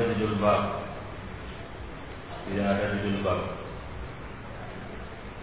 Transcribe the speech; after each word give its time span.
ada 0.00 0.14
judul 0.16 0.36
bab 0.40 0.62
tidak 2.48 2.66
ada 2.72 2.84
judul 3.00 3.18
bab 3.20 3.40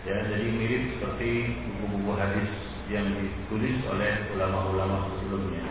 ya 0.07 0.17
jadi 0.31 0.47
mirip 0.49 0.83
seperti 0.97 1.29
buku-buku 1.67 2.11
hadis 2.15 2.51
yang 2.87 3.03
ditulis 3.19 3.83
oleh 3.91 4.31
ulama-ulama 4.31 5.11
sebelumnya. 5.19 5.67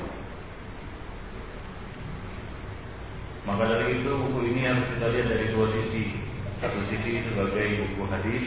Maka 3.48 3.62
dari 3.64 4.04
itu 4.04 4.10
buku 4.12 4.52
ini 4.52 4.68
harus 4.68 4.84
kita 4.92 5.06
lihat 5.16 5.26
dari 5.32 5.46
dua 5.56 5.66
sisi. 5.72 6.04
Satu 6.60 6.80
sisi 6.92 7.24
sebagai 7.24 7.66
buku 7.84 8.02
hadis 8.12 8.44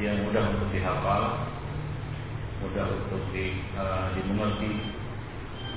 yang 0.00 0.20
mudah 0.28 0.44
untuk 0.52 0.68
dihafal, 0.72 1.48
mudah 2.60 2.86
untuk 2.88 3.22
di, 3.32 3.56
uh, 3.76 4.12
dimengerti 4.16 4.91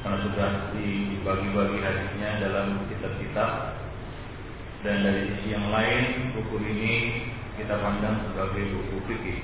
karena 0.06 0.22
sudah 0.22 0.50
dibagi-bagi 0.78 1.82
hadisnya 1.82 2.30
dalam 2.38 2.78
kitab-kitab 2.94 3.74
dan 4.86 5.02
dari 5.02 5.34
sisi 5.34 5.58
yang 5.58 5.66
lain 5.74 6.30
buku 6.38 6.62
ini 6.62 6.94
kita 7.58 7.74
pandang 7.74 8.30
sebagai 8.30 8.70
buku 8.70 9.02
fikih 9.10 9.42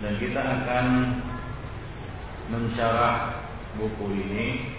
dan 0.00 0.16
kita 0.16 0.40
akan 0.40 0.86
mensyarah 2.48 3.44
buku 3.76 4.06
ini 4.24 4.72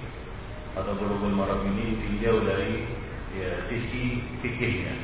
atau 0.73 0.89
Bulughul 0.97 1.37
Maram 1.37 1.61
ini 1.77 1.93
ditinjau 1.93 2.41
dari 2.41 2.81
ya, 3.37 3.61
sisi 3.69 4.25
fikihnya 4.41 4.97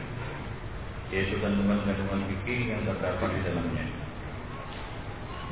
yaitu 1.14 1.38
kandungan-kandungan 1.38 2.26
fikih 2.26 2.74
yang 2.74 2.82
terdapat 2.90 3.30
di 3.38 3.42
dalamnya. 3.46 3.86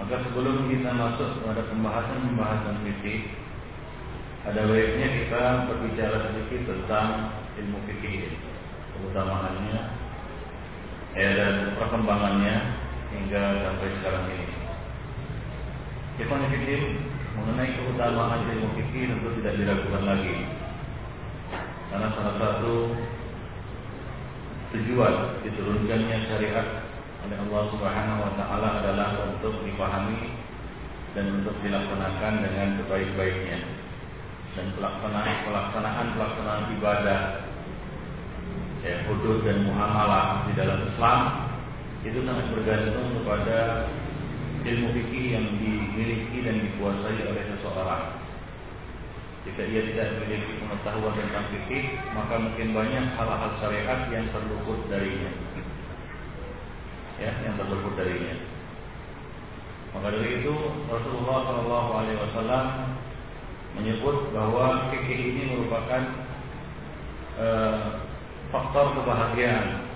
Maka 0.02 0.26
sebelum 0.26 0.74
kita 0.74 0.90
masuk 0.90 1.46
pada 1.46 1.62
pembahasan-pembahasan 1.70 2.82
fikih, 2.82 3.41
ada 4.42 4.66
baiknya 4.66 5.08
kita 5.22 5.70
berbicara 5.70 6.18
sedikit 6.26 6.62
tentang 6.66 7.30
ilmu 7.62 7.78
fikih, 7.86 8.34
keutamaannya, 8.98 9.80
ya 11.14 11.30
dan 11.38 11.78
perkembangannya 11.78 12.56
hingga 13.14 13.44
sampai 13.62 13.90
sekarang 14.02 14.26
ini. 14.34 14.50
Ikhwan 16.26 16.50
fikih 16.50 16.82
mengenai 17.38 17.70
keutamaan 17.78 18.50
ilmu 18.50 18.74
fikih 18.82 19.14
tentu 19.14 19.30
tidak 19.42 19.62
diragukan 19.62 20.04
lagi. 20.10 20.36
Karena 21.94 22.08
salah 22.18 22.36
satu 22.42 22.98
tujuan 24.74 25.44
diturunkannya 25.46 26.18
syariat 26.32 26.68
oleh 27.28 27.38
Allah 27.38 27.64
Subhanahu 27.78 28.20
wa 28.26 28.34
taala 28.40 28.70
adalah 28.82 29.10
untuk 29.30 29.54
dipahami 29.68 30.34
dan 31.14 31.30
untuk 31.30 31.54
dilaksanakan 31.62 32.34
dengan 32.42 32.68
sebaik-baiknya. 32.82 33.81
Dan 34.52 34.68
pelaksanaan 34.76 35.48
pelaksanaan 35.48 36.08
pelaksanaan 36.16 36.64
ibadah 36.76 37.22
ya, 38.84 38.96
hudud 39.08 39.48
dan 39.48 39.64
muamalah 39.64 40.44
di 40.50 40.54
dalam 40.60 40.92
Islam 40.92 41.20
itu 42.02 42.20
sangat 42.26 42.50
bergantung 42.52 43.22
kepada 43.22 43.88
ilmu 44.66 44.90
fikih 44.94 45.26
yang 45.38 45.46
di 45.58 45.82
dimiliki 45.92 46.38
dan 46.46 46.56
dikuasai 46.66 47.22
oleh 47.30 47.44
seseorang. 47.56 48.04
Jika 49.42 49.62
ia 49.66 49.82
tidak 49.90 50.22
memiliki 50.22 50.54
pengetahuan 50.62 51.18
tentang 51.18 51.46
fikih, 51.50 51.98
maka 52.14 52.38
mungkin 52.38 52.78
banyak 52.78 53.06
hal-hal 53.18 53.52
syariat 53.58 54.00
yang 54.14 54.30
terluput 54.30 54.86
darinya. 54.86 55.32
Ya, 57.18 57.32
yang 57.46 57.58
terluput 57.58 57.94
darinya. 57.98 58.38
Maka 59.92 60.08
dari 60.14 60.42
itu 60.42 60.56
Rasulullah 60.88 61.38
Shallallahu 61.44 61.90
Alaihi 61.92 62.20
Wasallam 62.22 62.66
menyebut 63.80 64.36
bahwa 64.36 64.92
fikih 64.92 65.20
ini 65.36 65.44
merupakan 65.56 66.02
uh, 67.40 68.04
faktor 68.52 68.96
kebahagiaan 69.00 69.88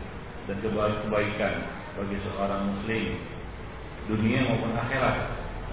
dan 0.47 0.57
kebaikan 0.61 1.53
bagi 1.95 2.17
seorang 2.23 2.61
muslim 2.71 3.03
dunia 4.05 4.39
maupun 4.45 4.71
akhirat. 4.77 5.17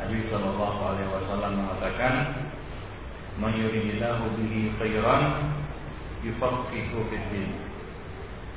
Nabi 0.02 0.18
Shallallahu 0.26 0.78
Alaihi 0.82 1.10
Wasallam 1.14 1.52
mengatakan 1.62 2.14
Man 3.40 3.56
yuridillahu 3.56 4.36
bihi 4.36 4.76
khairan 4.76 5.56
yufaqihu 6.20 7.08
fid. 7.08 7.32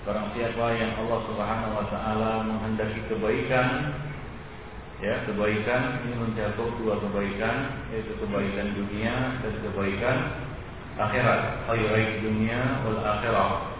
Barang 0.03 0.35
siapa 0.35 0.65
yang 0.75 0.99
Allah 0.99 1.19
Subhanahu 1.31 1.73
wa 1.79 1.85
taala 1.87 2.31
menghendaki 2.43 2.99
kebaikan 3.07 3.95
ya, 5.03 5.23
kebaikan 5.27 6.05
ini 6.05 6.13
mencakup 6.15 6.69
dua 6.79 6.99
kebaikan 7.03 7.87
yaitu 7.91 8.13
kebaikan 8.21 8.71
dunia 8.75 9.39
dan 9.43 9.53
kebaikan 9.63 10.17
akhirat, 10.95 11.41
khairai 11.67 12.23
dunia 12.23 12.83
wal 12.87 12.99
akhirah. 13.03 13.75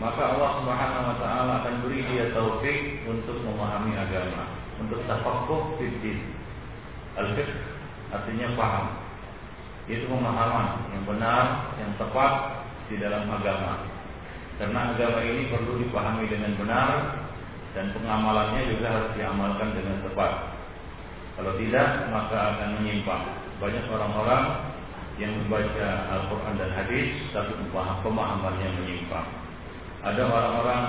Maka 0.00 0.22
Allah 0.32 0.50
Subhanahu 0.64 1.08
wa 1.12 1.16
taala 1.20 1.52
akan 1.60 1.74
beri 1.84 2.00
dia 2.08 2.32
taufik 2.32 3.04
untuk 3.04 3.36
memahami 3.44 3.94
agama, 4.00 4.48
untuk 4.80 5.04
tafaqquh 5.04 5.76
fid. 5.76 6.18
Al-fiqh 7.20 7.52
artinya 8.10 8.48
paham 8.56 8.86
itu 9.90 10.06
pemahaman 10.06 10.86
yang 10.94 11.04
benar, 11.04 11.74
yang 11.82 11.90
tepat 11.98 12.62
di 12.86 12.96
dalam 12.98 13.26
agama. 13.26 13.86
Karena 14.60 14.94
agama 14.94 15.20
ini 15.24 15.50
perlu 15.50 15.80
dipahami 15.82 16.28
dengan 16.28 16.52
benar 16.60 16.88
dan 17.76 17.94
pengamalannya 17.94 18.62
juga 18.74 18.86
harus 18.90 19.10
diamalkan 19.14 19.74
dengan 19.74 20.02
tepat. 20.02 20.32
Kalau 21.38 21.52
tidak, 21.56 21.88
maka 22.10 22.38
akan 22.56 22.68
menyimpang. 22.82 23.24
Banyak 23.62 23.84
orang-orang 23.88 24.44
yang 25.16 25.32
membaca 25.44 25.88
Al-Quran 26.16 26.54
dan 26.58 26.70
Hadis, 26.74 27.08
tapi 27.30 27.52
pemahamannya 28.02 28.68
menyimpang. 28.82 29.28
Ada 30.00 30.22
orang-orang 30.26 30.82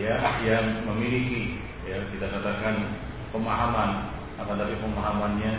ya 0.00 0.16
yang 0.40 0.88
memiliki 0.88 1.60
ya 1.84 2.00
kita 2.10 2.32
katakan 2.32 2.96
pemahaman, 3.30 4.12
akan 4.40 4.56
tapi 4.56 4.74
pemahamannya 4.80 5.52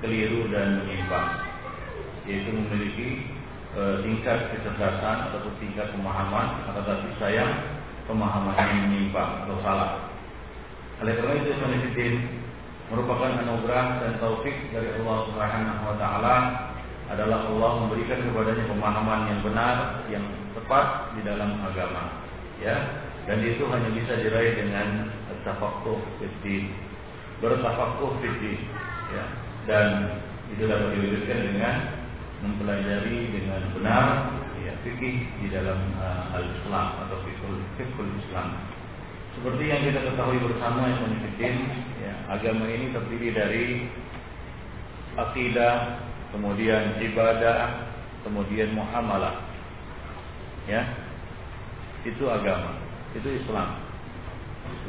keliru 0.00 0.48
dan 0.48 0.80
menyimpang 0.80 1.50
yaitu 2.28 2.50
memiliki 2.52 3.08
e, 3.76 3.82
tingkat 4.04 4.52
kecerdasan 4.52 5.30
atau 5.30 5.50
tingkat 5.60 5.88
pemahaman 5.92 6.68
atau 6.68 6.80
tetapi 6.84 7.08
sayang 7.20 7.52
pemahaman 8.10 8.58
yang 8.58 8.80
menyimpang 8.90 9.46
atau 9.46 9.56
salah. 9.62 10.10
Oleh 10.98 11.14
karena 11.16 11.34
itu 11.38 11.54
Sanifidin 11.62 12.14
merupakan 12.90 13.30
anugerah 13.38 14.02
dan 14.02 14.12
taufik 14.18 14.74
dari 14.74 14.90
Allah 14.98 15.18
Subhanahu 15.30 15.82
wa 15.86 15.96
taala 15.96 16.36
adalah 17.10 17.46
Allah 17.46 17.70
memberikan 17.86 18.18
kepadanya 18.26 18.66
pemahaman 18.66 19.20
yang 19.30 19.40
benar, 19.46 19.76
yang 20.10 20.26
tepat 20.58 21.14
di 21.14 21.22
dalam 21.22 21.62
agama. 21.62 22.22
Ya, 22.58 22.76
dan 23.24 23.40
itu 23.40 23.64
hanya 23.70 23.88
bisa 23.94 24.18
diraih 24.20 24.58
dengan 24.58 25.08
tafaqquh 25.46 26.02
fiddin. 26.18 26.74
Bertafaqquh 27.40 28.20
fiddin, 28.20 28.58
ya. 29.14 29.24
Dan 29.64 29.86
itu 30.50 30.66
dapat 30.66 30.98
diwujudkan 30.98 31.38
dengan 31.46 31.74
mempelajari 32.42 33.18
dengan 33.32 33.62
benar 33.76 34.06
fikih 34.82 35.26
di 35.44 35.48
dalam 35.52 35.78
uh, 36.00 36.36
al-Islam 36.36 36.86
atau 37.06 37.16
fikul 37.26 37.56
fikul 37.76 38.08
Islam. 38.24 38.56
Seperti 39.38 39.64
yang 39.70 39.80
kita 39.86 40.00
ketahui 40.10 40.38
bersama 40.42 40.90
yang 40.90 41.06
ya, 42.02 42.14
agama 42.28 42.66
ini 42.66 42.90
terdiri 42.90 43.28
dari 43.30 43.66
akidah, 45.14 46.02
kemudian 46.34 46.98
ibadah, 46.98 47.88
kemudian 48.26 48.74
muamalah. 48.74 49.46
Ya. 50.66 50.82
Itu 52.02 52.26
agama, 52.32 52.80
itu 53.12 53.28
Islam. 53.28 53.76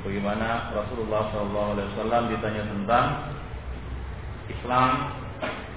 Bagaimana 0.01 0.73
Rasulullah 0.73 1.29
SAW 1.29 2.31
ditanya 2.33 2.63
tentang 2.65 3.05
Islam 4.49 5.21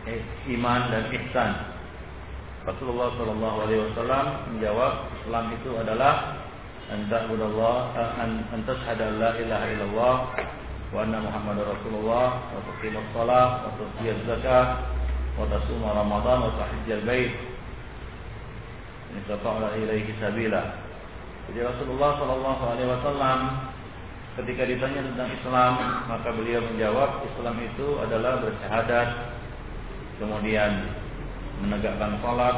Eh, 0.04 0.20
iman 0.52 0.92
dan 0.92 1.08
ihsan. 1.08 1.52
Rasulullah 2.64 3.12
Shallallahu 3.20 3.56
Alaihi 3.68 3.80
Wasallam 3.92 4.26
menjawab 4.56 4.92
Islam 5.20 5.44
itu 5.52 5.70
adalah 5.76 6.14
anta'budallah 6.88 7.76
an 8.16 8.40
antashhadu 8.56 9.20
la 9.20 9.36
ilaha 9.36 9.66
illallah 9.68 10.16
wa 10.88 11.04
anna 11.04 11.20
muhammadar 11.20 11.76
rasulullah 11.76 12.40
wa 12.40 12.64
tuqimus 12.64 13.04
shalah 13.12 13.68
wa 13.68 13.76
tutiyaz 13.76 14.16
zakat 14.24 14.68
wa 15.36 15.44
tasuma 15.52 15.92
ramadan 15.92 16.38
wa 16.40 16.56
tahijjal 16.56 17.04
bait. 17.04 17.36
In 19.12 19.20
istata'ta 19.20 19.76
ilaihi 19.84 20.16
sabila. 20.16 20.64
Jadi 21.52 21.60
Rasulullah 21.60 22.10
Shallallahu 22.16 22.62
Alaihi 22.64 22.88
Wasallam 22.88 23.38
ketika 24.40 24.64
ditanya 24.64 25.04
tentang 25.12 25.28
Islam 25.36 25.72
maka 26.08 26.32
beliau 26.32 26.64
menjawab 26.64 27.28
Islam 27.28 27.60
itu 27.60 28.00
adalah 28.00 28.40
bersyahadat. 28.40 29.08
Kemudian 30.16 31.03
menegakkan 31.62 32.18
sholat, 32.18 32.56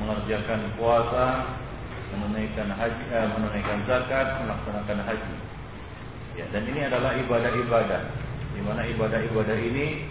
mengerjakan 0.00 0.60
puasa, 0.76 1.26
menunaikan 2.14 2.68
haji, 2.72 3.02
eh, 3.10 3.28
menunaikan 3.34 3.78
zakat, 3.88 4.26
melaksanakan 4.44 4.98
haji. 5.04 5.34
Ya, 6.36 6.44
dan 6.52 6.62
ini 6.68 6.80
adalah 6.84 7.16
ibadah-ibadah, 7.16 8.02
di 8.52 8.60
mana 8.60 8.84
ibadah-ibadah 8.92 9.56
ini 9.56 10.04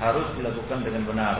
harus 0.00 0.24
dilakukan 0.40 0.80
dengan 0.80 1.04
benar, 1.04 1.36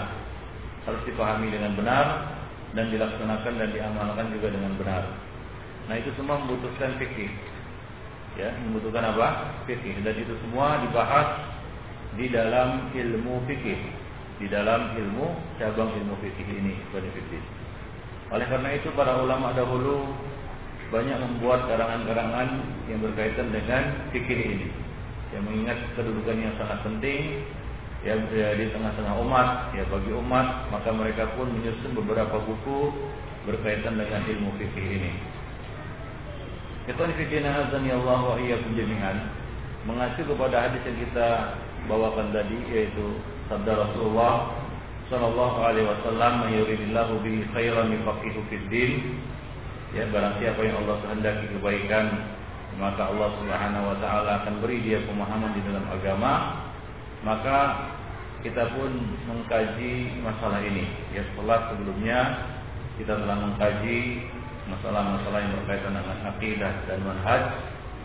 harus 0.85 1.01
dipahami 1.09 1.49
dengan 1.49 1.73
benar 1.73 2.37
dan 2.77 2.93
dilaksanakan 2.93 3.53
dan 3.57 3.69
diamalkan 3.73 4.27
juga 4.37 4.53
dengan 4.53 4.77
benar. 4.77 5.03
Nah 5.89 5.97
itu 5.97 6.13
semua 6.15 6.39
membutuhkan 6.45 7.01
fikih, 7.01 7.33
ya, 8.37 8.53
membutuhkan 8.69 9.11
apa? 9.17 9.59
Fikih 9.65 10.05
dan 10.05 10.15
itu 10.15 10.37
semua 10.45 10.85
dibahas 10.85 11.29
di 12.15 12.29
dalam 12.29 12.93
ilmu 12.93 13.43
fikih, 13.49 13.81
di 14.41 14.49
dalam 14.49 14.97
ilmu 14.97 15.37
cabang 15.61 15.93
ilmu 15.93 16.17
fikih 16.25 16.49
ini 16.49 16.75
benefit. 16.91 17.45
Oleh 18.33 18.47
karena 18.49 18.73
itu 18.73 18.89
para 18.97 19.21
ulama 19.21 19.53
dahulu 19.53 20.09
banyak 20.89 21.19
membuat 21.21 21.69
karangan-karangan 21.69 22.65
yang 22.89 22.99
berkaitan 23.05 23.53
dengan 23.53 24.09
fikih 24.11 24.41
ini, 24.41 24.69
yang 25.37 25.45
mengingat 25.45 25.79
kedudukan 25.95 26.41
yang 26.41 26.55
sangat 26.57 26.81
penting 26.83 27.45
ya, 28.01 28.17
ya 28.33 28.57
di 28.57 28.73
tengah-tengah 28.73 29.15
umat, 29.21 29.77
ya 29.77 29.85
bagi 29.87 30.13
umat, 30.17 30.73
maka 30.73 30.89
mereka 30.91 31.29
pun 31.37 31.53
menyusun 31.53 31.93
beberapa 31.95 32.41
buku 32.41 32.91
berkaitan 33.45 34.01
dengan 34.01 34.25
ilmu 34.25 34.51
fikih 34.57 34.89
ini. 34.89 35.13
Ikhwan 36.89 37.13
fillah 37.13 37.69
ya 37.85 37.95
Allah 38.01 38.21
wa 38.25 38.37
iyyakum 38.41 38.73
jami'an 38.73 39.31
mengacu 39.85 40.27
kepada 40.27 40.69
hadis 40.69 40.83
yang 40.85 40.99
kita 41.09 41.29
bawakan 41.89 42.33
tadi 42.35 42.57
yaitu 42.73 43.21
sabda 43.51 43.73
Rasulullah 43.75 44.55
Shallallahu 45.11 45.59
Alaihi 45.59 45.91
Wasallam 45.91 46.33
mayuridillahu 46.47 47.19
bihi 47.27 47.43
khairan 47.51 47.91
yufaqihu 47.91 48.47
fid 48.47 48.63
din. 48.71 49.19
Ya 49.91 50.07
barang 50.07 50.39
siapa 50.39 50.63
yang 50.63 50.87
Allah 50.87 51.03
kehendaki 51.03 51.51
kebaikan 51.59 52.07
maka 52.79 53.11
Allah 53.11 53.35
Subhanahu 53.43 53.91
wa 53.91 53.97
taala 53.99 54.31
akan 54.47 54.63
beri 54.63 54.79
dia 54.87 55.03
pemahaman 55.03 55.51
di 55.59 55.67
dalam 55.67 55.83
agama. 55.91 56.63
Maka 57.27 57.59
kita 58.47 58.71
pun 58.79 59.19
mengkaji 59.27 60.23
masalah 60.23 60.63
ini. 60.63 60.87
Ya 61.11 61.27
setelah 61.35 61.75
sebelumnya 61.75 62.21
kita 63.03 63.19
telah 63.19 63.37
mengkaji 63.51 64.31
masalah-masalah 64.71 65.39
yang 65.43 65.53
berkaitan 65.59 65.93
dengan 65.99 66.19
akidah 66.31 66.73
dan 66.87 66.99
manhaj 67.03 67.43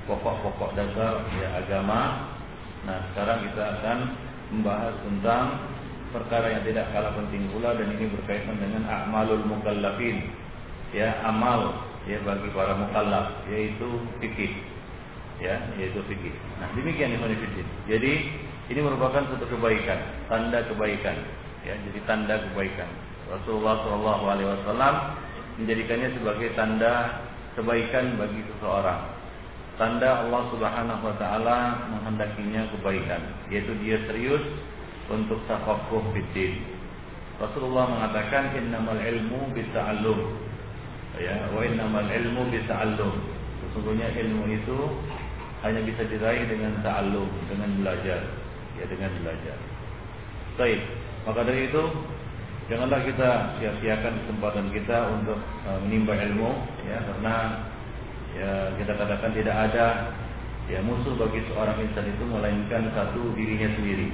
pokok-pokok 0.10 0.74
dasar 0.74 1.22
ya 1.38 1.48
agama. 1.62 2.34
Nah, 2.90 2.98
sekarang 3.14 3.46
kita 3.46 3.64
akan 3.78 3.98
membahas 4.54 4.94
tentang 5.02 5.46
perkara 6.14 6.48
yang 6.54 6.64
tidak 6.64 6.88
kalah 6.94 7.12
penting 7.18 7.50
pula 7.52 7.76
dan 7.76 7.92
ini 7.98 8.06
berkaitan 8.12 8.56
dengan 8.60 8.84
amalul 8.88 9.44
mukallafin. 9.48 10.30
Ya, 10.96 11.12
amal 11.28 11.82
ya 12.06 12.22
bagi 12.24 12.48
para 12.54 12.78
mukallaf 12.78 13.46
yaitu 13.52 14.00
fikih. 14.22 14.54
Ya, 15.44 15.60
yaitu 15.76 16.00
fikih. 16.08 16.32
Nah, 16.64 16.72
demikian 16.78 17.12
Ibnu 17.12 17.36
Fiddin. 17.36 17.68
Jadi, 17.92 18.14
ini 18.72 18.80
merupakan 18.80 19.28
satu 19.28 19.46
kebaikan, 19.52 20.00
tanda 20.32 20.64
kebaikan. 20.66 21.18
Ya, 21.68 21.76
jadi 21.90 22.00
tanda 22.08 22.40
kebaikan. 22.40 22.88
Rasulullah 23.26 23.82
Shallallahu 23.84 24.24
alaihi 24.30 24.50
wasallam 24.54 24.96
menjadikannya 25.60 26.10
sebagai 26.16 26.50
tanda 26.54 26.94
kebaikan 27.58 28.16
bagi 28.22 28.42
seseorang. 28.56 29.15
Tanda 29.76 30.24
Allah 30.24 30.42
Subhanahu 30.52 31.04
wa 31.04 31.16
taala 31.20 31.58
menghendakinya 31.92 32.68
kebaikan, 32.76 33.22
yaitu 33.52 33.72
dia 33.84 34.00
serius 34.08 34.44
untuk 35.12 35.40
tafaqquh 35.46 36.16
fiddin. 36.16 36.64
Rasulullah 37.36 37.92
mengatakan 37.92 38.56
innamal 38.56 38.96
ilmu 38.96 39.52
bita'allum. 39.52 40.20
Ya, 41.20 41.52
wa 41.52 41.62
innamal 41.64 42.08
ilmu 42.08 42.48
bita'allum. 42.52 43.16
Sesungguhnya 43.68 44.08
ilmu 44.16 44.48
itu 44.52 44.78
hanya 45.68 45.84
bisa 45.84 46.08
diraih 46.08 46.48
dengan 46.48 46.80
ta'allum, 46.80 47.28
dengan 47.52 47.70
belajar, 47.84 48.24
ya 48.80 48.86
dengan 48.88 49.12
belajar. 49.20 49.58
Baik, 50.56 50.80
maka 51.28 51.44
dari 51.44 51.68
itu 51.68 51.84
janganlah 52.72 53.04
kita 53.04 53.60
sia-siakan 53.60 54.14
kesempatan 54.24 54.68
kita 54.72 54.98
untuk 55.20 55.40
uh, 55.68 55.80
menimba 55.86 56.16
ilmu 56.18 56.50
ya 56.88 56.98
karena 57.04 57.36
ya 58.36 58.76
kita 58.76 58.94
katakan 59.00 59.32
tidak 59.32 59.56
ada 59.72 60.12
ya 60.68 60.82
musuh 60.84 61.16
bagi 61.16 61.40
seorang 61.50 61.78
insan 61.82 62.06
itu 62.10 62.24
melainkan 62.28 62.92
satu 62.92 63.34
dirinya 63.34 63.70
sendiri. 63.80 64.10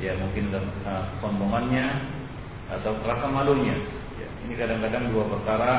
Ya 0.00 0.12
mungkin 0.16 0.52
uh, 0.52 1.04
atau 2.66 2.92
rasa 3.06 3.26
malunya. 3.30 3.76
Ya, 4.16 4.28
ini 4.44 4.54
kadang-kadang 4.58 5.12
dua 5.12 5.24
perkara 5.28 5.72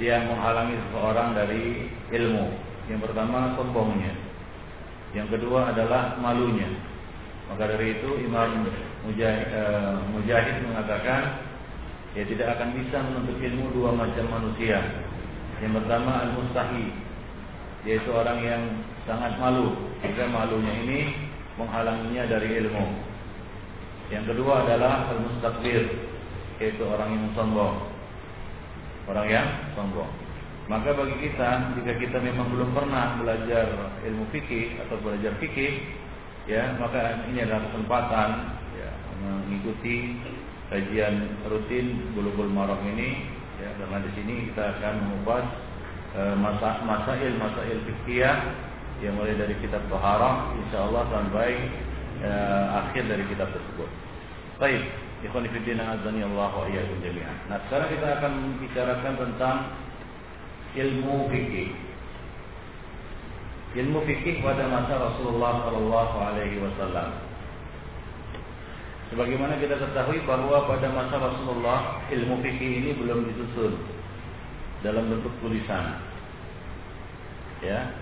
yang 0.00 0.26
menghalangi 0.28 0.76
seseorang 0.88 1.36
dari 1.36 1.88
ilmu. 2.12 2.46
Yang 2.88 3.00
pertama 3.10 3.56
sombongnya. 3.56 4.12
Yang 5.14 5.38
kedua 5.38 5.70
adalah 5.70 6.18
malunya. 6.18 6.68
Maka 7.48 7.76
dari 7.76 8.00
itu 8.00 8.08
Imam 8.24 8.66
Mujahid, 9.04 9.52
uh, 9.52 10.00
Mujahid 10.16 10.64
mengatakan 10.64 11.44
ya 12.16 12.24
tidak 12.24 12.56
akan 12.56 12.68
bisa 12.80 12.96
menuntut 13.04 13.36
ilmu 13.36 13.64
dua 13.76 13.90
macam 13.92 14.24
manusia. 14.32 14.80
Yang 15.64 15.80
pertama 15.80 16.28
al-mustahi 16.28 16.92
yaitu 17.88 18.12
orang 18.12 18.38
yang 18.44 18.62
sangat 19.08 19.32
malu. 19.40 19.72
Jika 20.04 20.28
malunya 20.28 20.76
ini 20.84 21.00
menghalanginya 21.56 22.28
dari 22.28 22.60
ilmu. 22.60 22.84
Yang 24.12 24.36
kedua 24.36 24.68
adalah 24.68 25.08
al-mustakbir 25.08 25.88
yaitu 26.60 26.84
orang 26.84 27.16
yang 27.16 27.24
sombong. 27.32 27.80
Orang 29.08 29.24
yang 29.32 29.48
sombong. 29.72 30.12
Maka 30.68 30.92
bagi 30.92 31.16
kita 31.20 31.76
jika 31.80 31.92
kita 31.96 32.18
memang 32.20 32.52
belum 32.52 32.76
pernah 32.76 33.16
belajar 33.20 33.68
ilmu 34.04 34.28
fikih 34.32 34.80
atau 34.84 34.96
belajar 35.00 35.32
fikih 35.40 35.80
ya 36.44 36.76
maka 36.76 37.24
ini 37.28 37.44
adalah 37.44 37.68
kesempatan 37.68 38.28
ya, 38.76 38.90
mengikuti 39.20 40.16
kajian 40.72 41.36
rutin 41.48 42.16
bulu-bulu 42.16 42.48
maram 42.48 42.80
ini 42.96 43.33
ya 43.64 43.70
karena 43.80 43.98
di 44.04 44.10
sini 44.12 44.34
kita 44.52 44.76
akan 44.76 44.94
mengupas 45.08 45.44
e, 46.12 46.20
masa 46.36 46.84
masail 46.84 47.32
masail 47.40 47.80
fikih 47.88 48.28
yang 49.00 49.16
mulai 49.16 49.32
dari 49.40 49.56
kitab 49.64 49.80
Taharah 49.88 50.52
insyaallah 50.60 51.04
sampai 51.08 51.50
e, 52.20 52.30
akhir 52.84 53.08
dari 53.08 53.24
kitab 53.32 53.48
tersebut. 53.56 53.88
Baik, 54.60 54.84
ikhwan 55.24 55.48
fillah 55.48 55.96
azani 55.96 56.20
Allah 56.28 56.50
wa 56.52 56.68
iyyakum 56.68 57.00
jami'an. 57.00 57.36
Nah, 57.48 57.58
sekarang 57.66 57.88
kita 57.88 58.06
akan 58.20 58.32
bicarakan 58.60 59.14
tentang 59.16 59.56
ilmu 60.76 61.32
fikih 61.32 61.72
ilmu 63.74 64.06
fikih 64.06 64.38
pada 64.38 64.70
masa 64.70 64.94
Rasulullah 65.02 65.66
Shallallahu 65.66 66.16
Alaihi 66.22 66.62
Wasallam. 66.62 67.23
Sebagaimana 69.14 69.62
kita 69.62 69.78
ketahui 69.78 70.26
bahwa 70.26 70.66
pada 70.66 70.90
masa 70.90 71.22
Rasulullah 71.22 72.02
ilmu 72.10 72.34
fikih 72.42 72.82
ini 72.82 72.90
belum 72.98 73.30
disusun 73.30 73.78
dalam 74.82 75.06
bentuk 75.06 75.30
tulisan. 75.38 76.02
Ya, 77.62 77.94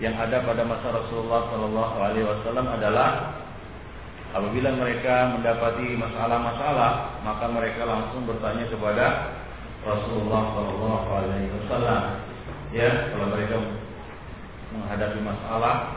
yang 0.00 0.16
ada 0.16 0.40
pada 0.48 0.64
masa 0.64 0.88
Rasulullah 0.88 1.52
Shallallahu 1.52 1.96
Alaihi 2.00 2.24
Wasallam 2.24 2.64
adalah 2.64 3.36
apabila 4.32 4.72
mereka 4.72 5.36
mendapati 5.36 6.00
masalah-masalah, 6.00 7.20
maka 7.28 7.44
mereka 7.52 7.84
langsung 7.84 8.24
bertanya 8.24 8.72
kepada 8.72 9.36
Rasulullah 9.84 10.48
Shallallahu 10.56 11.08
Alaihi 11.12 11.52
Wasallam. 11.60 12.02
Ya, 12.72 13.12
kalau 13.12 13.36
mereka 13.36 13.60
menghadapi 14.72 15.20
masalah 15.20 15.92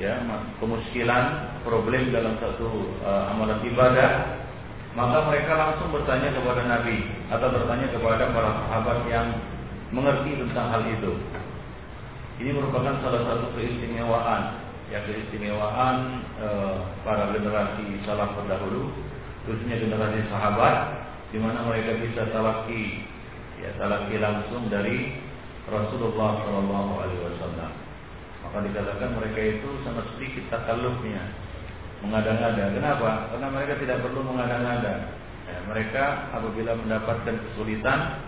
ya 0.00 0.16
kemuskilan 0.56 1.24
problem 1.60 2.08
dalam 2.08 2.34
satu 2.40 2.88
uh, 3.04 3.30
amalan 3.36 3.60
ibadah 3.68 4.40
maka 4.96 5.28
mereka 5.28 5.52
langsung 5.54 5.92
bertanya 5.92 6.34
kepada 6.34 6.64
Nabi 6.66 7.04
atau 7.30 7.48
bertanya 7.52 7.86
kepada 7.92 8.32
para 8.32 8.50
sahabat 8.64 8.98
yang 9.06 9.28
mengerti 9.92 10.40
tentang 10.40 10.72
hal 10.72 10.82
itu 10.88 11.12
ini 12.40 12.56
merupakan 12.56 12.96
salah 13.04 13.22
satu 13.28 13.52
keistimewaan 13.54 14.56
ya 14.88 15.04
keistimewaan 15.04 16.24
uh, 16.40 16.88
para 17.04 17.30
generasi 17.36 18.00
salaf 18.08 18.32
terdahulu 18.40 18.88
khususnya 19.44 19.78
generasi 19.78 20.24
sahabat 20.32 21.06
di 21.30 21.38
mana 21.38 21.62
mereka 21.68 22.00
bisa 22.00 22.26
talaki 22.32 23.04
ya 23.60 23.70
talaki 23.76 24.16
langsung 24.16 24.66
dari 24.72 25.20
Rasulullah 25.70 26.42
Shallallahu 26.42 26.92
Alaihi 26.98 27.22
Wasallam. 27.22 27.89
Maka 28.50 28.66
dikatakan 28.66 29.14
mereka 29.14 29.40
itu 29.46 29.70
sangat 29.86 30.10
sedikit 30.18 30.50
takalufnya, 30.50 31.22
mengada-ngada. 32.02 32.74
Kenapa? 32.74 33.30
Karena 33.30 33.48
mereka 33.54 33.78
tidak 33.78 34.02
perlu 34.02 34.26
mengada-ngada. 34.26 34.94
Ya, 35.46 35.58
mereka 35.70 36.04
apabila 36.34 36.74
mendapatkan 36.82 37.34
kesulitan, 37.46 38.18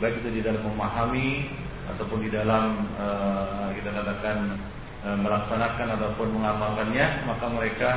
baik 0.00 0.24
itu 0.24 0.40
di 0.40 0.40
dalam 0.40 0.64
memahami 0.64 1.52
ataupun 1.92 2.24
di 2.24 2.32
dalam 2.32 2.88
uh, 2.96 3.68
kita 3.76 3.92
katakan 3.92 4.56
uh, 5.04 5.16
melaksanakan 5.20 5.88
ataupun 6.00 6.28
mengamalkannya, 6.40 7.06
maka 7.28 7.46
mereka 7.52 7.90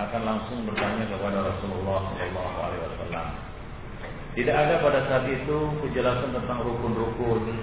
akan 0.00 0.22
langsung 0.24 0.64
bertanya 0.64 1.04
kepada 1.04 1.52
Rasulullah 1.52 2.16
Shallallahu 2.16 2.58
Alaihi 2.64 2.82
Wasallam. 2.88 3.26
Tidak 4.30 4.56
ada 4.56 4.74
pada 4.80 5.00
saat 5.04 5.28
itu 5.28 5.58
kejelasan 5.84 6.32
tentang 6.32 6.64
rukun-rukun 6.64 7.60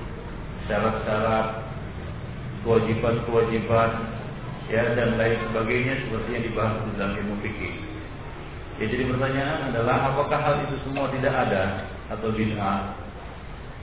syarat-syarat, 0.69 1.66
kewajiban-kewajiban, 2.67 3.89
ya 4.67 4.83
dan 4.99 5.15
lain 5.15 5.39
sebagainya 5.47 6.03
seperti 6.03 6.29
yang 6.35 6.43
dibahas 6.51 6.83
dalam 6.99 7.15
ilmu 7.15 7.39
fikih. 7.39 7.73
Ya, 8.83 8.91
jadi 8.91 9.07
pertanyaan 9.07 9.71
adalah 9.71 10.11
apakah 10.11 10.39
hal 10.43 10.55
itu 10.67 10.75
semua 10.83 11.07
tidak 11.15 11.31
ada 11.31 11.87
atau 12.11 12.27
bid'ah? 12.35 12.91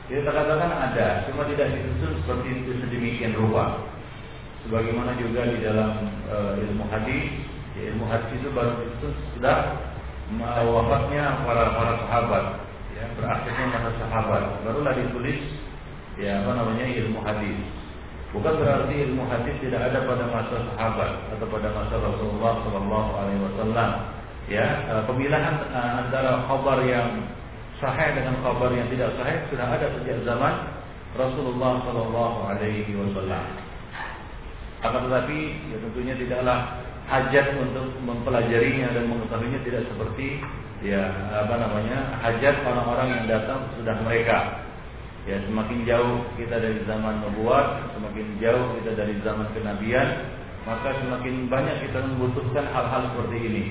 Kita 0.04 0.28
katakan 0.28 0.68
ada, 0.68 1.24
cuma 1.24 1.48
tidak 1.48 1.72
disusun 1.72 2.12
seperti 2.20 2.48
itu 2.60 2.70
sedemikian 2.84 3.32
rupa. 3.40 3.88
Sebagaimana 4.68 5.16
juga 5.16 5.48
di 5.48 5.64
dalam 5.64 6.12
uh, 6.28 6.52
ilmu 6.60 6.84
hadis, 6.92 7.32
ya, 7.80 7.88
ilmu 7.88 8.04
hadis 8.04 8.28
itu 8.36 8.52
baru 8.52 8.84
itu 8.84 9.08
sudah 9.32 9.80
wafatnya 10.68 11.40
para 11.48 11.72
para 11.72 11.92
sahabat, 12.04 12.44
ya, 12.96 13.04
berakhirnya 13.16 13.64
masa 13.72 13.90
sahabat, 13.96 14.44
barulah 14.64 14.92
ditulis 14.92 15.40
ya 16.20 16.44
apa 16.44 16.52
namanya 16.52 16.84
ilmu 16.84 17.20
hadis. 17.24 17.60
Bukan 18.34 18.54
berarti 18.58 18.94
ilmu 19.06 19.22
hadis 19.30 19.54
tidak 19.62 19.94
ada 19.94 20.02
pada 20.02 20.26
masa 20.26 20.58
sahabat 20.74 21.10
atau 21.38 21.46
pada 21.46 21.70
masa 21.70 21.94
Rasulullah 22.02 22.52
Shallallahu 22.66 23.10
Alaihi 23.14 23.40
Wasallam. 23.46 23.90
Ya, 24.50 24.66
eh, 24.90 25.02
pemilahan 25.06 25.54
eh, 25.70 25.90
antara 26.02 26.42
kabar 26.50 26.82
yang 26.82 27.30
sahih 27.78 28.10
dengan 28.18 28.42
kabar 28.42 28.74
yang 28.74 28.90
tidak 28.90 29.14
sahih 29.22 29.38
sudah 29.54 29.70
ada 29.70 29.86
sejak 29.94 30.18
zaman 30.26 30.66
Rasulullah 31.14 31.78
Shallallahu 31.86 32.38
Alaihi 32.50 32.92
Wasallam. 32.98 33.44
Akan 34.82 35.08
tetapi, 35.08 35.40
ya 35.70 35.76
tentunya 35.78 36.14
tidaklah 36.18 36.58
hajat 37.06 37.46
untuk 37.54 37.86
mempelajarinya 38.02 38.98
dan 38.98 39.04
mengetahuinya 39.14 39.60
tidak 39.62 39.86
seperti 39.94 40.42
ya 40.82 41.06
apa 41.32 41.54
namanya 41.56 42.18
hajat 42.20 42.60
orang-orang 42.66 43.08
yang 43.14 43.24
datang 43.28 43.60
sudah 43.78 43.96
mereka 44.04 44.63
Ya 45.24 45.40
semakin 45.48 45.88
jauh 45.88 46.20
kita 46.36 46.60
dari 46.60 46.84
zaman 46.84 47.24
nubuat, 47.24 47.96
semakin 47.96 48.26
jauh 48.44 48.76
kita 48.76 48.92
dari 48.92 49.16
zaman 49.24 49.48
kenabian, 49.56 50.08
maka 50.68 50.92
semakin 51.00 51.48
banyak 51.48 51.76
kita 51.88 52.04
membutuhkan 52.12 52.68
hal-hal 52.68 53.08
seperti 53.12 53.38
ini. 53.40 53.64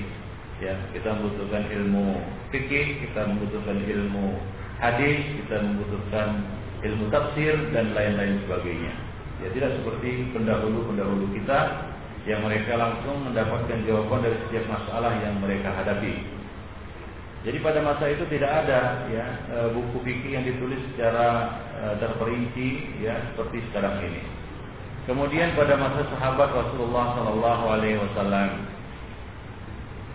Ya, 0.62 0.74
kita 0.94 1.14
membutuhkan 1.18 1.66
ilmu 1.66 2.18
fikih, 2.50 3.06
kita 3.06 3.26
membutuhkan 3.26 3.82
ilmu 3.86 4.38
hadis, 4.82 5.18
kita 5.42 5.62
membutuhkan 5.62 6.42
ilmu 6.82 7.10
tafsir 7.10 7.54
dan 7.70 7.94
lain-lain 7.94 8.42
sebagainya. 8.46 8.94
Ya, 9.42 9.48
tidak 9.54 9.78
seperti 9.78 10.30
pendahulu-pendahulu 10.34 11.38
kita 11.38 11.90
yang 12.26 12.42
mereka 12.42 12.80
langsung 12.80 13.30
mendapatkan 13.30 13.78
jawaban 13.86 14.26
dari 14.26 14.38
setiap 14.46 14.64
masalah 14.74 15.12
yang 15.22 15.38
mereka 15.38 15.70
hadapi. 15.70 16.33
Jadi 17.44 17.60
pada 17.60 17.84
masa 17.84 18.08
itu 18.08 18.24
tidak 18.32 18.48
ada 18.64 19.04
ya 19.12 19.26
e, 19.52 19.56
buku 19.76 20.00
fikih 20.00 20.32
yang 20.32 20.48
ditulis 20.48 20.80
secara 20.92 21.52
e, 21.76 21.84
terperinci 22.00 22.68
ya 23.04 23.20
seperti 23.32 23.60
sekarang 23.68 24.00
ini. 24.00 24.24
Kemudian 25.04 25.52
pada 25.52 25.76
masa 25.76 26.08
sahabat 26.08 26.48
Rasulullah 26.56 27.12
Shallallahu 27.12 27.64
Alaihi 27.68 28.00
Wasallam, 28.00 28.64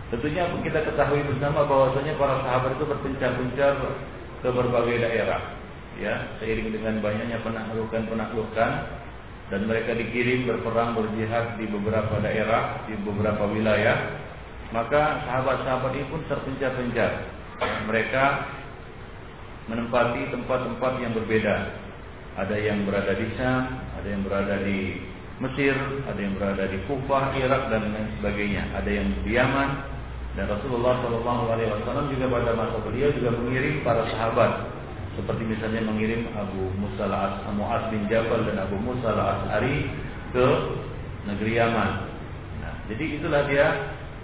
tentunya 0.09 0.49
kita 0.65 0.81
ketahui 0.89 1.21
bersama 1.29 1.69
bahwasanya 1.69 2.17
para 2.17 2.41
sahabat 2.41 2.73
itu 2.73 2.85
berpencar-pencar 2.89 3.77
ke 4.41 4.49
berbagai 4.49 4.97
daerah, 4.97 5.53
ya 6.01 6.33
seiring 6.41 6.73
dengan 6.73 6.97
banyaknya 7.05 7.37
penaklukan-penaklukan 7.45 8.71
dan 9.53 9.61
mereka 9.69 9.93
dikirim 9.93 10.49
berperang 10.49 10.97
berjihad 10.97 11.61
di 11.61 11.69
beberapa 11.69 12.17
daerah, 12.25 12.89
di 12.89 12.97
beberapa 13.05 13.45
wilayah, 13.45 13.97
maka 14.69 15.25
sahabat-sahabat 15.25 15.91
ini 15.97 16.05
pun 16.13 16.21
terpencar-pencar. 16.29 17.11
Mereka 17.89 18.25
menempati 19.69 20.21
tempat-tempat 20.33 20.93
yang 21.01 21.13
berbeda. 21.17 21.55
Ada 22.39 22.55
yang 22.55 22.85
berada 22.85 23.13
di 23.17 23.27
Syam, 23.35 23.63
ada 23.99 24.07
yang 24.07 24.21
berada 24.23 24.55
di 24.63 25.01
Mesir, 25.39 25.75
ada 26.05 26.19
yang 26.19 26.35
berada 26.35 26.63
di 26.67 26.77
Kufah, 26.85 27.35
Irak 27.35 27.71
dan 27.71 27.89
lain 27.89 28.09
sebagainya. 28.19 28.63
Ada 28.75 28.89
yang 28.91 29.07
di 29.25 29.31
Yaman 29.35 29.69
dan 30.37 30.45
Rasulullah 30.47 30.99
Shallallahu 31.03 31.43
Alaihi 31.51 31.69
Wasallam 31.73 32.05
juga 32.13 32.25
pada 32.29 32.51
masa 32.53 32.77
beliau 32.85 33.09
juga 33.17 33.33
mengirim 33.33 33.81
para 33.81 34.05
sahabat 34.13 34.69
seperti 35.19 35.43
misalnya 35.43 35.83
mengirim 35.83 36.31
Abu 36.37 36.71
Musa 36.79 37.09
al 37.09 37.43
Mu'az 37.57 37.91
bin 37.91 38.07
Jabal 38.07 38.47
dan 38.47 38.61
Abu 38.63 38.77
Musa 38.79 39.11
al-As'ari 39.11 39.89
ke 40.31 40.45
negeri 41.27 41.59
Yaman. 41.59 41.91
Nah, 42.63 42.73
jadi 42.87 43.05
itulah 43.19 43.41
dia 43.51 43.67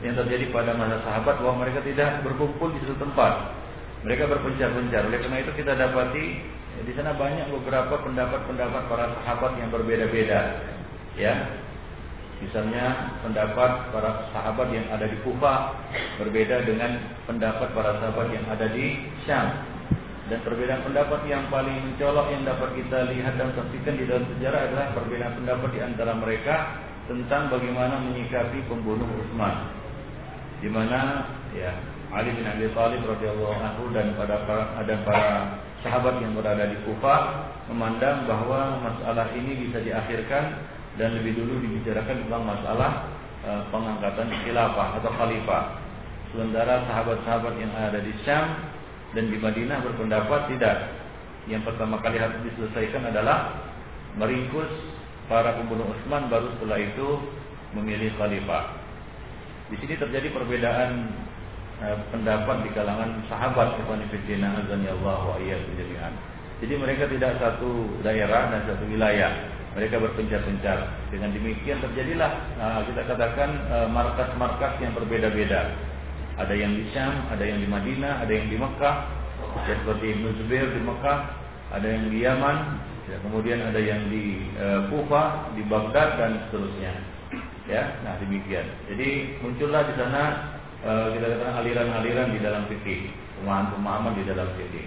yang 0.03 0.15
terjadi 0.19 0.51
pada 0.51 0.75
masa 0.75 0.99
sahabat 1.07 1.39
bahwa 1.39 1.63
mereka 1.63 1.79
tidak 1.85 2.23
berkumpul 2.25 2.71
di 2.75 2.83
satu 2.83 2.99
tempat. 2.99 3.55
Mereka 4.03 4.27
berpencar-pencar. 4.27 5.07
Oleh 5.07 5.19
karena 5.23 5.37
itu 5.41 5.51
kita 5.55 5.73
dapati 5.73 6.25
ya, 6.77 6.81
di 6.83 6.93
sana 6.93 7.15
banyak 7.15 7.47
beberapa 7.49 7.95
pendapat-pendapat 8.03 8.81
para 8.91 9.05
sahabat 9.21 9.51
yang 9.57 9.69
berbeda-beda. 9.71 10.41
Ya, 11.15 11.33
Misalnya 12.43 13.15
pendapat 13.23 13.95
para 13.95 14.27
sahabat 14.35 14.67
yang 14.75 14.91
ada 14.91 15.07
di 15.07 15.15
Kufah 15.23 15.71
berbeda 16.19 16.67
dengan 16.67 16.99
pendapat 17.23 17.71
para 17.71 17.95
sahabat 18.03 18.27
yang 18.35 18.43
ada 18.51 18.67
di 18.75 19.07
Syam. 19.23 19.55
Dan 20.25 20.41
perbedaan 20.41 20.81
pendapat 20.81 21.21
yang 21.29 21.47
paling 21.53 21.77
mencolok 21.85 22.33
yang 22.33 22.43
dapat 22.43 22.73
kita 22.75 23.13
lihat 23.13 23.37
dan 23.37 23.53
saksikan 23.53 23.93
di 23.93 24.09
dalam 24.09 24.25
sejarah 24.35 24.61
adalah 24.67 24.85
perbedaan 24.97 25.33
pendapat 25.37 25.69
di 25.69 25.79
antara 25.85 26.13
mereka 26.17 26.55
tentang 27.05 27.53
bagaimana 27.53 28.01
menyikapi 28.01 28.65
pembunuh 28.65 29.05
Utsman. 29.21 29.84
Di 30.63 30.69
mana 30.71 31.27
ya 31.51 31.71
Ali 32.15 32.31
bin 32.31 32.47
Abi 32.47 32.71
Thalib 32.71 33.03
radhiyallahu 33.03 33.55
anhu 33.59 33.91
dan 33.91 34.15
pada 34.15 34.47
para 34.47 34.65
ada 34.79 34.95
para 35.03 35.27
sahabat 35.83 36.23
yang 36.23 36.31
berada 36.33 36.71
di 36.71 36.77
Kufah 36.87 37.51
memandang 37.67 38.23
bahwa 38.23 38.79
masalah 38.79 39.29
ini 39.35 39.67
bisa 39.67 39.83
diakhirkan 39.83 40.63
dan 40.95 41.11
lebih 41.19 41.35
dulu 41.35 41.59
dibicarakan 41.59 42.23
tentang 42.25 42.43
masalah 42.47 42.91
uh, 43.43 43.61
pengangkatan 43.69 44.31
khilafah 44.47 44.87
atau 45.01 45.11
khalifah. 45.11 45.63
Sementara 46.31 46.87
sahabat-sahabat 46.87 47.53
yang 47.59 47.71
ada 47.75 47.99
di 47.99 48.11
Syam 48.23 48.63
dan 49.15 49.31
di 49.31 49.37
Madinah 49.39 49.83
berpendapat 49.83 50.51
tidak. 50.55 50.77
Yang 51.45 51.67
pertama 51.73 52.01
kali 52.01 52.17
harus 52.17 52.41
diselesaikan 52.47 53.11
adalah 53.11 53.53
meringkus 54.17 54.71
para 55.27 55.53
pembunuh 55.57 55.85
Utsman 55.93 56.31
baru 56.31 56.47
setelah 56.57 56.79
itu 56.79 57.07
memilih 57.75 58.09
khalifah. 58.17 58.84
Di 59.65 59.75
sini 59.81 59.97
terjadi 59.97 60.29
perbedaan 60.29 61.09
eh, 61.81 61.97
pendapat 62.13 62.61
di 62.65 62.69
kalangan 62.77 63.25
sahabat 63.25 63.81
Ibn 63.81 64.01
Fiddina 64.13 64.61
azani 64.61 64.93
Allah 64.93 65.19
wa 65.25 65.41
jami'an. 65.41 66.13
Jadi 66.61 66.73
mereka 66.77 67.09
tidak 67.09 67.41
satu 67.41 67.97
daerah 68.05 68.53
dan 68.53 68.61
satu 68.69 68.85
wilayah. 68.85 69.33
Mereka 69.75 69.99
berpencar-pencar. 69.99 70.87
Dengan 71.11 71.35
demikian 71.35 71.83
terjadilah 71.83 72.31
nah, 72.61 72.85
kita 72.85 73.09
katakan 73.09 73.49
eh, 73.73 73.87
markas-markas 73.89 74.77
yang 74.85 74.93
berbeda-beda. 74.93 75.73
Ada 76.37 76.53
yang 76.53 76.77
di 76.77 76.85
Syam, 76.93 77.25
ada 77.33 77.41
yang 77.41 77.57
di 77.57 77.67
Madinah, 77.67 78.21
ada 78.21 78.31
yang 78.31 78.45
di 78.51 78.61
Mekah. 78.61 78.97
Ya, 79.65 79.73
seperti 79.81 80.13
Ibnu 80.13 80.29
Zubair 80.35 80.67
di 80.67 80.81
Mekah, 80.83 81.19
ada 81.71 81.87
yang 81.87 82.11
di 82.11 82.27
Yaman, 82.27 82.57
ya, 83.07 83.17
kemudian 83.23 83.63
ada 83.63 83.79
yang 83.79 84.03
di 84.11 84.43
uh, 84.59 84.91
Kufah, 84.91 85.55
di 85.55 85.63
Baghdad 85.63 86.19
dan 86.19 86.31
seterusnya. 86.47 87.14
Ya, 87.65 87.97
nah 88.05 88.13
demikian. 88.21 88.65
Jadi 88.85 89.41
muncullah 89.41 89.89
di 89.89 89.93
sana 89.97 90.53
uh, 90.85 91.09
kita 91.17 91.25
katakan 91.33 91.55
aliran-aliran 91.65 92.29
di 92.37 92.39
dalam 92.45 92.69
fikih, 92.69 93.09
pemahaman-pemahaman 93.41 94.13
di 94.21 94.23
dalam 94.29 94.47
fikih. 94.53 94.85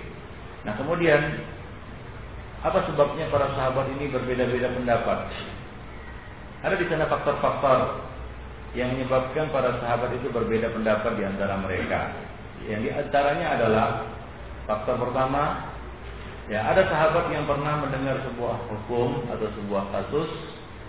Nah 0.63 0.79
kemudian 0.79 1.43
apa 2.63 2.79
sebabnya 2.87 3.27
para 3.35 3.51
sahabat 3.59 3.91
ini 3.99 4.11
berbeda-beda 4.15 4.71
pendapat? 4.79 5.27
Ada 6.63 6.75
di 6.79 6.87
sana 6.87 7.07
faktor-faktor 7.11 8.03
yang 8.79 8.95
menyebabkan 8.95 9.51
para 9.51 9.79
sahabat 9.83 10.15
itu 10.15 10.31
berbeda 10.31 10.71
pendapat 10.71 11.19
di 11.19 11.25
antara 11.27 11.59
mereka. 11.59 12.15
Yang 12.67 12.81
di 12.87 12.91
antaranya 12.95 13.47
adalah 13.59 13.89
faktor 14.71 15.03
pertama, 15.03 15.71
ya 16.47 16.63
ada 16.63 16.87
sahabat 16.87 17.27
yang 17.35 17.43
pernah 17.47 17.83
mendengar 17.83 18.23
sebuah 18.23 18.71
hukum 18.71 19.27
atau 19.35 19.49
sebuah 19.55 19.83
kasus 19.95 20.31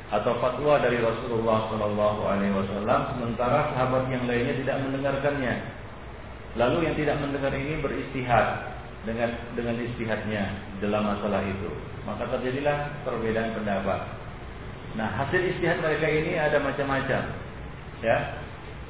atau 0.09 0.33
fatwa 0.41 0.81
dari 0.81 0.97
Rasulullah 1.01 1.69
Shallallahu 1.69 2.21
Alaihi 2.25 2.53
Wasallam, 2.53 2.99
sementara 3.13 3.73
sahabat 3.77 4.09
yang 4.09 4.25
lainnya 4.25 4.57
tidak 4.65 4.77
mendengarkannya. 4.81 5.53
Lalu 6.57 6.77
yang 6.89 6.95
tidak 6.97 7.15
mendengar 7.21 7.53
ini 7.53 7.77
beristihad 7.77 8.73
dengan 9.05 9.29
dengan 9.53 9.77
istihadnya 9.77 10.43
dalam 10.81 11.13
masalah 11.13 11.45
itu, 11.45 11.69
maka 12.09 12.25
terjadilah 12.25 12.89
perbedaan 13.05 13.53
pendapat. 13.53 14.01
Nah 14.97 15.13
hasil 15.13 15.41
istihad 15.53 15.77
mereka 15.85 16.09
ini 16.09 16.41
ada 16.41 16.57
macam-macam 16.57 17.21
ya 18.01 18.17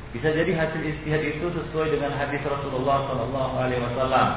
bisa 0.09 0.33
jadi 0.33 0.51
hasil 0.57 0.81
istihad 0.81 1.21
itu 1.21 1.45
sesuai 1.53 1.93
dengan 1.93 2.09
hadis 2.17 2.41
Rasulullah 2.41 3.05
Shallallahu 3.05 3.55
Alaihi 3.61 3.81
Wasallam. 3.85 4.29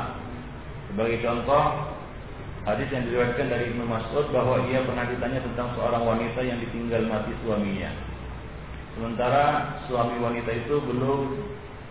Sebagai 0.93 1.25
contoh, 1.25 1.92
hadis 2.63 2.89
yang 2.95 3.03
diriwayatkan 3.11 3.47
dari 3.51 3.75
Ibnu 3.75 3.85
Mas'ud 3.91 4.31
bahwa 4.31 4.63
ia 4.71 4.87
pernah 4.87 5.07
ditanya 5.11 5.41
tentang 5.43 5.75
seorang 5.75 6.03
wanita 6.07 6.41
yang 6.47 6.59
ditinggal 6.63 7.03
mati 7.11 7.35
suaminya. 7.43 7.91
Sementara 8.95 9.45
suami 9.89 10.21
wanita 10.21 10.53
itu 10.53 10.77
belum 10.79 11.21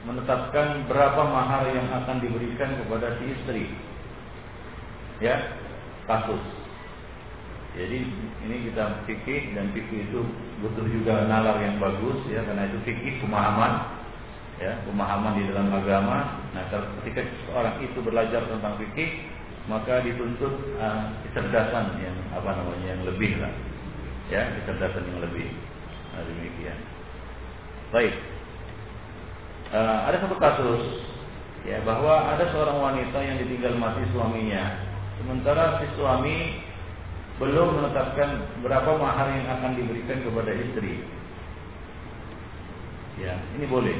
menetapkan 0.05 0.85
berapa 0.87 1.21
mahar 1.27 1.69
yang 1.73 1.87
akan 1.91 2.23
diberikan 2.23 2.77
kepada 2.77 3.19
si 3.19 3.23
istri. 3.35 3.63
Ya, 5.21 5.37
kasus. 6.09 6.41
Jadi 7.71 8.03
ini 8.43 8.55
kita 8.67 9.07
fikih 9.07 9.55
dan 9.55 9.71
fikih 9.71 10.11
itu 10.11 10.21
butuh 10.59 10.85
juga 10.91 11.23
nalar 11.23 11.55
yang 11.63 11.79
bagus 11.79 12.19
ya 12.27 12.43
karena 12.43 12.67
itu 12.67 12.83
fikih 12.83 13.23
pemahaman 13.23 13.95
ya 14.59 14.75
pemahaman 14.83 15.39
di 15.39 15.47
dalam 15.47 15.71
agama. 15.71 16.43
Nah 16.51 16.67
ketika 17.01 17.23
seorang 17.47 17.79
itu 17.79 17.99
belajar 18.03 18.43
tentang 18.43 18.75
fikih 18.75 19.30
maka 19.69 20.01
dituntut 20.01 20.53
uh, 20.81 21.13
kecerdasan 21.27 22.01
yang 22.01 22.17
apa 22.33 22.49
namanya 22.57 22.97
yang 22.97 23.03
lebih 23.05 23.37
lah 23.37 23.53
ya 24.31 24.47
kecerdasan 24.63 25.03
yang 25.11 25.19
lebih. 25.27 25.51
Nah, 26.15 26.23
demikian. 26.23 26.79
Baik. 27.91 28.15
Uh, 29.71 29.99
ada 30.07 30.17
satu 30.23 30.35
kasus 30.39 30.83
ya 31.67 31.83
bahwa 31.83 32.31
ada 32.35 32.47
seorang 32.51 32.79
wanita 32.79 33.19
yang 33.21 33.39
ditinggal 33.39 33.75
mati 33.77 34.03
suaminya 34.11 34.75
sementara 35.21 35.79
si 35.79 35.87
suami 35.95 36.59
belum 37.39 37.79
menetapkan 37.79 38.43
berapa 38.65 38.97
mahar 38.97 39.27
yang 39.33 39.47
akan 39.59 39.71
diberikan 39.77 40.21
kepada 40.21 40.51
istri. 40.53 41.01
Ya, 43.19 43.37
ini 43.57 43.65
boleh. 43.65 43.97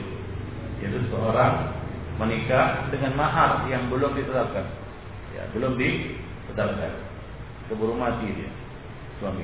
Yaitu 0.81 1.01
seorang 1.09 1.73
menikah 2.17 2.89
dengan 2.93 3.17
mahar 3.17 3.65
yang 3.69 3.89
belum 3.89 4.13
ditetapkan. 4.13 4.65
Ya, 5.41 5.49
belum 5.57 5.73
ditetapkan. 5.81 6.93
Keburu 7.65 7.97
mati 7.97 8.29
dia 8.29 8.51
suami. 9.17 9.41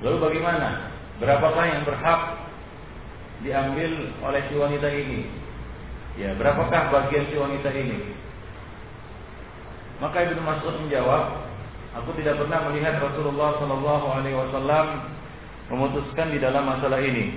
Lalu 0.00 0.16
bagaimana? 0.24 0.88
Berapakah 1.20 1.64
yang 1.68 1.82
berhak 1.84 2.20
diambil 3.44 3.92
oleh 4.24 4.42
si 4.48 4.54
wanita 4.56 4.88
ini? 4.88 5.28
Ya, 6.16 6.32
berapakah 6.32 6.88
bagian 6.88 7.28
si 7.28 7.36
wanita 7.36 7.68
ini? 7.76 8.16
Maka 10.00 10.30
Ibnu 10.30 10.40
Mas'ud 10.40 10.80
menjawab, 10.80 11.48
Aku 11.98 12.14
tidak 12.14 12.38
pernah 12.38 12.62
melihat 12.70 13.00
Rasulullah 13.02 13.58
Shallallahu 13.58 14.06
Alaihi 14.06 14.36
Wasallam 14.38 14.86
memutuskan 15.72 16.30
di 16.30 16.38
dalam 16.38 16.62
masalah 16.62 17.02
ini. 17.02 17.34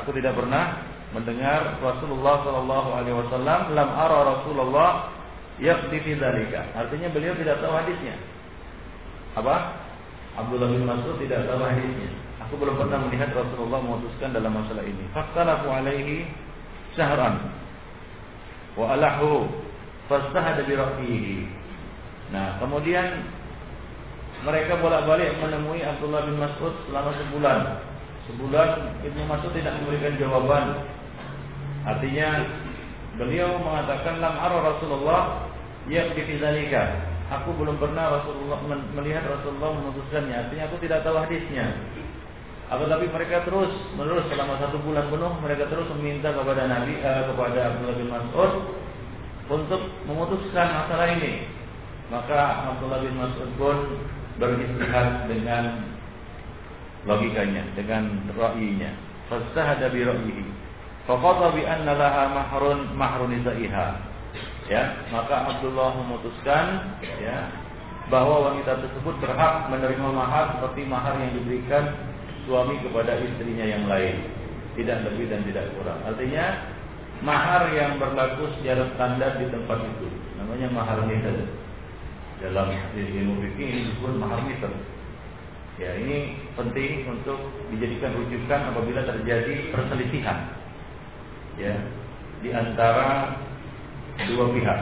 Aku 0.00 0.10
tidak 0.16 0.34
pernah 0.34 0.80
mendengar 1.12 1.76
Rasulullah 1.80 2.40
Shallallahu 2.44 2.88
Alaihi 2.96 3.16
Wasallam 3.16 3.60
lam 3.76 3.88
ara 3.92 4.18
Rasulullah 4.36 4.90
yakti 5.60 6.00
fi 6.00 6.12
Artinya 6.18 7.08
beliau 7.12 7.36
tidak 7.36 7.60
tahu 7.60 7.72
hadisnya. 7.76 8.16
Apa? 9.36 9.80
Abdullah 10.32 10.68
bin 10.72 10.88
Mas'ud 10.88 11.20
tidak 11.20 11.44
tahu 11.44 11.60
hadisnya. 11.60 12.10
Aku 12.48 12.56
belum 12.56 12.80
pernah 12.80 13.00
melihat 13.04 13.32
Rasulullah 13.36 13.80
memutuskan 13.80 14.32
dalam 14.32 14.52
masalah 14.52 14.84
ini. 14.84 15.04
Fakhtalafu 15.12 15.68
alaihi 15.68 16.28
syahran 16.96 17.52
wa 18.76 18.96
alahu 18.96 19.48
fastahada 20.08 20.64
bi 20.64 20.72
ra'yihi 20.76 21.38
Nah, 22.32 22.56
kemudian 22.56 23.28
mereka 24.42 24.80
bolak-balik 24.80 25.36
menemui 25.36 25.84
Abdullah 25.84 26.24
bin 26.24 26.40
Mas'ud 26.40 26.72
selama 26.88 27.12
sebulan. 27.20 27.60
Sebulan 28.24 28.68
Ibnu 29.04 29.22
Mas'ud 29.28 29.52
tidak 29.52 29.76
memberikan 29.84 30.16
jawaban. 30.16 30.80
Artinya 31.82 32.28
beliau 33.18 33.58
mengatakan 33.58 34.22
lam 34.22 34.34
ara 34.38 34.58
Rasulullah 34.72 35.22
yakfi 35.90 36.22
fi 36.24 36.34
aku 37.32 37.50
belum 37.56 37.80
pernah 37.80 38.20
Rasulullah 38.20 38.60
melihat 38.92 39.24
Rasulullah 39.26 39.72
memutuskannya. 39.80 40.36
Artinya 40.46 40.64
aku 40.68 40.76
tidak 40.84 41.02
tahu 41.02 41.16
hadisnya. 41.18 41.72
Akan 42.72 42.88
tapi 42.88 43.04
mereka 43.12 43.44
terus 43.44 43.68
menerus 44.00 44.24
selama 44.32 44.56
satu 44.56 44.80
bulan 44.80 45.12
penuh 45.12 45.32
mereka 45.44 45.68
terus 45.68 45.84
meminta 45.92 46.32
kepada 46.32 46.64
Nabi 46.64 46.96
eh, 47.04 47.22
kepada 47.28 47.58
Abdullah 47.68 47.96
bin 48.00 48.08
Mas'ud 48.08 48.52
untuk 49.52 49.82
memutuskan 50.08 50.68
masalah 50.72 51.12
ini. 51.12 51.44
Maka 52.08 52.72
Abdullah 52.72 53.04
bin 53.04 53.12
Mas'ud 53.20 53.50
pun 53.60 53.76
beristihad 54.40 55.28
dengan 55.28 55.84
logikanya, 57.04 57.60
dengan 57.76 58.24
ra'yinya. 58.32 58.96
Fastahada 59.28 59.92
bi 59.92 60.08
ra'yihi. 60.08 60.61
Faqata 61.06 61.50
bi 61.54 61.62
anna 61.66 61.98
laha 61.98 62.24
mahrun 62.30 62.94
mahrun. 62.94 63.32
Ya, 64.70 64.82
maka 65.10 65.50
Abdullah 65.50 65.98
memutuskan 65.98 66.94
ya 67.18 67.50
bahwa 68.06 68.52
wanita 68.52 68.78
tersebut 68.78 69.18
berhak 69.18 69.66
menerima 69.68 70.08
mahar 70.14 70.54
seperti 70.58 70.86
mahar 70.86 71.18
yang 71.18 71.34
diberikan 71.34 71.92
suami 72.46 72.78
kepada 72.80 73.18
istrinya 73.18 73.66
yang 73.66 73.84
lain. 73.90 74.30
Tidak 74.78 75.04
lebih 75.04 75.28
dan 75.28 75.44
tidak 75.44 75.68
kurang. 75.76 76.00
Artinya 76.06 76.44
mahar 77.20 77.68
yang 77.74 78.00
berlaku 78.00 78.48
secara 78.58 78.88
standar 78.96 79.36
di 79.36 79.46
tempat 79.50 79.78
itu 79.84 80.08
namanya 80.38 80.68
mahar 80.72 80.98
mitar. 81.04 81.34
Dalam 82.42 82.74
ilmu 82.94 83.38
fikih 83.38 83.66
ini 83.66 83.80
disebut 83.90 84.14
mahar 84.18 84.40
mitar. 84.46 84.72
Ya, 85.80 85.98
ini 85.98 86.36
penting 86.54 87.08
untuk 87.08 87.38
dijadikan 87.74 88.14
rujukan 88.14 88.60
apabila 88.70 89.02
terjadi 89.08 89.72
perselisihan. 89.72 90.52
Ya, 91.60 91.76
di 92.40 92.50
antara 92.50 93.36
dua 94.28 94.44
pihak, 94.52 94.80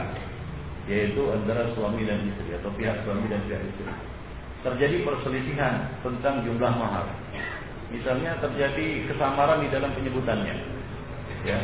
yaitu 0.87 1.21
antara 1.31 1.71
suami 1.75 2.07
dan 2.07 2.23
istri 2.25 2.55
atau 2.55 2.71
pihak 2.75 3.03
suami 3.03 3.27
dan 3.27 3.43
pihak 3.47 3.61
istri. 3.63 3.91
Terjadi 4.61 5.03
perselisihan 5.03 5.89
tentang 6.05 6.45
jumlah 6.45 6.73
mahar. 6.77 7.09
Misalnya 7.91 8.39
terjadi 8.39 9.09
kesamaran 9.11 9.65
di 9.65 9.69
dalam 9.73 9.91
penyebutannya. 9.91 10.55
Ya. 11.43 11.59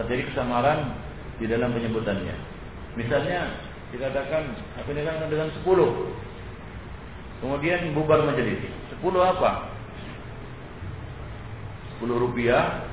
Terjadi 0.00 0.30
kesamaran 0.32 0.94
di 1.36 1.46
dalam 1.50 1.74
penyebutannya. 1.74 2.34
Misalnya 2.96 3.50
dikatakan 3.92 4.42
apa 4.78 4.90
kan 4.90 5.28
dengan 5.28 5.48
10. 5.52 5.64
Kemudian 7.38 7.80
bubar 7.94 8.24
majelis. 8.24 8.58
10 8.98 9.04
apa? 9.20 9.70
10 12.02 12.14
rupiah, 12.14 12.87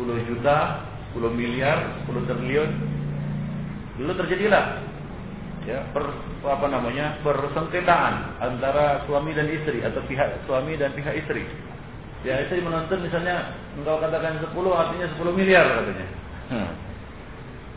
10 0.00 0.28
juta, 0.32 0.56
10 1.12 1.28
miliar, 1.36 2.00
10 2.08 2.24
triliun. 2.24 2.70
Dulu 4.00 4.12
terjadilah 4.16 4.88
ya 5.68 5.84
per, 5.92 6.08
apa 6.40 6.66
namanya 6.72 7.20
persengketaan 7.20 8.40
antara 8.40 9.04
suami 9.04 9.36
dan 9.36 9.44
istri 9.52 9.84
atau 9.84 10.00
pihak 10.08 10.48
suami 10.48 10.80
dan 10.80 10.96
pihak 10.96 11.20
istri. 11.20 11.44
Ya 12.24 12.40
istri 12.40 12.64
menuntut 12.64 12.96
misalnya 13.00 13.52
engkau 13.76 14.00
katakan 14.00 14.40
10 14.40 14.56
artinya 14.72 15.06
10 15.20 15.36
miliar 15.36 15.64
katanya. 15.68 16.06
Hmm. 16.48 16.70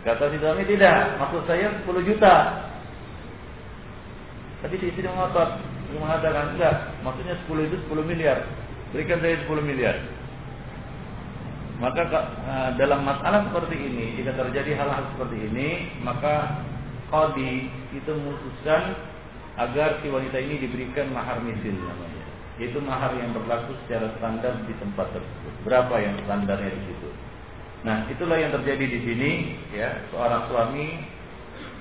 Kata 0.04 0.32
si 0.32 0.38
suami 0.40 0.64
tidak, 0.68 1.16
maksud 1.16 1.44
saya 1.48 1.72
10 1.84 2.08
juta. 2.08 2.36
Tapi 4.64 4.76
si 4.80 4.92
istri 4.92 5.08
mengotot, 5.08 5.60
mengatakan 5.96 6.56
enggak, 6.56 6.92
maksudnya 7.04 7.36
10 7.48 7.68
itu 7.68 7.78
10 7.88 8.04
miliar. 8.04 8.44
Berikan 8.92 9.20
saya 9.24 9.40
10 9.44 9.64
miliar. 9.64 9.96
Maka 11.82 12.06
eh, 12.06 12.70
dalam 12.78 13.02
masalah 13.02 13.50
seperti 13.50 13.76
ini, 13.80 14.06
jika 14.22 14.38
terjadi 14.38 14.78
hal-hal 14.78 15.10
seperti 15.18 15.38
ini, 15.50 15.70
maka 16.06 16.66
qadi 17.10 17.70
itu 17.94 18.12
memutuskan 18.14 18.94
agar 19.58 20.02
si 20.02 20.10
wanita 20.10 20.38
ini 20.38 20.62
diberikan 20.62 21.14
mahar 21.14 21.42
misil 21.42 21.74
namanya. 21.74 22.24
Yaitu 22.62 22.78
mahar 22.86 23.18
yang 23.18 23.34
berlaku 23.34 23.74
secara 23.86 24.14
standar 24.22 24.54
di 24.70 24.74
tempat 24.78 25.10
tersebut. 25.10 25.54
Berapa 25.66 25.96
yang 25.98 26.16
standarnya 26.30 26.70
di 26.70 26.82
situ? 26.86 27.10
Nah, 27.84 28.08
itulah 28.08 28.38
yang 28.40 28.54
terjadi 28.54 28.86
di 28.86 29.00
sini 29.04 29.32
ya, 29.74 30.08
seorang 30.14 30.48
suami 30.48 30.88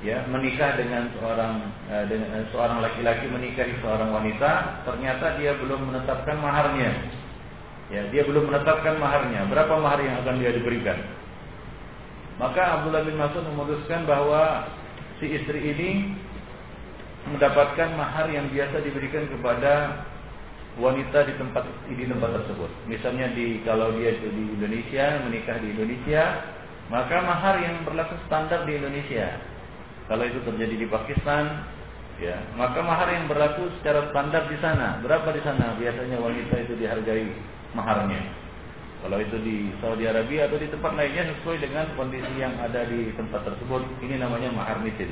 ya 0.03 0.27
menikah 0.27 0.75
dengan 0.75 1.07
seorang 1.15 1.55
eh, 1.87 2.05
dengan 2.11 2.29
eh, 2.43 2.47
seorang 2.51 2.83
laki-laki 2.83 3.31
menikahi 3.31 3.77
seorang 3.79 4.11
wanita, 4.11 4.83
ternyata 4.83 5.39
dia 5.39 5.55
belum 5.63 5.93
menetapkan 5.93 6.37
maharnya. 6.43 7.22
Ya, 7.93 8.09
dia 8.09 8.25
belum 8.25 8.49
menetapkan 8.49 8.97
maharnya. 8.97 9.45
Berapa 9.53 9.77
mahar 9.77 10.01
yang 10.01 10.25
akan 10.25 10.41
dia 10.41 10.57
diberikan? 10.57 10.97
Maka 12.41 12.81
Abdullah 12.81 13.05
bin 13.05 13.21
Mas'ud 13.21 13.45
memutuskan 13.45 14.09
bahwa 14.09 14.65
si 15.21 15.29
istri 15.29 15.61
ini 15.61 16.17
mendapatkan 17.29 17.93
mahar 17.95 18.33
yang 18.33 18.49
biasa 18.49 18.81
diberikan 18.81 19.29
kepada 19.29 20.03
wanita 20.81 21.29
di 21.29 21.37
tempat 21.37 21.69
di 21.93 22.09
tempat 22.09 22.31
tersebut. 22.43 22.71
Misalnya 22.89 23.29
di 23.37 23.61
kalau 23.61 23.93
dia 24.01 24.17
di 24.17 24.27
Indonesia 24.33 25.21
menikah 25.29 25.61
di 25.61 25.77
Indonesia, 25.77 26.25
maka 26.89 27.21
mahar 27.21 27.61
yang 27.61 27.85
berlaku 27.85 28.17
standar 28.25 28.65
di 28.65 28.81
Indonesia. 28.81 29.37
Kalau 30.09 30.25
itu 30.25 30.41
terjadi 30.49 30.75
di 30.81 30.87
Pakistan, 30.89 31.69
ya, 32.19 32.41
maka 32.57 32.81
mahar 32.81 33.13
yang 33.13 33.29
berlaku 33.29 33.69
secara 33.79 34.09
standar 34.11 34.49
di 34.49 34.57
sana. 34.65 34.99
Berapa 35.05 35.29
di 35.37 35.45
sana 35.45 35.77
biasanya 35.77 36.17
wanita 36.19 36.57
itu 36.57 36.75
dihargai 36.81 37.29
maharnya? 37.77 38.23
Kalau 39.03 39.19
itu 39.19 39.35
di 39.43 39.67
Saudi 39.83 40.07
Arabia 40.07 40.47
atau 40.47 40.63
di 40.63 40.71
tempat 40.71 40.95
lainnya 40.95 41.27
sesuai 41.35 41.59
dengan 41.59 41.91
kondisi 41.99 42.39
yang 42.39 42.55
ada 42.63 42.87
di 42.87 43.11
tempat 43.19 43.43
tersebut, 43.43 43.83
ini 43.99 44.15
namanya 44.15 44.55
mahar 44.55 44.79
misil. 44.79 45.11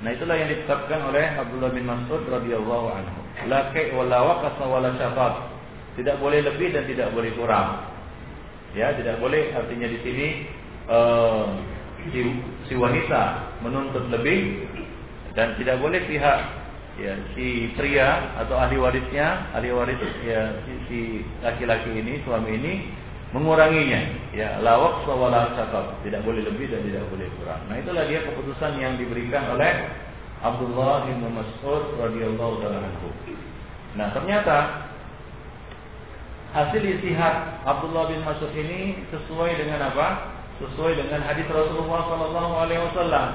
Nah 0.00 0.16
itulah 0.16 0.32
yang 0.32 0.48
ditetapkan 0.48 1.12
oleh 1.12 1.28
Abdullah 1.36 1.76
bin 1.76 1.84
Mas'ud 1.84 2.24
radhiyallahu 2.24 2.86
anhu. 2.88 3.20
La 3.52 3.68
kai 3.76 3.92
wala 3.92 4.24
waqasa 4.24 4.64
wala 4.64 4.96
syafat. 4.96 5.52
Tidak 6.00 6.16
boleh 6.16 6.40
lebih 6.40 6.72
dan 6.72 6.88
tidak 6.88 7.12
boleh 7.12 7.28
kurang. 7.36 7.84
Ya, 8.72 8.96
tidak 8.96 9.20
boleh 9.20 9.52
artinya 9.52 9.84
di 9.90 9.98
sini 10.00 10.28
uh, 10.88 11.52
si, 12.08 12.20
si 12.64 12.74
wanita 12.78 13.52
menuntut 13.60 14.08
lebih 14.08 14.64
dan 15.36 15.52
tidak 15.60 15.76
boleh 15.84 16.00
pihak 16.08 16.38
ya 17.00 17.16
si 17.32 17.72
pria 17.80 18.36
atau 18.36 18.60
ahli 18.60 18.76
warisnya 18.76 19.48
ahli 19.56 19.72
waris 19.72 19.96
ya 20.20 20.52
si 20.86 21.24
laki-laki 21.40 21.96
ini 21.96 22.20
suami 22.28 22.60
ini 22.60 22.72
menguranginya. 23.32 24.00
Ya 24.34 24.58
lawak 24.62 25.06
sawala 25.06 25.54
sakab 25.54 26.02
tidak 26.02 26.22
boleh 26.26 26.42
lebih 26.44 26.70
dan 26.70 26.82
tidak 26.86 27.06
boleh 27.10 27.26
kurang. 27.40 27.62
Nah 27.70 27.76
itulah 27.78 28.04
dia 28.06 28.20
keputusan 28.26 28.78
yang 28.78 28.94
diberikan 28.98 29.54
oleh 29.54 29.90
Abdullah 30.42 31.06
bin 31.06 31.22
Mas'ud 31.30 31.98
radhiyallahu 31.98 32.64
anhu. 32.64 33.08
Nah 33.94 34.10
ternyata 34.14 34.86
hasil 36.50 36.82
istihad 36.82 37.64
Abdullah 37.64 38.10
bin 38.10 38.20
Mas'ud 38.26 38.50
ini 38.54 39.02
sesuai 39.14 39.56
dengan 39.58 39.88
apa? 39.88 40.36
Sesuai 40.60 40.92
dengan 40.98 41.24
hadis 41.24 41.46
Rasulullah 41.48 42.04
sallallahu 42.10 42.52
alaihi 42.66 42.82
wasallam. 42.92 43.26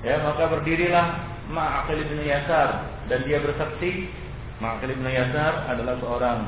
Ya 0.00 0.16
maka 0.24 0.48
berdirilah 0.48 1.29
Ma'aqil 1.50 2.06
bin 2.06 2.22
Yasar. 2.22 2.86
Dan 3.10 3.26
dia 3.26 3.42
bersaksi 3.42 4.06
Ma'aqil 4.62 4.94
bin 4.94 5.06
Yasar 5.06 5.66
adalah 5.66 5.98
seorang 5.98 6.38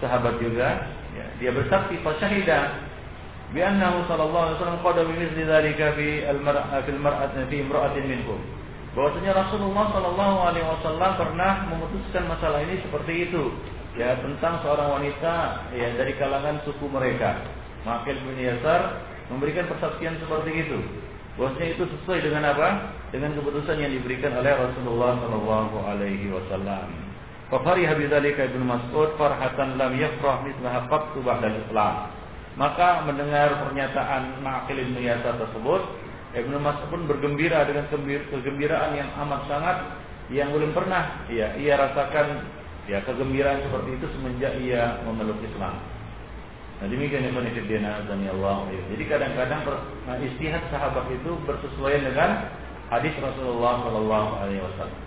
sahabat 0.00 0.40
juga. 0.40 0.88
Ya, 1.12 1.26
dia 1.40 1.50
bersaksi 1.52 2.00
fasyahida 2.00 2.88
bi 3.52 3.64
annahu 3.64 4.04
sallallahu 4.04 4.44
alaihi 4.44 4.56
wasallam 4.60 4.80
qada 4.84 5.00
bi 5.08 5.14
mithli 5.16 5.42
dzalika 5.48 5.96
fi 5.96 6.08
al-mar'a 6.28 6.78
fi 6.84 6.90
al-mar'at 6.92 7.32
fi 7.48 7.56
imra'atin 7.64 8.04
minkum. 8.08 8.40
Bahwasanya 8.92 9.32
Rasulullah 9.36 9.86
sallallahu 9.92 10.36
alaihi 10.42 10.66
wasallam 10.66 11.10
pernah 11.16 11.52
memutuskan 11.68 12.24
masalah 12.28 12.64
ini 12.64 12.80
seperti 12.84 13.30
itu. 13.30 13.52
Ya 13.96 14.14
tentang 14.20 14.62
seorang 14.62 15.00
wanita 15.00 15.34
ya 15.74 15.90
dari 15.96 16.14
kalangan 16.16 16.62
suku 16.62 16.86
mereka. 16.88 17.40
Ma'aqil 17.82 18.20
bin 18.20 18.38
Yasar 18.38 19.02
memberikan 19.28 19.68
persaksian 19.68 20.16
seperti 20.22 20.52
itu 20.64 20.78
Bahwasanya 21.38 21.78
itu 21.78 21.84
sesuai 21.86 22.18
dengan 22.26 22.50
apa? 22.50 22.98
Dengan 23.14 23.38
keputusan 23.38 23.78
yang 23.78 23.94
diberikan 23.94 24.34
oleh 24.34 24.52
Rasulullah 24.58 25.22
Shallallahu 25.22 25.76
Alaihi 25.86 26.34
Wasallam. 26.34 26.90
Fafariha 27.48 27.94
bidzalika 27.94 28.50
Ibnu 28.50 28.66
Mas'ud 28.66 29.14
farhatan 29.16 29.78
lam 29.78 29.94
yafrah 29.96 30.42
mithlaha 30.42 30.90
qattu 30.90 31.22
ba'da 31.22 31.48
Islam. 31.48 32.10
Maka 32.58 33.06
mendengar 33.06 33.54
pernyataan 33.62 34.42
Ma'qil 34.42 34.82
bin 34.82 34.98
Yasar 34.98 35.38
tersebut, 35.38 35.82
Ibnu 36.34 36.58
Mas'ud 36.58 36.90
pun 36.90 37.06
bergembira 37.06 37.62
dengan 37.64 37.86
kegembiraan 37.88 38.98
yang 38.98 39.08
amat 39.22 39.46
sangat 39.46 39.76
yang 40.28 40.52
belum 40.52 40.76
pernah 40.76 41.24
ya 41.32 41.56
ia 41.56 41.80
rasakan 41.80 42.44
ya 42.84 43.00
kegembiraan 43.04 43.64
seperti 43.64 43.90
itu 43.96 44.06
semenjak 44.12 44.52
ia 44.60 45.00
memeluk 45.08 45.40
Islam. 45.40 45.80
Nah 46.78 46.86
demikian 46.86 47.26
yang 47.26 47.34
konfidina 47.34 48.06
dan 48.06 48.22
Allah. 48.38 48.70
Jadi 48.70 49.04
kadang-kadang 49.10 49.66
nah, 50.06 50.16
istihad 50.22 50.62
sahabat 50.70 51.10
itu 51.10 51.30
bersesuaian 51.42 52.06
dengan 52.06 52.54
hadis 52.86 53.12
Rasulullah 53.18 53.82
Shallallahu 53.82 54.28
Alaihi 54.38 54.62
Wasallam. 54.62 55.00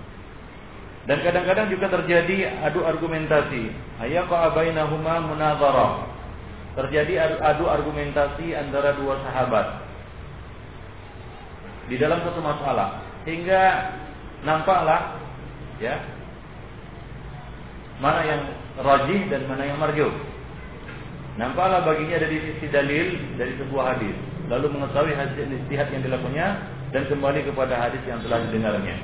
Dan 1.07 1.17
kadang-kadang 1.25 1.67
juga 1.71 1.87
terjadi 1.89 2.61
adu 2.61 2.83
argumentasi. 2.83 3.71
Ayaqa 4.03 4.51
abainahuma 4.51 5.31
munazara. 5.31 6.11
Terjadi 6.75 7.39
adu 7.39 7.65
argumentasi 7.71 8.51
antara 8.55 8.95
dua 8.99 9.19
sahabat 9.23 9.91
di 11.91 11.99
dalam 11.99 12.23
satu 12.23 12.39
masalah. 12.39 13.03
hingga 13.21 13.93
nampaklah 14.41 15.21
ya 15.77 15.93
mana 18.01 18.25
yang 18.25 18.41
rajih 18.81 19.29
dan 19.29 19.45
mana 19.45 19.63
yang 19.69 19.77
marjuh. 19.77 20.09
Nampaklah 21.39 21.87
baginya 21.87 22.19
dari 22.19 22.43
sisi 22.43 22.67
dalil 22.67 23.15
dari 23.39 23.55
sebuah 23.55 23.95
hadis, 23.95 24.15
lalu 24.51 24.67
mengetahui 24.75 25.15
hasil 25.15 25.47
istihad 25.63 25.87
yang 25.95 26.03
dilakukannya 26.03 26.47
dan 26.91 27.03
kembali 27.07 27.47
kepada 27.47 27.73
hadis 27.79 28.03
yang 28.03 28.19
telah 28.27 28.43
didengarnya. 28.47 28.99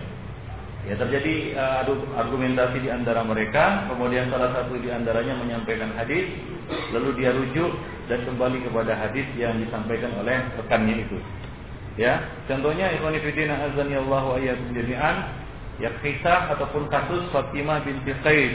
Ya 0.88 0.96
terjadi 0.96 1.56
uh, 1.56 1.84
argumentasi 2.16 2.84
di 2.84 2.90
antara 2.92 3.24
mereka, 3.24 3.88
kemudian 3.92 4.32
salah 4.32 4.56
satu 4.56 4.76
di 4.80 4.88
antaranya 4.88 5.36
menyampaikan 5.40 5.92
hadis, 5.96 6.32
lalu 6.96 7.16
dia 7.20 7.32
rujuk 7.36 7.72
dan 8.08 8.24
kembali 8.24 8.64
kepada 8.64 8.96
hadis 8.96 9.28
yang 9.36 9.56
disampaikan 9.60 10.12
oleh 10.20 10.40
rekannya 10.60 11.04
itu. 11.04 11.20
Ya, 12.00 12.24
contohnya 12.48 12.94
ikhwan 12.94 13.20
fillah 13.20 13.68
azan 13.72 13.88
ya 13.90 14.00
Allah 14.04 14.24
wa 14.32 14.40
jami'an, 14.40 15.16
ya 15.80 15.92
kisah 16.00 16.56
ataupun 16.56 16.88
kasus 16.88 17.24
Fatimah 17.36 17.84
binti 17.84 18.14
Qais. 18.24 18.54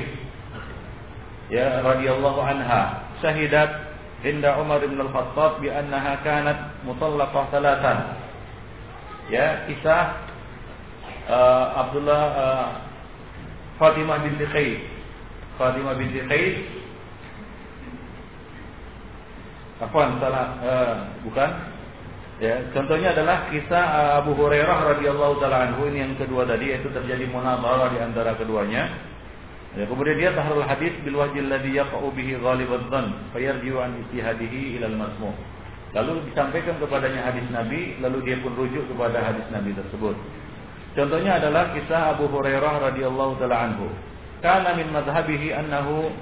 Ya 1.52 1.84
radhiyallahu 1.84 2.40
anha 2.40 3.11
syahidat 3.22 3.70
inda 4.26 4.58
Umar 4.58 4.82
bin 4.82 4.98
Al-Khattab 4.98 5.62
bi 5.62 5.70
annaha 5.70 6.18
kanat 6.26 6.58
mutallaqah 6.82 7.48
salatan. 7.54 7.98
Ya, 9.30 9.64
kisah 9.70 10.18
uh, 11.30 11.66
Abdullah 11.86 12.22
uh, 12.34 12.66
Fatimah 13.78 14.20
binti 14.26 14.46
Qais. 14.50 14.82
Fatimah 15.56 15.94
binti 15.94 16.20
Qais 16.26 16.82
Afwan, 19.82 20.22
salah 20.22 20.46
uh, 20.62 20.94
bukan. 21.26 21.50
Ya, 22.38 22.58
contohnya 22.74 23.14
adalah 23.14 23.50
kisah 23.50 23.84
uh, 23.86 24.12
Abu 24.22 24.34
Hurairah 24.38 24.94
radhiyallahu 24.94 25.42
taala 25.42 25.74
ini 25.90 25.98
yang 26.02 26.14
kedua 26.18 26.46
tadi 26.46 26.70
yaitu 26.70 26.90
terjadi 26.90 27.26
munazarah 27.26 27.90
di 27.90 27.98
antara 27.98 28.38
keduanya. 28.38 29.11
Ya, 29.72 29.88
kemudian 29.88 30.20
dia 30.20 30.30
tahrul 30.36 30.68
hadis 30.68 30.92
bil 31.00 31.16
wajil 31.16 31.48
ladzi 31.48 31.72
yaqa'u 31.72 32.12
bihi 32.12 32.36
ghalibad 32.36 32.92
dhann 32.92 33.16
fayarji'u 33.32 33.80
an 33.80 34.04
istihadihi 34.04 34.76
ila 34.76 34.86
al 34.92 34.96
masmu'. 35.00 35.36
Lalu 35.96 36.28
disampaikan 36.28 36.76
kepadanya 36.76 37.24
hadis 37.32 37.44
Nabi, 37.48 37.96
lalu 38.04 38.20
dia 38.24 38.36
pun 38.44 38.52
rujuk 38.52 38.84
kepada 38.92 39.24
hadis 39.24 39.44
Nabi 39.48 39.72
tersebut. 39.72 40.16
Contohnya 40.92 41.40
adalah 41.40 41.72
kisah 41.72 42.12
Abu 42.16 42.28
Hurairah 42.28 42.92
radhiyallahu 42.92 43.40
taala 43.40 43.56
anhu. 43.72 43.88
Kana 44.44 44.76
min 44.76 44.92
madhhabihi 44.92 45.56
annahu 45.56 46.12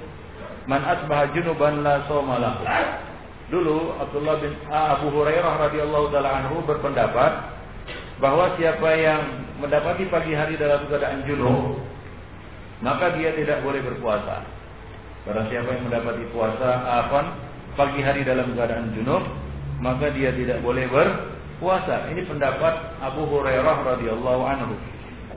man 0.63 0.79
asbaha 0.87 1.35
junuban 1.35 1.83
la 1.83 2.07
sawma 2.07 2.39
lahu. 2.39 2.63
Dulu 3.51 3.99
Abdullah 3.99 4.39
bin 4.39 4.55
ah, 4.71 4.95
Abu 4.95 5.11
Hurairah 5.11 5.67
radhiyallahu 5.67 6.07
taala 6.15 6.39
anhu 6.39 6.63
berpendapat 6.63 7.31
bahwa 8.23 8.55
siapa 8.55 8.95
yang 8.95 9.43
mendapati 9.59 10.07
pagi 10.07 10.31
hari 10.31 10.55
dalam 10.55 10.87
keadaan 10.87 11.27
junub 11.27 11.90
maka 12.81 13.13
dia 13.15 13.33
tidak 13.37 13.61
boleh 13.61 13.81
berpuasa. 13.85 14.41
Barang 15.21 15.47
siapa 15.53 15.69
yang 15.69 15.85
mendapati 15.85 16.25
puasa 16.33 16.69
apa 16.81 17.37
pagi 17.77 18.01
hari 18.01 18.25
dalam 18.25 18.57
keadaan 18.57 18.89
junub, 18.97 19.21
maka 19.77 20.09
dia 20.11 20.33
tidak 20.33 20.65
boleh 20.65 20.89
berpuasa. 20.89 22.09
Ini 22.09 22.25
pendapat 22.25 23.01
Abu 23.05 23.29
Hurairah 23.29 23.77
radhiyallahu 23.85 24.43
anhu. 24.43 24.73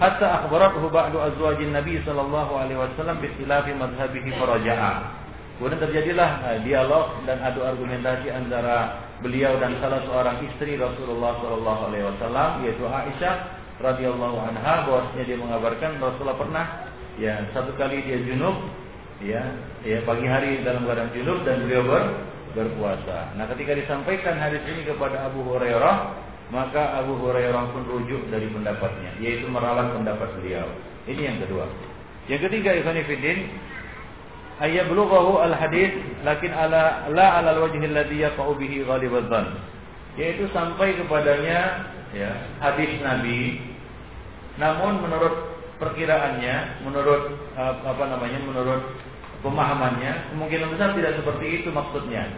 Hatta 0.01 0.43
akhbarathu 0.43 0.91
ba'du 0.91 1.23
azwajin 1.23 1.71
Nabi 1.71 2.03
sallallahu 2.03 2.53
alaihi 2.59 2.81
wasallam 2.81 3.23
bi 3.23 3.31
khilafi 3.39 3.77
madhhabihi 3.79 4.35
faraja'a. 4.41 5.23
Kemudian 5.55 5.79
terjadilah 5.79 6.31
eh, 6.51 6.59
dialog 6.67 7.23
dan 7.31 7.39
adu 7.39 7.63
argumentasi 7.63 8.27
antara 8.27 9.07
beliau 9.23 9.55
dan 9.63 9.79
salah 9.79 10.03
seorang 10.03 10.43
istri 10.51 10.75
Rasulullah 10.75 11.39
sallallahu 11.39 11.81
alaihi 11.93 12.05
wasallam 12.11 12.51
yaitu 12.67 12.83
Aisyah 12.83 13.35
radhiyallahu 13.79 14.35
anha 14.35 14.83
bahwasanya 14.83 15.25
dia 15.31 15.39
mengabarkan 15.39 16.03
Rasulullah 16.03 16.39
pernah 16.43 16.67
ya 17.20 17.46
satu 17.55 17.74
kali 17.79 18.03
dia 18.03 18.18
junub 18.27 18.57
ya 19.22 19.42
ya 19.87 20.03
pagi 20.03 20.27
hari 20.27 20.62
dalam 20.66 20.87
keadaan 20.88 21.11
junub 21.14 21.42
dan 21.46 21.64
beliau 21.66 21.83
ber, 21.87 22.05
berpuasa. 22.55 23.35
Nah, 23.35 23.50
ketika 23.50 23.74
disampaikan 23.74 24.38
hadis 24.38 24.62
ini 24.66 24.87
kepada 24.87 25.27
Abu 25.27 25.42
Hurairah, 25.42 25.96
maka 26.55 27.03
Abu 27.03 27.18
Hurairah 27.18 27.74
pun 27.74 27.83
rujuk 27.87 28.31
dari 28.31 28.46
pendapatnya, 28.48 29.11
yaitu 29.18 29.50
meralat 29.50 29.90
pendapat 29.90 30.31
beliau. 30.38 30.66
Ini 31.11 31.20
yang 31.35 31.38
kedua. 31.42 31.66
Yang 32.31 32.48
ketiga, 32.48 32.70
Ibn 32.79 32.96
Fiddin, 33.05 33.38
ayat 34.62 34.87
belughahu 34.88 35.42
al 35.42 35.53
hadis 35.53 35.92
lakin 36.22 36.55
ala 36.55 37.11
la 37.11 37.42
ala 37.42 37.59
al 37.59 37.68
wajhi 37.68 37.85
alladhi 37.85 38.22
yaqa'u 38.22 38.55
bihi 38.57 38.87
ghalibadzan. 38.87 39.59
Yaitu 40.14 40.46
sampai 40.55 40.94
kepadanya 40.94 41.90
ya 42.14 42.31
hadis 42.62 43.03
Nabi 43.03 43.59
namun 44.55 45.03
menurut 45.03 45.54
perkiraannya 45.79 46.87
menurut 46.87 47.23
uh, 47.59 47.75
apa 47.83 48.05
namanya 48.07 48.39
menurut 48.43 48.83
pemahamannya 49.45 50.33
kemungkinan 50.33 50.73
besar 50.73 50.97
tidak 50.97 51.19
seperti 51.21 51.47
itu 51.63 51.69
maksudnya. 51.71 52.31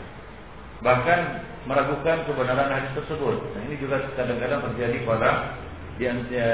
Bahkan 0.82 1.20
meragukan 1.66 2.28
kebenaran 2.28 2.70
hadis 2.70 2.92
tersebut. 2.94 3.36
Nah, 3.56 3.60
ini 3.66 3.74
juga 3.80 4.12
kadang-kadang 4.14 4.60
terjadi 4.70 4.96
pada 5.08 5.30
yang 5.96 6.20
ya, 6.28 6.50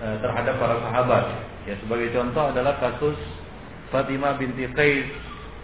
uh, 0.00 0.16
terhadap 0.24 0.54
para 0.56 0.76
sahabat. 0.80 1.24
Ya 1.68 1.74
sebagai 1.84 2.08
contoh 2.16 2.50
adalah 2.50 2.80
kasus 2.80 3.18
Fatimah 3.92 4.40
binti 4.40 4.64
Qais. 4.72 5.08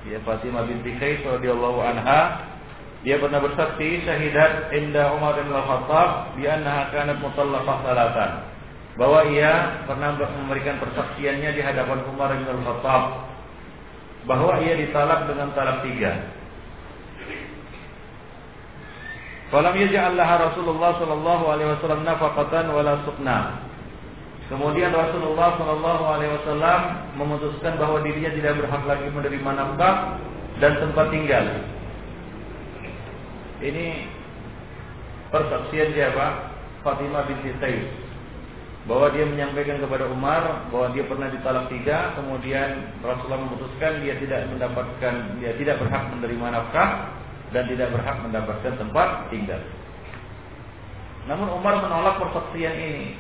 Ya 0.07 0.21
Fatimah 0.23 0.69
binti 0.69 0.93
Qais 1.01 1.25
radhiyallahu 1.25 1.81
anha 1.81 2.53
dia 3.07 3.23
pernah 3.23 3.39
bersaksi 3.39 4.03
syahidat 4.03 4.75
inda 4.75 5.15
Umar 5.15 5.39
bin 5.39 5.55
Al-Khattab 5.55 6.35
bi 6.35 6.43
annaha 6.51 6.91
kanat 6.91 7.23
mutallaqah 7.23 7.77
salatan 7.87 8.31
bahwa 8.97 9.29
ia 9.29 9.85
pernah 9.85 10.17
memberikan 10.17 10.81
persaksiannya 10.81 11.53
di 11.53 11.61
hadapan 11.61 12.01
Umar 12.09 12.33
bin 12.33 12.49
Khattab 12.65 13.29
bahwa 14.25 14.57
ia 14.65 14.75
ditalak 14.81 15.29
dengan 15.29 15.53
talak 15.53 15.85
tiga. 15.85 16.33
Falam 19.53 19.79
yaj'al 19.79 20.19
Rasulullah 20.19 20.99
sallallahu 20.99 21.45
alaihi 21.47 21.71
wasallam 21.77 22.03
nafaqatan 22.03 22.67
wala 22.73 23.05
suqna. 23.07 23.63
Kemudian 24.51 24.91
Rasulullah 24.91 25.55
sallallahu 25.61 26.03
alaihi 26.03 26.33
wasallam 26.41 26.81
memutuskan 27.21 27.79
bahwa 27.79 28.03
dirinya 28.03 28.33
tidak 28.35 28.59
berhak 28.59 28.83
lagi 28.89 29.07
menerima 29.13 29.51
nafkah 29.55 30.19
dan 30.59 30.73
tempat 30.83 31.07
tinggal. 31.13 31.47
Ini 33.61 33.87
persaksian 35.31 35.95
siapa? 35.95 36.57
Fatimah 36.83 37.27
binti 37.27 37.51
Qais 37.61 38.06
bahwa 38.87 39.11
dia 39.11 39.27
menyampaikan 39.27 39.83
kepada 39.83 40.07
Umar 40.07 40.71
bahwa 40.71 40.95
dia 40.95 41.03
pernah 41.11 41.27
ditalak 41.27 41.67
tiga, 41.75 42.15
kemudian 42.15 42.95
Rasulullah 43.03 43.43
memutuskan 43.43 43.99
dia 44.07 44.15
tidak 44.23 44.47
mendapatkan, 44.47 45.15
dia 45.43 45.53
tidak 45.59 45.83
berhak 45.83 46.03
menerima 46.15 46.47
nafkah 46.55 46.91
dan 47.51 47.67
tidak 47.67 47.91
berhak 47.91 48.17
mendapatkan 48.23 48.73
tempat 48.79 49.09
tinggal. 49.35 49.59
Namun 51.27 51.51
Umar 51.59 51.83
menolak 51.83 52.23
persaksian 52.23 52.75
ini. 52.79 53.19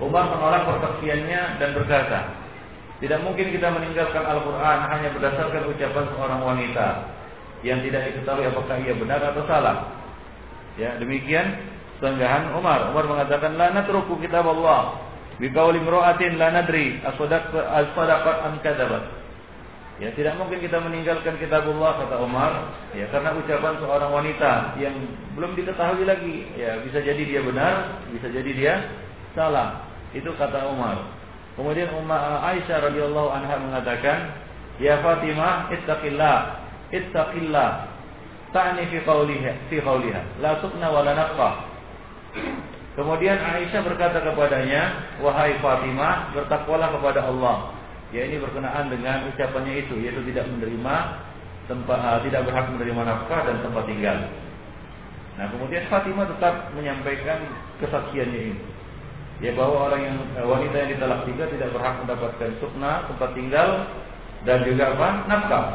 Umar 0.00 0.32
menolak 0.32 0.64
persaksiannya 0.64 1.60
dan 1.60 1.70
berkata, 1.76 2.18
tidak 3.04 3.20
mungkin 3.22 3.52
kita 3.52 3.68
meninggalkan 3.68 4.24
Al-Quran 4.24 4.78
hanya 4.88 5.08
berdasarkan 5.12 5.62
ucapan 5.68 6.04
seorang 6.16 6.40
wanita 6.40 6.88
yang 7.60 7.84
tidak 7.84 8.08
diketahui 8.08 8.48
apakah 8.48 8.76
ia 8.80 8.94
benar 8.96 9.20
atau 9.20 9.44
salah. 9.44 9.76
Ya, 10.78 10.94
demikian 10.96 11.77
sanggahan 11.98 12.54
Umar. 12.54 12.90
Umar 12.90 13.04
mengatakan 13.06 13.54
la 13.58 13.74
natruku 13.74 14.18
kitab 14.22 14.46
Allah 14.46 14.98
biqauli 15.38 15.78
imra'atin 15.82 16.38
la 16.38 16.50
nadri 16.50 16.98
as-sadaqat 17.06 18.36
am 18.42 18.58
kadzabat. 18.62 19.04
Ya, 19.98 20.14
tidak 20.14 20.38
mungkin 20.38 20.62
kita 20.62 20.78
meninggalkan 20.78 21.42
kitab 21.42 21.66
Allah 21.66 22.06
kata 22.06 22.22
Umar, 22.22 22.70
ya 22.94 23.10
karena 23.10 23.34
ucapan 23.34 23.82
seorang 23.82 24.10
wanita 24.14 24.78
yang 24.78 24.94
belum 25.34 25.58
diketahui 25.58 26.06
lagi, 26.06 26.46
ya 26.54 26.78
bisa 26.86 27.02
jadi 27.02 27.18
dia 27.18 27.42
benar, 27.42 27.98
bisa 28.14 28.30
jadi 28.30 28.50
dia 28.54 28.74
salah. 29.34 29.82
Itu 30.14 30.30
kata 30.38 30.70
Umar. 30.70 31.02
Kemudian 31.58 31.90
Umar 31.98 32.46
Aisyah 32.46 32.78
radhiyallahu 32.86 33.26
anha 33.26 33.58
mengatakan, 33.58 34.30
"Ya 34.78 35.02
Fatimah, 35.02 35.74
ittaqillah, 35.74 36.38
ittaqillah." 36.94 37.70
Ta'ni 38.54 38.86
fi 38.94 39.02
qawliha, 39.02 39.66
fi 39.66 39.82
qawliha, 39.82 40.38
la 40.38 40.62
tuqna 40.62 40.94
wa 40.94 41.02
la 41.02 41.12
naqqa. 41.18 41.67
Kemudian 42.98 43.38
Aisyah 43.38 43.86
berkata 43.86 44.18
kepadanya, 44.18 45.14
"Wahai 45.22 45.54
Fatimah, 45.62 46.34
bertakwalah 46.34 46.90
kepada 46.98 47.30
Allah." 47.30 47.70
Ya 48.10 48.26
ini 48.26 48.42
berkenaan 48.42 48.90
dengan 48.90 49.30
ucapannya 49.30 49.86
itu, 49.86 49.94
yaitu 50.02 50.18
tidak 50.32 50.50
menerima 50.50 50.96
tempat 51.70 51.98
uh, 52.00 52.18
tidak 52.24 52.48
berhak 52.48 52.66
menerima 52.72 53.02
nafkah 53.04 53.40
dan 53.44 53.62
tempat 53.62 53.84
tinggal. 53.86 54.18
Nah, 55.38 55.46
kemudian 55.52 55.86
Fatimah 55.86 56.26
tetap 56.26 56.74
menyampaikan 56.74 57.38
kesaksiannya 57.78 58.40
ini. 58.50 58.62
Ya 59.38 59.54
bahwa 59.54 59.92
orang 59.92 60.02
yang 60.02 60.16
uh, 60.34 60.46
wanita 60.50 60.74
yang 60.74 60.90
ditalak 60.98 61.22
tiga 61.28 61.44
tidak 61.52 61.70
berhak 61.70 61.94
mendapatkan 62.02 62.50
sukna, 62.58 63.06
tempat 63.06 63.30
tinggal 63.38 63.68
dan 64.42 64.66
juga 64.66 64.96
apa? 64.96 65.08
nafkah. 65.30 65.66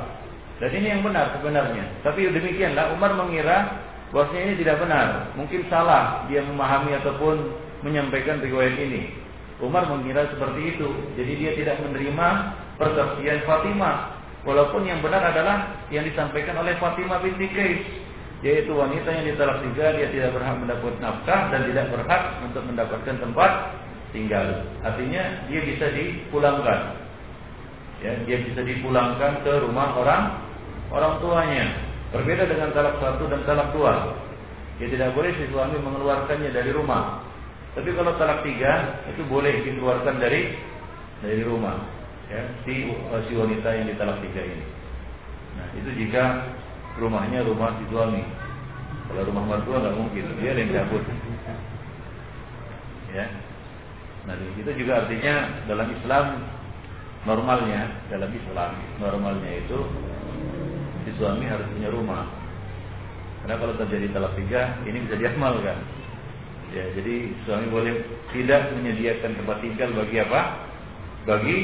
Dan 0.59 0.69
ini 0.75 0.87
yang 0.91 1.01
benar 1.05 1.31
sebenarnya. 1.39 1.85
Tapi 2.03 2.27
demikianlah 2.27 2.91
Umar 2.97 3.15
mengira 3.15 3.79
bahwasanya 4.13 4.53
ini 4.53 4.55
tidak 4.61 4.77
benar. 4.79 5.07
Mungkin 5.33 5.65
salah 5.67 6.29
dia 6.29 6.45
memahami 6.45 6.93
ataupun 7.01 7.35
menyampaikan 7.81 8.39
riwayat 8.39 8.77
ini. 8.77 9.09
Umar 9.59 9.89
mengira 9.89 10.29
seperti 10.29 10.77
itu. 10.77 10.89
Jadi 11.17 11.31
dia 11.35 11.51
tidak 11.57 11.81
menerima 11.81 12.27
persaksian 12.77 13.43
Fatimah. 13.43 14.21
Walaupun 14.43 14.83
yang 14.83 14.99
benar 14.99 15.23
adalah 15.23 15.87
yang 15.87 16.03
disampaikan 16.03 16.59
oleh 16.59 16.75
Fatimah 16.77 17.23
binti 17.23 17.47
Qais, 17.47 17.79
yaitu 18.43 18.75
wanita 18.75 19.07
yang 19.07 19.23
ditolak 19.23 19.63
tiga 19.71 19.95
dia 19.95 20.07
tidak 20.11 20.35
berhak 20.35 20.55
mendapat 20.59 20.93
nafkah 20.99 21.41
dan 21.47 21.63
tidak 21.71 21.85
berhak 21.95 22.23
untuk 22.43 22.63
mendapatkan 22.67 23.15
tempat 23.23 23.51
tinggal. 24.11 24.67
Artinya 24.83 25.47
dia 25.47 25.61
bisa 25.63 25.87
dipulangkan. 25.95 26.79
Ya, 28.03 28.19
dia 28.27 28.37
bisa 28.43 28.59
dipulangkan 28.67 29.47
ke 29.47 29.53
rumah 29.63 29.95
orang 29.95 30.23
orang 30.91 31.13
tuanya. 31.23 31.65
Berbeda 32.13 32.45
dengan 32.45 32.69
talak 32.77 33.01
satu 33.01 33.25
dan 33.25 33.41
talak 33.49 33.73
dua. 33.73 34.13
Dia 34.77 34.85
tidak 34.93 35.17
boleh 35.17 35.33
si 35.33 35.49
suami 35.49 35.81
mengeluarkannya 35.81 36.53
dari 36.53 36.69
rumah. 36.69 37.25
Tapi 37.73 37.89
kalau 37.97 38.13
talak 38.21 38.45
tiga 38.45 39.01
itu 39.09 39.25
boleh 39.25 39.65
dikeluarkan 39.65 40.21
dari 40.21 40.53
dari 41.25 41.41
rumah, 41.41 41.81
ya, 42.29 42.45
si, 42.67 42.85
si 43.25 43.33
wanita 43.33 43.65
yang 43.73 43.89
ditalak 43.89 44.21
tiga 44.21 44.45
ini. 44.45 44.65
Nah 45.57 45.67
itu 45.81 45.89
jika 46.05 46.53
rumahnya 47.01 47.41
rumah 47.49 47.73
si 47.81 47.85
suami. 47.89 48.21
Kalau 49.09 49.25
rumah 49.33 49.43
mertua 49.49 49.81
nggak 49.81 49.97
mungkin, 49.97 50.23
dia 50.37 50.53
yang 50.53 50.69
cabut. 50.69 51.01
Ya. 53.13 53.25
Nah 54.29 54.37
itu 54.57 54.71
juga 54.77 55.05
artinya 55.05 55.65
dalam 55.65 55.89
Islam 55.97 56.25
normalnya 57.23 57.87
dalam 58.11 58.31
Islam 58.35 58.71
normalnya 58.99 59.51
itu 59.63 59.79
si 61.03 61.11
suami 61.19 61.45
harus 61.47 61.67
punya 61.69 61.89
rumah. 61.91 62.25
Karena 63.43 63.59
kalau 63.59 63.73
terjadi 63.75 64.07
talak 64.15 64.33
tiga 64.39 64.79
ini 64.87 65.03
bisa 65.03 65.15
diamalkan. 65.19 65.79
Ya, 66.73 66.89
jadi 66.97 67.29
suami 67.45 67.69
boleh 67.69 68.01
tidak 68.33 68.73
menyediakan 68.73 69.37
tempat 69.37 69.57
tinggal 69.61 69.89
bagi 69.93 70.17
apa? 70.23 70.41
Bagi 71.27 71.57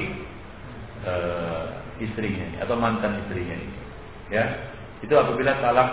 uh, 1.08 1.66
istrinya 1.98 2.62
atau 2.62 2.76
mantan 2.78 3.18
istrinya 3.26 3.58
ini. 3.58 3.76
Ya, 4.30 4.46
itu 5.02 5.16
apabila 5.16 5.56
talak 5.64 5.90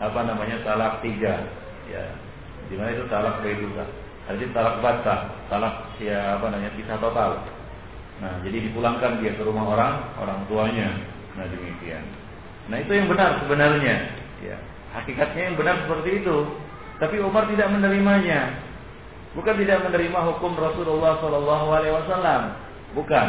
apa 0.00 0.20
namanya 0.24 0.62
talak 0.64 1.02
tiga. 1.04 1.44
Ya, 1.90 2.04
di 2.72 2.74
mana 2.78 2.96
itu 2.96 3.04
talak 3.12 3.44
baidulah. 3.44 3.88
Jadi 4.24 4.48
talak 4.56 4.80
bata, 4.80 5.28
talak 5.52 5.92
ya 6.00 6.40
apa 6.40 6.48
namanya 6.48 6.72
pisah 6.72 6.96
total. 6.96 7.44
Nah, 8.24 8.40
jadi 8.46 8.70
dipulangkan 8.70 9.20
dia 9.20 9.36
ke 9.36 9.42
rumah 9.44 9.76
orang, 9.76 9.94
orang 10.16 10.40
tuanya. 10.48 10.88
Nah, 11.36 11.44
demikian. 11.50 12.23
Nah, 12.68 12.76
itu 12.80 12.92
yang 12.96 13.08
benar 13.10 13.44
sebenarnya. 13.44 13.94
Ya, 14.40 14.56
hakikatnya 14.96 15.52
yang 15.52 15.56
benar 15.56 15.84
seperti 15.84 16.24
itu. 16.24 16.36
Tapi 17.00 17.20
Umar 17.20 17.50
tidak 17.50 17.68
menerimanya. 17.74 18.54
Bukan 19.34 19.58
tidak 19.58 19.82
menerima 19.90 20.18
hukum 20.30 20.54
Rasulullah 20.54 21.18
Shallallahu 21.18 21.66
Alaihi 21.74 21.94
Wasallam. 21.94 22.42
Bukan. 22.94 23.28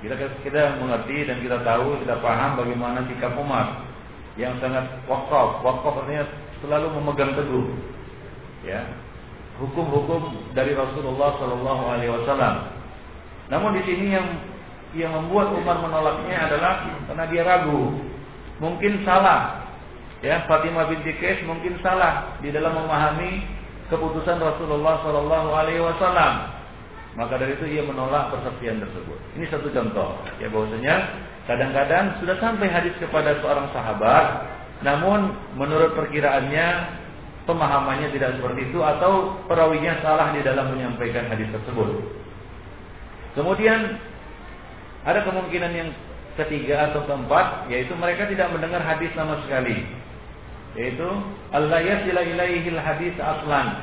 Kita 0.00 0.14
kita 0.44 0.80
mengerti 0.80 1.28
dan 1.28 1.40
kita 1.40 1.60
tahu, 1.60 2.00
kita 2.04 2.20
paham 2.20 2.56
bagaimana 2.60 3.04
sikap 3.08 3.36
Umar 3.36 3.84
yang 4.40 4.56
sangat 4.60 4.84
wakaf. 5.08 5.60
Wakaf 5.64 6.04
artinya 6.04 6.24
selalu 6.64 6.86
memegang 7.00 7.32
teguh. 7.36 7.66
Ya, 8.64 8.82
hukum-hukum 9.60 10.52
dari 10.52 10.72
Rasulullah 10.76 11.36
Shallallahu 11.40 11.84
Alaihi 11.92 12.12
Wasallam. 12.12 12.54
Namun 13.52 13.76
di 13.78 13.82
sini 13.84 14.16
yang 14.16 14.26
yang 14.96 15.12
membuat 15.12 15.52
Umar 15.52 15.76
menolaknya 15.80 16.48
adalah 16.48 16.88
karena 17.04 17.24
dia 17.28 17.42
ragu, 17.44 17.92
mungkin 18.58 19.04
salah 19.04 19.66
Ya, 20.24 20.48
Fatimah 20.48 20.88
binti 20.88 21.12
Qais 21.20 21.44
mungkin 21.44 21.76
salah 21.84 22.40
di 22.40 22.48
dalam 22.48 22.72
memahami 22.72 23.44
keputusan 23.92 24.40
Rasulullah 24.40 25.04
Shallallahu 25.04 25.48
Alaihi 25.52 25.82
Wasallam. 25.84 26.56
Maka 27.16 27.36
dari 27.40 27.56
itu 27.56 27.64
ia 27.68 27.84
menolak 27.84 28.32
persaksian 28.32 28.80
tersebut. 28.80 29.18
Ini 29.36 29.44
satu 29.48 29.68
contoh. 29.72 30.20
Ya 30.40 30.48
bahwasanya 30.48 30.94
kadang-kadang 31.48 32.16
sudah 32.20 32.36
sampai 32.40 32.68
hadis 32.68 32.92
kepada 32.96 33.36
seorang 33.40 33.68
sahabat, 33.72 34.50
namun 34.84 35.36
menurut 35.56 35.96
perkiraannya 35.96 36.66
pemahamannya 37.44 38.12
tidak 38.12 38.36
seperti 38.40 38.72
itu 38.72 38.80
atau 38.82 39.38
perawinya 39.48 40.00
salah 40.00 40.32
di 40.32 40.40
dalam 40.44 40.72
menyampaikan 40.76 41.28
hadis 41.28 41.48
tersebut. 41.52 42.02
Kemudian 43.36 44.00
ada 45.06 45.22
kemungkinan 45.24 45.72
yang 45.72 45.88
ketiga 46.36 46.92
atau 46.92 47.04
keempat 47.08 47.68
yaitu 47.72 47.96
mereka 47.96 48.28
tidak 48.28 48.52
mendengar 48.52 48.80
hadis 48.84 49.10
sama 49.16 49.40
sekali. 49.44 49.84
Yaitu 50.76 51.08
Allah 51.52 51.80
yasila 51.80 52.20
ilaihil 52.20 52.80
hadis 52.80 53.16
aslan. 53.16 53.80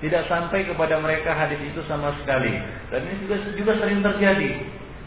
Tidak 0.00 0.24
sampai 0.32 0.64
kepada 0.64 0.96
mereka 0.96 1.36
hadis 1.36 1.60
itu 1.60 1.84
sama 1.84 2.16
sekali. 2.24 2.56
Dan 2.88 3.04
ini 3.04 3.16
juga 3.28 3.36
juga 3.52 3.72
sering 3.76 4.00
terjadi. 4.00 4.50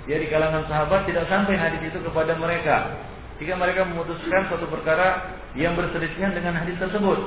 Ya 0.05 0.21
di 0.21 0.29
kalangan 0.29 0.69
sahabat 0.69 1.09
tidak 1.09 1.25
sampai 1.25 1.57
hadis 1.57 1.81
itu 1.81 1.97
kepada 1.97 2.37
mereka. 2.37 3.01
Jika 3.41 3.57
mereka 3.57 3.89
memutuskan 3.89 4.45
suatu 4.45 4.69
perkara 4.69 5.33
yang 5.57 5.73
berselisih 5.73 6.29
dengan 6.37 6.61
hadis 6.61 6.77
tersebut. 6.77 7.19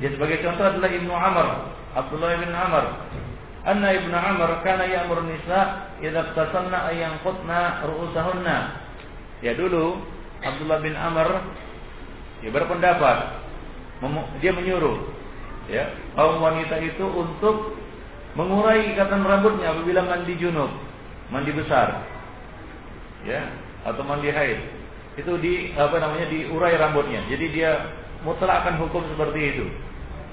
Ya 0.00 0.08
sebagai 0.16 0.40
contoh 0.40 0.64
adalah 0.64 0.88
Ibnu 0.88 1.12
Amr 1.12 1.46
Abdullah 1.92 2.38
bin 2.38 2.52
Amr 2.54 2.84
anna 3.66 3.88
Ibnu 3.92 4.16
Amr 4.16 4.64
kana 4.64 4.84
ya'mur 4.88 5.24
nisa 5.26 5.92
idza 6.00 6.32
tasanna 6.32 6.88
ayyan 6.92 7.20
qutna 7.20 7.84
ru'usahunna 7.84 8.56
ya 9.44 9.52
dulu 9.56 10.00
Abdullah 10.40 10.80
bin 10.80 10.96
Amr 10.96 11.28
dia 12.40 12.50
berpendapat 12.52 13.18
dia 14.40 14.52
menyuruh 14.56 14.96
ya 15.68 15.92
kaum 16.16 16.40
wanita 16.40 16.80
itu 16.80 17.04
untuk 17.04 17.76
mengurai 18.38 18.94
ikatan 18.94 19.26
rambutnya 19.26 19.74
apabila 19.74 20.06
mandi 20.06 20.34
junub, 20.38 20.70
mandi 21.34 21.50
besar. 21.54 22.06
Ya, 23.26 23.52
atau 23.84 24.02
mandi 24.06 24.30
haid. 24.30 24.60
Itu 25.18 25.36
di 25.42 25.74
apa 25.74 25.98
namanya 25.98 26.30
diurai 26.30 26.78
rambutnya. 26.78 27.20
Jadi 27.26 27.46
dia 27.52 27.90
mutlak 28.22 28.64
akan 28.64 28.80
hukum 28.86 29.02
seperti 29.12 29.40
itu. 29.56 29.66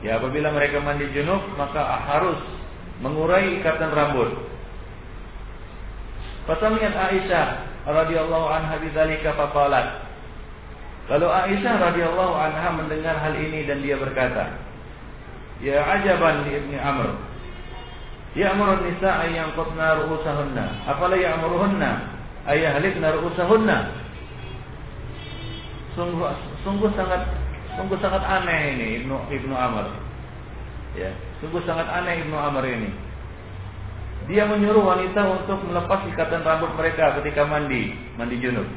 Ya, 0.06 0.22
apabila 0.22 0.54
mereka 0.54 0.78
mandi 0.80 1.10
junub 1.12 1.42
maka 1.58 1.82
harus 1.82 2.38
mengurai 3.04 3.62
ikatan 3.62 3.94
rambut. 3.94 4.32
Fasamiat 6.48 6.96
Aisyah 6.96 7.48
radhiyallahu 7.84 8.48
anha 8.48 8.76
bidzalika 8.80 9.36
faqalat 9.36 10.08
Lalu 11.08 11.28
Aisyah 11.32 11.76
radhiyallahu 11.80 12.36
anha 12.36 12.68
mendengar 12.76 13.16
hal 13.16 13.32
ini 13.40 13.64
dan 13.64 13.80
dia 13.80 13.96
berkata, 13.96 14.60
"Ya 15.64 15.80
ajaban 15.80 16.44
li 16.44 16.60
Ibni 16.60 16.76
Amr. 16.76 17.16
Ya'muru 18.36 18.84
an-nisa 18.84 19.24
ay 19.24 19.40
yanqutna 19.40 20.04
ru'usahunna, 20.04 20.84
afala 20.84 21.16
ya'muruhunna 21.16 21.92
ay 22.44 22.60
yahlikna 22.60 23.16
ru'usahunna?" 23.16 23.78
Sungguh 25.96 26.28
sungguh 26.68 26.92
sangat 26.94 27.24
sungguh 27.80 27.98
sangat 28.04 28.22
aneh 28.28 28.76
ini 28.76 28.88
Ibnu 29.02 29.32
Ibnu 29.32 29.56
Amr. 29.56 29.88
Ya, 31.00 31.16
sungguh 31.42 31.64
sangat 31.66 31.88
aneh 31.90 32.26
Ibnu 32.26 32.38
Amr 32.38 32.64
ini. 32.66 32.92
Dia 34.28 34.44
menyuruh 34.44 34.84
wanita 34.84 35.24
untuk 35.24 35.64
melepas 35.64 36.04
ikatan 36.12 36.44
rambut 36.44 36.76
mereka 36.76 37.16
ketika 37.22 37.48
mandi, 37.48 37.96
mandi 38.20 38.36
junub. 38.44 38.68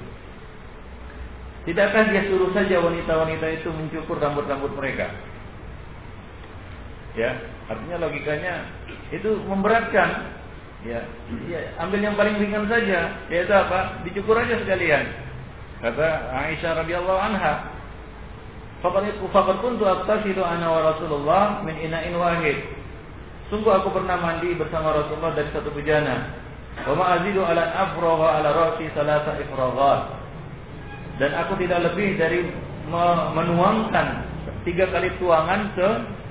Tidakkah 1.66 2.08
dia 2.08 2.24
suruh 2.30 2.54
saja 2.56 2.80
wanita-wanita 2.80 3.46
itu 3.52 3.68
mencukur 3.68 4.16
rambut-rambut 4.16 4.72
mereka? 4.78 5.10
Ya, 7.18 7.36
artinya 7.66 8.06
logikanya 8.06 8.64
itu 9.10 9.42
memberatkan. 9.44 10.38
Ya, 10.80 11.04
ya, 11.50 11.60
ambil 11.76 12.00
yang 12.00 12.16
paling 12.16 12.40
ringan 12.40 12.64
saja, 12.64 13.12
yaitu 13.28 13.52
apa? 13.52 14.00
Dicukur 14.06 14.38
aja 14.40 14.56
sekalian. 14.64 15.12
Kata 15.84 16.32
Aisyah 16.32 16.80
radhiyallahu 16.80 17.20
anha, 17.20 17.68
"Faqad 18.80 19.56
kuntu 19.60 19.84
aqtasilu 19.84 20.40
ana 20.40 20.66
wa 20.68 20.80
Rasulullah 20.92 21.42
min 21.64 21.76
ina'in 21.76 22.16
wahid." 22.16 22.58
Sungguh 23.52 23.70
aku 23.70 23.90
pernah 23.90 24.16
mandi 24.16 24.54
bersama 24.54 24.94
Rasulullah 24.94 25.34
dari 25.34 25.50
satu 25.50 25.74
bejana. 25.74 26.38
Wa 26.86 26.94
ma 26.94 27.18
azidu 27.18 27.42
ala 27.42 27.66
afragha 27.88 28.28
ala 28.40 28.48
ra'si 28.54 28.86
salasa 28.94 29.36
ifraghat 29.42 30.20
dan 31.20 31.36
aku 31.36 31.52
tidak 31.60 31.92
lebih 31.92 32.16
dari 32.16 32.48
menuangkan 33.36 34.24
tiga 34.64 34.88
kali 34.88 35.12
tuangan 35.20 35.76
ke 35.76 35.88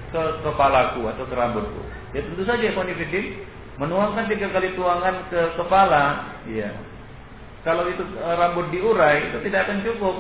ke 0.10 0.22
kepalaku 0.42 1.06
atau 1.14 1.24
ke 1.30 1.36
rambutku. 1.38 1.82
Ya 2.18 2.26
tentu 2.26 2.42
saja 2.42 2.74
konfidin 2.74 3.46
menuangkan 3.78 4.26
tiga 4.26 4.50
kali 4.50 4.74
tuangan 4.74 5.30
ke 5.30 5.54
kepala, 5.56 6.34
ya. 6.50 6.74
Kalau 7.62 7.86
itu 7.86 8.02
e, 8.02 8.28
rambut 8.34 8.66
diurai 8.74 9.30
itu 9.30 9.38
tidak 9.46 9.70
akan 9.70 9.86
cukup, 9.86 10.16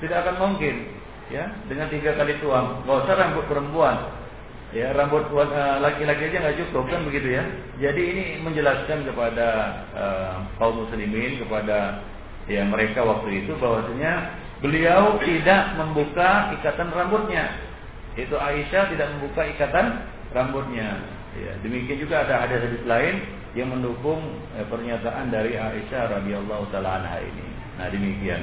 tidak 0.00 0.24
akan 0.24 0.36
mungkin, 0.40 0.88
ya 1.32 1.48
dengan 1.66 1.88
tiga 1.88 2.12
kali 2.14 2.36
tuang. 2.44 2.84
Gak 2.84 3.08
usah 3.08 3.16
rambut 3.16 3.44
perempuan, 3.48 3.96
ya 4.76 4.92
rambut 4.92 5.24
e, 5.32 5.62
laki-laki 5.80 6.28
aja 6.28 6.38
nggak 6.44 6.58
cukup 6.60 6.84
kan 6.92 7.00
begitu 7.08 7.40
ya. 7.40 7.44
Jadi 7.80 8.02
ini 8.04 8.24
menjelaskan 8.44 9.08
kepada 9.08 9.48
uh, 9.96 10.34
kaum 10.60 10.84
muslimin 10.84 11.40
kepada 11.40 12.04
ya 12.46 12.62
mereka 12.68 13.02
waktu 13.02 13.42
itu 13.42 13.56
bahwasanya 13.58 14.38
beliau 14.62 15.18
tidak 15.24 15.74
membuka 15.80 16.54
ikatan 16.60 16.88
rambutnya. 16.94 17.50
Itu 18.14 18.36
Aisyah 18.36 18.92
tidak 18.92 19.08
membuka 19.16 19.42
ikatan 19.48 20.04
rambutnya. 20.36 21.00
Ya, 21.32 21.56
demikian 21.64 21.96
juga 21.96 22.28
ada 22.28 22.44
hadis-hadis 22.44 22.84
lain 22.84 23.24
yang 23.56 23.72
mendukung 23.72 24.20
eh, 24.52 24.64
pernyataan 24.68 25.32
dari 25.32 25.56
Aisyah 25.56 26.20
radhiyallahu 26.20 26.68
taala 26.68 27.00
anha 27.00 27.24
ini. 27.24 27.46
Nah, 27.80 27.88
demikian. 27.88 28.40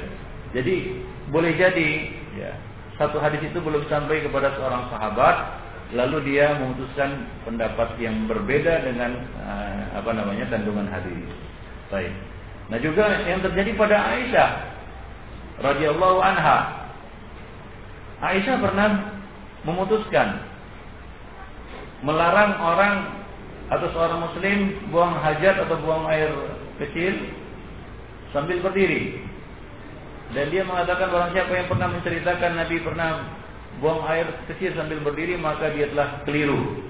Jadi 0.58 1.06
boleh 1.30 1.54
jadi 1.54 1.90
ya, 2.34 2.52
satu 3.00 3.16
hadis 3.24 3.40
itu 3.40 3.64
belum 3.64 3.88
sampai 3.88 4.28
kepada 4.28 4.52
seorang 4.60 4.92
sahabat 4.92 5.64
lalu 5.96 6.36
dia 6.36 6.54
memutuskan 6.60 7.26
pendapat 7.48 7.98
yang 7.98 8.28
berbeda 8.30 8.86
dengan 8.86 9.24
uh, 9.42 9.98
apa 9.98 10.12
namanya 10.14 10.46
kandungan 10.52 10.86
hadis. 10.86 11.26
Baik. 11.90 12.14
Nah 12.70 12.78
juga 12.78 13.26
yang 13.26 13.42
terjadi 13.42 13.74
pada 13.74 13.98
Aisyah 13.98 14.50
radhiyallahu 15.64 16.20
anha. 16.22 16.60
Aisyah 18.20 18.56
pernah 18.62 18.90
memutuskan 19.64 20.44
melarang 22.06 22.52
orang 22.62 22.96
atau 23.70 23.88
seorang 23.96 24.20
muslim 24.28 24.58
buang 24.92 25.18
hajat 25.24 25.56
atau 25.66 25.76
buang 25.82 26.06
air 26.12 26.30
kecil 26.84 27.16
sambil 28.36 28.60
berdiri. 28.62 29.29
Dan 30.30 30.54
dia 30.54 30.62
mengatakan 30.62 31.10
barang 31.10 31.32
siapa 31.34 31.52
yang 31.58 31.68
pernah 31.68 31.88
menceritakan 31.90 32.52
Nabi 32.54 32.76
pernah 32.86 33.10
buang 33.82 34.06
air 34.06 34.28
kecil 34.52 34.76
sambil 34.78 35.02
berdiri 35.02 35.40
maka 35.40 35.74
dia 35.74 35.90
telah 35.90 36.22
keliru. 36.28 36.86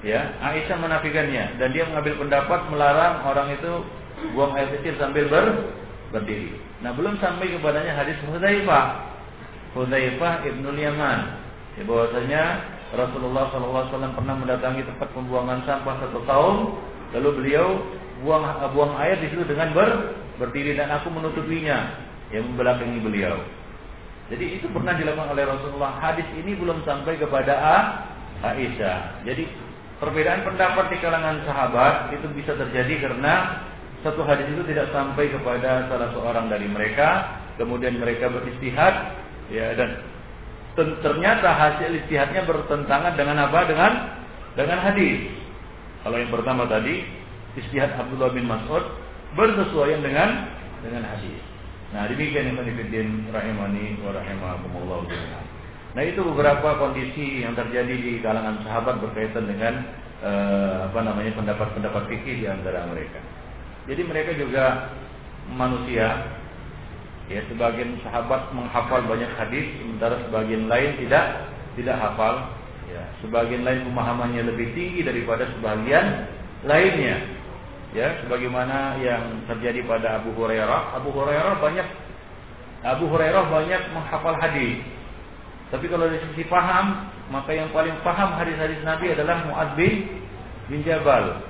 Ya, 0.00 0.32
Aisyah 0.40 0.80
menafikannya 0.80 1.60
dan 1.60 1.68
dia 1.76 1.84
mengambil 1.84 2.24
pendapat 2.24 2.60
melarang 2.72 3.20
orang 3.26 3.52
itu 3.52 3.72
buang 4.32 4.56
air 4.56 4.70
kecil 4.80 4.96
sambil 4.96 5.28
ber 5.28 5.76
berdiri. 6.14 6.56
Nah, 6.80 6.96
belum 6.96 7.20
sampai 7.20 7.52
kepadanya 7.52 7.92
hadis 7.98 8.16
Hudzaifah. 8.24 8.86
Hudzaifah 9.76 10.46
Ibnu 10.46 10.72
Yaman. 10.72 11.18
Ya, 11.78 11.82
bahwasanya 11.86 12.42
Rasulullah 12.90 13.46
SAW 13.54 13.86
pernah 14.18 14.34
mendatangi 14.34 14.82
tempat 14.82 15.08
pembuangan 15.14 15.62
sampah 15.62 15.94
satu 16.02 16.26
tahun, 16.26 16.56
lalu 17.14 17.28
beliau 17.38 17.66
buang 18.26 18.42
buang 18.74 18.98
air 18.98 19.20
di 19.22 19.30
situ 19.30 19.46
dengan 19.46 19.70
ber, 19.70 19.90
berdiri 20.40 20.72
dan 20.72 20.88
aku 20.88 21.12
menutupinya, 21.12 22.08
yang 22.32 22.48
membelakangi 22.48 22.98
beliau. 23.04 23.36
Jadi 24.30 24.62
itu 24.62 24.66
pernah 24.70 24.94
dilakukan 24.94 25.34
oleh 25.34 25.44
Rasulullah. 25.44 25.98
Hadis 25.98 26.24
ini 26.38 26.54
belum 26.54 26.86
sampai 26.86 27.18
kepada 27.18 27.54
Aisyah. 28.40 29.26
Jadi 29.26 29.44
perbedaan 29.98 30.46
pendapat 30.46 30.94
di 30.94 30.96
kalangan 31.02 31.42
sahabat 31.44 32.14
itu 32.14 32.30
bisa 32.32 32.54
terjadi 32.54 33.10
karena 33.10 33.66
satu 34.00 34.24
hadis 34.24 34.48
itu 34.48 34.62
tidak 34.70 34.88
sampai 34.94 35.28
kepada 35.28 35.90
salah 35.92 36.08
seorang 36.16 36.48
dari 36.48 36.64
mereka, 36.70 37.36
kemudian 37.60 38.00
mereka 38.00 38.32
beristihad, 38.32 39.12
ya 39.52 39.76
dan 39.76 40.00
ternyata 41.04 41.52
hasil 41.52 41.90
istihadnya 42.00 42.48
bertentangan 42.48 43.12
dengan 43.18 43.44
apa? 43.44 43.66
Dengan 43.68 43.92
dengan 44.56 44.78
hadis. 44.80 45.28
Kalau 46.00 46.16
yang 46.16 46.32
pertama 46.32 46.64
tadi 46.64 47.04
istihad 47.60 47.92
Abdullah 47.92 48.32
bin 48.32 48.48
Mas'ud 48.48 48.88
bersesuaian 49.34 50.00
dengan 50.02 50.28
dengan 50.80 51.02
hadis. 51.06 51.40
Nah, 51.90 52.06
demikian 52.06 52.54
yang 52.54 52.62
Ibn 52.62 53.34
rahimani 53.34 53.98
wa 54.02 54.14
rahimakumullah 54.14 55.10
Nah, 55.90 56.02
itu 56.06 56.22
beberapa 56.22 56.78
kondisi 56.78 57.42
yang 57.42 57.58
terjadi 57.58 57.90
di 57.90 58.22
kalangan 58.22 58.62
sahabat 58.62 59.02
berkaitan 59.02 59.50
dengan 59.50 59.90
eh, 60.22 60.86
apa 60.86 61.00
namanya 61.02 61.34
pendapat-pendapat 61.34 62.06
fikih 62.06 62.42
di 62.42 62.46
antara 62.46 62.86
mereka. 62.86 63.18
Jadi 63.90 64.02
mereka 64.06 64.30
juga 64.38 64.94
manusia 65.50 66.38
Ya, 67.30 67.46
sebagian 67.46 67.94
sahabat 68.02 68.50
menghafal 68.50 69.06
banyak 69.06 69.30
hadis, 69.38 69.62
sementara 69.78 70.18
sebagian 70.26 70.66
lain 70.66 70.98
tidak 70.98 71.46
tidak 71.78 71.94
hafal. 72.02 72.58
Ya, 72.90 73.06
sebagian 73.22 73.62
lain 73.62 73.86
pemahamannya 73.86 74.50
lebih 74.50 74.74
tinggi 74.74 75.06
daripada 75.06 75.46
sebagian 75.54 76.26
lainnya. 76.66 77.22
Ya, 77.90 78.22
sebagaimana 78.22 79.02
yang 79.02 79.42
terjadi 79.50 79.82
pada 79.82 80.22
Abu 80.22 80.30
Hurairah. 80.38 80.94
Abu 80.94 81.10
Hurairah 81.10 81.58
banyak 81.58 81.88
Abu 82.86 83.10
Hurairah 83.10 83.50
banyak 83.50 83.82
menghafal 83.92 84.38
hadis. 84.38 84.78
Tapi 85.74 85.86
kalau 85.90 86.06
dari 86.06 86.22
sisi 86.30 86.46
paham, 86.46 87.10
maka 87.34 87.50
yang 87.54 87.70
paling 87.74 87.94
paham 88.06 88.34
hadis-hadis 88.38 88.78
Nabi 88.82 89.14
adalah 89.14 89.42
Muad 89.46 89.74
bin 89.76 90.80
Jabal. 90.86 91.42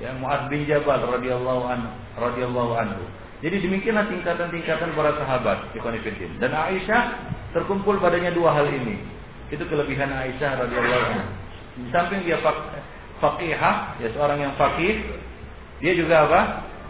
Ya, 0.00 0.12
Muad 0.16 0.48
bin 0.52 0.64
Jabal 0.64 1.04
radhiyallahu 1.04 1.62
anhu 1.68 1.90
radhiyallahu 2.16 2.72
anhu. 2.76 3.04
Jadi 3.44 3.60
demikianlah 3.60 4.08
tingkatan-tingkatan 4.08 4.96
para 4.96 5.12
sahabat 5.20 5.68
Ikhwanifidin. 5.76 6.40
Dan 6.40 6.56
Aisyah 6.56 7.02
terkumpul 7.52 8.00
padanya 8.00 8.32
dua 8.32 8.56
hal 8.56 8.68
ini. 8.72 8.96
Itu 9.52 9.68
kelebihan 9.68 10.08
Aisyah 10.08 10.64
radhiyallahu 10.64 11.04
anha. 11.12 11.24
Di 11.76 11.88
samping 11.92 12.24
dia 12.24 12.40
faqihah, 13.20 14.00
ya 14.00 14.08
seorang 14.16 14.40
yang 14.40 14.52
faqih, 14.56 15.04
dia 15.80 15.92
juga 15.92 16.24
apa? 16.28 16.40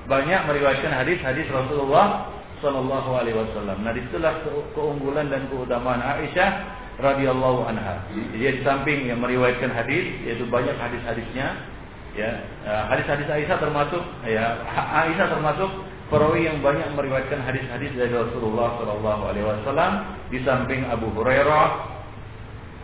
Banyak 0.07 0.47
meriwayatkan 0.47 0.93
hadis-hadis 0.95 1.51
Rasulullah 1.51 2.31
Shallallahu 2.63 3.11
Alaihi 3.19 3.37
Wasallam. 3.37 3.83
Nah 3.83 3.93
di 3.93 4.01
situlah 4.07 4.39
keunggulan 4.73 5.29
dan 5.29 5.51
keutamaan 5.51 5.99
Aisyah 5.99 6.51
radhiyallahu 6.97 7.69
anha. 7.69 8.01
Dia 8.33 8.57
di 8.57 8.61
samping 8.65 9.11
yang 9.11 9.21
meriwayatkan 9.21 9.69
hadis, 9.75 10.09
yaitu 10.25 10.49
banyak 10.49 10.73
hadis-hadisnya. 10.79 11.59
Ya, 12.17 12.41
eh, 12.65 12.83
hadis-hadis 12.89 13.29
Aisyah 13.29 13.61
termasuk, 13.61 14.01
ya 14.25 14.57
Aisyah 15.05 15.37
termasuk 15.37 15.69
perawi 16.09 16.49
yang 16.49 16.65
banyak 16.65 16.89
meriwayatkan 16.97 17.45
hadis-hadis 17.45 17.93
dari 17.93 18.15
Rasulullah 18.15 18.79
Shallallahu 18.81 19.23
Alaihi 19.29 19.45
Wasallam 19.45 19.93
di 20.33 20.39
samping 20.47 20.89
Abu 20.89 21.13
Hurairah, 21.13 21.69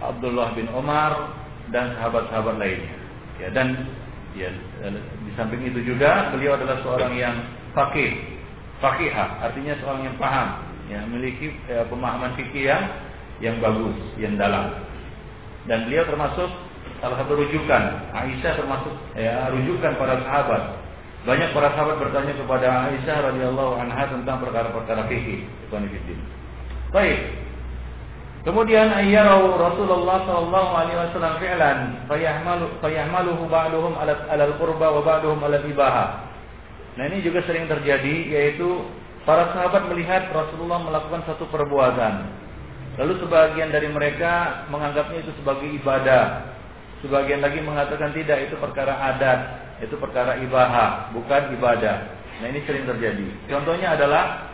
Abdullah 0.05 0.53
bin 0.53 0.69
Omar 0.75 1.33
dan 1.73 1.97
sahabat-sahabat 1.97 2.61
lainnya. 2.61 2.93
Ya 3.41 3.49
dan 3.57 3.89
ya 4.37 4.53
di 5.33 5.41
samping 5.41 5.64
itu 5.64 5.80
juga 5.80 6.28
beliau 6.28 6.61
adalah 6.61 6.85
seorang 6.85 7.16
yang 7.16 7.33
fakih, 7.72 8.20
fakihah, 8.85 9.41
artinya 9.41 9.72
seorang 9.80 10.12
yang 10.12 10.16
paham, 10.20 10.61
yang 10.93 11.09
memiliki 11.09 11.57
ya, 11.64 11.89
pemahaman 11.89 12.37
fikih 12.37 12.68
yang 12.68 12.85
yang 13.41 13.57
bagus, 13.64 13.97
yang 14.20 14.37
dalam. 14.37 14.76
Dan 15.64 15.89
beliau 15.89 16.05
termasuk 16.05 16.53
salah 17.01 17.16
satu 17.16 17.33
rujukan 17.33 18.12
Aisyah 18.12 18.53
termasuk 18.61 18.93
ya, 19.16 19.49
rujukan 19.57 19.97
para 19.97 20.20
sahabat 20.20 20.62
banyak 21.22 21.55
para 21.57 21.72
sahabat 21.72 21.97
bertanya 22.03 22.35
kepada 22.35 22.68
Aisyah 22.93 23.33
radhiyallahu 23.33 23.78
anha 23.78 24.05
tentang 24.11 24.37
perkara-perkara 24.43 25.09
fikih. 25.09 25.49
Baik. 26.93 27.41
Kemudian 28.43 28.90
ayyarau 28.90 29.55
Rasulullah 29.55 30.26
sallallahu 30.26 30.70
alaihi 30.74 30.99
wasallam 30.99 31.34
fi'lan 31.38 31.78
fayahmalu 32.11 32.66
fayahmaluhu 32.82 33.47
ba'duhum 33.47 33.95
ala 33.95 34.18
al-qurba 34.34 34.99
wa 34.99 35.01
ba'duhum 35.07 35.38
ala 35.47 35.62
ibaha. 35.62 36.07
Nah, 36.99 37.07
ini 37.07 37.22
juga 37.22 37.40
sering 37.47 37.70
terjadi 37.70 38.34
yaitu 38.34 38.82
para 39.22 39.55
sahabat 39.55 39.86
melihat 39.86 40.26
Rasulullah 40.34 40.82
melakukan 40.82 41.22
satu 41.24 41.47
perbuatan. 41.55 42.43
Lalu 42.99 43.22
sebagian 43.22 43.70
dari 43.70 43.88
mereka 43.88 44.66
menganggapnya 44.68 45.22
itu 45.22 45.32
sebagai 45.38 45.70
ibadah. 45.78 46.53
Sebagian 47.01 47.40
lagi 47.40 47.62
mengatakan 47.62 48.11
tidak 48.12 48.51
itu 48.51 48.59
perkara 48.59 48.95
adat 49.14 49.40
itu 49.82 49.99
perkara 49.99 50.38
ibadah, 50.38 51.11
bukan 51.11 51.59
ibadah. 51.59 51.97
Nah 52.38 52.47
ini 52.47 52.62
sering 52.64 52.86
terjadi. 52.86 53.51
Contohnya 53.51 53.99
adalah 53.99 54.52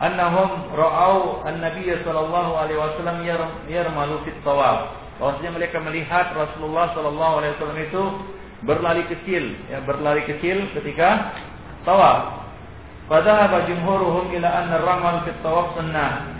annahum 0.00 0.72
ra'au 0.76 1.40
an-nabiy 1.48 1.92
sallallahu 2.04 2.52
alaihi 2.56 2.80
wasallam 2.80 3.24
yarmalu 3.68 4.20
fit 4.28 4.36
tawaf. 4.44 4.92
Bahwasanya 5.16 5.56
mereka 5.56 5.80
melihat 5.80 6.36
Rasulullah 6.36 6.92
sallallahu 6.92 7.34
alaihi 7.40 7.52
wasallam 7.56 7.80
itu 7.80 8.02
berlari 8.68 9.04
kecil, 9.08 9.56
ya 9.72 9.80
berlari 9.84 10.24
kecil 10.28 10.68
ketika 10.76 11.32
tawaf. 11.88 12.44
Padahal 13.06 13.64
jumhuruhum 13.70 14.34
ila 14.34 14.48
anna 14.50 14.82
ramal 14.82 15.22
fit 15.24 15.38
tawaf 15.40 15.78
sunnah. 15.78 16.36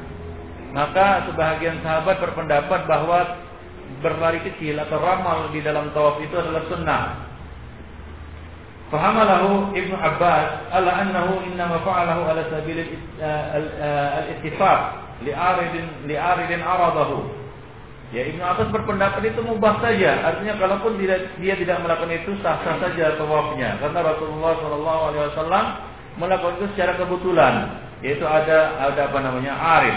Maka 0.76 1.24
sebahagian 1.30 1.80
sahabat 1.80 2.20
berpendapat 2.20 2.84
bahwa 2.84 3.40
berlari 4.04 4.44
kecil 4.44 4.76
atau 4.76 5.00
ramal 5.00 5.48
di 5.54 5.64
dalam 5.64 5.88
tawaf 5.96 6.20
itu 6.20 6.36
adalah 6.36 6.68
sunnah. 6.68 7.02
فحمله 8.91 9.71
ابن 9.75 9.93
عباس 10.03 10.47
على 10.71 10.91
أنه 10.91 11.27
إنما 11.47 11.77
فعله 11.87 12.17
على 12.29 12.41
سبيل 12.51 12.77
الاتفاق 14.19 14.79
لعارض 15.25 15.73
لعارض 16.07 16.51
عرضه 16.67 17.11
Ya 18.11 18.27
Ibnu 18.27 18.43
Abbas 18.43 18.67
berpendapat 18.75 19.23
itu 19.23 19.39
mubah 19.39 19.79
saja. 19.79 20.19
Artinya 20.27 20.59
kalaupun 20.59 20.99
tidak, 20.99 21.31
dia 21.39 21.55
tidak 21.55 21.79
melakukan 21.79 22.11
itu 22.11 22.35
sah-sah 22.43 22.75
saja 22.83 23.15
tawafnya. 23.15 23.79
Karena 23.79 24.03
Rasulullah 24.03 24.51
Shallallahu 24.59 25.01
Alaihi 25.07 25.23
Wasallam 25.31 25.65
melakukan 26.19 26.59
itu 26.59 26.67
secara 26.75 26.99
kebetulan. 26.99 27.71
Yaitu 28.03 28.27
ada 28.27 28.83
ada 28.83 29.07
apa 29.07 29.15
namanya 29.15 29.55
arif. 29.55 29.95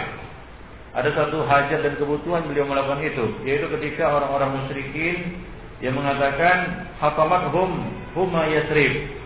Ada 0.94 1.10
satu 1.10 1.42
hajat 1.42 1.82
dan 1.82 1.98
kebutuhan 1.98 2.46
beliau 2.46 2.70
melakukan 2.70 3.02
itu. 3.02 3.34
Yaitu 3.42 3.66
ketika 3.66 4.06
orang-orang 4.06 4.62
musyrikin 4.62 5.42
yang 5.82 5.98
mengatakan 5.98 6.86
hatamat 7.02 7.50
hum 7.50 7.97
huma 8.17 8.49
yasrib. 8.49 9.19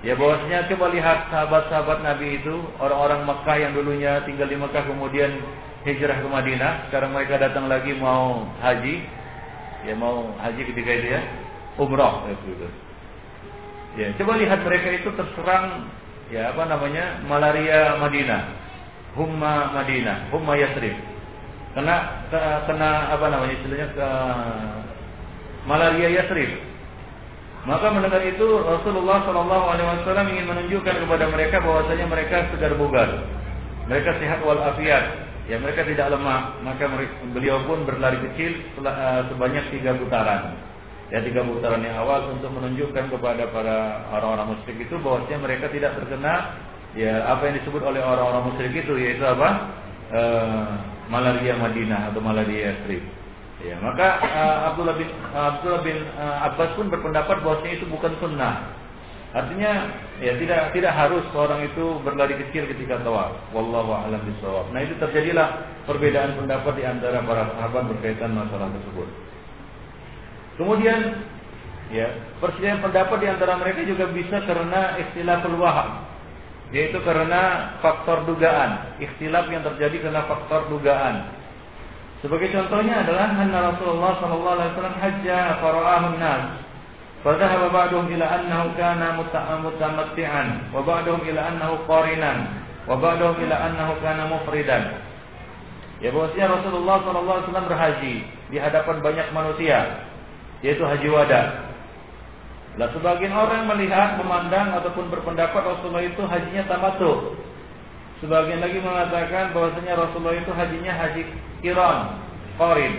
Ya 0.00 0.16
bahwasanya 0.16 0.64
coba 0.72 0.96
lihat 0.96 1.28
sahabat-sahabat 1.28 2.00
Nabi 2.00 2.40
itu 2.40 2.56
orang-orang 2.80 3.28
Mekah 3.28 3.56
yang 3.60 3.72
dulunya 3.76 4.24
tinggal 4.24 4.48
di 4.48 4.56
Mekah 4.56 4.88
kemudian 4.88 5.28
hijrah 5.84 6.24
ke 6.24 6.28
Madinah, 6.28 6.88
sekarang 6.88 7.12
mereka 7.12 7.36
datang 7.36 7.68
lagi 7.68 7.92
mau 7.96 8.48
haji, 8.64 9.04
ya 9.84 9.92
mau 9.96 10.32
haji 10.40 10.62
ketika 10.72 10.90
itu 10.92 11.08
ya, 11.12 11.20
umroh 11.76 12.24
ya 12.28 12.34
gitu. 12.48 12.68
Ya, 13.90 14.08
coba 14.16 14.40
lihat 14.40 14.62
mereka 14.64 14.88
itu 14.88 15.08
terserang 15.12 15.90
ya 16.32 16.54
apa 16.54 16.62
namanya 16.64 17.20
malaria 17.26 18.00
Madinah, 18.00 18.42
humma 19.18 19.74
Madinah, 19.76 20.32
humma 20.32 20.56
Yasrib. 20.56 20.96
Kena 21.76 22.24
kena 22.66 22.90
apa 23.14 23.26
namanya 23.28 23.52
istilahnya 23.52 23.88
ke 23.92 24.08
malaria 25.68 26.08
Yasrib. 26.08 26.69
Maka 27.68 27.92
mendengar 27.92 28.24
itu 28.24 28.64
Rasulullah 28.64 29.20
Shallallahu 29.28 29.66
Alaihi 29.68 29.88
Wasallam 30.00 30.26
ingin 30.32 30.46
menunjukkan 30.48 30.96
kepada 31.04 31.28
mereka 31.28 31.60
bahwasanya 31.60 32.06
mereka 32.08 32.48
segar 32.56 32.72
bugar, 32.80 33.20
mereka 33.84 34.16
sehat 34.16 34.40
walafiat, 34.40 35.04
ya 35.44 35.60
mereka 35.60 35.84
tidak 35.84 36.08
lemah. 36.08 36.56
Maka 36.64 36.88
beliau 37.36 37.60
pun 37.68 37.84
berlari 37.84 38.16
kecil 38.32 38.64
eh, 38.80 39.20
sebanyak 39.28 39.76
tiga 39.76 39.92
putaran. 40.00 40.56
Ya 41.12 41.20
tiga 41.20 41.44
putaran 41.44 41.84
yang 41.84 42.00
awal 42.00 42.32
untuk 42.32 42.48
menunjukkan 42.48 43.12
kepada 43.12 43.50
para 43.52 44.08
orang-orang 44.14 44.56
musyrik 44.56 44.88
itu 44.88 44.96
bahwasanya 45.02 45.42
mereka 45.42 45.66
tidak 45.68 45.98
terkena 46.00 46.54
ya 46.94 47.26
apa 47.28 47.50
yang 47.50 47.54
disebut 47.60 47.82
oleh 47.82 47.98
orang-orang 47.98 48.50
musyrik 48.50 48.78
itu 48.78 48.94
yaitu 48.94 49.26
apa 49.26 49.74
e, 50.06 50.22
malaria 51.10 51.58
Madinah 51.58 52.14
atau 52.14 52.22
malaria 52.22 52.70
Yasrib. 52.70 53.02
Ya, 53.60 53.76
maka 53.76 54.24
uh, 54.24 54.72
Abdullah 54.72 54.96
bin 54.96 55.08
uh, 55.36 55.44
Abdullah 55.52 55.82
bin 55.84 56.00
uh, 56.16 56.48
Abbas 56.48 56.72
pun 56.80 56.88
berpendapat 56.88 57.44
bahwasanya 57.44 57.76
itu 57.76 57.86
bukan 57.92 58.16
sunnah. 58.16 58.72
Artinya 59.30 59.94
ya 60.18 60.34
tidak 60.40 60.74
tidak 60.74 60.90
harus 60.96 61.22
seorang 61.30 61.62
itu 61.62 62.02
berlari 62.02 62.34
kecil 62.40 62.66
ketika 62.66 62.98
tawaf. 63.04 63.36
Wallahu 63.54 63.94
a'lam 63.94 64.18
bishawab. 64.26 64.72
Nah, 64.74 64.80
itu 64.82 64.98
terjadilah 64.98 65.70
perbedaan 65.86 66.34
pendapat 66.40 66.72
di 66.74 66.84
antara 66.88 67.22
para 67.22 67.52
sahabat 67.54 67.84
berkaitan 67.94 68.34
masalah 68.34 68.72
tersebut. 68.74 69.08
Kemudian 70.58 70.98
ya, 71.94 72.10
perselisihan 72.42 72.82
pendapat 72.82 73.22
di 73.22 73.28
antara 73.28 73.54
mereka 73.60 73.86
juga 73.86 74.10
bisa 74.10 74.42
karena 74.42 74.98
istilah 74.98 75.46
waham. 75.46 75.90
Yaitu 76.70 77.02
karena 77.02 77.74
faktor 77.82 78.26
dugaan, 78.30 78.98
ikhtilaf 79.02 79.46
yang 79.50 79.62
terjadi 79.62 80.10
karena 80.10 80.22
faktor 80.26 80.70
dugaan. 80.70 81.39
Sebagai 82.20 82.52
contohnya 82.52 83.00
adalah 83.00 83.32
anna 83.32 83.72
Rasulullah 83.72 84.12
sallallahu 84.20 84.56
alaihi 84.60 84.70
wasallam 84.76 84.96
hajja 85.00 85.38
fara'ahu 85.64 86.06
an-nas. 86.16 86.42
Fadhahaba 87.20 87.68
ba'dhum 87.68 88.08
ila 88.12 88.26
annahu 88.28 88.76
kana 88.76 89.16
mutamatti'an 89.64 90.72
wa 90.72 90.80
ba'dhum 90.84 91.20
ila 91.20 91.40
annahu 91.52 91.74
qarinan 91.84 92.38
wa 92.88 92.96
ba'dhum 92.96 93.36
ila 93.40 93.56
annahu 93.56 93.92
kana 94.04 94.22
mufridan. 94.28 95.00
Ya 96.00 96.12
bahwasanya 96.12 96.60
Rasulullah 96.60 96.96
sallallahu 97.04 97.36
alaihi 97.40 97.48
wasallam 97.48 97.68
berhaji 97.68 98.14
di 98.48 98.56
hadapan 98.56 98.96
banyak 99.04 99.28
manusia 99.36 99.78
yaitu 100.60 100.84
haji 100.84 101.08
wada. 101.12 101.72
Lah 102.78 102.88
sebagian 102.94 103.34
orang 103.34 103.66
melihat, 103.66 104.16
memandang 104.20 104.72
ataupun 104.78 105.10
berpendapat 105.10 105.60
Rasulullah 105.60 106.06
itu 106.06 106.22
hajinya 106.22 106.64
tamattu. 106.70 107.34
Sebagian 108.20 108.60
lagi 108.60 108.78
mengatakan 108.84 109.56
bahwasanya 109.56 109.96
Rasulullah 109.96 110.36
itu 110.36 110.52
hajinya 110.52 110.92
haji 110.92 111.22
Iran, 111.64 111.98
Qarin. 112.60 112.94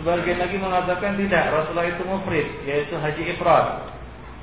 Sebagian 0.00 0.40
lagi 0.40 0.56
mengatakan 0.56 1.20
tidak, 1.20 1.44
Rasulullah 1.52 1.86
itu 1.92 2.02
mufrid, 2.08 2.48
yaitu 2.64 2.96
haji 2.96 3.22
ifrad. 3.36 3.94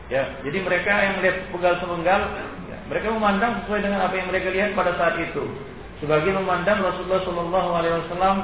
Ya, 0.08 0.38
jadi 0.46 0.62
mereka 0.62 0.92
yang 0.92 1.14
melihat 1.20 1.38
pegal 1.50 1.74
sepenggal, 1.82 2.22
ya, 2.70 2.78
mereka 2.88 3.08
memandang 3.10 3.64
sesuai 3.64 3.82
dengan 3.82 4.06
apa 4.06 4.14
yang 4.16 4.28
mereka 4.30 4.48
lihat 4.54 4.72
pada 4.78 4.94
saat 5.02 5.18
itu. 5.18 5.44
Sebagian 6.04 6.42
memandang 6.46 6.82
Rasulullah 6.82 7.22
Shallallahu 7.26 7.70
Alaihi 7.78 7.96
Wasallam 8.06 8.38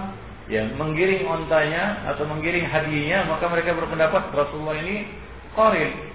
ya 0.48 0.64
menggiring 0.80 1.28
ontanya 1.28 2.02
atau 2.08 2.24
menggiring 2.26 2.66
hadiahnya, 2.66 3.28
maka 3.28 3.46
mereka 3.52 3.76
berpendapat 3.76 4.32
Rasulullah 4.32 4.80
ini 4.80 5.12
qarin. 5.54 6.07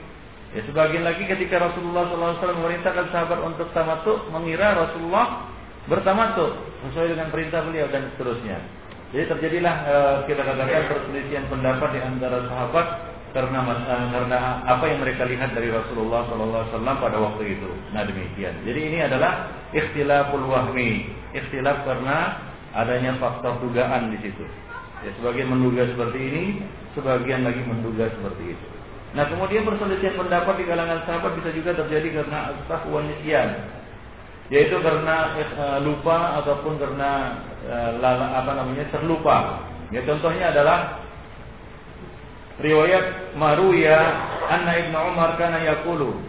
Ya, 0.53 0.61
sebagian 0.69 1.01
lagi 1.01 1.25
ketika 1.25 1.57
Rasulullah 1.57 2.13
SAW 2.13 2.61
memerintahkan 2.61 3.09
sahabat 3.09 3.41
untuk 3.41 3.73
tamattu, 3.73 4.21
mengira 4.29 4.77
Rasulullah 4.77 5.49
bertamattu 5.89 6.53
sesuai 6.85 7.17
dengan 7.17 7.33
perintah 7.33 7.65
beliau 7.65 7.89
dan 7.89 8.13
seterusnya. 8.15 8.61
Jadi 9.17 9.33
terjadilah 9.33 9.75
e, 9.89 9.97
kita 10.29 10.45
katakan 10.45 10.93
perselisihan 10.93 11.45
pendapat 11.49 11.89
di 11.97 12.01
antara 12.05 12.45
sahabat 12.53 12.87
karena 13.33 13.65
e, 13.65 13.95
karena 14.13 14.39
apa 14.69 14.85
yang 14.93 15.01
mereka 15.01 15.25
lihat 15.25 15.57
dari 15.57 15.73
Rasulullah 15.73 16.29
SAW 16.29 17.01
pada 17.01 17.17
waktu 17.17 17.57
itu. 17.57 17.71
Nah 17.97 18.05
demikian. 18.05 18.53
Jadi 18.69 18.81
ini 18.93 18.99
adalah 19.09 19.57
ikhtilaful 19.73 20.53
wahmi, 20.53 21.09
ikhtilaf 21.33 21.81
karena 21.89 22.45
adanya 22.77 23.17
faktor 23.17 23.57
dugaan 23.65 24.13
di 24.13 24.21
situ. 24.21 24.45
Ya, 25.01 25.11
sebagian 25.17 25.49
menduga 25.49 25.89
seperti 25.89 26.19
ini, 26.21 26.45
sebagian 26.93 27.41
lagi 27.41 27.65
menduga 27.65 28.13
seperti 28.13 28.53
itu. 28.53 28.82
Nah 29.13 29.25
kemudian 29.29 29.69
perselisihan 29.69 30.17
pendapat 30.17 30.55
di 30.57 30.65
kalangan 30.65 31.05
sahabat 31.05 31.37
bisa 31.37 31.53
juga 31.53 31.77
terjadi 31.77 32.23
karena 32.23 32.57
asaf 32.57 32.89
nisyan 32.89 33.49
yaitu 34.53 34.77
karena 34.85 35.33
e, 35.41 35.65
lupa 35.81 36.45
ataupun 36.45 36.77
karena 36.77 37.41
e, 37.65 37.77
lala, 38.05 38.37
apa 38.37 38.53
namanya 38.53 38.85
terlupa. 38.93 39.65
Ya 39.89 40.05
contohnya 40.05 40.53
adalah 40.53 41.01
riwayat 42.61 43.37
Maruya 43.37 44.01
anna 44.53 44.73
Ibnu 44.77 44.99
Umar 45.13 45.41
kana 45.41 45.61
yaqulu 45.65 46.21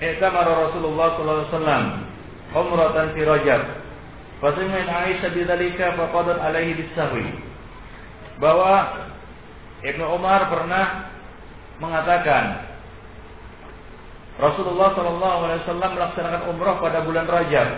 I'tamara 0.00 0.68
Rasulullah 0.68 1.12
sallallahu 1.14 1.38
alaihi 1.44 1.52
wasallam 1.52 1.84
umratan 2.56 3.06
fi 3.12 3.20
Rajab. 3.20 3.62
Fasami'at 4.40 4.88
Aisyah 4.90 5.30
bidzalika 5.30 5.94
faqadat 5.94 6.40
alaihi 6.40 6.74
bisahwi. 6.74 7.30
Bahwa 8.40 9.06
Ibnu 9.84 10.04
Umar 10.08 10.48
pernah 10.48 11.11
mengatakan 11.82 12.72
Rasulullah 14.38 14.94
Shallallahu 14.96 15.38
Alaihi 15.44 15.60
Wasallam 15.66 15.90
melaksanakan 15.98 16.42
umrah 16.54 16.76
pada 16.80 17.04
bulan 17.04 17.26
Rajab. 17.28 17.68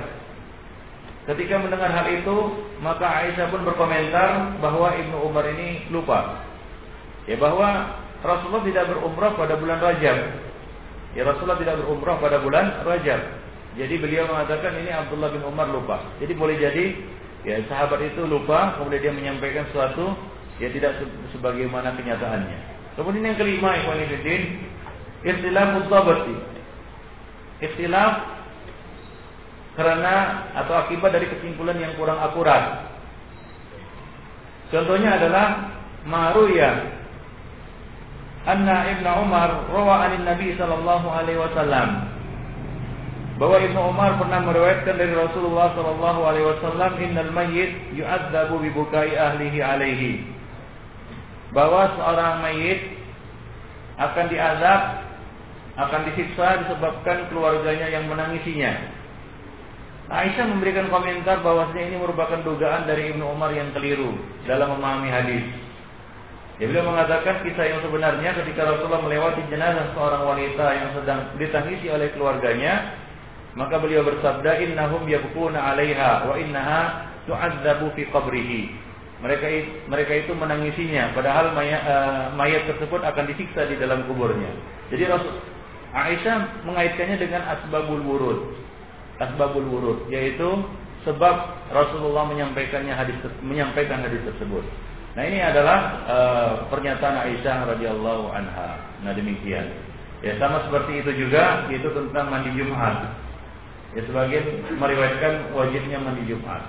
Ketika 1.24 1.56
mendengar 1.56 1.88
hal 1.88 2.06
itu, 2.12 2.36
maka 2.84 3.24
Aisyah 3.24 3.48
pun 3.48 3.64
berkomentar 3.64 4.60
bahwa 4.60 4.92
Ibnu 4.92 5.24
Umar 5.24 5.48
ini 5.56 5.88
lupa. 5.88 6.44
Ya 7.24 7.40
bahwa 7.40 7.96
Rasulullah 8.20 8.64
tidak 8.68 8.84
berumrah 8.92 9.32
pada 9.32 9.56
bulan 9.56 9.80
Rajab. 9.80 10.18
Ya 11.16 11.22
Rasulullah 11.24 11.58
tidak 11.58 11.80
berumrah 11.80 12.20
pada 12.20 12.38
bulan 12.44 12.84
Rajab. 12.84 13.20
Jadi 13.74 13.94
beliau 13.98 14.30
mengatakan 14.30 14.78
ini 14.78 14.92
Abdullah 14.92 15.34
bin 15.34 15.42
Umar 15.42 15.66
lupa. 15.66 16.06
Jadi 16.22 16.32
boleh 16.36 16.54
jadi 16.60 16.94
ya 17.42 17.58
sahabat 17.66 17.98
itu 18.04 18.22
lupa 18.24 18.78
kemudian 18.78 19.02
dia 19.02 19.12
menyampaikan 19.12 19.66
sesuatu 19.68 20.14
ya 20.62 20.70
tidak 20.70 21.02
sebagaimana 21.34 21.92
kenyataannya. 21.98 22.73
Kemudian 22.94 23.34
yang 23.34 23.38
kelima, 23.38 23.74
ikhwan 23.74 24.06
fillah, 24.06 24.42
istilah 25.26 25.64
mutabati. 25.74 26.36
Istilah 27.64 28.08
karena 29.74 30.46
atau 30.54 30.74
akibat 30.86 31.10
dari 31.10 31.26
kesimpulan 31.26 31.74
yang 31.78 31.98
kurang 31.98 32.22
akurat. 32.22 32.86
Contohnya 34.70 35.18
adalah 35.18 35.74
Maruya 36.04 36.94
anna 38.44 38.92
Ibnu 38.92 39.10
Umar 39.24 39.72
rawa 39.72 40.04
anin 40.04 40.28
Nabi 40.28 40.52
sallallahu 40.60 41.08
alaihi 41.08 41.40
wasallam 41.40 42.12
bahwa 43.40 43.56
Ibnu 43.56 43.80
Umar 43.88 44.20
pernah 44.20 44.40
meriwayatkan 44.44 44.94
dari 45.00 45.16
Rasulullah 45.16 45.72
sallallahu 45.72 46.20
alaihi 46.28 46.46
wasallam 46.52 46.92
innal 47.00 47.32
mayyit 47.32 47.72
yu'adzabu 47.96 48.60
bi 48.60 48.70
bukai 48.70 49.16
ahlihi 49.16 49.58
alaihi 49.64 50.33
bahwa 51.54 51.94
seorang 51.94 52.42
mayit 52.42 52.80
akan 53.94 54.26
diazab, 54.26 54.80
akan 55.78 56.00
disiksa 56.10 56.66
disebabkan 56.66 57.30
keluarganya 57.30 57.88
yang 57.94 58.10
menangisinya. 58.10 58.72
Aisyah 60.04 60.44
memberikan 60.50 60.92
komentar 60.92 61.40
bahwasanya 61.40 61.94
ini 61.94 61.96
merupakan 61.96 62.42
dugaan 62.44 62.84
dari 62.84 63.14
Ibnu 63.14 63.24
Umar 63.24 63.54
yang 63.56 63.72
keliru 63.72 64.12
dalam 64.44 64.76
memahami 64.76 65.08
hadis. 65.08 65.46
Dia 66.60 66.70
beliau 66.70 66.86
mengatakan 66.86 67.42
kisah 67.42 67.66
yang 67.66 67.80
sebenarnya 67.82 68.30
ketika 68.44 68.62
Rasulullah 68.68 69.02
melewati 69.02 69.42
jenazah 69.48 69.90
seorang 69.96 70.22
wanita 70.22 70.66
yang 70.70 70.90
sedang 70.94 71.20
ditangisi 71.40 71.90
oleh 71.90 72.14
keluarganya, 72.14 72.94
maka 73.58 73.80
beliau 73.80 74.06
bersabda 74.06 74.62
innahum 74.62 75.02
yabkuna 75.08 75.58
'alaiha 75.58 76.30
wa 76.30 76.34
innaha 76.38 76.82
tu'adzabu 77.26 77.90
fi 77.98 78.06
qabrihi 78.06 78.83
mereka 79.22 79.46
mereka 79.86 80.12
itu 80.14 80.32
menangisinya 80.34 81.14
padahal 81.14 81.54
mayat, 81.54 81.82
uh, 81.86 82.24
mayat 82.34 82.66
tersebut 82.66 83.00
akan 83.02 83.24
disiksa 83.30 83.70
di 83.70 83.78
dalam 83.78 84.04
kuburnya. 84.10 84.50
Jadi 84.90 85.06
Rasul 85.06 85.34
Aisyah 85.94 86.66
mengaitkannya 86.66 87.16
dengan 87.22 87.42
asbabul 87.54 88.02
wurud. 88.02 88.40
Asbabul 89.22 89.68
wurud 89.70 89.98
yaitu 90.10 90.66
sebab 91.06 91.36
Rasulullah 91.70 92.26
menyampaikannya 92.26 92.90
hadis 92.90 93.14
menyampaikan 93.44 94.02
hadis 94.02 94.18
tersebut. 94.26 94.66
Nah 95.14 95.22
ini 95.22 95.38
adalah 95.38 95.78
uh, 96.10 96.52
pernyataan 96.74 97.16
Aisyah 97.30 97.70
radhiyallahu 97.76 98.34
anha. 98.34 98.82
Nah 99.06 99.14
demikian. 99.14 99.70
Ya 100.26 100.34
sama 100.42 100.66
seperti 100.66 101.04
itu 101.04 101.28
juga 101.28 101.70
itu 101.70 101.86
tentang 101.86 102.32
mandi 102.32 102.50
Jumat. 102.58 103.14
Ya 103.94 104.02
sebagian 104.10 104.66
meriwayatkan 104.74 105.54
wajibnya 105.54 106.02
mandi 106.02 106.26
Jumat. 106.26 106.66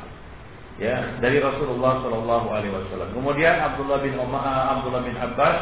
Ya 0.79 1.19
dari 1.23 1.39
Rasulullah 1.39 2.03
Shallallahu 2.03 2.47
Alaihi 2.51 2.73
Wasallam. 2.73 3.09
Kemudian 3.15 3.55
Abdullah 3.63 3.99
bin 4.03 4.15
Umar, 4.19 4.75
Abdullah 4.79 5.03
bin 5.07 5.15
Abbas 5.15 5.57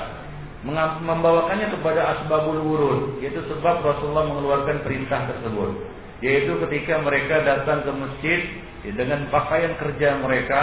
membawakannya 1.03 1.76
kepada 1.76 2.01
asbabul 2.18 2.61
wurud, 2.64 3.01
yaitu 3.20 3.43
sebab 3.51 3.84
Rasulullah 3.84 4.32
mengeluarkan 4.32 4.82
perintah 4.82 5.28
tersebut, 5.28 5.76
yaitu 6.24 6.55
ketika 6.68 7.03
mereka 7.03 7.43
datang 7.43 7.84
ke 7.84 7.91
masjid 7.91 8.39
ya, 8.88 8.91
dengan 8.95 9.28
pakaian 9.28 9.76
kerja 9.76 10.24
mereka, 10.24 10.61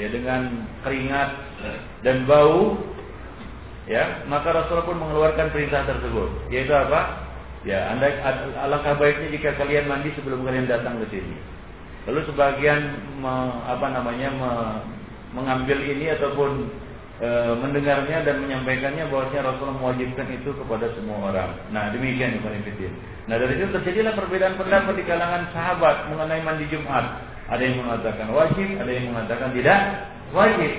ya 0.00 0.08
dengan 0.08 0.64
keringat 0.80 1.30
dan 2.00 2.24
bau, 2.24 2.80
ya 3.84 4.24
maka 4.32 4.64
Rasulullah 4.64 4.88
pun 4.88 4.96
mengeluarkan 4.96 5.52
perintah 5.52 5.84
tersebut, 5.84 6.48
yaitu 6.48 6.72
apa? 6.72 7.28
Ya, 7.66 7.90
anda 7.92 8.08
alangkah 8.64 8.96
baiknya 8.96 9.34
jika 9.34 9.60
kalian 9.60 9.90
mandi 9.90 10.14
sebelum 10.16 10.46
kalian 10.46 10.70
datang 10.70 11.04
ke 11.04 11.10
sini. 11.12 11.36
Lalu 12.06 12.20
sebagian 12.30 12.80
me, 13.18 13.34
apa 13.66 13.86
namanya 13.90 14.28
me, 14.30 14.50
mengambil 15.34 15.82
ini 15.82 16.14
ataupun 16.14 16.70
e, 17.20 17.28
mendengarnya 17.58 18.24
dan 18.24 18.40
menyampaikannya 18.40 19.10
bahwasanya 19.10 19.52
Rasulullah 19.52 19.78
mewajibkan 19.82 20.28
itu 20.32 20.50
kepada 20.54 20.86
semua 20.94 21.32
orang. 21.32 21.50
Nah, 21.74 21.90
demikian 21.92 22.38
Ibnu 22.38 22.62
Fiddin. 22.64 22.92
Nah, 23.28 23.36
dari 23.36 23.60
itu 23.60 23.68
terjadilah 23.74 24.16
perbedaan 24.16 24.56
pendapat 24.56 24.94
di 24.96 25.04
kalangan 25.04 25.52
sahabat 25.52 26.08
mengenai 26.08 26.40
mandi 26.40 26.64
Jumat. 26.72 27.04
Ada 27.48 27.62
yang 27.64 27.76
mengatakan 27.80 28.28
wajib, 28.32 28.68
ada 28.76 28.92
yang 28.92 29.06
mengatakan 29.12 29.48
tidak 29.56 29.80
wajib. 30.32 30.72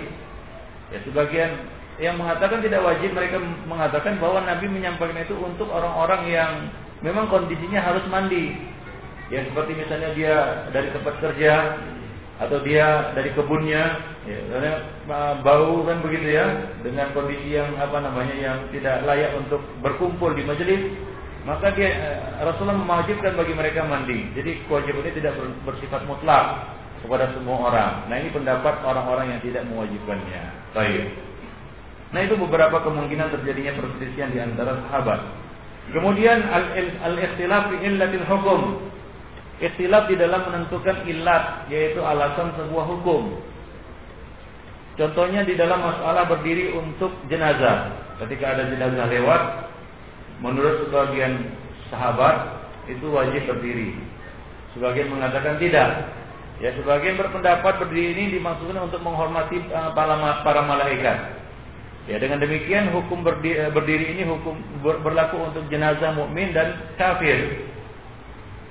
Ya, 0.89 0.97
sebagian 1.05 1.51
yang 1.99 2.15
mengatakan 2.15 2.63
tidak 2.63 2.81
wajib 2.81 3.11
mereka 3.11 3.37
mengatakan 3.67 4.17
bahwa 4.17 4.39
Nabi 4.47 4.65
menyampaikan 4.71 5.19
itu 5.19 5.35
untuk 5.35 5.67
orang-orang 5.67 6.31
yang 6.31 6.51
memang 7.03 7.27
kondisinya 7.27 7.83
harus 7.83 8.03
mandi 8.07 8.55
Ya 9.29 9.45
seperti 9.45 9.77
misalnya 9.77 10.09
dia 10.17 10.35
dari 10.73 10.89
tempat 10.89 11.21
kerja 11.21 11.53
atau 12.39 12.57
dia 12.63 13.13
dari 13.13 13.35
kebunnya, 13.35 13.83
ya, 14.23 14.39
karena 14.47 14.73
bau 15.43 15.83
kan 15.83 15.99
begitu 16.01 16.33
ya, 16.33 16.71
dengan 16.81 17.11
kondisi 17.11 17.53
yang 17.53 17.75
apa 17.77 17.99
namanya 17.99 18.35
yang 18.35 18.57
tidak 18.71 19.03
layak 19.03 19.35
untuk 19.37 19.59
berkumpul 19.83 20.31
di 20.33 20.47
majelis, 20.47 20.81
maka 21.43 21.75
dia 21.75 21.91
eh, 21.93 22.19
Rasulullah 22.41 22.79
mewajibkan 22.79 23.35
bagi 23.35 23.53
mereka 23.53 23.85
mandi. 23.85 24.31
Jadi 24.33 24.65
kewajiban 24.65 25.03
ini 25.03 25.19
tidak 25.19 25.35
bersifat 25.67 26.07
mutlak 26.07 26.73
kepada 27.03 27.31
semua 27.35 27.69
orang. 27.71 27.93
Nah 28.07 28.15
ini 28.19 28.29
pendapat 28.31 28.81
orang-orang 28.87 29.35
yang 29.35 29.41
tidak 29.43 29.63
mewajibkannya. 29.67 30.43
Baik. 30.73 31.05
Nah 32.09 32.19
itu 32.25 32.35
beberapa 32.39 32.81
kemungkinan 32.81 33.35
terjadinya 33.39 33.77
perselisihan 33.77 34.33
di 34.33 34.39
antara 34.41 34.79
sahabat. 34.89 35.21
Kemudian 35.89 36.41
al-ikhtilaf 37.03 37.73
fi 37.73 37.75
illatil 37.85 38.25
hukum 38.29 38.59
Ikhtilaf 39.59 40.07
di 40.07 40.15
dalam 40.15 40.47
menentukan 40.47 41.03
ilat 41.03 41.67
yaitu 41.67 41.99
alasan 41.99 42.55
sebuah 42.55 42.85
hukum. 42.87 43.35
Contohnya 44.95 45.43
di 45.43 45.55
dalam 45.55 45.79
masalah 45.79 46.27
berdiri 46.27 46.75
untuk 46.75 47.11
jenazah. 47.31 47.91
Ketika 48.19 48.55
ada 48.55 48.67
jenazah 48.67 49.07
lewat, 49.07 49.41
menurut 50.43 50.87
sebagian 50.87 51.55
sahabat 51.87 52.59
itu 52.87 53.07
wajib 53.07 53.47
berdiri. 53.47 53.95
Sebagian 54.75 55.11
mengatakan 55.11 55.55
tidak. 55.59 56.07
Ya, 56.59 56.75
sebagian 56.75 57.15
berpendapat 57.15 57.79
berdiri 57.79 58.15
ini 58.15 58.23
dimaksudkan 58.35 58.91
untuk 58.91 58.99
menghormati 58.99 59.63
uh, 59.71 59.95
para 59.95 60.61
malaikat. 60.67 61.39
Ya, 62.11 62.19
dengan 62.19 62.43
demikian 62.43 62.91
hukum 62.91 63.23
berdiri, 63.23 63.71
berdiri 63.71 64.19
ini 64.19 64.27
hukum 64.27 64.59
berlaku 64.83 65.39
untuk 65.51 65.63
jenazah 65.71 66.11
mukmin 66.11 66.51
dan 66.51 66.75
kafir. 66.99 67.68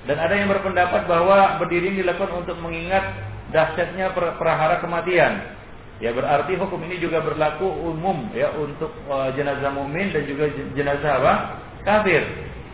Dan 0.09 0.17
ada 0.17 0.33
yang 0.33 0.49
berpendapat 0.49 1.05
bahwa 1.05 1.61
berdiri 1.61 2.01
dilakukan 2.01 2.41
untuk 2.41 2.57
mengingat 2.65 3.13
dahsyatnya 3.53 4.09
perahara 4.41 4.81
kematian. 4.81 5.53
Ya 6.01 6.09
berarti 6.17 6.57
hukum 6.57 6.81
ini 6.89 6.97
juga 6.97 7.21
berlaku 7.21 7.69
umum 7.69 8.33
ya 8.33 8.49
untuk 8.57 8.89
uh, 9.05 9.29
jenazah 9.37 9.69
mukmin 9.69 10.09
dan 10.09 10.25
juga 10.25 10.49
jenazah 10.73 11.21
apa? 11.21 11.33
kafir. 11.85 12.25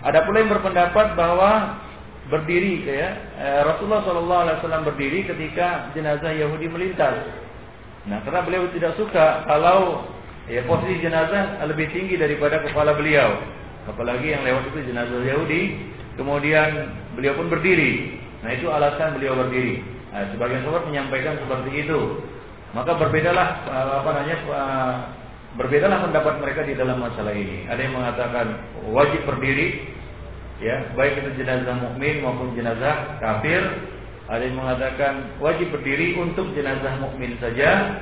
Ada 0.05 0.23
pula 0.23 0.47
yang 0.47 0.53
berpendapat 0.55 1.17
bahwa 1.17 1.81
berdiri 2.29 2.85
ya 2.85 3.09
eh, 3.37 3.61
Rasulullah 3.65 4.01
Shallallahu 4.01 4.41
Alaihi 4.45 4.57
Wasallam 4.61 4.83
berdiri 4.85 5.19
ketika 5.29 5.91
jenazah 5.93 6.33
Yahudi 6.33 6.69
melintas. 6.69 7.25
Nah 8.05 8.21
karena 8.23 8.41
beliau 8.45 8.69
tidak 8.73 8.97
suka 8.97 9.45
kalau 9.49 10.07
ya 10.45 10.61
posisi 10.65 11.01
jenazah 11.01 11.61
lebih 11.65 11.89
tinggi 11.89 12.17
daripada 12.17 12.61
kepala 12.63 12.93
beliau. 12.93 13.41
Apalagi 13.85 14.33
yang 14.33 14.41
lewat 14.45 14.73
itu 14.73 14.89
jenazah 14.93 15.21
Yahudi 15.21 15.93
Kemudian 16.15 16.69
beliau 17.15 17.35
pun 17.35 17.47
berdiri. 17.51 18.19
Nah 18.43 18.51
itu 18.55 18.67
alasan 18.71 19.19
beliau 19.19 19.35
berdiri. 19.35 19.95
Nah, 20.15 20.31
sebagian 20.31 20.63
sahabat 20.63 20.87
menyampaikan 20.87 21.35
seperti 21.43 21.83
itu. 21.83 22.23
Maka 22.71 22.95
berbedalah 22.95 23.47
eh, 23.67 23.91
apa 23.99 24.09
namanya 24.15 24.37
eh, 24.39 24.95
berbedalah 25.59 26.07
pendapat 26.07 26.39
mereka 26.39 26.61
di 26.63 26.73
dalam 26.75 27.03
masalah 27.03 27.35
ini. 27.35 27.67
Ada 27.67 27.81
yang 27.83 27.95
mengatakan 27.99 28.45
wajib 28.95 29.27
berdiri, 29.27 29.91
ya 30.63 30.87
baik 30.95 31.19
itu 31.19 31.43
jenazah 31.43 31.75
mukmin 31.83 32.23
maupun 32.23 32.55
jenazah 32.55 33.19
kafir. 33.19 33.63
Ada 34.31 34.41
yang 34.41 34.57
mengatakan 34.57 35.13
wajib 35.43 35.67
berdiri 35.75 36.15
untuk 36.15 36.55
jenazah 36.55 36.95
mukmin 37.03 37.35
saja. 37.43 38.01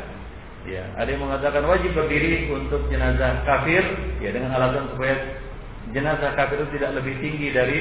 Ya, 0.63 0.87
ada 0.95 1.11
yang 1.11 1.19
mengatakan 1.19 1.67
wajib 1.67 1.91
berdiri 1.91 2.47
untuk 2.47 2.87
jenazah 2.87 3.43
kafir, 3.43 3.83
ya 4.23 4.31
dengan 4.31 4.55
alasan 4.55 4.95
supaya 4.95 5.42
jenazah 5.93 6.33
kafir 6.33 6.59
itu 6.59 6.81
tidak 6.81 6.99
lebih 6.99 7.15
tinggi 7.21 7.53
dari 7.53 7.79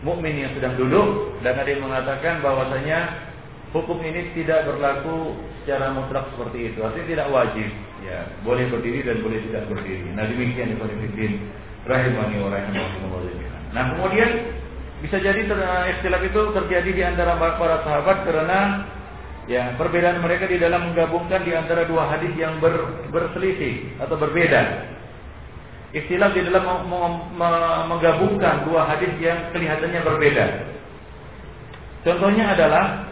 mukmin 0.00 0.40
yang 0.40 0.52
sedang 0.56 0.78
duduk 0.80 1.36
dan 1.44 1.60
ada 1.60 1.68
yang 1.68 1.84
mengatakan 1.84 2.40
bahwasanya 2.40 3.28
hukum 3.76 4.00
ini 4.00 4.32
tidak 4.34 4.66
berlaku 4.66 5.36
secara 5.62 5.92
mutlak 5.92 6.26
seperti 6.34 6.72
itu. 6.72 6.78
Artinya 6.80 7.06
tidak 7.06 7.28
wajib. 7.30 7.68
Ya, 8.00 8.24
boleh 8.42 8.64
berdiri 8.72 9.04
dan 9.04 9.20
boleh 9.20 9.38
tidak 9.44 9.68
berdiri. 9.68 10.08
Nah, 10.16 10.24
demikian 10.24 10.72
Ibnu 10.72 10.94
Fiddin 11.04 11.32
rahimani 11.84 12.36
wa. 12.40 12.48
Nah, 13.70 13.82
kemudian 13.94 14.30
bisa 15.04 15.16
jadi 15.20 15.44
istilah 15.44 16.20
itu 16.24 16.40
terjadi 16.56 16.90
di 16.90 17.02
antara 17.04 17.36
para 17.36 17.84
sahabat 17.84 18.24
karena 18.24 18.88
ya 19.48 19.76
perbedaan 19.76 20.20
mereka 20.24 20.48
di 20.48 20.60
dalam 20.60 20.92
menggabungkan 20.92 21.44
di 21.44 21.52
antara 21.56 21.84
dua 21.88 22.08
hadis 22.08 22.32
yang 22.36 22.58
ber, 22.58 23.04
berselisih 23.12 24.00
atau 24.00 24.16
berbeda. 24.16 24.62
Istilah 25.90 26.30
di 26.30 26.46
dalam 26.46 26.86
menggabungkan 27.90 28.62
dua 28.62 28.86
hadis 28.86 29.10
yang 29.18 29.50
kelihatannya 29.50 30.00
berbeda. 30.06 30.46
Contohnya 32.06 32.54
adalah 32.54 33.10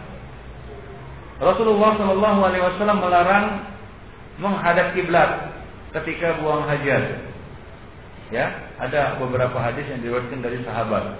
Rasulullah 1.43 1.91
Shallallahu 1.99 2.39
Alaihi 2.39 2.63
Wasallam 2.63 2.99
melarang 3.03 3.45
menghadap 4.39 4.95
kiblat 4.95 5.51
ketika 5.99 6.39
buang 6.39 6.63
hajat. 6.67 7.19
Ya, 8.31 8.71
ada 8.79 9.19
beberapa 9.19 9.59
hadis 9.59 9.83
yang 9.91 9.99
diriwayatkan 9.99 10.39
dari 10.39 10.63
sahabat. 10.63 11.19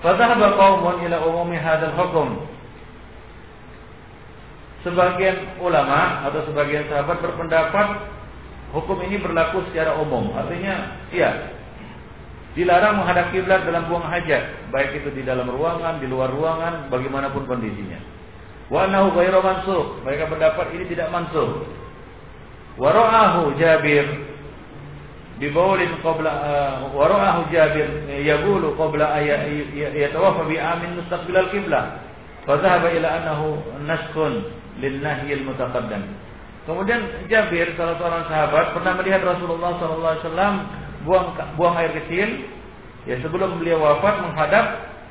Fadhahaba 0.00 0.56
qaumun 0.56 1.04
ila 1.04 1.16
umumi 1.28 1.60
hadzal 1.60 1.92
hukum. 1.92 2.48
Sebagian 4.80 5.60
ulama 5.60 6.24
atau 6.24 6.40
sebagian 6.48 6.88
sahabat 6.88 7.20
berpendapat 7.20 7.86
hukum 8.74 8.98
ini 9.06 9.18
berlaku 9.18 9.66
secara 9.70 9.98
umum. 9.98 10.30
Artinya, 10.34 11.02
iya, 11.10 11.54
dilarang 12.54 12.98
menghadap 12.98 13.30
kiblat 13.30 13.62
dalam 13.62 13.86
buang 13.86 14.06
hajat, 14.06 14.70
baik 14.74 15.02
itu 15.02 15.10
di 15.14 15.22
dalam 15.22 15.46
ruangan, 15.46 16.02
di 16.02 16.06
luar 16.10 16.30
ruangan, 16.34 16.90
bagaimanapun 16.90 17.46
kondisinya. 17.46 17.98
Wa 18.70 18.86
nahu 18.86 19.18
ghairu 19.18 19.42
mansukh. 19.42 19.88
Mereka 20.06 20.30
pendapat 20.30 20.66
ini 20.78 20.86
tidak 20.86 21.10
mansukh. 21.10 21.66
Wa 22.78 22.94
ra'ahu 22.94 23.58
Jabir 23.58 24.06
bi 25.42 25.50
baulin 25.50 25.98
qabla 26.00 26.30
uh, 26.30 26.74
wa 26.94 27.04
ra'ahu 27.10 27.50
Jabir 27.50 28.06
yaqulu 28.22 28.78
qabla 28.78 29.18
yatawaffa 29.74 30.46
bi 30.46 30.56
amin 30.56 31.02
mustaqbil 31.02 31.34
al-qiblah. 31.34 31.98
Fa 32.46 32.56
dhahaba 32.62 32.94
ila 32.94 33.08
annahu 33.20 33.46
naskun 33.84 34.46
lin 34.78 35.02
nahyi 35.02 35.42
al-mutaqaddam. 35.42 36.06
Kemudian 36.68 37.26
Jabir 37.26 37.72
salah 37.74 37.96
seorang 37.96 38.24
sahabat 38.28 38.76
pernah 38.76 38.92
melihat 39.00 39.24
Rasulullah 39.24 39.80
SAW 39.80 40.54
buang 41.08 41.32
buang 41.56 41.74
air 41.80 41.96
kecil 42.04 42.28
ya 43.08 43.16
sebelum 43.24 43.56
beliau 43.56 43.80
wafat 43.80 44.20
menghadap 44.20 44.64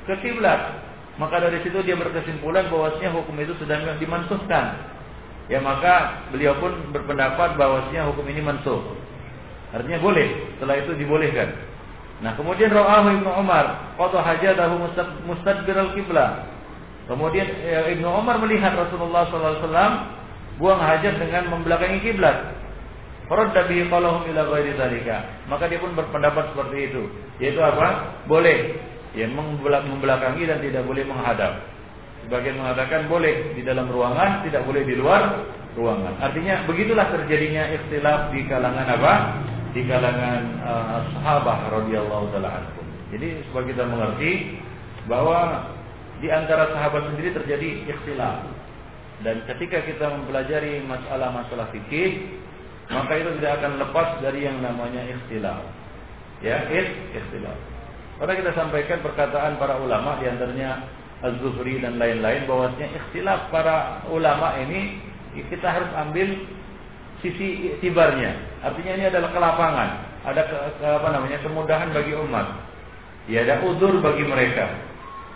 ke 0.06 0.14
kiblat. 0.22 0.86
Maka 1.20 1.42
dari 1.44 1.60
situ 1.66 1.82
dia 1.84 2.00
berkesimpulan 2.00 2.72
bahwasanya 2.72 3.12
hukum 3.12 3.36
itu 3.42 3.52
sudah 3.60 3.76
dimansuhkan. 4.00 4.66
Ya 5.50 5.60
maka 5.60 6.24
beliau 6.30 6.56
pun 6.62 6.94
berpendapat 6.94 7.58
bahwasanya 7.58 8.08
hukum 8.14 8.24
ini 8.30 8.40
mansuh. 8.40 8.80
Artinya 9.74 10.00
boleh, 10.02 10.56
setelah 10.58 10.76
itu 10.82 10.94
dibolehkan. 10.98 11.50
Nah, 12.20 12.34
kemudian 12.38 12.74
Ra'ahu 12.74 13.22
Ibnu 13.22 13.32
Umar, 13.32 13.96
qata 13.98 14.20
hajatahu 14.22 14.76
mustadbiral 15.30 15.94
kiblat. 15.98 16.46
Kemudian 17.10 17.48
ya, 17.66 17.90
Ibnu 17.98 18.06
Umar 18.06 18.38
melihat 18.42 18.78
Rasulullah 18.78 19.26
SAW 19.30 20.19
buang 20.60 20.84
hajat 20.84 21.16
dengan 21.18 21.48
membelakangi 21.50 22.04
kiblat. 22.04 22.60
Faradda 23.32 23.66
bihi. 23.66 23.88
Maka 25.48 25.64
dia 25.72 25.80
pun 25.80 25.96
berpendapat 25.96 26.52
seperti 26.52 26.78
itu. 26.92 27.04
Yaitu 27.40 27.62
apa? 27.64 28.20
Boleh 28.28 28.76
ya 29.18 29.26
membelakangi 29.32 30.44
dan 30.46 30.60
tidak 30.62 30.84
boleh 30.86 31.08
menghadap. 31.08 31.66
Sebagian 32.28 32.62
mengatakan 32.62 33.10
boleh 33.10 33.58
di 33.58 33.66
dalam 33.66 33.90
ruangan, 33.90 34.46
tidak 34.46 34.62
boleh 34.68 34.86
di 34.86 34.94
luar 34.94 35.50
ruangan. 35.74 36.14
Artinya 36.22 36.68
begitulah 36.68 37.08
terjadinya 37.10 37.74
ikhtilaf 37.74 38.30
di 38.36 38.46
kalangan 38.46 38.86
apa? 38.86 39.14
Di 39.74 39.82
kalangan 39.86 40.42
uh, 40.66 41.00
sahabat 41.14 41.70
radhiyallahu 41.70 42.34
taala 42.34 42.66
Jadi 43.14 43.46
supaya 43.50 43.66
kita 43.70 43.84
mengerti 43.86 44.32
bahwa 45.06 45.70
di 46.20 46.28
antara 46.30 46.74
sahabat 46.74 47.14
sendiri 47.14 47.34
terjadi 47.34 47.70
ikhtilaf. 47.88 48.59
Dan 49.20 49.44
ketika 49.44 49.84
kita 49.84 50.06
mempelajari 50.08 50.80
masalah-masalah 50.88 51.68
fikih, 51.76 52.40
maka 52.88 53.20
itu 53.20 53.30
tidak 53.40 53.60
akan 53.60 53.72
lepas 53.78 54.08
dari 54.24 54.48
yang 54.48 54.64
namanya 54.64 55.04
ikhtilaf. 55.06 55.60
Ya, 56.40 56.64
ikhtilaf. 56.72 57.58
Karena 58.20 58.34
kita 58.36 58.52
sampaikan 58.56 59.00
perkataan 59.04 59.60
para 59.60 59.80
ulama 59.80 60.20
di 60.20 60.28
antaranya 60.28 60.88
Az-Zuhri 61.20 61.84
dan 61.84 62.00
lain-lain 62.00 62.48
bahwasanya 62.48 62.96
ikhtilaf 62.96 63.52
para 63.52 64.04
ulama 64.08 64.56
ini 64.64 65.04
kita 65.36 65.68
harus 65.68 65.92
ambil 66.00 66.28
sisi 67.20 67.76
tibarnya. 67.84 68.36
Artinya 68.64 68.94
ini 68.96 69.06
adalah 69.12 69.30
kelapangan, 69.36 69.90
ada 70.28 70.42
ke, 70.48 70.58
ke, 70.80 70.88
apa 70.88 71.08
namanya 71.12 71.38
kemudahan 71.44 71.92
bagi 71.92 72.16
umat. 72.16 72.48
Ya, 73.28 73.44
ada 73.44 73.62
udur 73.68 74.00
bagi 74.00 74.24
mereka. 74.24 74.68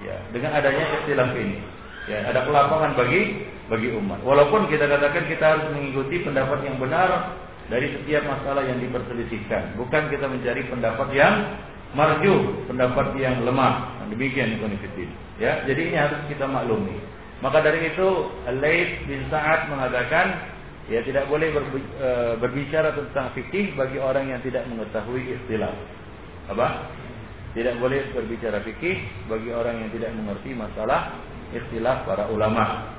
Ya, 0.04 0.16
dengan 0.32 0.56
adanya 0.56 0.84
ikhtilaf 1.00 1.32
ini. 1.36 1.60
Ya, 2.08 2.32
ada 2.32 2.44
kelapangan 2.44 2.96
bagi 3.00 3.48
bagi 3.74 3.90
umat. 3.98 4.22
Walaupun 4.22 4.70
kita 4.70 4.86
katakan 4.86 5.26
kita 5.26 5.46
harus 5.58 5.66
mengikuti 5.74 6.22
pendapat 6.22 6.62
yang 6.62 6.78
benar 6.78 7.34
dari 7.74 7.90
setiap 7.98 8.22
masalah 8.30 8.62
yang 8.62 8.78
diperselisihkan, 8.78 9.74
bukan 9.82 10.14
kita 10.14 10.30
mencari 10.30 10.62
pendapat 10.70 11.10
yang 11.18 11.34
marju, 11.98 12.66
pendapat 12.70 13.18
yang 13.18 13.42
lemah. 13.42 14.06
Demikian 14.14 14.62
konfidin. 14.62 15.10
Ya, 15.42 15.66
jadi 15.66 15.90
ini 15.90 15.98
harus 15.98 16.22
kita 16.30 16.46
maklumi. 16.46 17.02
Maka 17.42 17.66
dari 17.66 17.90
itu 17.90 18.30
Laid 18.62 19.10
bin 19.10 19.26
Sa'ad 19.34 19.74
mengatakan 19.74 20.54
ya 20.86 21.02
tidak 21.02 21.26
boleh 21.26 21.50
e, 21.50 22.10
berbicara 22.38 22.94
tentang 22.94 23.34
fikih 23.34 23.74
bagi 23.74 23.98
orang 23.98 24.30
yang 24.30 24.40
tidak 24.46 24.70
mengetahui 24.70 25.34
istilah. 25.42 25.74
Apa? 26.54 26.94
Tidak 27.58 27.82
boleh 27.82 28.06
berbicara 28.14 28.62
fikih 28.62 29.02
bagi 29.26 29.50
orang 29.50 29.82
yang 29.82 29.90
tidak 29.98 30.14
mengerti 30.14 30.54
masalah 30.54 31.18
istilah 31.58 32.06
para 32.06 32.30
ulama. 32.30 32.93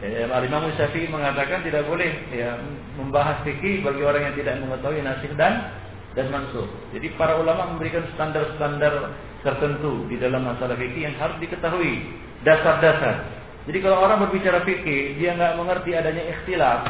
Ya, 0.00 0.24
Imam 0.24 0.64
Syafi'i 0.80 1.12
mengatakan 1.12 1.60
tidak 1.60 1.84
boleh 1.84 2.08
ya 2.32 2.56
membahas 2.96 3.44
fikih 3.44 3.84
bagi 3.84 4.00
orang 4.00 4.32
yang 4.32 4.36
tidak 4.40 4.56
mengetahui 4.64 5.04
nasib 5.04 5.36
dan 5.36 5.76
dan 6.16 6.32
mansuh. 6.32 6.64
Jadi 6.96 7.12
para 7.20 7.36
ulama 7.36 7.76
memberikan 7.76 8.08
standar-standar 8.16 9.12
tertentu 9.44 10.08
di 10.08 10.16
dalam 10.16 10.48
masalah 10.48 10.72
fikih 10.80 11.04
yang 11.04 11.16
harus 11.20 11.36
diketahui 11.36 12.16
dasar-dasar. 12.48 13.28
Jadi 13.68 13.78
kalau 13.84 14.00
orang 14.00 14.24
berbicara 14.24 14.64
fikih 14.64 15.20
dia 15.20 15.36
nggak 15.36 15.60
mengerti 15.60 15.92
adanya 15.92 16.24
ikhtilaf, 16.32 16.80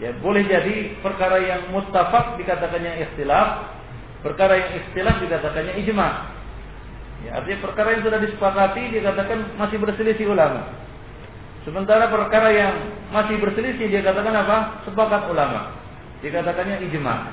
ya 0.00 0.16
boleh 0.24 0.48
jadi 0.48 1.04
perkara 1.04 1.36
yang 1.36 1.68
muttafaq 1.68 2.40
dikatakannya 2.40 3.12
ikhtilaf, 3.12 3.76
perkara 4.24 4.56
yang 4.56 4.70
ikhtilaf 4.80 5.20
dikatakannya 5.20 5.72
ijma. 5.84 6.08
Ya, 7.28 7.38
artinya 7.38 7.60
perkara 7.60 7.94
yang 7.94 8.02
sudah 8.08 8.18
disepakati 8.24 8.82
dikatakan 8.98 9.38
masih 9.60 9.78
berselisih 9.78 10.32
ulama. 10.32 10.80
Sementara 11.62 12.10
perkara 12.10 12.50
yang 12.50 12.74
masih 13.14 13.38
berselisih 13.38 13.86
dia 13.86 14.02
katakan 14.02 14.34
apa? 14.34 14.82
Sepakat 14.82 15.30
ulama. 15.30 15.78
Dikatakannya 16.18 16.82
ijma. 16.90 17.30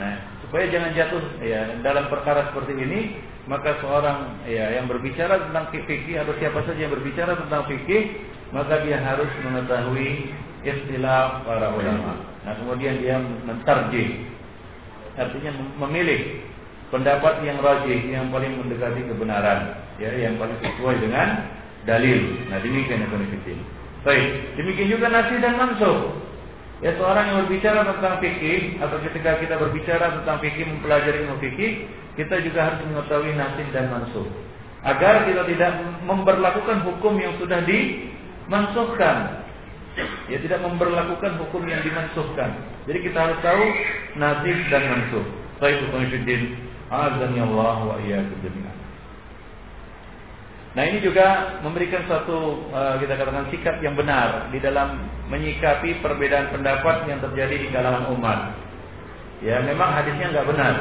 Nah, 0.00 0.16
supaya 0.40 0.64
jangan 0.72 0.96
jatuh 0.96 1.20
ya 1.44 1.76
dalam 1.84 2.08
perkara 2.08 2.48
seperti 2.48 2.72
ini, 2.72 3.20
maka 3.44 3.76
seorang 3.84 4.40
ya 4.48 4.80
yang 4.80 4.88
berbicara 4.88 5.50
tentang 5.50 5.68
fikih 5.72 6.16
atau 6.24 6.32
siapa 6.40 6.64
saja 6.64 6.88
yang 6.88 6.94
berbicara 6.94 7.36
tentang 7.36 7.68
fikih, 7.68 8.16
maka 8.56 8.80
dia 8.80 8.96
harus 8.96 9.28
mengetahui 9.44 10.32
istilah 10.64 11.44
para 11.44 11.68
ulama. 11.76 12.16
Nah, 12.48 12.54
kemudian 12.56 12.96
dia 13.04 13.20
mentarjih. 13.20 14.24
Artinya 15.20 15.52
memilih 15.84 16.48
pendapat 16.88 17.44
yang 17.44 17.60
rajih, 17.60 18.00
yang 18.08 18.32
paling 18.32 18.56
mendekati 18.56 19.04
kebenaran, 19.04 19.76
ya, 20.00 20.16
yang 20.16 20.40
paling 20.40 20.56
sesuai 20.64 20.96
dengan 20.96 21.59
dalil. 21.84 22.20
Nah, 22.48 22.58
demikian 22.60 23.04
yang 23.04 23.12
penting. 23.12 23.60
Baik, 24.00 24.56
demikian 24.56 24.88
juga 24.96 25.12
nasi 25.12 25.36
dan 25.40 25.60
mansuh. 25.60 26.16
Ya 26.80 26.96
seorang 26.96 27.28
yang 27.28 27.36
berbicara 27.44 27.84
tentang 27.84 28.24
fikih 28.24 28.80
atau 28.80 28.96
ketika 29.04 29.36
kita 29.36 29.60
berbicara 29.60 30.16
tentang 30.16 30.40
fikih 30.40 30.64
mempelajari 30.64 31.28
ilmu 31.28 31.36
fikih, 31.44 31.84
kita 32.16 32.40
juga 32.40 32.72
harus 32.72 32.80
mengetahui 32.88 33.36
nasib 33.36 33.68
dan 33.76 33.92
mansuh. 33.92 34.24
Agar 34.80 35.28
kita 35.28 35.44
tidak 35.44 35.76
memperlakukan 36.08 36.80
hukum 36.88 37.20
yang 37.20 37.36
sudah 37.36 37.60
dimansuhkan. 37.68 39.44
Ya 40.32 40.40
tidak 40.40 40.64
memperlakukan 40.64 41.36
hukum 41.36 41.68
yang 41.68 41.84
dimansuhkan. 41.84 42.56
Jadi 42.88 42.98
kita 43.04 43.28
harus 43.28 43.38
tahu 43.44 43.64
nasib 44.16 44.56
dan 44.72 44.82
mansuh. 44.88 45.24
Baik, 45.60 45.84
Azan 46.90 47.38
ya 47.38 47.46
Allah 47.46 47.78
wa 47.86 47.96
iyyakum 48.02 48.34
jami'an. 48.42 48.79
Nah 50.70 50.86
ini 50.86 51.02
juga 51.02 51.58
memberikan 51.66 52.06
suatu 52.06 52.70
uh, 52.70 52.94
kita 53.02 53.18
katakan 53.18 53.50
sikap 53.50 53.82
yang 53.82 53.98
benar 53.98 54.54
di 54.54 54.62
dalam 54.62 55.02
menyikapi 55.26 55.98
perbedaan 55.98 56.54
pendapat 56.54 57.10
yang 57.10 57.18
terjadi 57.18 57.56
di 57.58 57.68
kalangan 57.74 58.06
umat. 58.14 58.54
Ya 59.42 59.58
memang 59.66 59.90
hadisnya 59.90 60.30
nggak 60.30 60.46
benar. 60.46 60.74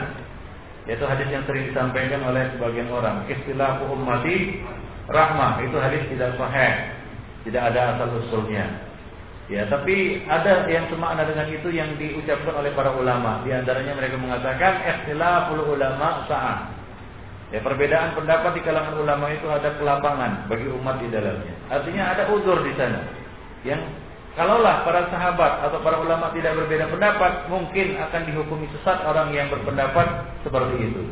Yaitu 0.86 1.06
hadis 1.06 1.30
yang 1.34 1.46
sering 1.50 1.70
disampaikan 1.70 2.22
oleh 2.22 2.50
sebagian 2.54 2.90
orang. 2.90 3.26
Istilah 3.30 3.82
ummati 3.90 4.62
rahmah 5.10 5.62
itu 5.66 5.78
hadis 5.78 6.02
tidak 6.10 6.38
sahih, 6.38 6.74
tidak 7.50 7.74
ada 7.74 7.98
asal 7.98 8.10
usulnya. 8.26 8.90
Ya, 9.50 9.66
tapi 9.66 10.22
ada 10.30 10.70
yang 10.70 10.86
semakna 10.94 11.26
dengan 11.26 11.50
itu 11.50 11.74
yang 11.74 11.98
diucapkan 11.98 12.54
oleh 12.54 12.70
para 12.78 12.94
ulama. 12.94 13.42
Di 13.42 13.50
antaranya 13.50 13.98
mereka 13.98 14.22
mengatakan 14.22 14.86
ikhtilaful 14.86 15.74
ulama 15.74 16.30
sa'ah. 16.30 16.79
Ya, 17.50 17.66
perbedaan 17.66 18.14
pendapat 18.14 18.54
di 18.54 18.62
kalangan 18.62 18.94
ulama 19.02 19.34
itu 19.34 19.50
ada 19.50 19.74
kelapangan 19.82 20.46
bagi 20.46 20.70
umat 20.70 21.02
di 21.02 21.10
dalamnya. 21.10 21.54
Artinya 21.74 22.04
ada 22.14 22.24
uzur 22.30 22.62
di 22.62 22.78
sana. 22.78 23.02
Yang 23.66 23.90
kalaulah 24.38 24.86
para 24.86 25.10
sahabat 25.10 25.66
atau 25.66 25.82
para 25.82 25.98
ulama 25.98 26.30
tidak 26.38 26.54
berbeda 26.62 26.94
pendapat, 26.94 27.50
mungkin 27.50 27.98
akan 27.98 28.22
dihukumi 28.30 28.70
sesat 28.78 29.02
orang 29.02 29.34
yang 29.34 29.50
berpendapat 29.50 30.30
seperti 30.46 30.94
itu. 30.94 31.10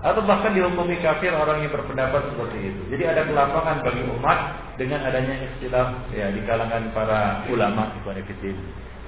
Atau 0.00 0.22
bahkan 0.24 0.54
dihukumi 0.54 1.02
kafir 1.02 1.34
orang 1.34 1.66
yang 1.66 1.74
berpendapat 1.74 2.22
seperti 2.32 2.70
itu. 2.70 2.80
Jadi 2.94 3.04
ada 3.10 3.26
kelapangan 3.26 3.82
bagi 3.82 4.02
umat 4.14 4.38
dengan 4.78 5.02
adanya 5.02 5.42
istilah 5.42 6.06
ya 6.14 6.30
di 6.30 6.40
kalangan 6.46 6.86
para 6.94 7.44
ulama 7.50 7.90
ikhwan 7.98 8.16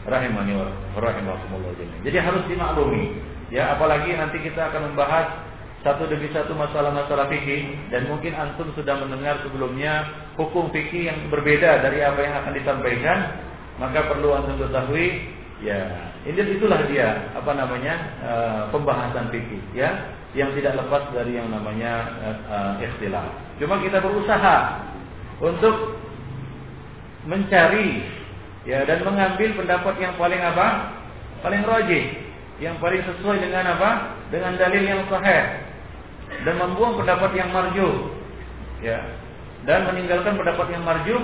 rahimani 0.03 0.59
wa 0.59 0.67
rahimakumullah 0.99 1.73
Jadi 2.03 2.19
harus 2.19 2.43
dimaklumi 2.51 3.23
ya 3.55 3.79
apalagi 3.79 4.19
nanti 4.19 4.43
kita 4.43 4.69
akan 4.73 4.93
membahas 4.93 5.52
satu 5.83 6.07
demi 6.07 6.31
satu 6.31 6.55
masalah-masalah 6.55 7.27
fikih 7.27 7.75
dan 7.91 8.07
mungkin 8.07 8.39
antum 8.39 8.71
sudah 8.79 9.03
mendengar 9.03 9.43
sebelumnya 9.43 10.07
hukum 10.39 10.71
fikih 10.71 11.11
yang 11.11 11.19
berbeda 11.27 11.83
dari 11.83 11.99
apa 12.07 12.21
yang 12.23 12.35
akan 12.39 12.53
disampaikan 12.55 13.19
maka 13.83 14.07
perlu 14.07 14.31
antum 14.31 14.63
ketahui 14.63 15.27
ya 15.59 16.11
ini 16.23 16.39
itulah 16.39 16.87
dia 16.87 17.35
apa 17.35 17.51
namanya 17.51 17.95
uh, 18.23 18.63
pembahasan 18.71 19.27
fikih 19.35 19.59
ya 19.75 19.91
yang 20.39 20.55
tidak 20.57 20.79
lepas 20.79 21.13
dari 21.13 21.37
yang 21.37 21.51
namanya 21.53 21.93
uh, 22.49 22.73
ikhtilaf. 22.81 23.27
Cuma 23.61 23.83
kita 23.85 24.01
berusaha 24.01 24.81
untuk 25.45 26.01
mencari 27.29 28.07
ya 28.65 28.87
dan 28.89 29.05
mengambil 29.05 29.51
pendapat 29.59 29.95
yang 30.01 30.15
paling 30.17 30.41
apa? 30.41 30.69
Paling 31.43 31.63
rojih 31.67 32.05
yang 32.63 32.79
paling 32.79 33.03
sesuai 33.03 33.43
dengan 33.43 33.77
apa? 33.77 33.91
Dengan 34.31 34.57
dalil 34.57 34.83
yang 34.87 35.03
sahih 35.11 35.62
dan 36.43 36.55
membuang 36.59 36.99
pendapat 36.99 37.31
yang 37.37 37.49
marju 37.53 37.89
ya 38.83 38.99
dan 39.69 39.87
meninggalkan 39.87 40.35
pendapat 40.35 40.67
yang 40.75 40.83
marju 40.83 41.17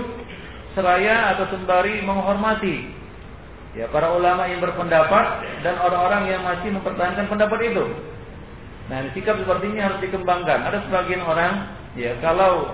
seraya 0.78 1.34
atau 1.34 1.50
sembari 1.50 2.04
menghormati 2.06 2.94
ya 3.74 3.90
para 3.90 4.14
ulama 4.14 4.46
yang 4.46 4.62
berpendapat 4.62 5.42
dan 5.66 5.74
orang-orang 5.82 6.30
yang 6.30 6.42
masih 6.46 6.70
mempertahankan 6.72 7.26
pendapat 7.26 7.60
itu. 7.66 7.84
Nah, 8.88 9.04
sikap 9.12 9.36
seperti 9.36 9.68
ini 9.68 9.84
harus 9.84 10.00
dikembangkan. 10.00 10.64
Ada 10.64 10.88
sebagian 10.88 11.20
orang 11.20 11.76
ya 11.92 12.16
kalau 12.24 12.72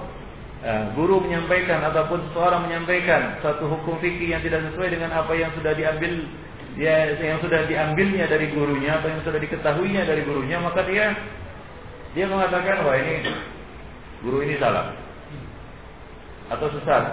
uh, 0.62 0.85
guru 0.95 1.18
menyampaikan 1.26 1.82
ataupun 1.91 2.22
seorang 2.30 2.70
menyampaikan 2.70 3.43
satu 3.43 3.66
hukum 3.66 3.99
fikih 3.99 4.30
yang 4.30 4.43
tidak 4.47 4.62
sesuai 4.70 4.95
dengan 4.95 5.11
apa 5.11 5.35
yang 5.35 5.51
sudah 5.59 5.74
diambil 5.74 6.12
ya 6.74 7.14
yang 7.18 7.39
sudah 7.39 7.66
diambilnya 7.66 8.26
dari 8.26 8.51
gurunya 8.51 8.99
atau 8.99 9.07
yang 9.11 9.22
sudah 9.22 9.39
diketahuinya 9.39 10.03
dari 10.07 10.22
gurunya 10.26 10.59
maka 10.59 10.82
dia 10.87 11.14
dia 12.15 12.31
mengatakan 12.31 12.87
wah 12.87 12.95
ini 12.95 13.27
guru 14.23 14.47
ini 14.47 14.55
salah 14.62 14.95
atau 16.49 16.67
sesat 16.71 17.05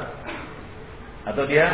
atau 1.26 1.44
dia 1.46 1.70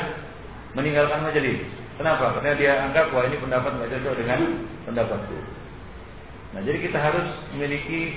meninggalkan 0.75 1.23
majelis. 1.23 1.63
Kenapa? 1.97 2.38
Karena 2.39 2.53
dia 2.55 2.71
anggap 2.88 3.09
wah 3.11 3.25
ini 3.25 3.38
pendapat 3.41 3.71
nggak 3.73 3.89
cocok 3.99 4.13
dengan 4.21 4.39
pendapatku. 4.86 5.38
Nah, 6.55 6.61
jadi 6.63 6.78
kita 6.80 6.97
harus 7.01 7.28
memiliki 7.51 8.15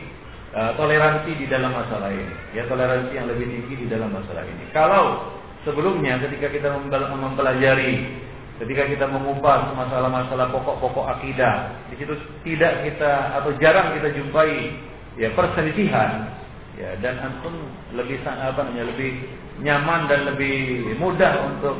uh, 0.55 0.77
toleransi 0.77 1.31
di 1.41 1.47
dalam 1.51 1.73
masalah 1.75 2.13
ini. 2.13 2.35
Ya 2.55 2.69
toleransi 2.71 3.13
yang 3.17 3.27
lebih 3.27 3.49
tinggi 3.49 3.75
di 3.75 3.87
dalam 3.89 4.13
masalah 4.13 4.45
ini. 4.45 4.65
Kalau 4.71 5.35
sebelumnya 5.65 6.21
ketika 6.23 6.53
kita 6.53 6.69
mempelajari, 7.17 8.21
ketika 8.61 8.85
kita 8.87 9.07
mengupas 9.09 9.73
masalah-masalah 9.73 10.53
pokok-pokok 10.53 11.07
akidah, 11.19 11.73
di 11.89 11.99
situ 11.99 12.15
tidak 12.45 12.85
kita 12.85 13.41
atau 13.41 13.51
jarang 13.59 13.97
kita 13.97 14.13
jumpai 14.13 14.77
ya 15.21 15.29
perselisihan, 15.37 16.33
ya 16.81 16.97
dan 17.05 17.21
antum 17.21 17.53
lebih 17.93 18.25
apa 18.25 18.64
namanya 18.64 18.89
lebih 18.89 19.21
nyaman 19.61 20.09
dan 20.09 20.25
lebih 20.33 20.97
mudah 20.97 21.45
untuk 21.53 21.77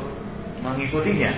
mengikutinya. 0.61 1.33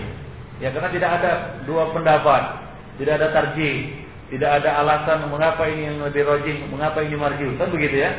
Ya 0.60 0.70
karena 0.76 0.92
tidak 0.92 1.10
ada 1.24 1.32
dua 1.64 1.96
pendapat, 1.96 2.60
tidak 3.00 3.24
ada 3.24 3.28
tarjih, 3.32 4.04
tidak 4.30 4.62
ada 4.62 4.84
alasan 4.84 5.32
mengapa 5.32 5.64
ini 5.72 5.88
yang 5.88 5.98
lebih 6.04 6.28
rojih, 6.28 6.68
mengapa 6.68 7.00
ini 7.02 7.16
marju. 7.16 7.56
Kan 7.56 7.72
begitu 7.72 8.04
ya? 8.04 8.12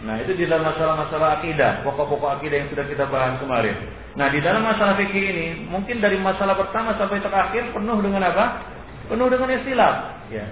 Nah, 0.00 0.16
itu 0.16 0.32
di 0.32 0.48
dalam 0.48 0.64
masalah-masalah 0.64 1.40
akidah, 1.40 1.84
pokok-pokok 1.84 2.40
akidah 2.40 2.64
yang 2.64 2.68
sudah 2.72 2.88
kita 2.88 3.04
bahas 3.12 3.36
kemarin. 3.36 3.76
Nah, 4.16 4.32
di 4.32 4.40
dalam 4.40 4.64
masalah 4.64 4.96
fikih 4.96 5.24
ini, 5.28 5.46
mungkin 5.68 6.00
dari 6.00 6.16
masalah 6.16 6.56
pertama 6.56 6.96
sampai 6.96 7.20
terakhir 7.20 7.68
penuh 7.68 7.98
dengan 8.00 8.24
apa? 8.32 8.64
Penuh 9.12 9.28
dengan 9.28 9.52
istilah. 9.52 9.92
Ya. 10.32 10.48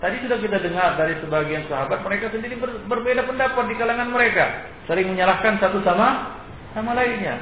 Tadi 0.00 0.16
sudah 0.24 0.40
kita 0.40 0.56
dengar 0.64 0.96
dari 0.96 1.12
sebagian 1.20 1.68
sahabat, 1.68 2.00
mereka 2.00 2.32
sendiri 2.32 2.56
ber, 2.56 2.72
berbeda 2.88 3.28
pendapat 3.28 3.68
di 3.68 3.76
kalangan 3.76 4.08
mereka, 4.08 4.64
saling 4.88 5.04
menyalahkan 5.12 5.60
satu 5.60 5.84
sama 5.84 6.40
sama 6.72 6.96
lainnya. 6.96 7.36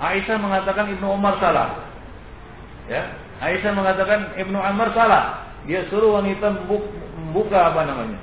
Aisyah 0.00 0.40
mengatakan 0.40 0.88
Ibnu 0.96 1.06
Umar 1.12 1.36
salah. 1.44 1.84
Ya, 2.88 3.12
Aisyah 3.44 3.76
mengatakan 3.76 4.32
Ibnu 4.32 4.56
Umar 4.56 4.96
salah. 4.96 5.44
Dia 5.68 5.84
suruh 5.92 6.16
wanita 6.20 6.56
membuka 6.64 7.72
apa 7.72 7.84
namanya? 7.84 8.20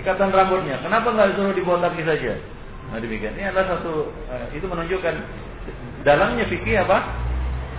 Ikatan 0.00 0.32
rambutnya. 0.32 0.80
Kenapa 0.80 1.12
nggak 1.12 1.36
disuruh 1.36 1.52
dibotaki 1.52 2.00
saja? 2.04 2.36
Nah 2.92 2.98
demikian. 3.00 3.36
Ini 3.36 3.52
adalah 3.52 3.76
satu 3.76 4.08
uh, 4.28 4.46
itu 4.52 4.64
menunjukkan 4.64 5.14
dalamnya 6.04 6.44
fikih 6.48 6.80
apa? 6.84 7.00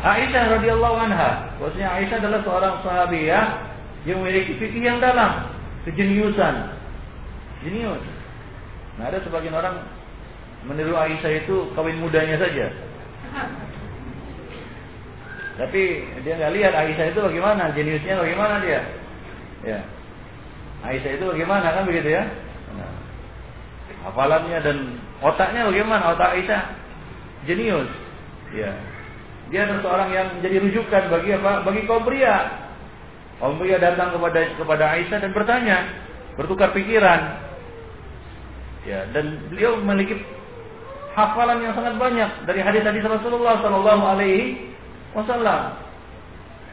Aisyah 0.02 0.62
radhiyallahu 0.62 0.98
anha. 0.98 1.58
Maksudnya 1.58 1.90
Aisyah 1.94 2.18
adalah 2.22 2.40
seorang 2.46 2.74
sahabiah 2.82 3.46
yang 4.06 4.22
memiliki 4.22 4.54
fikih 4.62 4.82
yang 4.86 5.02
dalam, 5.02 5.50
kejeniusan. 5.90 6.78
Jenius. 7.66 8.04
Nah 9.02 9.10
ada 9.10 9.18
sebagian 9.26 9.58
orang 9.58 9.82
meniru 10.70 10.94
Aisyah 10.94 11.46
itu 11.46 11.74
kawin 11.74 11.98
mudanya 11.98 12.38
saja. 12.38 12.70
Tapi 15.56 15.82
dia 16.22 16.34
nggak 16.38 16.54
lihat 16.54 16.74
Aisyah 16.78 17.06
itu 17.10 17.20
bagaimana, 17.26 17.74
jeniusnya 17.74 18.22
bagaimana 18.22 18.56
dia. 18.62 18.82
Ya. 19.66 19.80
Aisyah 20.86 21.12
itu 21.18 21.26
bagaimana 21.26 21.74
kan 21.74 21.84
begitu 21.90 22.14
ya? 22.14 22.24
Nah, 22.76 22.94
hafalannya 24.06 24.60
dan 24.62 24.78
otaknya 25.26 25.66
bagaimana? 25.66 26.14
Otak 26.14 26.38
Aisyah 26.38 26.62
jenius. 27.50 27.90
Ya. 28.54 28.72
Dia 29.50 29.70
adalah 29.70 29.82
seorang 29.86 30.10
yang 30.14 30.28
menjadi 30.38 30.58
rujukan 30.70 31.04
bagi 31.14 31.30
apa? 31.38 31.52
Bagi 31.66 31.82
kaum 31.86 32.04
pria. 32.06 32.65
Pria 33.40 33.78
datang 33.78 34.16
kepada 34.16 34.40
kepada 34.56 34.84
Aisyah 34.96 35.20
dan 35.20 35.32
bertanya, 35.36 35.78
bertukar 36.40 36.72
pikiran. 36.72 37.44
Ya, 38.86 39.10
dan 39.12 39.50
beliau 39.50 39.82
memiliki 39.82 40.22
hafalan 41.18 41.64
yang 41.66 41.74
sangat 41.74 41.98
banyak 41.98 42.30
dari 42.46 42.62
hadis-hadis 42.62 43.02
Rasulullah 43.02 43.60
Shallallahu 43.60 44.04
Alaihi 44.04 44.72
wasallam. 45.16 45.86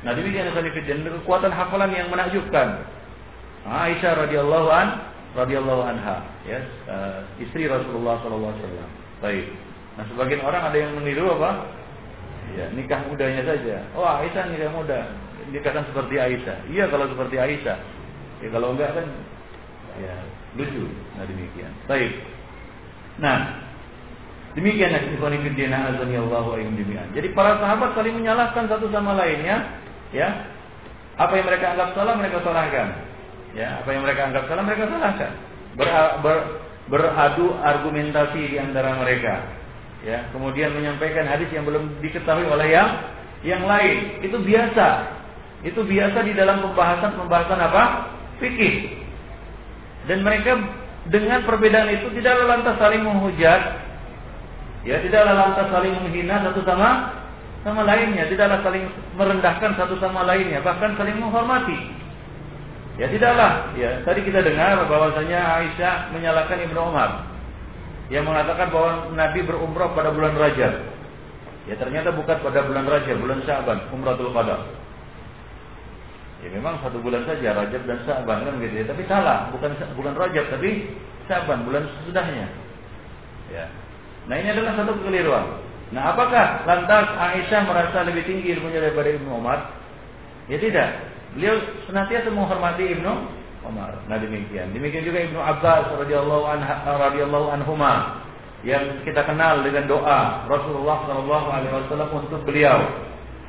Nah 0.03 0.13
demikian 0.19 0.51
dan 0.51 1.07
kekuatan 1.23 1.55
hafalan 1.55 1.95
yang 1.95 2.11
menakjubkan. 2.11 2.83
Aisyah 3.63 4.27
radhiyallahu 4.27 4.69
an 4.75 5.07
radhiyallahu 5.39 5.83
anha 5.87 6.27
ya 6.43 6.59
uh, 6.91 7.23
istri 7.39 7.71
Rasulullah 7.71 8.19
sallallahu 8.19 8.51
alaihi 8.51 8.67
wasallam. 8.67 8.91
Baik. 9.23 9.47
Nah 9.95 10.05
sebagian 10.11 10.43
orang 10.43 10.63
ada 10.67 10.77
yang 10.83 10.93
meniru 10.99 11.39
apa? 11.39 11.71
Ya, 12.59 12.67
nikah 12.75 13.07
mudanya 13.07 13.47
saja. 13.47 13.87
Oh, 13.95 14.03
Aisyah 14.03 14.51
nikah 14.51 14.75
muda. 14.75 15.07
Dikatakan 15.51 15.91
seperti 15.91 16.15
Aisyah. 16.23 16.57
Iya 16.71 16.85
kalau 16.87 17.11
seperti 17.11 17.37
Aisyah. 17.41 17.79
Ya 18.45 18.49
kalau 18.55 18.79
enggak 18.79 18.95
kan 18.95 19.07
ya 19.99 20.15
lucu. 20.55 20.87
Nah 21.19 21.25
demikian. 21.27 21.73
Baik. 21.91 22.13
Nah, 23.19 23.63
Demikian 24.53 24.93
ikhwan 24.93 25.33
fillah 25.41 25.97
azani 25.97 26.17
Allah 26.21 26.45
wa 26.45 26.61
jami'an. 26.61 27.09
Jadi 27.17 27.33
para 27.33 27.57
sahabat 27.57 27.97
saling 27.97 28.21
menyalahkan 28.21 28.69
satu 28.69 28.85
sama 28.93 29.17
lainnya, 29.17 29.81
ya. 30.13 30.29
Apa 31.17 31.41
yang 31.41 31.49
mereka 31.49 31.73
anggap 31.73 31.97
salah 31.97 32.15
mereka 32.21 32.45
salahkan. 32.45 32.89
Ya, 33.57 33.81
apa 33.81 33.89
yang 33.93 34.05
mereka 34.05 34.29
anggap 34.29 34.45
salah 34.49 34.65
mereka 34.65 34.85
salahkan. 34.93 35.33
Ber, 35.77 35.89
ber, 36.21 36.37
beradu 36.93 37.57
argumentasi 37.65 38.53
di 38.53 38.57
antara 38.61 38.97
mereka. 39.01 39.41
Ya, 40.05 40.29
kemudian 40.37 40.77
menyampaikan 40.77 41.25
hadis 41.25 41.49
yang 41.49 41.65
belum 41.65 42.01
diketahui 42.05 42.45
oleh 42.45 42.77
yang 42.77 42.89
yang 43.41 43.65
lain. 43.65 44.21
Itu 44.21 44.37
biasa. 44.37 44.89
Itu 45.63 45.87
biasa 45.87 46.27
di 46.27 46.35
dalam 46.35 46.63
pembahasan-pembahasan 46.67 47.61
apa? 47.63 47.83
Fikih. 48.43 48.99
Dan 50.11 50.27
mereka 50.27 50.59
dengan 51.07 51.47
perbedaan 51.47 51.91
itu 51.95 52.11
tidak 52.19 52.43
lantas 52.47 52.75
saling 52.79 53.03
menghujat, 53.07 53.83
Ya 54.83 54.99
tidaklah 54.99 55.35
lantas 55.35 55.71
saling 55.71 55.95
menghina 55.95 56.43
satu 56.43 56.67
sama 56.67 57.15
sama 57.63 57.87
lainnya, 57.87 58.27
tidaklah 58.27 58.59
saling 58.67 58.91
merendahkan 59.15 59.79
satu 59.79 59.95
sama 60.03 60.27
lainnya, 60.27 60.59
bahkan 60.59 60.99
saling 60.99 61.23
menghormati. 61.23 61.79
Ya 62.99 63.07
tidaklah. 63.07 63.71
Ya 63.79 64.03
tadi 64.03 64.27
kita 64.27 64.43
dengar 64.43 64.83
bahwasanya 64.91 65.63
Aisyah 65.63 66.11
menyalahkan 66.11 66.59
Ibnu 66.67 66.81
Umar 66.83 67.31
yang 68.11 68.27
mengatakan 68.27 68.75
bahwa 68.75 69.15
Nabi 69.15 69.47
berumrah 69.47 69.95
pada 69.95 70.11
bulan 70.11 70.35
Rajab. 70.35 70.75
Ya 71.71 71.79
ternyata 71.79 72.11
bukan 72.11 72.43
pada 72.43 72.67
bulan 72.67 72.85
Rajab, 72.91 73.23
bulan 73.23 73.39
Syaban, 73.47 73.87
Umratul 73.95 74.35
Qada. 74.35 74.67
Ya 76.43 76.49
memang 76.51 76.83
satu 76.83 76.99
bulan 76.99 77.23
saja 77.23 77.55
Rajab 77.55 77.87
dan 77.87 77.99
Syaban 78.03 78.43
kan 78.43 78.59
gitu 78.59 78.75
ya, 78.83 78.85
tapi 78.91 79.07
salah, 79.07 79.47
bukan 79.55 79.79
bulan 79.95 80.15
Rajab 80.19 80.51
tapi 80.51 80.91
Syaban, 81.31 81.63
bulan 81.63 81.87
sesudahnya. 81.87 82.47
Ya. 83.55 83.71
Nah 84.27 84.35
ini 84.39 84.49
adalah 84.51 84.75
satu 84.75 84.99
kekeliruan. 84.99 85.63
Nah 85.93 86.17
apakah 86.17 86.65
lantas 86.65 87.07
Aisyah 87.15 87.63
merasa 87.69 88.03
lebih 88.09 88.25
tinggi 88.25 88.57
ilmunya 88.57 88.81
daripada 88.81 89.13
Ibnu 89.13 89.29
Umar? 89.29 89.71
Ya 90.49 90.59
tidak. 90.59 90.89
Beliau 91.37 91.61
senantiasa 91.87 92.33
menghormati 92.33 92.91
Ibnu 92.97 93.13
Umar. 93.69 94.01
Nah 94.09 94.17
demikian. 94.19 94.73
Demikian 94.73 95.05
juga 95.05 95.21
Ibnu 95.23 95.39
Abbas 95.39 95.95
radhiyallahu 96.01 96.45
anha 96.49 96.75
radhiyallahu 96.87 97.47
anhuma 97.55 98.25
yang 98.63 99.03
kita 99.03 99.27
kenal 99.27 99.61
dengan 99.61 99.91
doa 99.91 100.47
Rasulullah 100.47 101.03
sallallahu 101.07 101.47
alaihi 101.51 101.75
wasallam 101.77 102.11
untuk 102.15 102.41
beliau. 102.47 102.79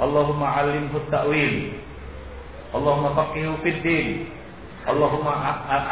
Allahumma 0.01 0.57
alimhu 0.57 0.99
ta'wil. 1.13 1.79
Allahumma 2.73 3.13
faqihu 3.13 3.61
fid 3.61 3.79
din. 3.85 4.27
Allahumma 4.83 5.31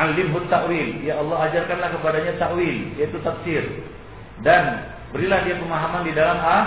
alimhu 0.01 0.43
ta'wil. 0.51 1.05
Ya 1.05 1.21
Allah 1.21 1.47
ajarkanlah 1.47 1.95
kepadanya 1.95 2.33
ta'wil, 2.41 2.97
yaitu 2.99 3.17
tafsir 3.23 3.63
dan 4.41 4.89
berilah 5.13 5.45
dia 5.45 5.55
pemahaman 5.61 6.01
di 6.05 6.13
dalam 6.17 6.37
ah, 6.41 6.65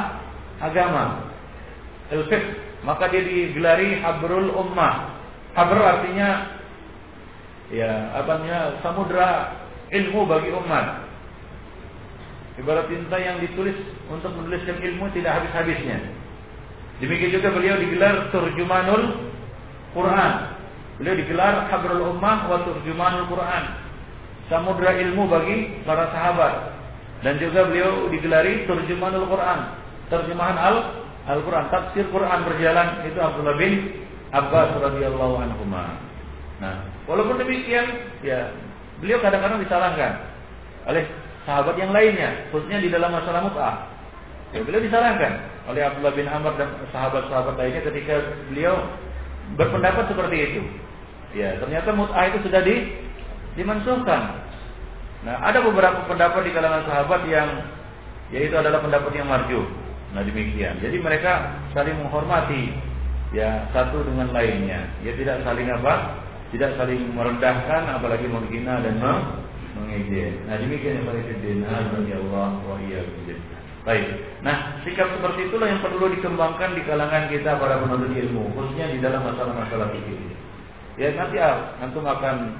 agama. 0.62 1.26
al 2.10 2.22
maka 2.84 3.08
dia 3.10 3.22
digelari 3.24 3.98
habrul 3.98 4.54
ummah. 4.54 5.16
Habr 5.54 5.78
artinya 5.78 6.60
ya 7.72 8.12
apa 8.18 8.44
samudra 8.84 9.56
ilmu 9.90 10.28
bagi 10.28 10.52
umat. 10.52 11.06
Ibarat 12.54 12.86
tinta 12.86 13.18
yang 13.18 13.42
ditulis 13.42 13.74
untuk 14.06 14.30
menuliskan 14.30 14.78
ilmu 14.78 15.10
tidak 15.10 15.42
habis-habisnya. 15.42 15.98
Demikian 17.02 17.34
juga 17.34 17.50
beliau 17.50 17.74
digelar 17.82 18.30
turjumanul 18.30 19.33
Quran. 19.94 20.32
Beliau 20.98 21.14
digelar 21.18 21.70
habrul 21.70 22.14
ummah 22.14 22.50
wa 22.50 22.58
turjumanul 22.66 23.26
Quran. 23.30 23.64
Samudra 24.50 24.92
ilmu 24.98 25.30
bagi 25.30 25.80
para 25.88 26.10
sahabat. 26.12 26.74
Dan 27.24 27.40
juga 27.40 27.64
beliau 27.64 28.12
digelari 28.12 28.68
terjemahan 28.68 29.16
Al-Quran. 29.16 29.58
Terjemahan 30.12 30.56
Al 30.60 30.76
Al-Quran. 31.24 31.72
Tafsir 31.72 32.04
Quran 32.12 32.38
berjalan 32.44 33.00
itu 33.08 33.16
Abdullah 33.16 33.56
bin 33.56 34.04
Abbas 34.28 34.76
radhiyallahu 34.76 35.34
anhu. 35.40 35.64
Nah, 36.60 36.74
walaupun 37.08 37.40
demikian, 37.40 37.86
ya 38.20 38.52
beliau 39.00 39.18
kadang-kadang 39.22 39.62
disalahkan 39.62 40.20
oleh 40.84 41.08
sahabat 41.48 41.74
yang 41.80 41.90
lainnya, 41.90 42.50
khususnya 42.52 42.78
di 42.82 42.92
dalam 42.92 43.10
masalah 43.14 43.40
mut'ah. 43.46 43.76
Ya, 44.52 44.62
beliau 44.62 44.84
disalahkan 44.84 45.32
oleh 45.66 45.82
Abdullah 45.82 46.14
bin 46.14 46.28
Amr 46.28 46.54
dan 46.60 46.70
sahabat-sahabat 46.92 47.58
lainnya 47.58 47.82
ketika 47.88 48.20
beliau 48.52 48.76
berpendapat 49.54 50.08
seperti 50.08 50.36
itu. 50.40 50.60
Ya, 51.34 51.58
ternyata 51.58 51.92
mut'ah 51.92 52.30
itu 52.30 52.46
sudah 52.46 52.62
di 52.62 52.76
dimansuhkan 53.54 54.42
Nah, 55.24 55.40
ada 55.40 55.64
beberapa 55.64 56.04
pendapat 56.04 56.44
di 56.44 56.52
kalangan 56.52 56.84
sahabat 56.84 57.24
yang 57.32 57.48
yaitu 58.28 58.60
adalah 58.60 58.84
pendapat 58.84 59.08
yang 59.16 59.24
marju. 59.24 59.64
Nah, 60.12 60.20
demikian. 60.20 60.76
Jadi 60.84 61.00
mereka 61.00 61.64
saling 61.72 61.96
menghormati 61.96 62.76
ya 63.32 63.64
satu 63.72 64.04
dengan 64.04 64.36
lainnya. 64.36 64.84
Ya 65.00 65.16
tidak 65.16 65.40
saling 65.48 65.72
apa? 65.72 66.24
tidak 66.54 66.78
saling 66.78 67.10
merendahkan 67.10 67.82
apalagi 67.98 68.30
menghina 68.30 68.78
dan 68.78 68.94
mengejek. 69.74 70.38
Nah 70.46 70.54
demikian 70.62 71.02
yang 71.02 71.06
paling 71.10 71.26
ya 72.06 72.16
Allah 72.22 72.48
wa 72.62 72.78
Baik. 73.84 74.08
Nah, 74.40 74.80
sikap 74.80 75.12
seperti 75.12 75.52
itulah 75.52 75.68
yang 75.68 75.84
perlu 75.84 76.08
dikembangkan 76.08 76.72
di 76.72 76.82
kalangan 76.88 77.28
kita 77.28 77.60
para 77.60 77.84
penuntut 77.84 78.16
ilmu, 78.16 78.48
khususnya 78.56 78.88
di 78.88 78.98
dalam 79.04 79.20
masalah-masalah 79.20 79.92
fikih. 79.92 80.16
Ya 80.96 81.12
nanti 81.12 81.36
ah, 81.36 81.76
antum 81.84 82.06
akan 82.08 82.56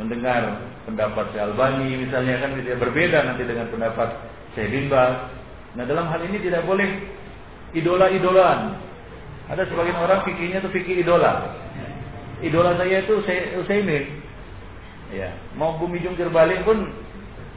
mendengar 0.00 0.64
pendapat 0.88 1.28
Syekh 1.36 1.44
Albani 1.44 2.08
misalnya 2.08 2.40
kan 2.40 2.56
tidak 2.56 2.80
berbeda 2.80 3.18
nanti 3.20 3.42
dengan 3.44 3.68
pendapat 3.68 4.16
Syekh 4.56 4.72
bin. 4.72 4.88
Nah, 4.88 5.84
dalam 5.84 6.08
hal 6.08 6.20
ini 6.24 6.40
tidak 6.40 6.64
boleh 6.64 6.88
idola-idolaan. 7.76 8.80
Ada 9.52 9.68
sebagian 9.68 10.00
orang 10.00 10.24
fikirnya 10.24 10.64
itu 10.64 10.70
fikir 10.72 11.04
idola. 11.04 11.52
Idola 12.40 12.74
saya 12.80 13.04
itu 13.04 13.20
Utsaimin. 13.60 14.24
Ya, 15.12 15.28
mau 15.60 15.76
bumi 15.76 16.00
jungkir 16.00 16.32
balik 16.32 16.64
pun 16.64 16.88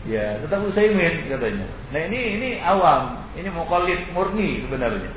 ya 0.06 0.39
tetap 0.41 0.62
Utsaimin 0.66 1.28
katanya. 1.28 1.68
Nah, 1.91 2.01
ini 2.06 2.20
ini 2.39 2.49
awam, 2.62 3.26
ini 3.38 3.49
muqallid 3.49 4.01
murni 4.14 4.64
sebenarnya. 4.66 5.12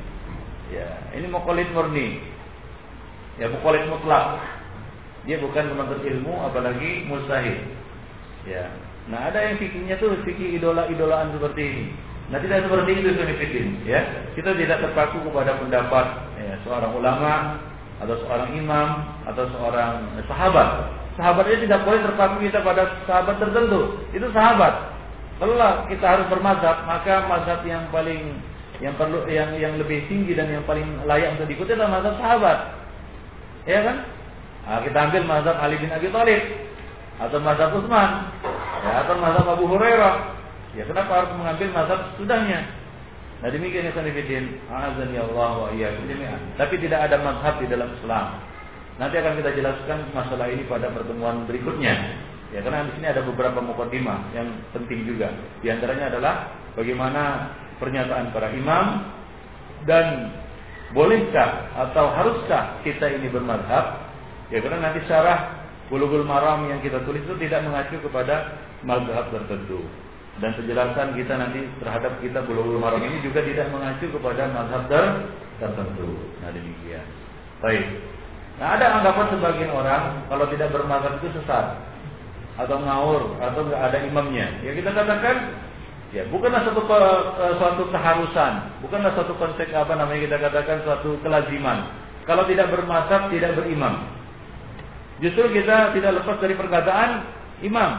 Ya, 0.72 0.88
ini 1.16 1.26
muqallid 1.28 1.68
murni. 1.72 2.20
Ya, 3.38 3.48
muqallid 3.52 3.86
mutlak. 3.88 4.42
Dia 5.28 5.36
bukan 5.44 5.76
menuntut 5.76 6.00
ilmu 6.00 6.34
apalagi 6.40 7.04
mustahil. 7.04 7.60
Ya. 8.48 8.72
Nah, 9.08 9.28
ada 9.28 9.40
yang 9.40 9.56
fikirnya 9.60 9.96
tuh 9.96 10.16
fikir 10.24 10.60
idola-idolaan 10.60 11.32
seperti 11.36 11.62
ini. 11.64 11.84
Nah, 12.28 12.36
tidak 12.44 12.68
seperti 12.68 12.90
itu 13.00 13.08
fikir, 13.16 13.64
ya. 13.88 14.04
Kita 14.36 14.52
tidak 14.52 14.84
terpaku 14.84 15.24
kepada 15.24 15.56
pendapat 15.56 16.06
ya, 16.36 16.60
seorang 16.60 16.92
ulama 16.92 17.56
atau 18.04 18.14
seorang 18.20 18.52
imam 18.52 18.88
atau 19.24 19.48
seorang 19.56 20.12
sahabat. 20.28 20.97
Sahabatnya 21.18 21.66
tidak 21.66 21.82
boleh 21.82 22.00
terpaku 22.06 22.46
kita 22.46 22.62
pada 22.62 23.02
sahabat 23.02 23.42
tertentu. 23.42 23.98
Itu 24.14 24.30
sahabat. 24.30 24.94
Kalau 25.42 25.58
kita 25.90 26.06
harus 26.06 26.26
bermazhab, 26.30 26.86
maka 26.86 27.26
mazhab 27.26 27.60
yang 27.66 27.90
paling 27.90 28.38
yang 28.78 28.94
perlu 28.94 29.26
yang 29.26 29.50
yang 29.58 29.74
lebih 29.74 30.06
tinggi 30.06 30.38
dan 30.38 30.46
yang 30.46 30.62
paling 30.62 30.86
layak 31.02 31.34
untuk 31.34 31.50
diikuti 31.50 31.74
adalah 31.74 31.98
mazhab 31.98 32.14
sahabat. 32.22 32.58
Ya 33.66 33.82
kan? 33.82 33.96
Nah, 34.62 34.78
kita 34.86 34.98
ambil 35.10 35.22
mazhab 35.26 35.56
Ali 35.58 35.76
bin 35.82 35.90
Abi 35.90 36.06
Thalib 36.14 36.42
atau 37.18 37.38
mazhab 37.42 37.74
Utsman 37.74 38.10
ya, 38.86 38.92
atau 39.02 39.14
mazhab 39.18 39.46
Abu 39.58 39.66
Hurairah. 39.66 40.38
Ya 40.78 40.86
kenapa 40.86 41.10
harus 41.18 41.32
mengambil 41.34 41.68
mazhab 41.74 42.00
sudahnya? 42.14 42.62
Nah 43.42 43.48
demikian 43.50 43.90
ya 43.90 43.92
sanifidin. 43.94 44.58
Azan 44.70 45.10
ya 45.10 45.26
Allah 45.26 45.66
wa 45.66 45.70
Tapi 46.54 46.74
tidak 46.78 47.10
ada 47.10 47.16
mazhab 47.22 47.58
di 47.58 47.66
dalam 47.66 47.90
Islam. 47.98 48.26
Nanti 48.98 49.14
akan 49.18 49.38
kita 49.38 49.50
jelaskan 49.54 50.10
masalah 50.10 50.50
ini 50.50 50.66
pada 50.66 50.90
pertemuan 50.90 51.46
berikutnya. 51.46 51.94
Ya 52.50 52.64
karena 52.64 52.88
di 52.88 52.98
sini 52.98 53.06
ada 53.06 53.22
beberapa 53.22 53.62
mukadimah 53.62 54.34
yang 54.34 54.48
penting 54.74 55.06
juga. 55.06 55.30
Di 55.62 55.70
antaranya 55.70 56.10
adalah 56.10 56.34
bagaimana 56.74 57.54
pernyataan 57.78 58.34
para 58.34 58.50
imam 58.50 58.86
dan 59.86 60.34
bolehkah 60.90 61.70
atau 61.76 62.10
haruskah 62.10 62.80
kita 62.82 63.06
ini 63.12 63.28
bermadhab 63.30 64.08
Ya 64.48 64.64
karena 64.64 64.80
nanti 64.80 65.04
syarah 65.04 65.60
Bulughul 65.92 66.24
Maram 66.24 66.68
yang 66.68 66.80
kita 66.84 67.04
tulis 67.04 67.24
itu 67.24 67.36
tidak 67.40 67.64
mengacu 67.64 67.96
kepada 68.00 68.60
mazhab 68.84 69.28
tertentu. 69.32 69.84
Dan 70.38 70.54
penjelasan 70.54 71.16
kita 71.16 71.34
nanti 71.36 71.64
terhadap 71.80 72.16
kita 72.24 72.44
Bulughul 72.44 72.80
Maram 72.80 73.00
ini 73.04 73.20
juga 73.20 73.44
tidak 73.44 73.68
mengacu 73.72 74.08
kepada 74.08 74.48
mazhab 74.48 74.88
tertentu. 75.60 76.08
Nah 76.40 76.50
demikian. 76.52 77.04
Baik. 77.60 77.86
Nah 78.58 78.74
ada 78.74 78.98
anggapan 78.98 79.26
sebagian 79.38 79.70
orang 79.70 80.26
kalau 80.26 80.50
tidak 80.50 80.74
bermazhab 80.74 81.22
itu 81.22 81.30
sesat 81.38 81.78
atau 82.58 82.76
ngawur 82.82 83.38
atau 83.38 83.62
nggak 83.62 83.82
ada 83.86 83.98
imamnya. 84.02 84.50
Ya 84.66 84.74
kita 84.74 84.90
katakan 84.90 85.54
ya 86.10 86.26
bukanlah 86.26 86.66
satu 86.66 86.82
suatu 87.54 87.82
keharusan, 87.94 88.82
bukanlah 88.82 89.14
suatu 89.14 89.38
konsep 89.38 89.70
apa 89.70 89.94
namanya 89.94 90.26
kita 90.26 90.36
katakan 90.42 90.82
suatu 90.82 91.14
kelaziman. 91.22 91.86
Kalau 92.26 92.44
tidak 92.50 92.74
bermazhab 92.74 93.30
tidak 93.30 93.54
berimam. 93.56 94.04
Justru 95.22 95.50
kita 95.54 95.94
tidak 95.94 96.22
lepas 96.22 96.36
dari 96.42 96.54
perkataan 96.58 97.10
imam. 97.62 97.90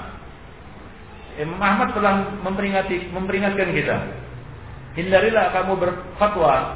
Imam 1.40 1.60
Ahmad 1.64 1.96
telah 1.96 2.36
memperingati, 2.44 3.16
memperingatkan 3.16 3.72
kita. 3.72 3.98
Hindarilah 5.00 5.56
kamu 5.56 5.74
berfatwa 5.80 6.76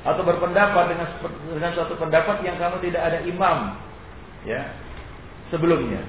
atau 0.00 0.22
berpendapat 0.24 0.96
dengan 0.96 1.08
dengan 1.52 1.70
suatu 1.76 1.94
pendapat 2.00 2.40
yang 2.40 2.56
kamu 2.56 2.80
tidak 2.88 3.02
ada 3.04 3.18
imam, 3.24 3.58
ya 4.48 4.62
sebelumnya. 5.52 6.00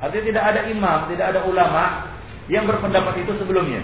Artinya 0.00 0.24
tidak 0.24 0.44
ada 0.44 0.60
imam, 0.68 0.98
tidak 1.12 1.26
ada 1.32 1.40
ulama 1.44 1.84
yang 2.48 2.64
berpendapat 2.64 3.20
itu 3.20 3.32
sebelumnya. 3.40 3.80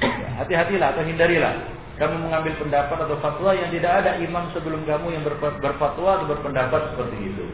Ya, 0.00 0.28
hati-hatilah 0.40 0.96
atau 0.96 1.02
hindarilah 1.04 1.54
kamu 2.00 2.16
mengambil 2.16 2.56
pendapat 2.56 2.96
atau 2.96 3.16
fatwa 3.20 3.52
yang 3.52 3.68
tidak 3.68 3.92
ada 4.00 4.16
imam 4.24 4.48
sebelum 4.56 4.88
kamu 4.88 5.20
yang 5.20 5.22
berfatwa 5.60 6.16
atau 6.16 6.26
berpendapat 6.32 6.96
seperti 6.96 7.16
itu. 7.28 7.44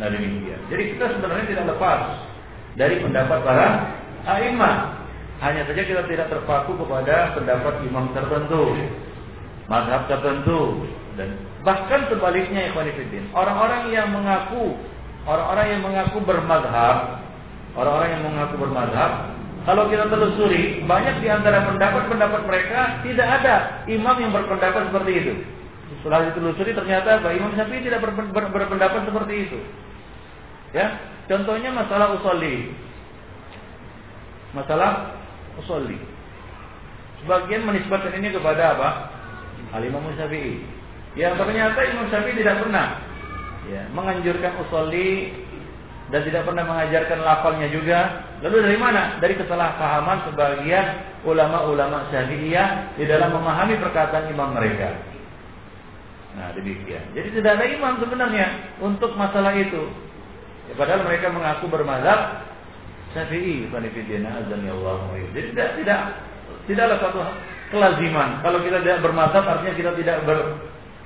Nah 0.00 0.08
demikian. 0.08 0.56
Jadi 0.72 0.96
kita 0.96 1.12
sebenarnya 1.12 1.44
tidak 1.52 1.64
lepas 1.76 2.00
dari 2.80 3.04
pendapat 3.04 3.38
para 3.44 3.68
a'imah. 4.24 5.04
Hanya 5.44 5.66
saja 5.66 5.82
kita 5.84 6.06
tidak 6.06 6.30
terpaku 6.30 6.72
kepada 6.78 7.36
pendapat 7.36 7.84
imam 7.84 8.14
tertentu, 8.16 8.78
mazhab 9.70 10.08
tertentu 10.10 10.86
dan 11.14 11.38
bahkan 11.62 12.08
sebaliknya 12.10 12.72
ikhwanifidin. 12.72 13.30
Orang-orang 13.36 13.92
yang 13.94 14.10
mengaku 14.10 14.78
orang-orang 15.28 15.66
yang 15.78 15.82
mengaku 15.86 16.18
bermadhab, 16.22 17.22
orang-orang 17.78 18.08
yang 18.18 18.22
mengaku 18.26 18.54
bermadhab, 18.58 19.32
kalau 19.62 19.86
kita 19.86 20.10
telusuri, 20.10 20.82
banyak 20.82 21.22
di 21.22 21.30
antara 21.30 21.62
pendapat-pendapat 21.70 22.40
mereka 22.50 22.98
tidak 23.06 23.28
ada 23.42 23.86
imam 23.86 24.16
yang 24.18 24.34
berpendapat 24.34 24.90
seperti 24.90 25.12
itu. 25.22 25.34
Setelah 26.02 26.34
ditelusuri 26.34 26.74
ternyata 26.74 27.22
bahwa 27.22 27.30
Imam 27.36 27.54
Syafi'i 27.54 27.86
tidak 27.86 28.02
berpendapat 28.42 29.06
seperti 29.06 29.34
itu. 29.46 29.58
Ya, 30.74 30.98
contohnya 31.30 31.70
masalah 31.70 32.18
usolli. 32.18 32.74
Masalah 34.50 35.14
usolli. 35.62 36.00
Sebagian 37.22 37.62
menisbatkan 37.62 38.18
ini 38.18 38.34
kepada 38.34 38.74
apa? 38.74 38.88
Al 39.70 39.82
Imam 39.86 40.02
Syafi'i. 40.18 40.58
Ya, 41.14 41.36
ternyata 41.38 41.78
Imam 41.86 42.10
Syafi'i 42.10 42.40
tidak 42.42 42.66
pernah 42.66 42.98
ya, 43.70 43.86
menganjurkan 43.94 44.58
usolli 44.66 45.30
dan 46.10 46.20
tidak 46.28 46.42
pernah 46.44 46.64
mengajarkan 46.66 47.18
lafalnya 47.22 47.68
juga. 47.70 48.00
Lalu 48.42 48.56
dari 48.68 48.78
mana? 48.80 49.16
Dari 49.22 49.38
kesalahpahaman 49.38 50.28
sebagian 50.28 50.86
ulama-ulama 51.24 52.10
Syafi'iyah 52.10 52.98
di 52.98 53.04
dalam 53.06 53.32
memahami 53.32 53.78
perkataan 53.78 54.28
imam 54.28 54.52
mereka. 54.52 54.92
Nah, 56.32 56.48
demikian. 56.56 57.12
Jadi 57.12 57.28
tidak 57.40 57.60
ada 57.60 57.66
imam 57.68 58.00
sebenarnya 58.00 58.46
untuk 58.80 59.12
masalah 59.14 59.52
itu. 59.56 59.88
Ya, 60.68 60.74
padahal 60.76 61.04
mereka 61.04 61.28
mengaku 61.28 61.68
bermazhab 61.68 62.48
Syafi'i, 63.12 63.68
ya 63.68 64.72
Allah. 64.72 64.96
Jadi 65.36 65.46
tidak 65.52 65.68
tidak 65.80 66.00
tidaklah 66.64 66.96
satu 67.00 67.20
kelaziman. 67.72 68.44
Kalau 68.44 68.60
kita 68.60 68.78
tidak 68.84 69.00
bermazhab 69.00 69.44
artinya 69.48 69.74
kita 69.74 69.90
tidak 69.96 70.16
ber, 70.28 70.38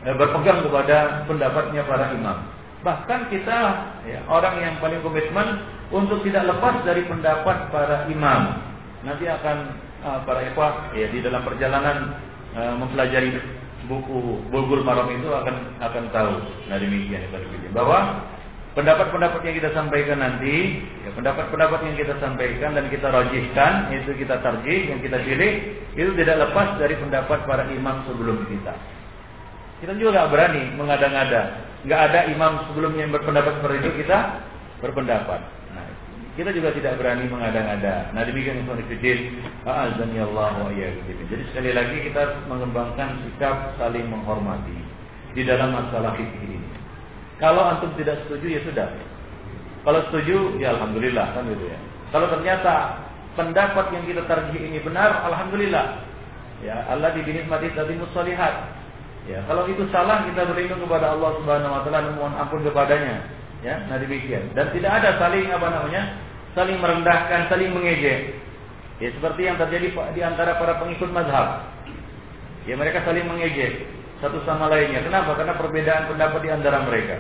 eh, 0.03 0.15
berpegang 0.19 0.67
kepada 0.67 1.25
pendapatnya 1.31 1.83
para 1.87 2.13
imam. 2.13 2.39
Bahkan 2.83 3.21
kita 3.31 3.59
ya, 4.05 4.21
orang 4.27 4.61
yang 4.61 4.75
paling 4.83 5.01
komitmen 5.01 5.63
untuk 5.95 6.21
tidak 6.27 6.51
lepas 6.51 6.83
dari 6.83 7.07
pendapat 7.07 7.71
para 7.71 8.11
imam. 8.11 8.59
Nanti 9.07 9.31
akan 9.31 9.57
uh, 10.03 10.19
para 10.27 10.43
ikhwah 10.51 10.91
ya 10.95 11.07
di 11.11 11.23
dalam 11.23 11.47
perjalanan 11.47 12.19
uh, 12.59 12.75
mempelajari 12.79 13.39
buku 13.87 14.43
Bulgul 14.51 14.83
Maram 14.83 15.11
itu 15.15 15.31
akan 15.31 15.79
akan 15.79 16.05
tahu. 16.11 16.35
Nah 16.71 16.77
demikian 16.79 17.31
bahwa 17.71 18.27
pendapat-pendapat 18.77 19.41
yang 19.49 19.57
kita 19.57 19.71
sampaikan 19.73 20.21
nanti, 20.21 20.85
ya, 21.01 21.11
pendapat-pendapat 21.17 21.81
yang 21.89 21.97
kita 21.97 22.15
sampaikan 22.21 22.77
dan 22.77 22.93
kita 22.93 23.09
rojihkan, 23.09 23.73
itu 23.97 24.13
kita 24.21 24.37
tarjih, 24.45 24.93
yang 24.93 25.01
kita 25.01 25.17
pilih, 25.25 25.53
itu 25.97 26.11
tidak 26.21 26.37
lepas 26.45 26.77
dari 26.77 26.95
pendapat 27.01 27.49
para 27.49 27.65
imam 27.73 28.05
sebelum 28.05 28.45
kita. 28.45 28.77
Kita 29.81 29.97
juga 29.97 30.21
nggak 30.21 30.29
berani 30.29 30.63
mengada-ngada, 30.77 31.43
nggak 31.89 32.01
ada 32.13 32.21
imam 32.29 32.53
sebelumnya 32.69 33.09
yang 33.09 33.15
berpendapat 33.17 33.53
seperti 33.61 33.77
itu 33.81 33.91
kita 34.05 34.19
berpendapat. 34.85 35.41
Nah, 35.73 35.89
kita 36.37 36.53
juga 36.53 36.69
tidak 36.77 37.01
berani 37.01 37.25
mengada-ngada. 37.33 38.13
Nah 38.13 38.23
demikian 38.29 38.61
Ibnu 38.61 38.77
Fiddin, 38.93 39.41
azani 39.65 40.21
Allah 40.21 40.53
wa 40.69 40.73
Jadi 40.73 41.43
sekali 41.53 41.73
lagi 41.73 41.97
kita 42.13 42.45
mengembangkan 42.45 43.25
sikap 43.25 43.73
saling 43.81 44.05
menghormati 44.09 44.77
di 45.33 45.45
dalam 45.45 45.73
masalah 45.73 46.13
fikih 46.17 46.45
ini. 46.45 46.66
Kalau 47.37 47.63
antum 47.69 47.93
tidak 48.01 48.25
setuju 48.25 48.47
ya 48.57 48.61
sudah. 48.65 48.89
Kalau 49.85 50.01
setuju 50.09 50.57
ya 50.57 50.73
alhamdulillah 50.73 51.37
kan 51.37 51.45
gitu 51.53 51.69
ya. 51.69 51.79
Kalau 52.11 52.27
ternyata 52.33 53.05
pendapat 53.37 53.93
yang 53.93 54.05
kita 54.09 54.23
tarjih 54.25 54.57
ini 54.57 54.81
benar, 54.81 55.21
alhamdulillah. 55.29 56.01
Ya, 56.65 56.89
Allah 56.89 57.13
mati 57.13 57.69
tadi 57.77 57.95
musolihat. 58.01 58.73
Ya, 59.29 59.45
kalau 59.45 59.69
itu 59.69 59.85
salah 59.93 60.25
kita 60.25 60.49
berlindung 60.49 60.81
kepada 60.87 61.13
Allah 61.13 61.37
Subhanahu 61.43 61.77
wa 61.77 61.81
taala 61.85 61.99
dan 62.09 62.15
mohon 62.17 62.35
ampun 62.41 62.65
kepadanya. 62.65 63.29
Ya, 63.61 63.85
nah 63.91 64.01
demikian. 64.01 64.55
Dan 64.57 64.73
tidak 64.73 65.03
ada 65.03 65.21
saling 65.21 65.51
apa 65.53 65.67
namanya? 65.69 66.17
Saling 66.57 66.79
merendahkan, 66.81 67.53
saling 67.53 67.75
mengejek. 67.77 68.33
Ya 68.97 69.13
seperti 69.13 69.45
yang 69.45 69.61
terjadi 69.61 69.93
di 70.17 70.21
antara 70.25 70.57
para 70.57 70.81
pengikut 70.81 71.13
mazhab. 71.13 71.69
Ya 72.65 72.81
mereka 72.81 73.05
saling 73.05 73.29
mengejek 73.29 73.96
satu 74.21 74.41
sama 74.49 74.73
lainnya. 74.73 75.05
Kenapa? 75.05 75.37
Karena 75.37 75.55
perbedaan 75.61 76.09
pendapat 76.09 76.41
di 76.41 76.51
antara 76.51 76.79
mereka. 76.89 77.17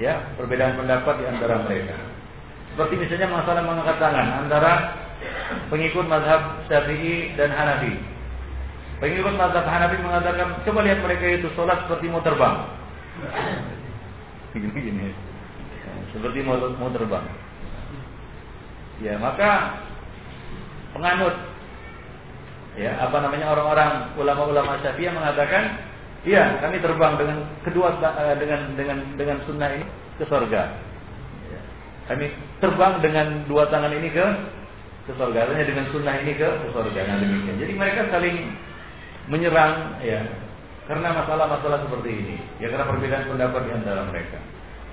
Ya, 0.00 0.32
perbedaan 0.40 0.80
pendapat 0.80 1.14
di 1.20 1.26
antara 1.28 1.60
mereka. 1.68 1.96
Seperti 2.72 2.94
misalnya 2.96 3.28
masalah 3.28 3.62
mengangkat 3.66 3.98
tangan 4.00 4.26
antara 4.46 4.72
pengikut 5.68 6.06
mazhab 6.08 6.64
Syafi'i 6.70 7.36
dan 7.36 7.52
Hanafi. 7.52 8.00
Pengikut 9.02 9.34
mazhab 9.36 9.66
Hanafi 9.68 10.00
mengatakan, 10.00 10.64
coba 10.64 10.80
lihat 10.88 11.04
mereka 11.04 11.24
itu 11.28 11.52
sholat 11.52 11.84
seperti 11.84 12.08
mau 12.08 12.24
terbang. 12.24 12.56
Gini-gini. 14.56 15.12
Seperti 16.16 16.42
mau, 16.42 16.58
mau 16.58 16.90
terbang. 16.90 17.22
Ya, 19.04 19.14
maka 19.20 19.80
penganut 20.96 21.32
ya 22.78 22.96
apa 23.02 23.16
namanya 23.18 23.50
orang-orang 23.50 24.14
ulama-ulama 24.14 24.78
Syafi'iyah 24.80 25.14
mengatakan 25.14 25.89
iya 26.26 26.60
kami 26.60 26.76
terbang 26.80 27.12
dengan 27.16 27.38
kedua 27.64 27.88
eh, 27.96 28.36
dengan 28.36 28.60
dengan 28.76 28.98
dengan 29.16 29.38
sunnah 29.48 29.68
ini 29.72 29.86
ke 30.20 30.24
surga 30.28 30.62
ya. 31.48 31.60
kami 32.12 32.26
terbang 32.60 32.94
dengan 33.00 33.26
dua 33.48 33.68
tangan 33.72 33.92
ini 33.92 34.08
ke 34.12 34.26
ke 35.08 35.12
surga 35.16 35.48
artinya 35.48 35.66
dengan 35.66 35.86
sunnah 35.92 36.14
ini 36.20 36.32
ke 36.36 36.48
ke 36.48 36.68
surga 36.76 37.00
nah 37.08 37.16
demikian 37.20 37.56
jadi 37.56 37.72
mereka 37.72 38.00
saling 38.12 38.36
menyerang 39.30 39.96
ya 40.04 40.20
karena 40.90 41.08
masalah-masalah 41.22 41.78
seperti 41.86 42.10
ini 42.12 42.36
ya 42.60 42.68
karena 42.68 42.84
perbedaan 42.84 43.24
pendapat 43.30 43.60
di 43.64 43.72
antara 43.72 44.02
mereka 44.10 44.38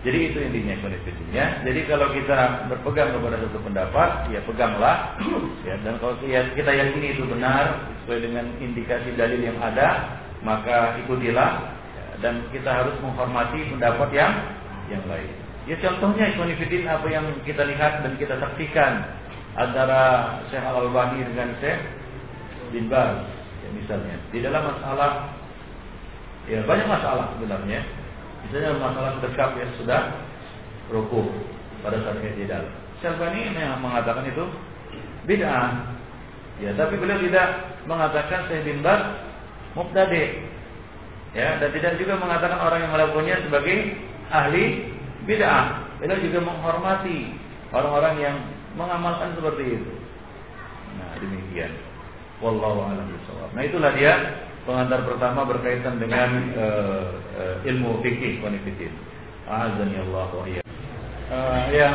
jadi 0.05 0.29
itu 0.29 0.37
intinya 0.39 0.77
kondisinya. 0.85 1.45
Jadi 1.65 1.79
kalau 1.89 2.07
kita 2.13 2.69
berpegang 2.69 3.17
kepada 3.17 3.41
satu 3.41 3.59
pendapat, 3.65 4.09
ya 4.29 4.39
peganglah. 4.45 5.17
Ya, 5.65 5.75
dan 5.81 5.97
kalau 5.97 6.15
kita 6.21 6.71
yakini 6.71 7.17
itu 7.17 7.25
benar 7.25 7.91
sesuai 8.05 8.29
dengan 8.29 8.45
indikasi 8.61 9.17
dalil 9.17 9.41
yang 9.41 9.57
ada, 9.57 10.21
maka 10.47 10.95
ikutilah. 11.03 11.75
Dan 12.17 12.49
kita 12.49 12.65
harus 12.65 12.97
menghormati 13.03 13.61
pendapat 13.69 14.09
yang 14.09 14.33
yang 14.89 15.03
lain. 15.05 15.29
Ya 15.69 15.77
contohnya 15.83 16.33
Ikhwanifidin 16.33 16.87
apa 16.87 17.05
yang 17.11 17.27
kita 17.43 17.61
lihat 17.67 18.01
dan 18.01 18.17
kita 18.17 18.39
saksikan 18.41 19.05
antara 19.53 20.33
Syekh 20.49 20.63
Al 20.63 20.81
Albani 20.87 21.21
dengan 21.27 21.53
Syekh 21.61 21.77
bin 22.73 22.89
Baz, 22.89 23.21
ya, 23.61 23.69
misalnya 23.75 24.15
di 24.31 24.39
dalam 24.41 24.63
masalah 24.65 25.29
ya 26.49 26.63
banyak 26.65 26.87
masalah 26.87 27.35
sebenarnya 27.35 27.85
Misalnya 28.47 28.79
masalah 28.79 29.11
sedekap 29.19 29.59
yang 29.59 29.71
sudah 29.75 30.01
rukuh 30.87 31.27
pada 31.83 31.99
saat 31.99 32.23
tidak. 32.23 32.63
Siapa 33.03 33.27
ini 33.35 33.51
yang 33.59 33.83
mengatakan 33.83 34.23
itu 34.23 34.47
bid'ah. 35.27 35.99
Ya, 36.63 36.71
tapi 36.79 36.95
beliau 36.95 37.19
tidak 37.21 37.75
mengatakan 37.85 38.47
saya 38.47 38.63
bin 38.63 38.79
Bas 38.79 39.03
mubtadi. 39.77 40.49
Ya, 41.37 41.61
dan 41.61 41.69
tidak 41.69 42.01
juga 42.01 42.17
mengatakan 42.17 42.57
orang 42.57 42.81
yang 42.81 42.91
melakukannya 42.97 43.37
sebagai 43.45 43.77
ahli 44.33 44.89
bid'ah. 45.29 45.85
Beliau 46.01 46.17
juga 46.21 46.39
menghormati 46.41 47.33
orang-orang 47.69 48.15
yang 48.17 48.35
mengamalkan 48.73 49.37
seperti 49.37 49.81
itu. 49.81 49.93
Nah, 50.97 51.13
demikian. 51.21 51.73
Wallahu 52.41 52.85
a'lam 52.85 53.05
bishawab. 53.09 53.49
Nah, 53.53 53.63
itulah 53.65 53.91
dia 53.97 54.13
pengantar 54.65 55.01
pertama 55.09 55.41
berkaitan 55.45 55.97
dengan 55.97 56.53
uh, 56.53 57.17
uh, 57.37 57.55
ilmu 57.65 58.01
fikih 58.05 58.41
konfidin. 58.45 58.93
Azan 59.47 59.95
ya 59.95 60.03
Allah 60.05 60.27
iya. 60.45 60.63
Uh, 61.27 61.61
ya, 61.71 61.89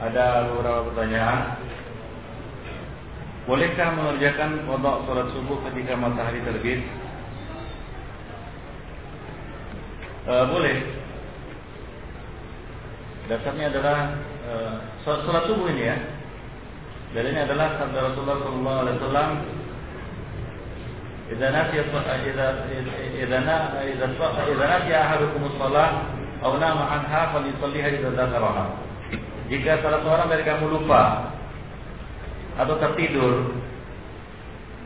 ada 0.00 0.46
beberapa 0.50 0.88
pertanyaan. 0.92 1.58
Bolehkah 3.49 3.89
mengerjakan 3.97 4.69
kodok 4.69 5.09
sholat 5.09 5.27
subuh 5.33 5.57
ketika 5.69 5.97
matahari 5.97 6.39
terbit? 6.45 6.79
Uh, 10.29 10.45
boleh. 10.45 10.77
Dasarnya 13.25 13.73
adalah 13.73 13.97
uh, 14.45 14.75
sholat 15.03 15.43
subuh 15.49 15.67
ini 15.73 15.89
ya. 15.89 15.97
Dalilnya 17.11 17.43
adalah 17.49 17.75
sabda 17.75 17.99
Rasulullah 18.13 18.95
SAW 18.99 19.61
إذا 21.31 21.47
نسي 21.47 21.79
إذا 21.79 22.47
إذا 23.23 23.39
إذا 23.87 24.07
إذا 24.51 24.67
نسي 24.67 24.91
أحدكم 24.91 25.41
الصلاة 25.47 25.91
أو 26.43 26.51
نام 26.59 26.77
عنها 26.77 27.21
فليصليها 27.31 27.87
إذا 27.87 28.09
ذكرها. 28.19 28.65
Jika 29.51 29.83
salah 29.83 29.99
seorang 30.03 30.27
dari 30.31 30.43
kamu 30.47 30.75
lupa 30.79 31.31
atau 32.56 32.74
tertidur, 32.80 33.52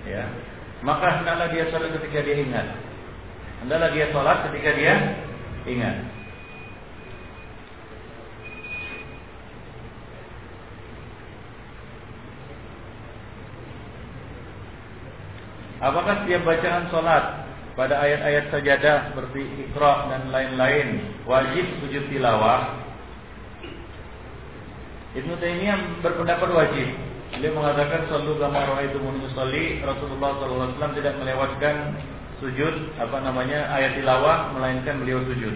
ya, 0.07 0.27
maka 0.83 1.23
hendaklah 1.23 1.49
dia 1.55 1.71
sholat 1.71 1.91
ketika 1.99 2.19
dia 2.27 2.37
ingat. 2.43 2.67
Hendaklah 3.63 3.91
dia 3.93 4.07
sholat 4.11 4.37
ketika 4.51 4.71
dia 4.75 4.95
ingat. 5.69 5.97
Apakah 15.81 16.25
setiap 16.25 16.45
bacaan 16.45 16.93
solat 16.93 17.25
pada 17.73 18.05
ayat-ayat 18.05 18.53
sajadah 18.53 18.97
seperti 19.11 19.49
Iqra 19.65 20.13
dan 20.13 20.29
lain-lain 20.29 21.17
wajib 21.25 21.65
sujud 21.81 22.05
tilawah? 22.13 22.85
Ibnu 25.17 25.41
Taimiyah 25.41 26.05
berpendapat 26.05 26.49
wajib. 26.53 27.10
Beliau 27.31 27.55
mengatakan 27.55 28.11
sallu 28.11 28.35
kama 28.43 28.67
raaitumuni 28.67 29.23
usolli. 29.31 29.79
Rasulullah 29.87 30.35
SAW 30.43 30.99
tidak 30.99 31.15
melewatkan 31.23 31.95
sujud 32.43 32.91
apa 32.99 33.23
namanya 33.23 33.71
ayat 33.71 34.01
tilawah 34.01 34.51
melainkan 34.57 34.99
beliau 34.99 35.23
sujud. 35.29 35.55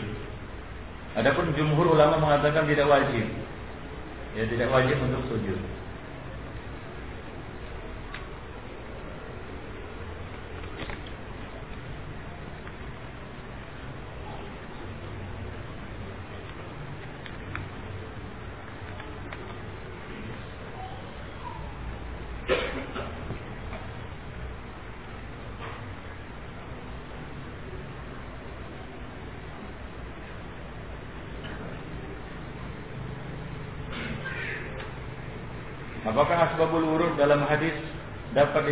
Adapun 1.18 1.50
jumhur 1.58 1.94
ulama 1.98 2.18
mengatakan 2.18 2.70
tidak 2.70 2.86
wajib. 2.86 3.26
Ya 4.38 4.46
tidak 4.46 4.70
wajib 4.70 4.98
untuk 5.02 5.22
sujud. 5.30 5.58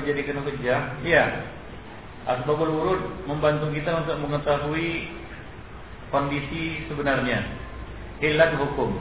Dijadikan 0.03 0.43
hujjah? 0.43 1.01
Iya. 1.07 1.25
Asbabul 2.23 2.71
wurud 2.71 3.03
membantu 3.27 3.71
kita 3.75 4.07
untuk 4.07 4.19
mengetahui 4.23 5.11
kondisi 6.15 6.87
sebenarnya. 6.87 7.43
Ilat 8.23 8.55
hukum. 8.61 8.95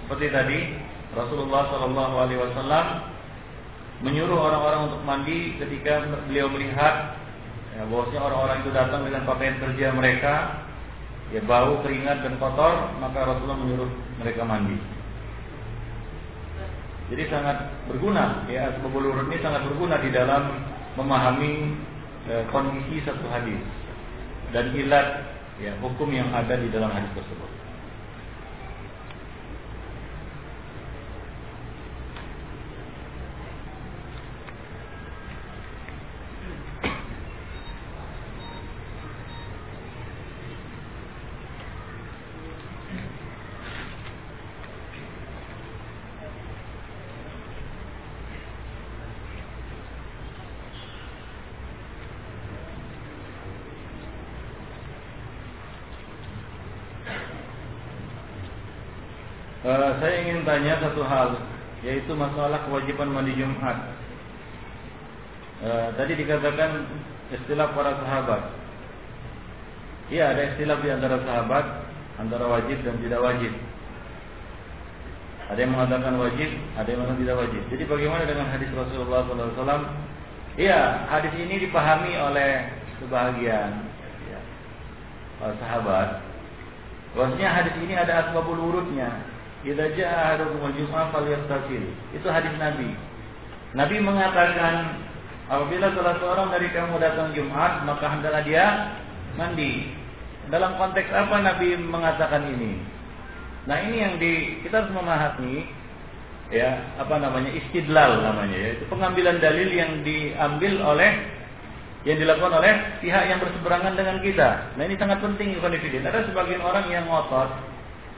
Seperti 0.00 0.32
tadi 0.32 0.58
Rasulullah 1.12 1.68
Shallallahu 1.68 2.14
alaihi 2.16 2.40
wasallam 2.40 2.86
menyuruh 4.02 4.38
orang-orang 4.40 4.80
untuk 4.90 5.02
mandi 5.04 5.54
ketika 5.60 6.02
beliau 6.26 6.48
melihat 6.50 7.14
ya, 7.76 7.86
bahwasanya 7.86 8.22
orang-orang 8.24 8.56
itu 8.64 8.70
datang 8.74 9.02
dengan 9.06 9.22
pakaian 9.28 9.56
kerja 9.62 9.86
mereka 9.94 10.34
ya 11.30 11.40
bau 11.46 11.80
keringat 11.86 12.26
dan 12.26 12.34
kotor 12.36 12.98
maka 12.98 13.18
Rasulullah 13.24 13.60
menyuruh 13.62 13.90
mereka 14.18 14.42
mandi 14.42 14.76
jadi 17.12 17.28
sangat 17.28 17.56
berguna 17.92 18.48
ya 18.48 18.72
sebabul 18.80 19.12
ini 19.28 19.36
sangat 19.44 19.68
berguna 19.68 20.00
di 20.00 20.08
dalam 20.08 20.48
memahami 20.96 21.76
e, 22.24 22.34
kondisi 22.48 23.04
satu 23.04 23.28
hadis 23.28 23.60
dan 24.56 24.72
ilat 24.72 25.36
ya 25.60 25.76
hukum 25.84 26.08
yang 26.08 26.32
ada 26.32 26.56
di 26.56 26.72
dalam 26.72 26.88
hadis 26.88 27.12
tersebut. 27.12 27.61
Uh, 59.62 59.94
saya 60.02 60.26
ingin 60.26 60.42
tanya 60.42 60.74
satu 60.82 61.06
hal, 61.06 61.38
yaitu 61.86 62.10
masalah 62.18 62.66
kewajiban 62.66 63.14
mandi 63.14 63.30
Jumat. 63.38 63.78
Uh, 65.62 65.94
tadi 65.94 66.18
dikatakan 66.18 66.82
istilah 67.30 67.70
para 67.70 67.94
sahabat. 68.02 68.42
Iya, 70.10 70.34
ada 70.34 70.42
istilah 70.50 70.82
di 70.82 70.90
antara 70.90 71.22
sahabat 71.22 71.64
antara 72.18 72.44
wajib 72.50 72.82
dan 72.82 72.98
tidak 73.06 73.22
wajib. 73.22 73.54
Ada 75.46 75.58
yang 75.62 75.72
mengatakan 75.78 76.14
wajib, 76.18 76.50
ada 76.74 76.88
yang 76.90 76.98
mengatakan 76.98 77.22
tidak 77.22 77.36
wajib. 77.46 77.62
Jadi 77.70 77.84
bagaimana 77.86 78.22
dengan 78.26 78.46
hadis 78.50 78.70
Rasulullah 78.74 79.22
SAW? 79.30 79.84
Iya, 80.58 81.06
hadis 81.06 81.32
ini 81.38 81.70
dipahami 81.70 82.12
oleh 82.18 82.66
sebahagian 82.98 83.70
ya, 84.26 84.40
sahabat. 85.38 86.18
Bahwasanya 87.14 87.48
hadis 87.62 87.74
ini 87.78 87.94
ada 87.94 88.26
asbabul 88.26 88.58
urutnya. 88.58 89.31
Idza 89.62 89.94
jaa 89.94 90.42
al-jum'ah 90.42 91.14
falyaghtasil. 91.14 91.84
Itu 92.18 92.26
hadis 92.26 92.50
Nabi. 92.58 92.90
Nabi 93.78 93.96
mengatakan 94.02 94.98
apabila 95.46 95.94
salah 95.94 96.18
seorang 96.18 96.48
dari 96.50 96.66
kamu 96.74 96.98
datang 96.98 97.30
Jumat, 97.30 97.86
maka 97.86 98.10
hendaklah 98.10 98.42
dia 98.42 98.66
mandi. 99.38 99.86
Dalam 100.50 100.74
konteks 100.74 101.08
apa 101.14 101.38
Nabi 101.38 101.78
mengatakan 101.78 102.42
ini? 102.50 102.82
Nah, 103.70 103.78
ini 103.86 103.96
yang 104.02 104.14
di 104.18 104.58
kita 104.66 104.82
harus 104.82 104.90
memahami 104.90 105.70
ya, 106.50 106.98
apa 106.98 107.22
namanya? 107.22 107.54
istidlal 107.54 108.18
namanya 108.18 108.58
ya. 108.58 108.70
Itu 108.74 108.90
pengambilan 108.90 109.38
dalil 109.38 109.70
yang 109.70 110.02
diambil 110.02 110.82
oleh 110.82 111.10
yang 112.02 112.18
dilakukan 112.18 112.58
oleh 112.58 112.98
pihak 112.98 113.30
yang 113.30 113.38
berseberangan 113.38 113.94
dengan 113.94 114.18
kita. 114.18 114.74
Nah, 114.74 114.82
ini 114.82 114.98
sangat 114.98 115.22
penting 115.22 115.54
Ada 115.62 116.26
sebagian 116.26 116.58
orang 116.58 116.90
yang 116.90 117.06
ngotot 117.06 117.46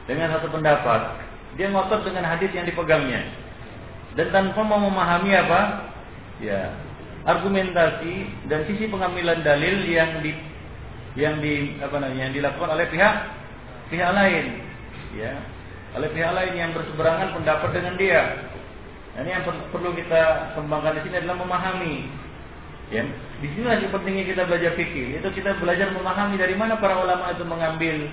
dengan 0.09 0.33
satu 0.33 0.49
pendapat 0.49 1.24
dia 1.55 1.71
ngotot 1.71 2.03
dengan 2.07 2.27
hadis 2.27 2.51
yang 2.51 2.67
dipegangnya. 2.67 3.23
Dan 4.15 4.31
tanpa 4.31 4.63
mau 4.63 4.79
memahami 4.79 5.33
apa? 5.35 5.61
Ya, 6.39 6.71
argumentasi 7.25 8.47
dan 8.53 8.69
sisi 8.69 8.85
pengambilan 8.93 9.41
dalil 9.41 9.89
yang 9.89 10.21
di 10.21 10.33
yang 11.17 11.41
di 11.41 11.81
apa 11.81 11.97
namanya 11.97 12.29
yang 12.29 12.35
dilakukan 12.37 12.71
oleh 12.77 12.87
pihak 12.93 13.15
pihak 13.89 14.11
lain 14.13 14.61
ya 15.17 15.33
oleh 15.97 16.09
pihak 16.13 16.33
lain 16.37 16.55
yang 16.59 16.71
berseberangan 16.77 17.33
pendapat 17.33 17.71
dengan 17.73 17.95
dia 17.97 18.23
nah, 19.17 19.21
ini 19.25 19.31
yang 19.31 19.45
per 19.47 19.57
perlu 19.73 19.95
kita 19.97 20.53
kembangkan 20.59 21.01
di 21.01 21.03
sini 21.09 21.17
adalah 21.23 21.37
memahami 21.41 21.95
ya 22.93 23.03
di 23.41 23.49
sini 23.57 23.67
lagi 23.73 23.87
pentingnya 23.89 24.25
kita 24.29 24.43
belajar 24.45 24.73
fikih 24.77 25.07
itu 25.17 25.29
kita 25.33 25.57
belajar 25.63 25.89
memahami 25.97 26.37
dari 26.37 26.55
mana 26.59 26.77
para 26.77 26.99
ulama 27.01 27.33
itu 27.33 27.45
mengambil 27.47 28.11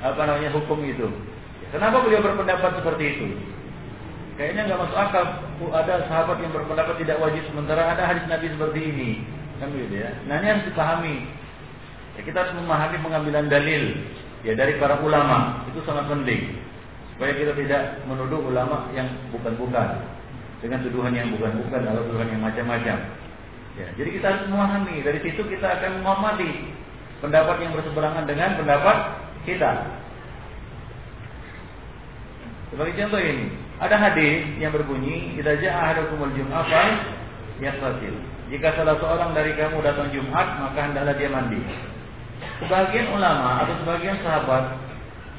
apa 0.00 0.22
namanya 0.24 0.50
hukum 0.56 0.80
itu 0.88 1.10
Kenapa 1.74 2.06
beliau 2.06 2.22
berpendapat 2.22 2.78
seperti 2.78 3.04
itu? 3.18 3.26
Kayaknya 4.38 4.70
nggak 4.70 4.80
masuk 4.86 4.98
akal. 4.98 5.24
Ada 5.74 6.06
sahabat 6.06 6.38
yang 6.38 6.54
berpendapat 6.54 6.94
tidak 7.02 7.18
wajib 7.18 7.42
sementara 7.50 7.82
ada 7.90 8.06
hadis 8.06 8.22
Nabi 8.30 8.46
seperti 8.54 8.80
ini, 8.94 9.10
kan 9.58 9.74
gitu 9.74 9.98
ya. 9.98 10.10
Nah 10.30 10.38
ini 10.38 10.46
harus 10.54 10.64
dipahami. 10.70 11.16
Ya, 12.14 12.20
kita 12.22 12.46
harus 12.46 12.54
memahami 12.54 13.02
pengambilan 13.02 13.50
dalil 13.50 13.90
ya 14.46 14.54
dari 14.54 14.78
para 14.78 15.02
ulama 15.02 15.66
itu 15.66 15.82
sangat 15.82 16.06
penting 16.06 16.62
supaya 17.16 17.34
kita 17.34 17.58
tidak 17.58 17.82
menuduh 18.06 18.38
ulama 18.38 18.86
yang 18.94 19.10
bukan-bukan 19.34 19.98
dengan 20.62 20.78
tuduhan 20.86 21.10
yang 21.10 21.34
bukan-bukan 21.34 21.80
atau 21.90 22.02
tuduhan 22.06 22.28
yang 22.30 22.42
macam-macam. 22.42 22.98
Ya, 23.74 23.88
jadi 23.98 24.10
kita 24.14 24.26
harus 24.30 24.44
memahami 24.46 25.02
dari 25.02 25.18
situ 25.26 25.42
kita 25.42 25.66
akan 25.66 26.06
menghormati 26.06 26.70
pendapat 27.18 27.56
yang 27.66 27.74
berseberangan 27.74 28.24
dengan 28.30 28.62
pendapat 28.62 28.96
kita. 29.42 29.70
Sebagai 32.74 33.06
contoh 33.06 33.22
ini, 33.22 33.54
ada 33.78 33.94
hadis 33.94 34.50
yang 34.58 34.74
berbunyi, 34.74 35.38
"Idza 35.38 35.62
ja'a 35.62 35.94
ahadukumul 35.94 36.34
jum'ah 36.34 36.66
fal 36.66 36.90
yaghtasil." 37.62 38.14
Jika 38.50 38.74
salah 38.74 38.98
seorang 38.98 39.30
dari 39.30 39.54
kamu 39.54 39.78
datang 39.78 40.10
Jumat, 40.10 40.58
maka 40.58 40.90
hendaklah 40.90 41.14
dia 41.14 41.30
mandi. 41.30 41.62
Sebagian 42.58 43.14
ulama 43.14 43.62
atau 43.62 43.78
sebagian 43.78 44.18
sahabat 44.20 44.74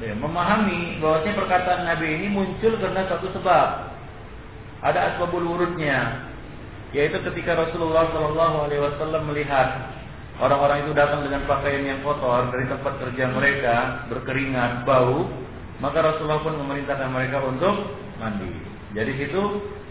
ya, 0.00 0.16
memahami 0.16 0.96
bahwasanya 0.98 1.36
perkataan 1.36 1.82
Nabi 1.84 2.08
ini 2.18 2.26
muncul 2.32 2.72
karena 2.80 3.04
satu 3.04 3.28
sebab. 3.36 3.68
Ada 4.80 5.12
asbabul 5.12 5.44
wurudnya, 5.44 6.28
yaitu 6.96 7.20
ketika 7.20 7.52
Rasulullah 7.52 8.08
Shallallahu 8.12 8.56
Alaihi 8.68 8.80
Wasallam 8.80 9.22
melihat 9.28 9.92
orang-orang 10.40 10.88
itu 10.88 10.92
datang 10.96 11.20
dengan 11.20 11.44
pakaian 11.44 11.84
yang 11.84 12.00
kotor 12.00 12.48
dari 12.48 12.64
tempat 12.64 12.92
kerja 13.00 13.24
mereka, 13.32 13.76
berkeringat, 14.08 14.84
bau, 14.84 15.28
maka 15.80 15.98
Rasulullah 16.00 16.40
pun 16.40 16.56
memerintahkan 16.56 17.08
mereka 17.12 17.44
untuk 17.44 17.74
mandi. 18.16 18.48
Jadi 18.96 19.12
situ 19.20 19.42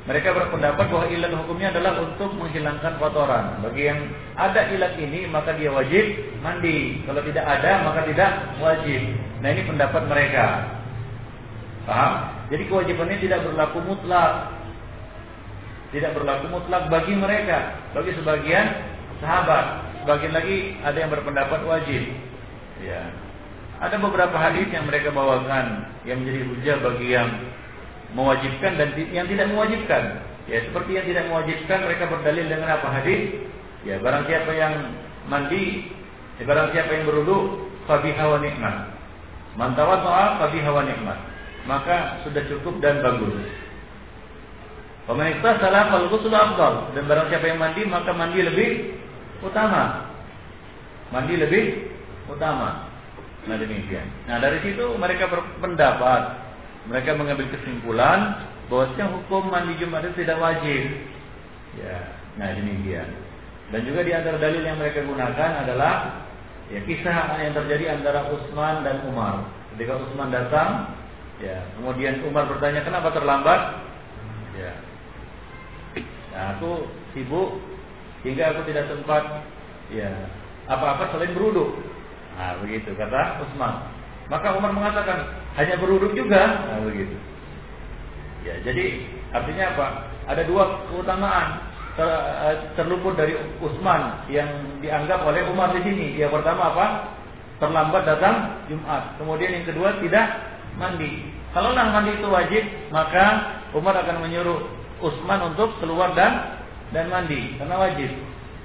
mereka 0.05 0.37
berpendapat 0.37 0.85
bahwa 0.85 1.09
ilat 1.09 1.33
hukumnya 1.33 1.73
adalah 1.73 1.97
untuk 1.97 2.29
menghilangkan 2.37 3.01
kotoran. 3.01 3.65
Bagi 3.65 3.89
yang 3.89 3.99
ada 4.37 4.69
ilat 4.69 4.93
ini 5.01 5.25
maka 5.25 5.57
dia 5.57 5.73
wajib 5.73 6.05
mandi. 6.45 7.01
Kalau 7.09 7.21
tidak 7.25 7.45
ada 7.45 7.71
maka 7.85 8.05
tidak 8.05 8.31
wajib. 8.61 9.01
Nah 9.41 9.49
ini 9.49 9.61
pendapat 9.65 10.03
mereka. 10.05 10.45
Paham? 11.89 12.13
Jadi 12.53 12.63
kewajibannya 12.69 13.17
tidak 13.17 13.39
berlaku 13.49 13.77
mutlak. 13.81 14.53
Tidak 15.89 16.11
berlaku 16.13 16.45
mutlak 16.53 16.89
bagi 16.89 17.13
mereka, 17.17 17.77
bagi 17.93 18.11
sebagian 18.17 18.65
sahabat. 19.21 19.65
Sebagian 20.01 20.33
lagi 20.33 20.77
ada 20.85 20.97
yang 20.97 21.09
berpendapat 21.13 21.61
wajib. 21.65 22.03
Ya. 22.81 23.09
Ada 23.85 24.01
beberapa 24.01 24.33
hadis 24.33 24.65
yang 24.73 24.89
mereka 24.89 25.13
bawakan 25.13 25.85
yang 26.09 26.25
menjadi 26.25 26.41
hujah 26.49 26.77
bagi 26.81 27.07
yang 27.13 27.29
mewajibkan 28.17 28.81
dan 28.81 28.97
yang 29.13 29.29
tidak 29.29 29.45
mewajibkan. 29.53 30.25
Ya, 30.49 30.65
seperti 30.65 30.97
yang 30.97 31.05
tidak 31.05 31.29
mewajibkan 31.29 31.85
mereka 31.85 32.09
berdalil 32.09 32.49
dengan 32.49 32.81
apa 32.81 32.87
hadis? 32.89 33.45
Ya, 33.85 34.01
barang 34.01 34.25
siapa 34.25 34.51
yang 34.57 34.73
mandi, 35.29 35.93
ya, 36.41 36.49
barang 36.49 36.73
siapa 36.73 36.97
yang 36.97 37.05
berwudu, 37.05 37.69
fabi 37.85 38.09
hawa 38.17 38.41
nikmat. 38.41 38.89
Mantawat 39.53 40.01
soal 40.01 40.29
fabi 40.41 40.65
hawa 40.65 40.81
nikmat. 40.89 41.21
Maka 41.69 42.25
sudah 42.25 42.41
cukup 42.49 42.81
dan 42.81 43.05
bagus. 43.05 43.37
Pemerintah 45.05 45.61
salah 45.61 45.93
kalau 45.93 46.09
afdal 46.09 46.73
dan 46.97 47.05
barang 47.05 47.29
siapa 47.29 47.45
yang 47.45 47.61
mandi 47.61 47.85
maka 47.85 48.09
mandi 48.09 48.41
lebih 48.41 48.97
utama. 49.45 50.09
Mandi 51.13 51.37
lebih 51.37 51.93
utama. 52.25 52.84
Nah 53.45 53.57
demikian. 53.61 54.07
Nah 54.25 54.41
dari 54.41 54.57
situ 54.65 54.85
mereka 54.97 55.29
berpendapat, 55.29 56.21
mereka 56.89 57.13
mengambil 57.13 57.49
kesimpulan 57.53 58.49
bahwasanya 58.69 59.13
hukum 59.13 59.53
mandi 59.53 59.77
Jumat 59.77 60.05
itu 60.05 60.25
tidak 60.25 60.41
wajib. 60.41 60.83
Ya, 61.77 61.97
nah 62.41 62.49
demikian. 62.55 63.05
Dan 63.69 63.81
juga 63.85 64.05
di 64.05 64.13
antara 64.13 64.37
dalil 64.37 64.61
yang 64.61 64.77
mereka 64.77 65.05
gunakan 65.05 65.51
adalah 65.65 66.25
ya 66.69 66.81
kisah 66.85 67.41
yang 67.41 67.53
terjadi 67.53 67.97
antara 67.97 68.29
Utsman 68.33 68.81
dan 68.85 69.05
Umar. 69.09 69.45
Ketika 69.73 70.01
Utsman 70.01 70.33
datang, 70.33 70.93
ya 71.41 71.61
kemudian 71.77 72.21
Umar 72.25 72.49
bertanya 72.49 72.81
kenapa 72.85 73.13
terlambat? 73.13 73.61
Ya, 74.55 74.71
nah, 76.31 76.55
aku 76.55 76.87
sibuk 77.11 77.59
hingga 78.23 78.55
aku 78.55 78.61
tidak 78.71 78.87
sempat 78.87 79.43
ya 79.91 80.09
apa-apa 80.65 81.13
selain 81.13 81.35
beruduk. 81.35 81.75
Nah, 82.35 82.59
begitu 82.59 82.91
kata 82.99 83.39
Utsman. 83.47 83.73
Maka 84.27 84.57
Umar 84.59 84.75
mengatakan 84.75 85.31
hanya 85.55 85.75
berurut 85.79 86.11
juga. 86.11 86.67
Nah, 86.67 86.83
begitu. 86.83 87.15
Ya, 88.43 88.59
jadi 88.61 89.07
artinya 89.33 89.65
apa? 89.73 89.87
Ada 90.29 90.43
dua 90.45 90.85
keutamaan 90.91 91.63
ter, 91.95 92.05
eh, 92.05 92.55
terluput 92.75 93.15
dari 93.15 93.33
Utsman 93.63 94.27
yang 94.27 94.79
dianggap 94.83 95.23
oleh 95.23 95.47
Umar 95.47 95.71
di 95.73 95.81
sini. 95.81 96.19
Yang 96.19 96.41
pertama 96.41 96.75
apa? 96.75 96.85
Terlambat 97.57 98.03
datang 98.03 98.67
Jumat. 98.67 99.15
Kemudian 99.15 99.55
yang 99.55 99.65
kedua 99.65 99.95
tidak 100.03 100.27
mandi. 100.75 101.23
Kalau 101.55 101.71
nah 101.71 101.87
mandi 101.87 102.19
itu 102.19 102.27
wajib, 102.27 102.63
maka 102.91 103.55
Umar 103.71 103.95
akan 103.95 104.27
menyuruh 104.27 104.59
Utsman 104.99 105.55
untuk 105.55 105.79
keluar 105.79 106.11
dan 106.11 106.59
dan 106.91 107.07
mandi 107.07 107.55
karena 107.55 107.75
wajib. 107.79 108.11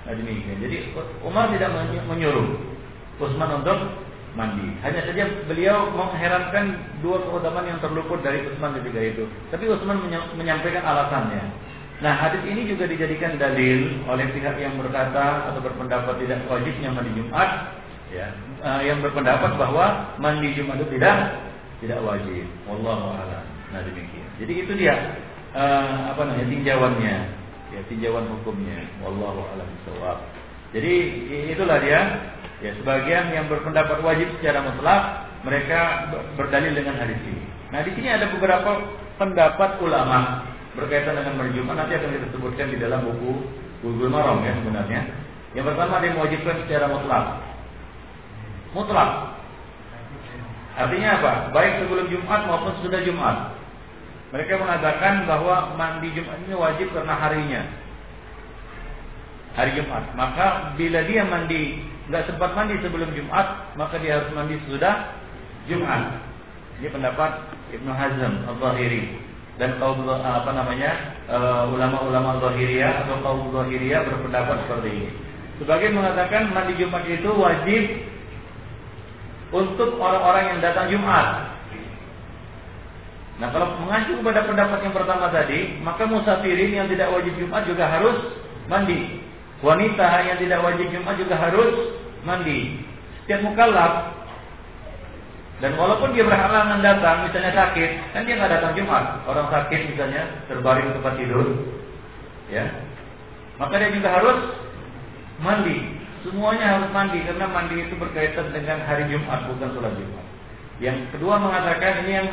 Nah, 0.06 0.12
demikian. 0.16 0.58
Jadi 0.58 0.76
Umar 1.22 1.54
tidak 1.54 1.70
menyuruh. 2.10 2.69
Utsman 3.20 3.60
untuk 3.60 3.76
mandi. 4.34 4.66
Hanya 4.82 5.04
saja 5.04 5.24
beliau 5.46 5.90
mengherankan 5.92 6.78
dua 7.04 7.20
keutamaan 7.28 7.66
yang 7.66 7.80
terluput 7.82 8.24
dari 8.24 8.46
Utsman 8.46 8.74
ketika 8.80 9.00
itu. 9.00 9.24
Tapi 9.52 9.64
Utsman 9.68 10.00
menyampaikan 10.34 10.82
alasannya. 10.82 11.70
Nah, 12.00 12.16
hadis 12.16 12.40
ini 12.48 12.64
juga 12.64 12.88
dijadikan 12.88 13.36
dalil 13.36 14.00
oleh 14.08 14.24
pihak 14.32 14.56
yang 14.56 14.72
berkata 14.80 15.52
atau 15.52 15.60
berpendapat 15.60 16.16
tidak 16.24 16.48
wajibnya 16.48 16.88
mandi 16.96 17.12
Jumat, 17.12 17.76
ya, 18.08 18.32
uh, 18.64 18.80
yang 18.80 19.04
berpendapat 19.04 19.60
bahwa 19.60 20.16
mandi 20.16 20.56
Jumat 20.56 20.80
itu 20.80 20.96
tidak 20.96 21.36
tidak 21.84 22.00
wajib. 22.00 22.48
Wallahu 22.64 23.20
a'lam. 23.20 23.44
Nah, 23.76 23.80
demikian. 23.84 24.28
Jadi 24.40 24.52
itu 24.64 24.72
dia 24.80 24.96
uh, 25.52 26.16
apa 26.16 26.24
namanya 26.24 26.48
tinjauannya, 26.48 27.16
ya 27.76 27.80
tinjauan 27.92 28.32
hukumnya. 28.32 28.80
Wallahu 29.04 29.44
a'lam 29.52 29.68
Jadi 30.72 30.92
itulah 31.52 31.84
dia 31.84 32.00
Ya, 32.60 32.76
sebagian 32.76 33.32
yang 33.32 33.48
berpendapat 33.48 34.04
wajib 34.04 34.28
secara 34.36 34.60
mutlak 34.60 35.32
mereka 35.48 36.12
berdalil 36.36 36.76
dengan 36.76 37.00
hadis 37.00 37.16
ini. 37.24 37.40
Nah 37.72 37.80
di 37.80 37.90
sini 37.96 38.08
ada 38.12 38.28
beberapa 38.28 38.84
pendapat 39.16 39.80
ulama 39.80 40.44
berkaitan 40.76 41.16
dengan 41.16 41.40
hari 41.40 41.56
Jumat 41.56 41.74
nanti 41.80 41.96
akan 41.96 42.10
kita 42.12 42.28
sebutkan 42.36 42.68
di 42.68 42.76
dalam 42.76 43.08
buku 43.08 43.32
Google 43.80 44.12
Marom 44.12 44.44
ya 44.44 44.52
sebenarnya. 44.60 45.00
Yang 45.56 45.72
pertama 45.72 46.04
dia 46.04 46.12
mewajibkan 46.12 46.56
secara 46.66 46.86
mutlak. 46.92 47.24
Mutlak. 48.76 49.10
Artinya 50.78 51.10
apa? 51.18 51.32
Baik 51.56 51.72
sebelum 51.82 52.06
Jumat 52.12 52.40
maupun 52.46 52.72
sudah 52.84 53.00
Jumat. 53.02 53.56
Mereka 54.30 54.62
mengatakan 54.62 55.26
bahwa 55.26 55.74
mandi 55.74 56.12
Jumat 56.14 56.38
ini 56.46 56.54
wajib 56.54 56.92
karena 56.94 57.14
harinya. 57.18 57.62
Hari 59.58 59.74
Jumat. 59.74 60.14
Maka 60.14 60.76
bila 60.78 61.02
dia 61.08 61.26
mandi 61.26 61.82
nggak 62.10 62.26
sempat 62.26 62.50
mandi 62.58 62.74
sebelum 62.82 63.14
Jumat, 63.14 63.78
maka 63.78 63.94
dia 64.02 64.18
harus 64.18 64.34
mandi 64.34 64.58
sudah 64.66 65.14
Jumat. 65.70 66.18
Ini 66.82 66.90
pendapat 66.90 67.30
Ibnu 67.70 67.92
Hazm 67.94 68.32
Al-Zahiri 68.50 69.30
dan 69.60 69.76
kaum 69.76 70.08
apa 70.08 70.50
namanya 70.56 71.20
uh, 71.28 71.68
ulama-ulama 71.68 72.40
Zahiriyah 72.40 73.04
atau 73.04 73.20
kaum 73.20 73.52
Zahiriyah 73.52 74.08
berpendapat 74.08 74.56
seperti 74.64 74.88
ini. 74.88 75.10
Sebagai 75.60 75.92
mengatakan 75.92 76.48
mandi 76.56 76.80
Jumat 76.80 77.04
itu 77.04 77.30
wajib 77.36 77.82
untuk 79.52 80.00
orang-orang 80.00 80.56
yang 80.56 80.58
datang 80.64 80.88
Jumat. 80.88 81.52
Nah 83.36 83.48
kalau 83.52 83.76
mengacu 83.84 84.16
kepada 84.24 84.48
pendapat 84.48 84.78
yang 84.80 84.96
pertama 84.96 85.28
tadi, 85.28 85.76
maka 85.84 86.08
musafirin 86.08 86.80
yang 86.80 86.88
tidak 86.88 87.12
wajib 87.12 87.36
Jumat 87.36 87.68
juga 87.68 87.84
harus 87.84 88.16
mandi. 88.64 89.20
Wanita 89.60 90.24
yang 90.24 90.40
tidak 90.40 90.64
wajib 90.64 90.88
Jumat 90.88 91.20
juga 91.20 91.36
harus 91.36 91.99
mandi. 92.26 92.82
Setiap 93.24 93.46
mukallaf 93.46 94.20
dan 95.60 95.76
walaupun 95.76 96.16
dia 96.16 96.24
berhalangan 96.24 96.80
datang, 96.80 97.28
misalnya 97.28 97.52
sakit, 97.52 98.16
kan 98.16 98.24
dia 98.24 98.34
nggak 98.40 98.52
datang 98.56 98.72
Jumat. 98.80 99.28
Orang 99.28 99.52
sakit 99.52 99.92
misalnya 99.92 100.48
terbaring 100.48 100.88
di 100.88 100.94
tempat 100.96 101.14
tidur, 101.20 101.46
ya, 102.48 102.64
maka 103.60 103.76
dia 103.76 103.92
juga 103.92 104.08
harus 104.08 104.38
mandi. 105.44 106.00
Semuanya 106.24 106.80
harus 106.80 106.88
mandi 106.92 107.20
karena 107.24 107.44
mandi 107.48 107.76
itu 107.76 107.94
berkaitan 107.96 108.52
dengan 108.56 108.84
hari 108.88 109.08
Jumat 109.12 109.48
bukan 109.52 109.68
sholat 109.76 109.92
Jumat. 110.00 110.26
Yang 110.80 111.12
kedua 111.12 111.36
mengatakan 111.36 112.08
ini 112.08 112.12
yang 112.16 112.28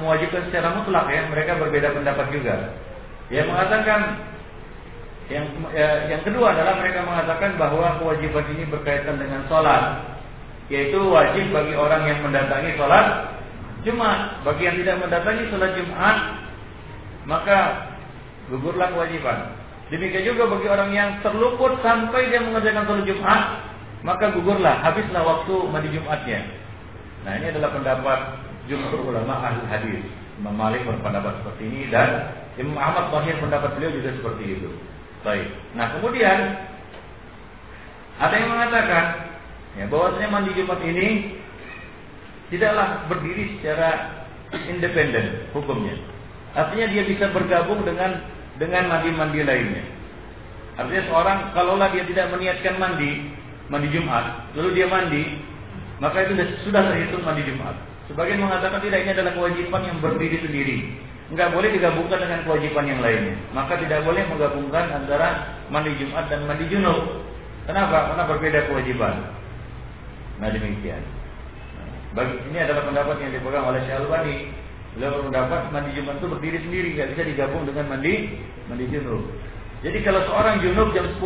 mewajibkan 0.00 0.48
secara 0.48 0.72
mutlak 0.72 1.04
ya, 1.12 1.28
mereka 1.28 1.60
berbeda 1.60 1.92
pendapat 1.92 2.32
juga. 2.32 2.80
Yang 3.28 3.46
mengatakan 3.52 4.00
yang 5.30 5.46
ya, 5.70 6.10
yang 6.10 6.22
kedua 6.26 6.50
adalah 6.50 6.82
mereka 6.82 7.06
mengatakan 7.06 7.54
bahwa 7.54 8.02
kewajiban 8.02 8.50
ini 8.50 8.66
berkaitan 8.66 9.16
dengan 9.16 9.46
sholat, 9.46 10.02
yaitu 10.66 10.98
wajib 11.06 11.54
bagi 11.54 11.74
orang 11.78 12.02
yang 12.10 12.18
mendatangi 12.26 12.74
sholat 12.74 13.06
Jumat. 13.86 14.42
Bagi 14.42 14.62
yang 14.66 14.76
tidak 14.82 14.96
mendatangi 15.06 15.42
sholat 15.54 15.70
Jumat, 15.78 16.16
maka 17.30 17.58
gugurlah 18.50 18.90
kewajiban. 18.90 19.54
Demikian 19.90 20.34
juga 20.34 20.50
bagi 20.50 20.68
orang 20.70 20.90
yang 20.90 21.10
terluput 21.22 21.78
sampai 21.82 22.34
dia 22.34 22.42
mengerjakan 22.42 22.84
sholat 22.90 23.04
Jumat, 23.06 23.42
maka 24.02 24.34
gugurlah, 24.34 24.82
habislah 24.82 25.22
waktu 25.22 25.54
mandi 25.70 25.94
Jumatnya. 25.94 26.42
Nah 27.22 27.38
ini 27.38 27.54
adalah 27.54 27.70
pendapat 27.70 28.18
jumhur 28.66 29.14
ulama 29.14 29.46
ahli 29.46 29.62
hadis. 29.70 30.02
Imam 30.40 30.56
Malik 30.56 30.88
berpendapat 30.88 31.38
seperti 31.44 31.62
ini 31.68 31.80
dan 31.92 32.32
Imam 32.56 32.80
Ahmad 32.80 33.12
Bahir 33.12 33.36
pendapat 33.38 33.76
beliau 33.76 33.92
juga 33.92 34.10
seperti 34.16 34.44
itu. 34.56 34.70
Baik. 35.20 35.48
Nah 35.76 35.86
kemudian 35.98 36.38
ada 38.20 38.34
yang 38.36 38.50
mengatakan 38.52 39.04
ya, 39.76 39.84
bahwasanya 39.88 40.28
mandi 40.32 40.50
Jumat 40.56 40.80
ini 40.84 41.08
tidaklah 42.52 43.08
berdiri 43.08 43.56
secara 43.58 44.20
independen 44.68 45.48
hukumnya. 45.52 45.96
Artinya 46.56 46.86
dia 46.90 47.02
bisa 47.06 47.30
bergabung 47.30 47.86
dengan 47.86 48.26
dengan 48.58 48.90
mandi-mandi 48.90 49.40
lainnya. 49.40 49.84
Artinya 50.76 51.02
seorang 51.08 51.38
kalaulah 51.54 51.88
dia 51.92 52.04
tidak 52.08 52.32
meniatkan 52.32 52.76
mandi, 52.80 53.32
mandi 53.70 53.88
Jumat, 53.92 54.52
lalu 54.56 54.80
dia 54.80 54.86
mandi, 54.88 55.22
maka 56.02 56.26
itu 56.26 56.36
sudah 56.66 56.82
terhitung 56.90 57.22
mandi 57.22 57.44
Jumat. 57.46 57.76
Sebagian 58.10 58.42
mengatakan 58.42 58.82
tidak 58.82 59.06
ini 59.06 59.10
adalah 59.14 59.32
kewajiban 59.38 59.82
yang 59.86 59.98
berdiri 60.02 60.42
sendiri. 60.42 60.78
Enggak 61.30 61.54
boleh 61.54 61.70
digabungkan 61.70 62.18
dengan 62.18 62.42
kewajiban 62.42 62.90
yang 62.90 63.00
lainnya. 63.00 63.38
Maka 63.54 63.78
tidak 63.78 64.02
boleh 64.02 64.26
menggabungkan 64.26 64.84
antara 64.90 65.28
mandi 65.70 65.94
Jumat 65.94 66.26
dan 66.26 66.42
mandi 66.50 66.66
junub. 66.66 67.22
Kenapa? 67.70 68.10
Karena 68.10 68.26
berbeda 68.26 68.66
kewajiban. 68.66 69.14
Nah 70.42 70.50
demikian. 70.50 71.02
Bagi, 72.10 72.34
ini 72.50 72.58
adalah 72.58 72.82
pendapat 72.82 73.22
yang 73.22 73.30
dipegang 73.30 73.62
oleh 73.62 73.78
Syalwani. 73.86 74.50
Beliau 74.98 75.22
berpendapat 75.22 75.70
mandi 75.70 75.94
Jumat 75.94 76.18
itu 76.18 76.26
berdiri 76.26 76.58
sendiri, 76.66 76.88
nggak 76.98 77.14
bisa 77.14 77.22
digabung 77.22 77.62
dengan 77.62 77.86
mandi 77.86 78.42
mandi 78.66 78.90
junub. 78.90 79.22
Jadi 79.86 80.02
kalau 80.02 80.26
seorang 80.26 80.58
junub 80.58 80.90
jam 80.90 81.06
10, 81.06 81.22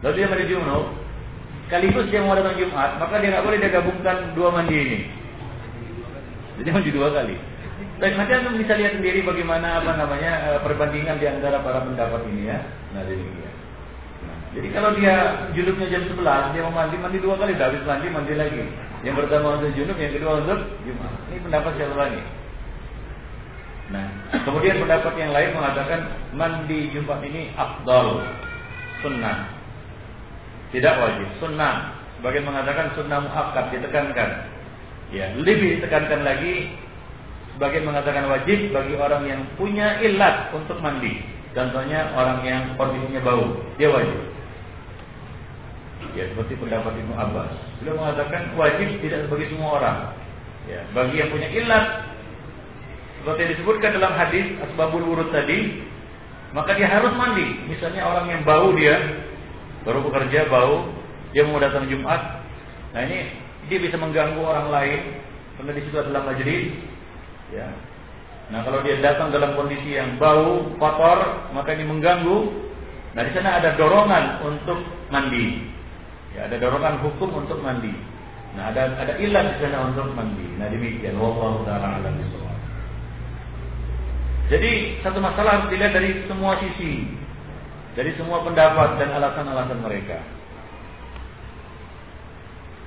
lalu 0.00 0.14
dia 0.16 0.26
mandi 0.32 0.48
junub, 0.48 0.96
sekaligus 1.68 2.08
dia 2.08 2.24
mau 2.24 2.32
datang 2.32 2.56
Jumat, 2.56 2.96
maka 2.96 3.20
dia 3.20 3.36
nggak 3.36 3.44
boleh 3.44 3.58
dia 3.60 3.68
gabungkan 3.68 4.32
dua 4.32 4.48
mandi 4.48 4.76
ini. 4.80 4.98
Jadi 6.56 6.68
mandi 6.72 6.90
dua 6.90 7.12
kali. 7.12 7.36
Baik, 7.98 8.14
nanti 8.14 8.30
anda 8.30 8.54
bisa 8.54 8.78
lihat 8.78 8.94
sendiri 8.94 9.26
bagaimana 9.26 9.82
apa 9.82 9.98
namanya 9.98 10.54
eh, 10.54 10.58
perbandingan 10.62 11.18
di 11.18 11.26
antara 11.26 11.58
para 11.66 11.82
pendapat 11.82 12.22
ini 12.30 12.46
ya. 12.46 12.62
Nah, 12.94 13.02
demikian. 13.02 13.54
Nah, 14.22 14.38
jadi 14.54 14.68
kalau 14.70 14.90
dia 14.94 15.14
junubnya 15.50 15.90
jam 15.90 16.02
11, 16.06 16.54
dia 16.54 16.62
mau 16.62 16.74
mandi, 16.78 16.94
mandi 16.94 17.18
dua 17.18 17.34
kali, 17.34 17.58
habis 17.58 17.82
mandi, 17.82 18.06
mandi 18.06 18.38
lagi. 18.38 18.62
Yang 19.02 19.26
pertama 19.26 19.58
untuk 19.58 19.74
junub, 19.74 19.98
yang 19.98 20.14
kedua 20.14 20.32
untuk 20.46 20.60
Jumat. 20.86 21.12
Ini 21.26 21.38
pendapat 21.42 21.72
siapa 21.74 21.96
lagi? 21.98 22.20
Nah, 23.88 24.06
kemudian 24.46 24.78
pendapat 24.78 25.12
yang 25.18 25.32
lain 25.34 25.50
mengatakan 25.58 26.00
mandi 26.38 26.80
Jumat 26.94 27.18
ini 27.26 27.50
afdal, 27.58 28.22
sunnah. 29.02 29.58
Tidak 30.70 30.94
wajib, 31.02 31.28
sunnah. 31.42 31.98
Sebagian 32.22 32.46
mengatakan 32.46 32.94
sunnah 32.94 33.26
muakkad 33.26 33.74
ditekankan. 33.74 34.30
Ya, 35.10 35.34
lebih 35.34 35.82
ditekankan 35.82 36.22
lagi 36.22 36.70
sebagian 37.58 37.90
mengatakan 37.90 38.30
wajib 38.30 38.70
bagi 38.70 38.94
orang 38.94 39.26
yang 39.26 39.42
punya 39.58 39.98
ilat 39.98 40.54
untuk 40.54 40.78
mandi. 40.78 41.26
Contohnya 41.58 42.14
orang 42.14 42.46
yang 42.46 42.62
kondisinya 42.78 43.18
bau, 43.26 43.50
dia 43.74 43.90
wajib. 43.90 44.14
Ya, 46.14 46.30
seperti 46.30 46.54
pendapat 46.54 46.94
Ibnu 46.94 47.18
Abbas. 47.18 47.50
Beliau 47.82 47.98
mengatakan 47.98 48.54
wajib 48.54 49.02
tidak 49.02 49.26
bagi 49.26 49.50
semua 49.50 49.82
orang. 49.82 49.98
Ya, 50.70 50.86
bagi 50.94 51.18
yang 51.18 51.34
punya 51.34 51.50
ilat 51.50 52.08
seperti 53.18 53.38
yang 53.42 53.52
disebutkan 53.58 53.90
dalam 53.98 54.14
hadis 54.14 54.46
asbabul 54.62 55.02
wurud 55.02 55.34
tadi, 55.34 55.82
maka 56.54 56.78
dia 56.78 56.86
harus 56.86 57.10
mandi. 57.18 57.66
Misalnya 57.66 58.06
orang 58.06 58.30
yang 58.30 58.42
bau 58.46 58.70
dia 58.78 58.94
baru 59.82 60.06
bekerja 60.06 60.46
bau, 60.46 60.86
dia 61.34 61.42
mau 61.42 61.58
datang 61.58 61.90
Jumat. 61.90 62.46
Nah, 62.94 63.02
ini 63.02 63.34
dia 63.66 63.78
bisa 63.82 63.98
mengganggu 63.98 64.38
orang 64.38 64.70
lain 64.70 65.00
karena 65.58 65.72
di 65.74 65.82
situ 65.82 65.96
adalah 65.98 66.30
majelis. 66.30 66.78
Ya. 67.52 67.68
Nah, 68.48 68.64
kalau 68.64 68.80
dia 68.80 68.96
datang 69.04 69.28
dalam 69.28 69.52
kondisi 69.56 69.92
yang 69.92 70.16
bau, 70.16 70.72
kotor, 70.80 71.52
maka 71.52 71.76
ini 71.76 71.84
mengganggu. 71.84 72.48
Nah, 73.12 73.22
di 73.24 73.32
sana 73.36 73.60
ada 73.60 73.76
dorongan 73.76 74.40
untuk 74.40 74.80
mandi. 75.12 75.68
Ya, 76.32 76.48
ada 76.48 76.56
dorongan 76.56 77.00
hukum 77.04 77.44
untuk 77.44 77.60
mandi. 77.60 77.92
Nah, 78.56 78.72
ada 78.72 78.96
ada 78.96 79.20
ilat 79.20 79.52
di 79.52 79.56
sana 79.60 79.92
untuk 79.92 80.08
mandi. 80.16 80.48
Nah, 80.56 80.72
demikian 80.72 81.20
wallahu 81.20 81.64
taala 81.68 82.08
Jadi, 84.48 85.04
satu 85.04 85.20
masalah 85.20 85.60
harus 85.60 85.68
dilihat 85.68 85.92
dari 85.92 86.24
semua 86.24 86.56
sisi. 86.56 87.04
Dari 87.92 88.16
semua 88.16 88.40
pendapat 88.40 88.96
dan 88.96 89.12
alasan-alasan 89.12 89.84
mereka. 89.84 90.24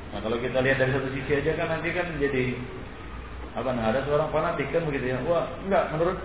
Nah, 0.09 0.19
kalau 0.25 0.41
kita 0.41 0.57
lihat 0.57 0.81
dari 0.81 0.89
satu 0.89 1.09
sisi 1.13 1.31
aja 1.37 1.53
kan 1.53 1.67
nanti 1.69 1.93
kan 1.93 2.07
jadi 2.17 2.57
apa 3.51 3.69
nah 3.75 3.91
ada 3.91 3.99
seorang 4.07 4.31
fanatik 4.31 4.71
kan 4.71 4.87
begitu 4.87 5.11
ya. 5.11 5.17
Wah, 5.27 5.51
enggak 5.67 5.91
menurut 5.91 6.17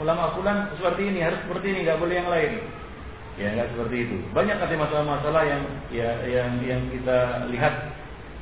ulama 0.00 0.32
fulan 0.32 0.72
seperti 0.80 1.12
ini, 1.12 1.20
harus 1.20 1.40
seperti 1.44 1.66
ini, 1.76 1.78
enggak 1.84 2.00
boleh 2.00 2.14
yang 2.16 2.30
lain. 2.32 2.52
Ya 3.36 3.48
enggak 3.52 3.68
seperti 3.76 3.96
itu. 4.08 4.16
Banyak 4.32 4.56
nanti 4.56 4.74
masalah-masalah 4.80 5.42
yang 5.44 5.62
ya 5.92 6.10
yang 6.24 6.50
yang 6.64 6.80
kita 6.88 7.48
lihat 7.52 7.74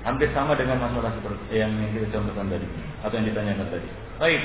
hampir 0.06 0.30
sama 0.32 0.54
dengan 0.54 0.80
masalah 0.80 1.12
seperti 1.18 1.44
yang, 1.50 1.70
yang 1.76 1.90
kita 1.92 2.06
contohkan 2.14 2.46
tadi 2.46 2.66
atau 3.02 3.14
yang 3.18 3.26
ditanyakan 3.26 3.68
tadi. 3.68 3.88
Baik. 4.22 4.42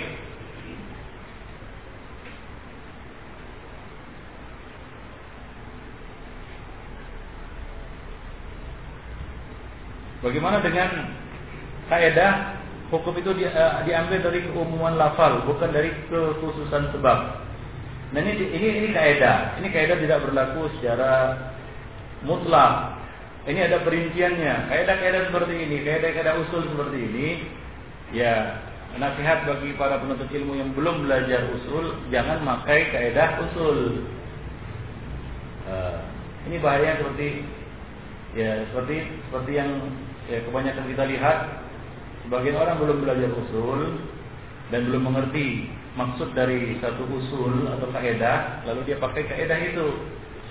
Bagaimana 10.25 10.57
dengan 10.57 10.89
kaidah 11.85 12.33
hukum 12.93 13.13
itu 13.17 13.31
uh, 13.45 13.81
diambil 13.85 14.19
dari 14.21 14.45
keumuman 14.49 14.97
lafal, 14.99 15.45
bukan 15.45 15.69
dari 15.73 15.89
kekhususan 16.09 16.93
sebab. 16.93 17.19
Nah 18.13 18.19
ini 18.21 18.33
ini 18.53 18.67
ini 18.83 18.89
kaidah. 18.93 19.57
Ini 19.59 19.67
kaidah 19.73 19.97
tidak 19.99 20.21
berlaku 20.23 20.69
secara 20.77 21.35
mutlak. 22.21 22.97
Ini 23.45 23.69
ada 23.69 23.81
perinciannya. 23.85 24.73
Kaidah-kaidah 24.73 25.29
seperti 25.29 25.53
ini, 25.53 25.77
kaidah-kaidah 25.85 26.33
usul 26.45 26.65
seperti 26.65 26.97
ini 26.97 27.27
ya 28.13 28.61
nasihat 28.95 29.43
bagi 29.43 29.75
para 29.75 29.99
penuntut 29.99 30.31
ilmu 30.31 30.55
yang 30.55 30.71
belum 30.71 31.03
belajar 31.03 31.51
usul 31.51 31.99
jangan 32.13 32.39
pakai 32.47 32.93
kaidah 32.95 33.43
usul 33.43 34.07
uh, 35.67 35.99
ini 36.47 36.61
bahaya 36.63 36.95
seperti 37.01 37.43
ya 38.37 38.63
seperti 38.71 38.95
seperti 39.27 39.51
yang 39.57 39.69
ya 40.31 40.39
kebanyakan 40.47 40.85
kita 40.95 41.03
lihat 41.11 41.37
sebagian 42.25 42.57
orang 42.57 42.77
belum 42.81 42.97
belajar 43.05 43.29
usul 43.37 44.01
dan 44.73 44.89
belum 44.89 45.13
mengerti 45.13 45.69
maksud 45.95 46.33
dari 46.33 46.75
satu 46.81 47.05
usul 47.07 47.69
atau 47.71 47.87
kaidah 47.93 48.65
lalu 48.67 48.81
dia 48.89 48.97
pakai 48.99 49.23
kaidah 49.29 49.59
itu. 49.61 49.87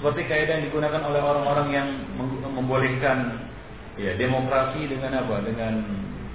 Seperti 0.01 0.26
kaidah 0.26 0.59
yang 0.59 0.66
digunakan 0.70 1.02
oleh 1.06 1.22
orang-orang 1.22 1.68
yang 1.70 1.88
membolehkan 2.42 3.46
ya 3.94 4.14
demokrasi 4.18 4.90
dengan 4.90 5.22
apa? 5.22 5.38
Dengan 5.46 5.74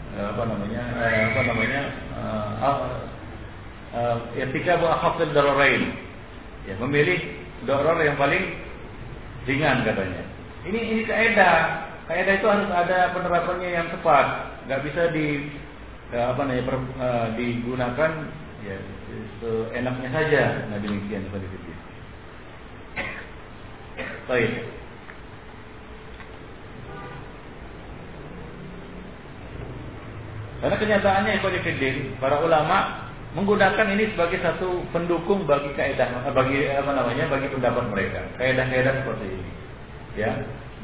Eh, 0.10 0.26
apa 0.26 0.42
namanya 0.42 0.84
eh, 1.06 1.22
apa 1.30 1.42
namanya 1.46 1.82
uh, 2.18 2.76
uh, 3.94 4.76
buah 4.82 4.98
hafil 5.00 5.32
dararain. 5.38 5.96
Ya 6.66 6.74
memilih 6.82 7.24
doror 7.70 7.96
yang 8.02 8.18
paling 8.18 8.42
ringan 9.46 9.86
katanya. 9.86 10.26
Ini 10.66 10.80
ini 10.82 11.02
kaidah 11.06 11.58
kaidah 12.10 12.34
itu 12.42 12.48
harus 12.50 12.70
ada 12.74 13.14
penerapannya 13.14 13.70
yang 13.70 13.88
tepat 13.94 14.59
nggak 14.70 14.86
bisa 14.86 15.02
di 15.10 15.50
uh, 16.14 16.26
apa 16.30 16.42
namanya 16.46 16.64
per, 16.70 16.78
uh, 16.78 17.28
digunakan 17.34 18.12
ya 18.62 18.78
seenaknya 19.42 20.10
saja. 20.14 20.44
Nah 20.70 20.78
demikian 20.78 21.26
seperti 21.26 21.50
itu 21.50 21.70
baik. 24.30 24.54
Karena 30.60 30.76
kenyataannya 30.76 31.32
Ikhwanuddin, 31.40 32.20
para 32.20 32.38
ulama 32.44 33.10
menggunakan 33.32 33.88
ini 33.96 34.12
sebagai 34.12 34.44
satu 34.44 34.84
pendukung 34.92 35.48
bagi 35.48 35.72
kaidah 35.74 36.30
bagi 36.36 36.68
apa 36.68 36.92
namanya 36.94 37.26
bagi 37.32 37.48
pendapat 37.50 37.86
mereka. 37.90 38.22
Kaidah-kaidah 38.38 38.94
seperti 39.02 39.26
ini. 39.34 39.52
Ya 40.20 40.32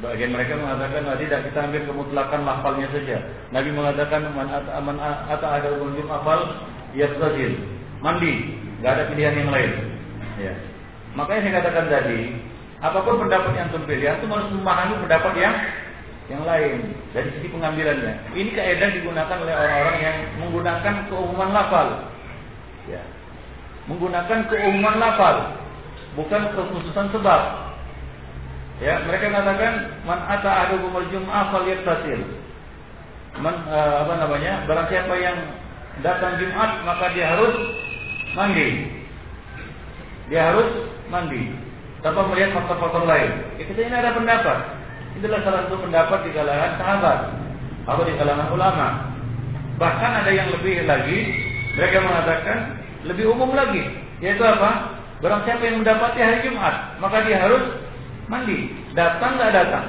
bagian 0.03 0.35
mereka 0.35 0.59
mengatakan 0.59 1.07
nah, 1.07 1.15
tidak 1.15 1.47
kita 1.47 1.59
ambil 1.71 1.81
kemutlakan 1.87 2.41
lafalnya 2.43 2.87
saja 2.91 3.17
Nabi 3.55 3.69
mengatakan 3.71 4.27
man 4.35 4.99
atau 5.31 5.47
ada 5.47 5.69
ujung 5.79 6.09
afal 6.11 6.39
mandi 8.03 8.33
nggak 8.83 8.91
ada 8.91 9.03
pilihan 9.11 9.35
yang 9.39 9.51
lain 9.51 9.71
ya 10.35 10.53
makanya 11.15 11.41
saya 11.47 11.53
katakan 11.63 11.85
tadi 11.87 12.21
apa 12.83 12.97
pun 13.01 13.23
pendapat 13.23 13.51
yang 13.55 13.71
terpilih 13.71 14.19
itu 14.19 14.25
harus 14.27 14.49
memahami 14.51 14.95
pendapat 15.07 15.33
yang 15.39 15.55
yang 16.25 16.41
lain 16.41 16.89
dari 17.13 17.29
sisi 17.37 17.53
pengambilannya. 17.53 18.33
Ini 18.33 18.49
kaidah 18.57 18.89
digunakan 18.97 19.37
oleh 19.45 19.53
orang-orang 19.53 19.97
yang 20.01 20.17
menggunakan 20.41 20.93
keumuman 21.05 21.53
lafal. 21.53 21.87
Ya. 22.89 23.01
Menggunakan 23.85 24.49
keumuman 24.49 24.97
lafal, 24.97 25.61
bukan 26.17 26.41
kekhususan 26.57 27.13
sebab. 27.13 27.41
Ya, 28.83 28.99
mereka 29.07 29.31
mengatakan 29.31 30.03
man 30.03 30.19
ata 30.27 30.49
ahadukum 30.51 30.91
al-jum'ah 30.99 31.43
falyattasil. 31.55 32.21
Man 33.39 33.55
uh, 33.71 34.03
apa 34.03 34.13
namanya? 34.19 34.67
Barang 34.67 34.87
siapa 34.91 35.15
yang 35.15 35.37
datang 36.03 36.39
Jumat 36.43 36.83
maka 36.83 37.11
dia 37.15 37.35
harus 37.35 37.55
mandi. 38.35 38.91
Dia 40.27 40.51
harus 40.51 40.67
mandi 41.07 41.55
tanpa 42.03 42.27
melihat 42.27 42.51
faktor-faktor 42.51 43.07
lain. 43.07 43.31
Ya, 43.55 43.63
kita 43.63 43.79
ini 43.79 43.95
ada 43.95 44.11
pendapat 44.11 44.57
Itulah 45.15 45.39
salah 45.47 45.63
satu 45.67 45.79
pendapat 45.79 46.27
di 46.27 46.31
kalangan 46.35 46.71
sahabat 46.75 47.19
atau 47.87 48.03
di 48.03 48.13
kalangan 48.19 48.51
ulama. 48.51 48.87
Bahkan 49.79 50.11
ada 50.23 50.31
yang 50.31 50.51
lebih 50.51 50.83
lagi, 50.83 51.19
mereka 51.79 52.03
mengatakan 52.03 52.57
lebih 53.07 53.31
umum 53.31 53.55
lagi, 53.55 53.83
yaitu 54.19 54.43
apa? 54.43 54.91
Barang 55.23 55.47
siapa 55.47 55.63
yang 55.63 55.79
mendapati 55.79 56.19
hari 56.19 56.43
Jumat, 56.43 56.99
maka 56.99 57.23
dia 57.23 57.39
harus 57.39 57.63
mandi. 58.31 58.71
Datang 58.95 59.37
nggak 59.37 59.53
datang, 59.53 59.85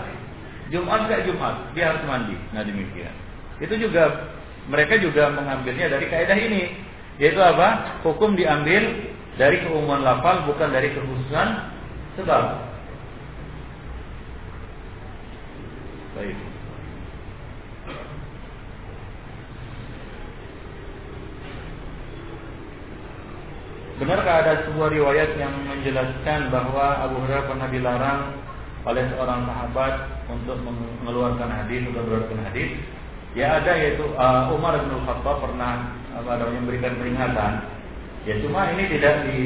Jumat 0.73 1.07
nggak 1.07 1.25
Jumat, 1.29 1.55
dia 1.73 1.95
harus 1.95 2.03
mandi. 2.09 2.37
Nah 2.53 2.63
demikian. 2.67 3.15
Itu 3.63 3.75
juga 3.81 4.33
mereka 4.67 4.99
juga 4.99 5.31
mengambilnya 5.31 5.93
dari 5.93 6.07
kaidah 6.11 6.39
ini, 6.39 6.75
yaitu 7.23 7.39
apa? 7.39 8.01
Hukum 8.03 8.35
diambil 8.35 9.13
dari 9.37 9.63
keumuman 9.63 10.03
lafal 10.03 10.49
bukan 10.49 10.69
dari 10.73 10.93
kekhususan 10.93 11.49
sebab. 12.19 12.45
Baik. 16.17 16.56
Benarkah 23.97 24.45
ada 24.45 24.69
sebuah 24.69 24.93
riwayat 24.93 25.41
yang 25.41 25.57
menjelaskan 25.73 26.53
bahwa 26.53 27.01
Abu 27.01 27.17
Hurairah 27.25 27.49
pernah 27.49 27.69
dilarang 27.73 28.21
oleh 28.85 29.09
seorang 29.09 29.49
sahabat 29.49 29.95
untuk 30.29 30.61
mengeluarkan 30.61 31.49
hadis 31.49 31.81
atau 31.89 32.05
mengeluarkan 32.05 32.41
hadis? 32.45 32.77
Ya 33.33 33.57
ada 33.57 33.73
yaitu 33.73 34.05
uh, 34.21 34.53
Umar 34.53 34.77
bin 34.85 35.01
Khattab 35.01 35.41
pernah 35.41 35.97
apa 36.13 36.31
namanya 36.37 36.61
memberikan 36.61 36.93
peringatan. 37.01 37.53
Ya 38.29 38.37
cuma 38.45 38.69
ini 38.77 38.85
tidak 38.93 39.15
di 39.33 39.41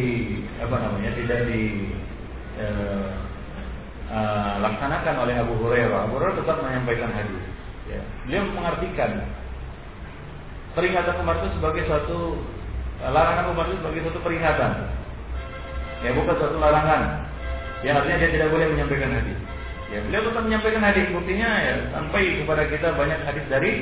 apa 0.59 0.77
namanya 0.82 1.10
tidak 1.14 1.40
di 1.47 1.62
uh, 2.59 3.10
uh, 4.10 4.52
laksanakan 4.66 5.14
oleh 5.31 5.35
Abu 5.47 5.55
Hurairah. 5.62 6.10
Abu 6.10 6.18
Hurairah 6.18 6.39
tetap 6.43 6.59
menyampaikan 6.59 7.10
hadis. 7.14 7.43
Ya. 7.86 8.02
Beliau 8.27 8.51
mengartikan 8.51 9.31
peringatan 10.74 11.22
Umar 11.22 11.39
itu 11.39 11.55
sebagai 11.55 11.86
suatu 11.86 12.18
larangan 13.09 13.44
Umar 13.56 13.64
itu 13.72 13.81
sebagai 13.81 14.01
suatu 14.05 14.20
peringatan. 14.20 14.72
Ya 16.05 16.10
bukan 16.12 16.35
suatu 16.36 16.56
larangan. 16.60 17.24
Yang 17.81 17.94
artinya 18.05 18.18
dia 18.20 18.31
tidak 18.36 18.48
boleh 18.52 18.66
menyampaikan 18.77 19.10
hadis. 19.16 19.39
Ya 19.89 19.98
beliau 20.05 20.22
tetap 20.28 20.43
menyampaikan 20.44 20.82
hadis. 20.85 21.06
Buktinya 21.09 21.51
ya 21.64 21.74
sampai 21.97 22.22
kepada 22.44 22.62
kita 22.68 22.89
banyak 22.93 23.20
hadis 23.24 23.44
dari 23.48 23.72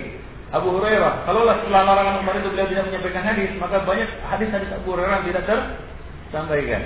Abu 0.49 0.69
Hurairah. 0.81 1.29
Kalau 1.29 1.45
setelah 1.45 1.83
larangan 1.85 2.25
Umar 2.25 2.35
itu 2.41 2.49
beliau 2.55 2.69
tidak 2.71 2.85
menyampaikan 2.89 3.25
hadis, 3.27 3.51
maka 3.61 3.77
banyak 3.85 4.09
hadis-hadis 4.25 4.71
Abu 4.73 4.97
Hurairah 4.97 5.21
tidak 5.29 5.43
tersampaikan. 5.45 6.83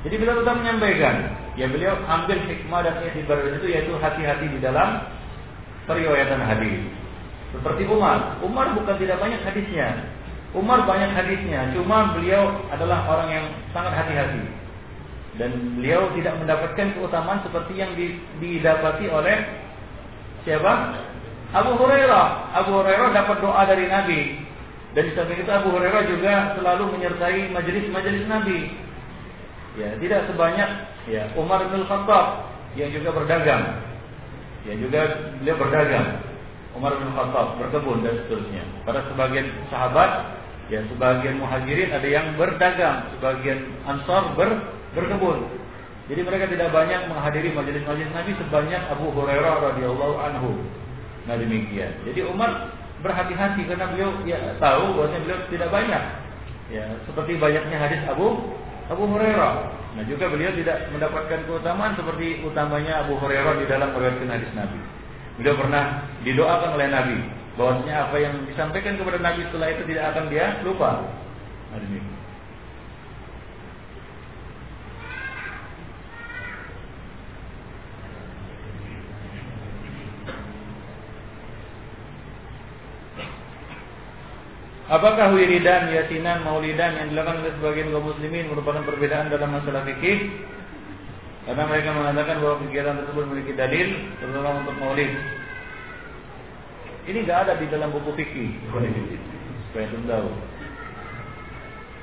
Jadi 0.00 0.14
beliau 0.16 0.36
tetap 0.40 0.56
menyampaikan, 0.60 1.14
ya 1.60 1.66
beliau 1.68 1.92
ambil 2.08 2.38
hikmah 2.48 2.80
dan 2.84 3.04
itibar 3.04 3.36
itu 3.44 3.68
yaitu 3.68 3.92
hati-hati 4.00 4.48
di 4.48 4.58
dalam 4.60 5.04
periwayatan 5.84 6.40
hadis. 6.40 6.80
Seperti 7.52 7.82
Umar, 7.88 8.40
Umar 8.40 8.72
bukan 8.76 8.96
tidak 8.96 9.20
banyak 9.20 9.40
hadisnya. 9.44 10.08
Umar 10.50 10.82
banyak 10.82 11.14
hadisnya, 11.14 11.70
cuma 11.78 12.10
beliau 12.10 12.50
adalah 12.74 13.06
orang 13.06 13.28
yang 13.30 13.46
sangat 13.70 13.94
hati-hati. 13.94 14.42
Dan 15.38 15.78
beliau 15.78 16.10
tidak 16.18 16.42
mendapatkan 16.42 16.90
keutamaan 16.98 17.38
seperti 17.46 17.78
yang 17.78 17.94
didapati 18.42 19.06
oleh 19.06 19.36
siapa? 20.42 20.98
Abu 21.54 21.78
Hurairah. 21.78 22.54
Abu 22.54 22.82
Hurairah 22.82 23.14
dapat 23.14 23.36
doa 23.38 23.62
dari 23.62 23.86
Nabi. 23.86 24.42
Dan 24.90 25.06
di 25.06 25.12
samping 25.14 25.38
itu 25.38 25.50
Abu 25.54 25.70
Hurairah 25.70 26.02
juga 26.10 26.58
selalu 26.58 26.98
menyertai 26.98 27.54
majelis-majelis 27.54 28.26
Nabi. 28.26 28.74
Ya, 29.78 29.94
tidak 30.02 30.26
sebanyak 30.26 30.70
ya 31.06 31.30
Umar 31.38 31.62
bin 31.70 31.86
Khattab 31.86 32.50
yang 32.74 32.90
juga 32.90 33.14
berdagang. 33.14 33.86
Yang 34.66 34.90
juga 34.90 35.00
beliau 35.38 35.56
berdagang. 35.62 36.08
Umar 36.74 36.98
bin 36.98 37.10
Khattab 37.14 37.54
berkebun 37.62 38.02
dan 38.02 38.18
seterusnya. 38.26 38.66
Pada 38.82 39.06
sebagian 39.10 39.46
sahabat, 39.70 40.39
ya 40.70 40.80
sebagian 40.86 41.42
muhajirin 41.42 41.90
ada 41.90 42.06
yang 42.06 42.38
berdagang, 42.38 43.10
sebagian 43.18 43.58
ansar 43.90 44.38
ber, 44.38 44.50
berkebun. 44.94 45.50
Jadi 46.06 46.20
mereka 46.26 46.46
tidak 46.50 46.70
banyak 46.74 47.06
menghadiri 47.10 47.50
majelis-majelis 47.54 48.10
Nabi 48.14 48.34
sebanyak 48.38 48.82
Abu 48.90 49.10
Hurairah 49.14 49.54
radhiyallahu 49.70 50.14
anhu. 50.18 50.58
Nah 51.26 51.34
demikian. 51.38 51.90
Jadi 52.06 52.26
Umar 52.26 52.74
berhati-hati 53.02 53.66
karena 53.66 53.90
beliau 53.90 54.10
ya 54.26 54.38
tahu 54.58 54.94
bahwasanya 54.98 55.22
beliau 55.26 55.38
tidak 55.50 55.70
banyak. 55.70 56.02
Ya, 56.70 56.86
seperti 57.02 57.34
banyaknya 57.38 57.78
hadis 57.78 58.02
Abu 58.06 58.38
Abu 58.90 59.06
Hurairah. 59.10 59.54
Nah 59.98 60.02
juga 60.06 60.30
beliau 60.30 60.54
tidak 60.54 60.86
mendapatkan 60.94 61.46
keutamaan 61.46 61.98
seperti 61.98 62.46
utamanya 62.46 63.06
Abu 63.06 63.18
Hurairah 63.18 63.58
di 63.58 63.66
dalam 63.66 63.90
riwayat 63.94 64.22
hadis 64.22 64.50
Nabi. 64.54 64.78
Beliau 65.38 65.54
pernah 65.58 66.10
didoakan 66.26 66.70
oleh 66.78 66.88
Nabi 66.90 67.18
bahwasanya 67.60 68.08
apa 68.08 68.16
yang 68.16 68.34
disampaikan 68.48 68.96
kepada 68.96 69.20
Nabi 69.20 69.44
setelah 69.44 69.68
itu 69.68 69.84
tidak 69.84 70.04
akan 70.16 70.24
dia 70.32 70.46
lupa. 70.64 71.04
Nah. 71.76 72.16
Apakah 84.90 85.36
wiridan, 85.36 85.92
yasinan, 85.94 86.42
maulidan 86.42 86.98
yang 86.98 87.14
dilakukan 87.14 87.46
oleh 87.46 87.54
sebagian 87.60 87.94
kaum 87.94 88.10
muslimin 88.10 88.50
merupakan 88.50 88.82
perbedaan 88.82 89.30
dalam 89.30 89.54
masalah 89.54 89.86
fikih? 89.86 90.32
Karena 91.46 91.62
mereka 91.68 91.94
mengatakan 91.94 92.42
bahwa 92.42 92.56
kegiatan 92.66 92.98
tersebut 93.04 93.22
memiliki 93.30 93.52
dalil, 93.54 93.88
terutama 94.18 94.66
untuk 94.66 94.74
maulid. 94.82 95.39
Ini 97.08 97.18
nggak 97.24 97.38
ada 97.48 97.52
di 97.56 97.66
dalam 97.72 97.88
buku 97.94 98.12
fikih. 98.18 98.50
Supaya 99.70 99.86
itu 99.86 99.96
tahu. 100.04 100.28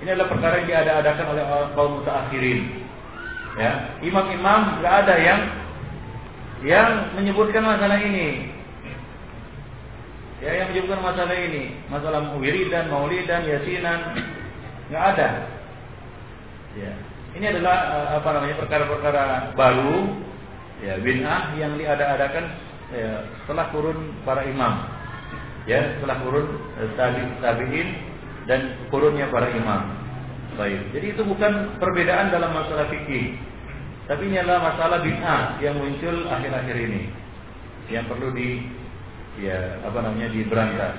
Ini 0.02 0.10
adalah 0.14 0.30
perkara 0.30 0.56
yang 0.62 0.70
diada-adakan 0.70 1.26
oleh 1.34 1.44
kaum 1.74 1.92
mutaakhirin. 2.02 2.60
Ya, 3.58 3.98
imam-imam 4.06 4.82
nggak 4.82 4.96
ada 5.06 5.16
yang 5.18 5.42
yang 6.62 6.90
menyebutkan 7.18 7.66
masalah 7.66 7.98
ini. 7.98 8.54
Ya, 10.38 10.54
yang 10.54 10.70
menyebutkan 10.70 11.02
masalah 11.02 11.34
ini, 11.34 11.74
masalah 11.90 12.30
wiridan, 12.38 12.94
maulidan, 12.94 13.42
yasinan, 13.50 14.22
nggak 14.94 15.04
ada. 15.18 15.30
Ya. 16.78 16.94
Ini 17.34 17.46
adalah 17.58 17.78
eh, 17.90 18.08
apa 18.22 18.30
namanya 18.38 18.56
perkara-perkara 18.62 19.26
baru, 19.58 20.14
ya 20.86 21.02
binah 21.02 21.58
yang 21.58 21.74
diada-adakan 21.74 22.54
ya, 22.94 23.26
setelah 23.44 23.68
turun 23.76 24.16
para 24.24 24.44
imam, 24.48 24.74
ya 25.68 25.98
setelah 25.98 26.18
turun 26.24 26.48
eh, 26.80 26.90
tabi 26.96 27.22
tabiin 27.44 27.90
dan 28.48 28.60
turunnya 28.90 29.28
para 29.32 29.52
imam. 29.52 29.82
Baik. 30.58 30.90
Jadi 30.90 31.14
itu 31.14 31.22
bukan 31.22 31.78
perbedaan 31.78 32.34
dalam 32.34 32.50
masalah 32.50 32.90
fikih. 32.90 33.38
Tapi 34.08 34.24
ini 34.26 34.40
adalah 34.40 34.74
masalah 34.74 35.04
bid'ah 35.04 35.60
yang 35.60 35.76
muncul 35.76 36.16
akhir-akhir 36.32 36.78
ini 36.80 37.12
yang 37.92 38.08
perlu 38.08 38.32
di 38.32 38.64
ya 39.38 39.84
apa 39.84 40.00
namanya 40.00 40.32
diberantas. 40.32 40.96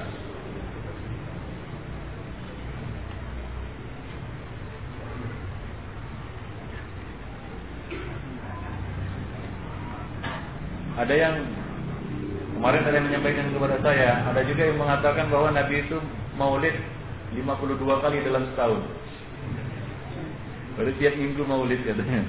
Ada 10.99 11.15
yang 11.15 11.37
kemarin 12.59 12.83
ada 12.83 12.97
yang 12.99 13.07
menyampaikan 13.07 13.55
kepada 13.55 13.77
saya, 13.87 14.11
ada 14.27 14.43
juga 14.43 14.67
yang 14.67 14.83
mengatakan 14.83 15.31
bahwa 15.31 15.55
Nabi 15.55 15.87
itu 15.87 16.03
maulid 16.35 16.75
52 17.39 18.03
kali 18.03 18.19
dalam 18.27 18.43
setahun. 18.51 18.83
Baru 20.75 20.91
tiap 20.99 21.15
minggu 21.15 21.43
maulid 21.47 21.79
katanya. 21.87 22.27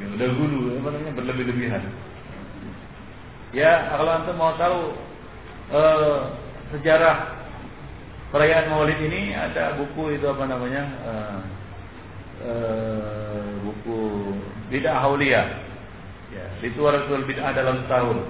Ya, 0.00 0.06
udah 0.16 0.28
gulu, 0.32 0.80
apa 0.80 0.88
namanya 0.96 1.12
berlebih-lebihan. 1.12 1.84
Ya, 3.52 3.92
kalau 3.92 4.16
antum 4.16 4.36
mau 4.40 4.56
tahu 4.56 4.96
uh, 5.76 6.32
sejarah 6.72 7.36
perayaan 8.32 8.72
Maulid 8.72 8.96
ini 8.96 9.36
ada 9.36 9.76
buku 9.76 10.16
itu 10.16 10.24
apa 10.24 10.48
namanya? 10.48 10.82
Uh, 11.04 11.38
uh, 12.48 13.44
buku 13.60 14.00
Bid'ah 14.72 15.04
Haulia. 15.04 15.42
Ya, 16.30 16.46
Ritual-ritual 16.62 17.26
bid'ah 17.26 17.52
dalam 17.52 17.84
setahun. 17.84 18.22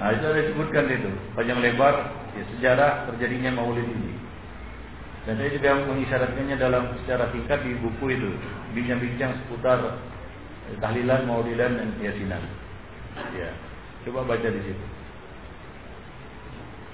Nah, 0.00 0.16
itu 0.16 0.24
ada 0.24 0.40
disebutkan 0.40 0.88
itu, 0.88 1.12
panjang 1.36 1.60
lebar 1.60 1.94
ya, 2.32 2.44
sejarah 2.56 2.92
terjadinya 3.12 3.60
Maulid 3.60 3.84
ini. 3.84 4.16
Dan 5.28 5.36
saya 5.36 5.52
juga 5.52 5.76
mengisyaratkannya 5.84 6.56
dalam 6.56 6.96
secara 7.04 7.28
singkat 7.36 7.60
di 7.60 7.76
buku 7.76 8.16
itu, 8.16 8.30
bincang-bincang 8.72 9.36
seputar 9.44 10.00
tahlilan, 10.80 11.28
maulidan 11.28 11.76
dan 11.76 11.88
yasinan. 12.00 12.40
Ya. 13.36 13.52
Coba 14.08 14.24
baca 14.24 14.48
di 14.48 14.60
situ. 14.64 14.84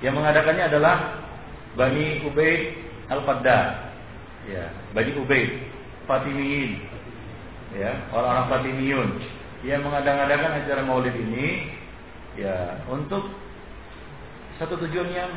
Yang 0.02 0.14
mengadakannya 0.18 0.64
adalah 0.66 0.96
Bani 1.78 2.26
Ubaid 2.26 2.62
Al-Qaddar. 3.12 3.94
Ya, 4.50 4.74
Bani 4.90 5.12
Ubaid 5.14 5.50
Fatimiyin. 6.10 6.82
Ya, 7.78 7.94
orang-orang 8.10 8.46
Fatimiyun 8.50 9.08
yang 9.62 9.86
mengadang-adakan 9.86 10.64
acara 10.64 10.82
Maulid 10.82 11.14
ini 11.14 11.70
ya 12.36 12.84
untuk 12.88 13.32
satu 14.60 14.76
tujuan 14.86 15.08
yang 15.12 15.32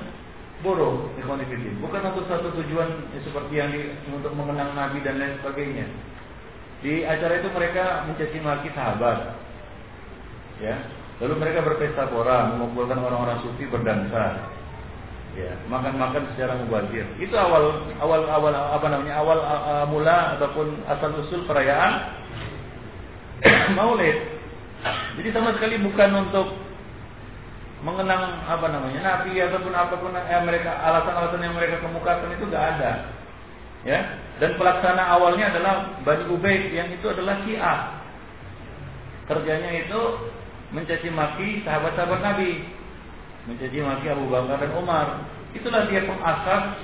buruk 0.60 1.16
bukan 1.80 2.02
untuk 2.12 2.28
satu 2.28 2.52
tujuan 2.64 2.90
ya, 3.16 3.20
seperti 3.24 3.54
yang 3.56 3.72
di, 3.72 3.96
untuk 4.12 4.36
mengenang 4.36 4.76
Nabi 4.76 5.00
dan 5.04 5.16
lain 5.16 5.40
sebagainya 5.40 5.88
di 6.80 7.04
acara 7.04 7.44
itu 7.44 7.50
mereka 7.52 8.08
mencaci 8.08 8.38
maki 8.40 8.70
sahabat. 8.72 9.36
Ya. 10.64 10.80
Lalu 11.20 11.36
mereka 11.36 11.68
berpesta 11.68 12.08
pora, 12.08 12.56
mengumpulkan 12.56 12.96
orang-orang 12.96 13.44
sufi 13.44 13.68
berdansa. 13.68 14.56
Ya, 15.36 15.56
makan-makan 15.68 16.32
secara 16.34 16.56
mubazir. 16.56 17.04
Itu 17.20 17.36
awal 17.36 17.92
awal 18.00 18.28
awal 18.32 18.54
apa 18.56 18.88
namanya? 18.88 19.20
awal 19.20 19.40
uh, 19.44 19.86
mula 19.88 20.40
ataupun 20.40 20.84
asal 20.88 21.12
usul 21.20 21.44
perayaan 21.46 22.18
Maulid. 23.78 24.16
Jadi 25.20 25.30
sama 25.36 25.52
sekali 25.60 25.76
bukan 25.84 26.28
untuk 26.28 26.56
mengenang 27.80 28.44
apa 28.44 28.68
namanya 28.68 29.00
nabi 29.00 29.40
ataupun 29.40 29.72
apa 29.72 29.96
pun 29.96 30.12
yang 30.12 30.44
mereka 30.44 30.72
alasan-alasan 30.84 31.40
yang 31.40 31.56
mereka 31.56 31.80
kemukakan 31.80 32.36
itu 32.36 32.46
gak 32.52 32.66
ada. 32.76 32.92
Ya, 33.88 34.20
dan 34.44 34.60
pelaksana 34.60 35.00
awalnya 35.16 35.56
adalah 35.56 36.04
Bani 36.04 36.28
Ubaid 36.28 36.76
yang 36.76 36.92
itu 36.92 37.08
adalah 37.08 37.40
Syiah. 37.48 38.04
Kerjanya 39.32 39.72
itu 39.88 40.02
mencaci 40.76 41.08
maki 41.08 41.64
sahabat-sahabat 41.64 42.20
Nabi, 42.20 42.68
mencaci 43.48 43.80
maki 43.80 44.12
Abu 44.12 44.28
Bakar 44.28 44.60
dan 44.60 44.76
Umar. 44.76 45.08
Itulah 45.56 45.88
dia 45.88 46.04
pengasas 46.04 46.76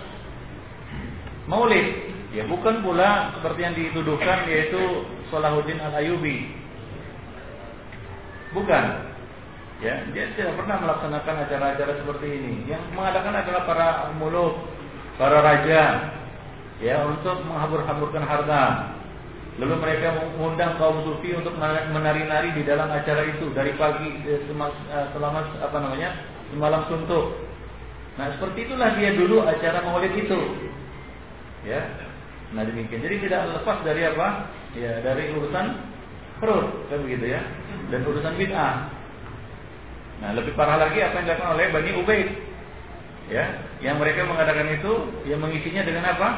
Maulid. 1.46 2.16
Ya 2.36 2.44
bukan 2.52 2.84
pula 2.84 3.32
seperti 3.40 3.60
yang 3.64 3.76
dituduhkan 3.80 4.44
yaitu 4.52 5.08
Salahuddin 5.32 5.80
Al 5.80 5.96
Ayubi. 6.04 6.52
Bukan. 8.52 9.15
Ya, 9.84 10.08
dia 10.16 10.32
tidak 10.40 10.56
pernah 10.56 10.80
melaksanakan 10.80 11.36
acara-acara 11.48 11.94
seperti 12.00 12.28
ini. 12.32 12.54
Yang 12.72 12.84
mengadakan 12.96 13.36
adalah 13.36 13.62
para 13.68 13.88
muluk, 14.16 14.56
para 15.20 15.44
raja, 15.44 16.16
ya 16.80 17.04
untuk 17.04 17.44
menghambur-hamburkan 17.44 18.24
harta. 18.24 18.96
Lalu 19.56 19.76
mereka 19.80 20.16
mengundang 20.20 20.76
kaum 20.80 21.00
sufi 21.08 21.32
untuk 21.32 21.56
menari-nari 21.92 22.52
di 22.56 22.68
dalam 22.68 22.92
acara 22.92 23.24
itu 23.24 23.52
dari 23.56 23.72
pagi 23.80 24.12
eh, 24.28 24.44
eh, 24.44 25.08
selama 25.16 25.40
apa 25.64 25.78
namanya 25.80 26.12
semalam 26.52 26.84
suntuk. 26.92 27.40
Nah 28.16 28.32
seperti 28.36 28.68
itulah 28.68 28.96
dia 28.96 29.12
dulu 29.16 29.44
acara 29.44 29.84
maulid 29.84 30.12
itu, 30.16 30.40
ya. 31.68 31.84
Nah 32.56 32.64
demikian. 32.64 33.04
Jadi 33.04 33.28
tidak 33.28 33.60
lepas 33.60 33.80
dari 33.84 34.08
apa? 34.08 34.52
Ya 34.76 35.04
dari 35.04 35.36
urusan 35.36 35.84
perut 36.40 36.92
kan 36.92 37.00
begitu 37.04 37.36
ya, 37.36 37.44
dan 37.92 38.04
urusan 38.08 38.36
bid'ah. 38.40 38.95
Nah 40.24 40.30
lebih 40.36 40.56
parah 40.56 40.80
lagi 40.80 41.00
apa 41.04 41.20
yang 41.20 41.26
dilakukan 41.28 41.54
oleh 41.56 41.66
Bani 41.72 41.92
Ubaid, 42.00 42.30
ya, 43.28 43.46
yang 43.84 44.00
mereka 44.00 44.24
mengadakan 44.24 44.68
itu, 44.76 44.94
yang 45.28 45.40
mengisinya 45.44 45.84
dengan 45.84 46.06
apa? 46.08 46.30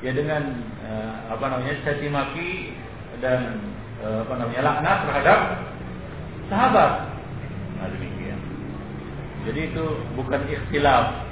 ya 0.00 0.12
dengan 0.16 0.42
uh, 0.80 1.12
apa 1.36 1.44
namanya 1.44 1.76
caci 1.84 2.08
maki 2.08 2.72
dan 3.20 3.60
uh, 4.00 4.24
apa 4.24 4.34
namanya 4.40 4.62
laknat 4.64 4.98
terhadap 5.08 5.40
sahabat. 6.48 6.92
Nah, 7.76 7.88
demikian. 7.92 8.40
Jadi 9.48 9.60
itu 9.72 9.84
bukan 10.16 10.40
ikhtilaf. 10.48 11.28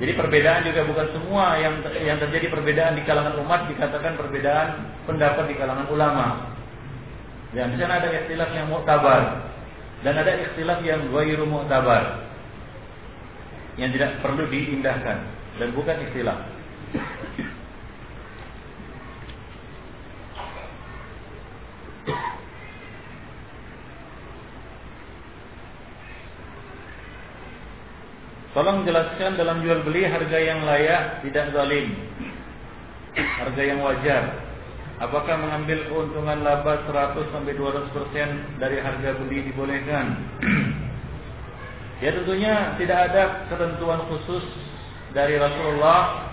Jadi 0.00 0.12
perbedaan 0.18 0.66
juga 0.66 0.82
bukan 0.88 1.06
semua 1.14 1.56
yang 1.60 1.74
yang 2.00 2.18
terjadi 2.18 2.50
perbedaan 2.50 2.96
di 2.98 3.02
kalangan 3.06 3.38
umat 3.44 3.70
dikatakan 3.70 4.18
perbedaan 4.18 4.68
pendapat 5.08 5.44
di 5.48 5.54
kalangan 5.56 5.86
ulama. 5.88 6.26
Dan 7.52 7.76
di 7.76 7.76
sana 7.76 8.00
ada 8.00 8.08
ikhtilaf 8.08 8.50
yang 8.56 8.72
mu'tabar 8.72 9.51
dan 10.02 10.18
ada 10.18 10.34
ikhtilaf 10.34 10.82
yang 10.82 11.10
ghairu 11.14 11.46
mu'tabar 11.46 12.26
yang 13.78 13.94
tidak 13.94 14.20
perlu 14.20 14.44
diindahkan 14.50 15.18
dan 15.56 15.68
bukan 15.72 15.96
ikhtilaf. 16.10 16.52
Tolong 28.52 28.84
jelaskan 28.84 29.40
dalam 29.40 29.64
jual 29.64 29.80
beli 29.80 30.04
harga 30.04 30.36
yang 30.36 30.60
layak 30.68 31.24
tidak 31.24 31.56
zalim. 31.56 31.96
Harga 33.16 33.62
yang 33.64 33.80
wajar. 33.80 34.51
Apakah 35.02 35.34
mengambil 35.34 35.82
keuntungan 35.90 36.46
laba 36.46 36.86
100 36.86 37.34
sampai 37.34 37.58
200% 37.58 38.62
dari 38.62 38.78
harga 38.78 39.18
beli 39.18 39.50
dibolehkan? 39.50 40.14
ya 42.06 42.14
tentunya 42.14 42.78
tidak 42.78 43.10
ada 43.10 43.50
ketentuan 43.50 44.06
khusus 44.06 44.46
dari 45.10 45.42
Rasulullah 45.42 46.30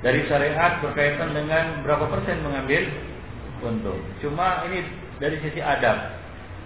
dari 0.00 0.24
syariat 0.32 0.80
berkaitan 0.80 1.36
dengan 1.36 1.84
berapa 1.84 2.08
persen 2.08 2.40
mengambil 2.40 2.88
untung. 3.60 4.00
Cuma 4.24 4.64
ini 4.64 4.80
dari 5.20 5.36
sisi 5.44 5.60
adab. 5.60 6.16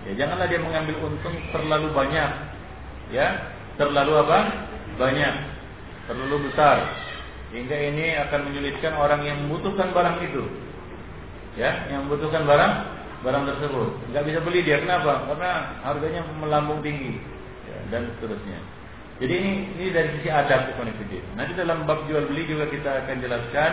Ya 0.06 0.22
janganlah 0.22 0.46
dia 0.46 0.62
mengambil 0.62 1.02
untung 1.02 1.34
terlalu 1.50 1.90
banyak. 1.90 2.30
Ya, 3.10 3.26
terlalu 3.74 4.22
apa? 4.22 4.70
banyak, 5.00 5.34
terlalu 6.04 6.50
besar, 6.50 6.76
hingga 7.56 7.72
ini 7.72 8.20
akan 8.28 8.40
menyulitkan 8.52 8.92
orang 9.00 9.24
yang 9.24 9.40
membutuhkan 9.48 9.96
barang 9.96 10.20
itu. 10.28 10.44
Ya, 11.58 11.90
yang 11.90 12.06
membutuhkan 12.06 12.46
barang 12.46 12.72
barang 13.26 13.44
tersebut. 13.46 13.90
Nggak 14.14 14.24
bisa 14.26 14.38
beli 14.44 14.60
dia 14.64 14.78
kenapa? 14.80 15.28
Karena 15.28 15.80
harganya 15.82 16.22
melambung 16.38 16.80
tinggi 16.80 17.20
ya, 17.68 17.78
dan 17.90 18.08
seterusnya. 18.16 18.58
Jadi 19.20 19.32
ini 19.36 19.52
ini 19.76 19.86
dari 19.92 20.08
sisi 20.16 20.32
adab 20.32 20.72
ekonomi. 20.72 21.20
Nanti 21.36 21.52
dalam 21.52 21.84
bab 21.84 22.08
jual 22.08 22.24
beli 22.32 22.48
juga 22.48 22.70
kita 22.72 23.04
akan 23.04 23.16
jelaskan 23.20 23.72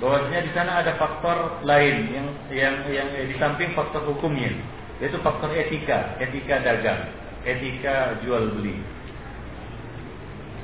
bahwasanya 0.00 0.40
di 0.44 0.52
sana 0.56 0.72
ada 0.80 0.96
faktor 0.96 1.60
lain 1.64 1.96
yang 2.12 2.26
yang 2.48 2.74
yang 2.88 3.08
eh, 3.12 3.28
di 3.28 3.36
samping 3.36 3.76
faktor 3.76 4.04
hukumnya, 4.08 4.56
yaitu 5.04 5.20
faktor 5.20 5.52
etika, 5.52 6.16
etika 6.16 6.64
dagang, 6.64 7.12
etika 7.44 8.16
jual 8.24 8.48
beli. 8.56 8.80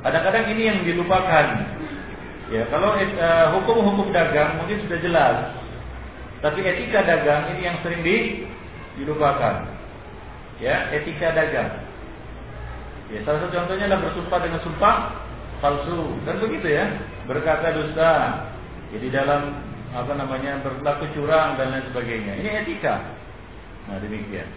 Kadang-kadang 0.03 0.45
ini 0.57 0.63
yang 0.67 0.79
dilupakan. 0.83 1.47
Ya, 2.53 2.69
kalau 2.69 2.93
uh, 3.01 3.47
hukum-hukum 3.57 4.13
dagang 4.13 4.61
mungkin 4.61 4.85
sudah 4.85 4.99
jelas, 5.01 5.37
tapi 6.43 6.59
etika 6.67 7.07
dagang 7.07 7.55
ini 7.55 7.71
yang 7.71 7.79
sering 7.87 8.03
di, 8.03 8.43
dilupakan. 8.99 9.63
Ya, 10.59 10.91
etika 10.91 11.31
dagang. 11.31 11.87
Ya, 13.15 13.23
salah 13.23 13.47
satu 13.47 13.55
contohnya 13.55 13.87
adalah 13.87 14.11
bersumpah 14.11 14.41
dengan 14.43 14.61
sumpah 14.67 14.97
palsu. 15.63 16.19
Kan 16.27 16.43
begitu 16.43 16.67
ya? 16.67 16.91
Berkata 17.31 17.71
dusta. 17.79 18.13
Jadi 18.91 19.07
dalam 19.15 19.55
apa 19.95 20.13
namanya 20.19 20.59
berlaku 20.67 21.07
curang 21.15 21.55
dan 21.55 21.79
lain 21.79 21.87
sebagainya. 21.95 22.35
Ini 22.43 22.51
etika. 22.67 22.99
Nah, 23.87 24.03
demikian. 24.03 24.51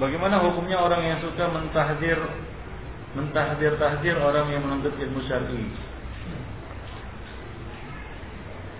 Bagaimana 0.00 0.40
hukumnya 0.40 0.80
orang 0.80 1.04
yang 1.04 1.18
suka 1.20 1.44
mentahdir 1.52 2.16
mentahdir 3.12 3.76
tahdir 3.76 4.16
orang 4.16 4.48
yang 4.48 4.64
menuntut 4.64 4.96
ilmu 4.96 5.20
syar'i? 5.28 5.68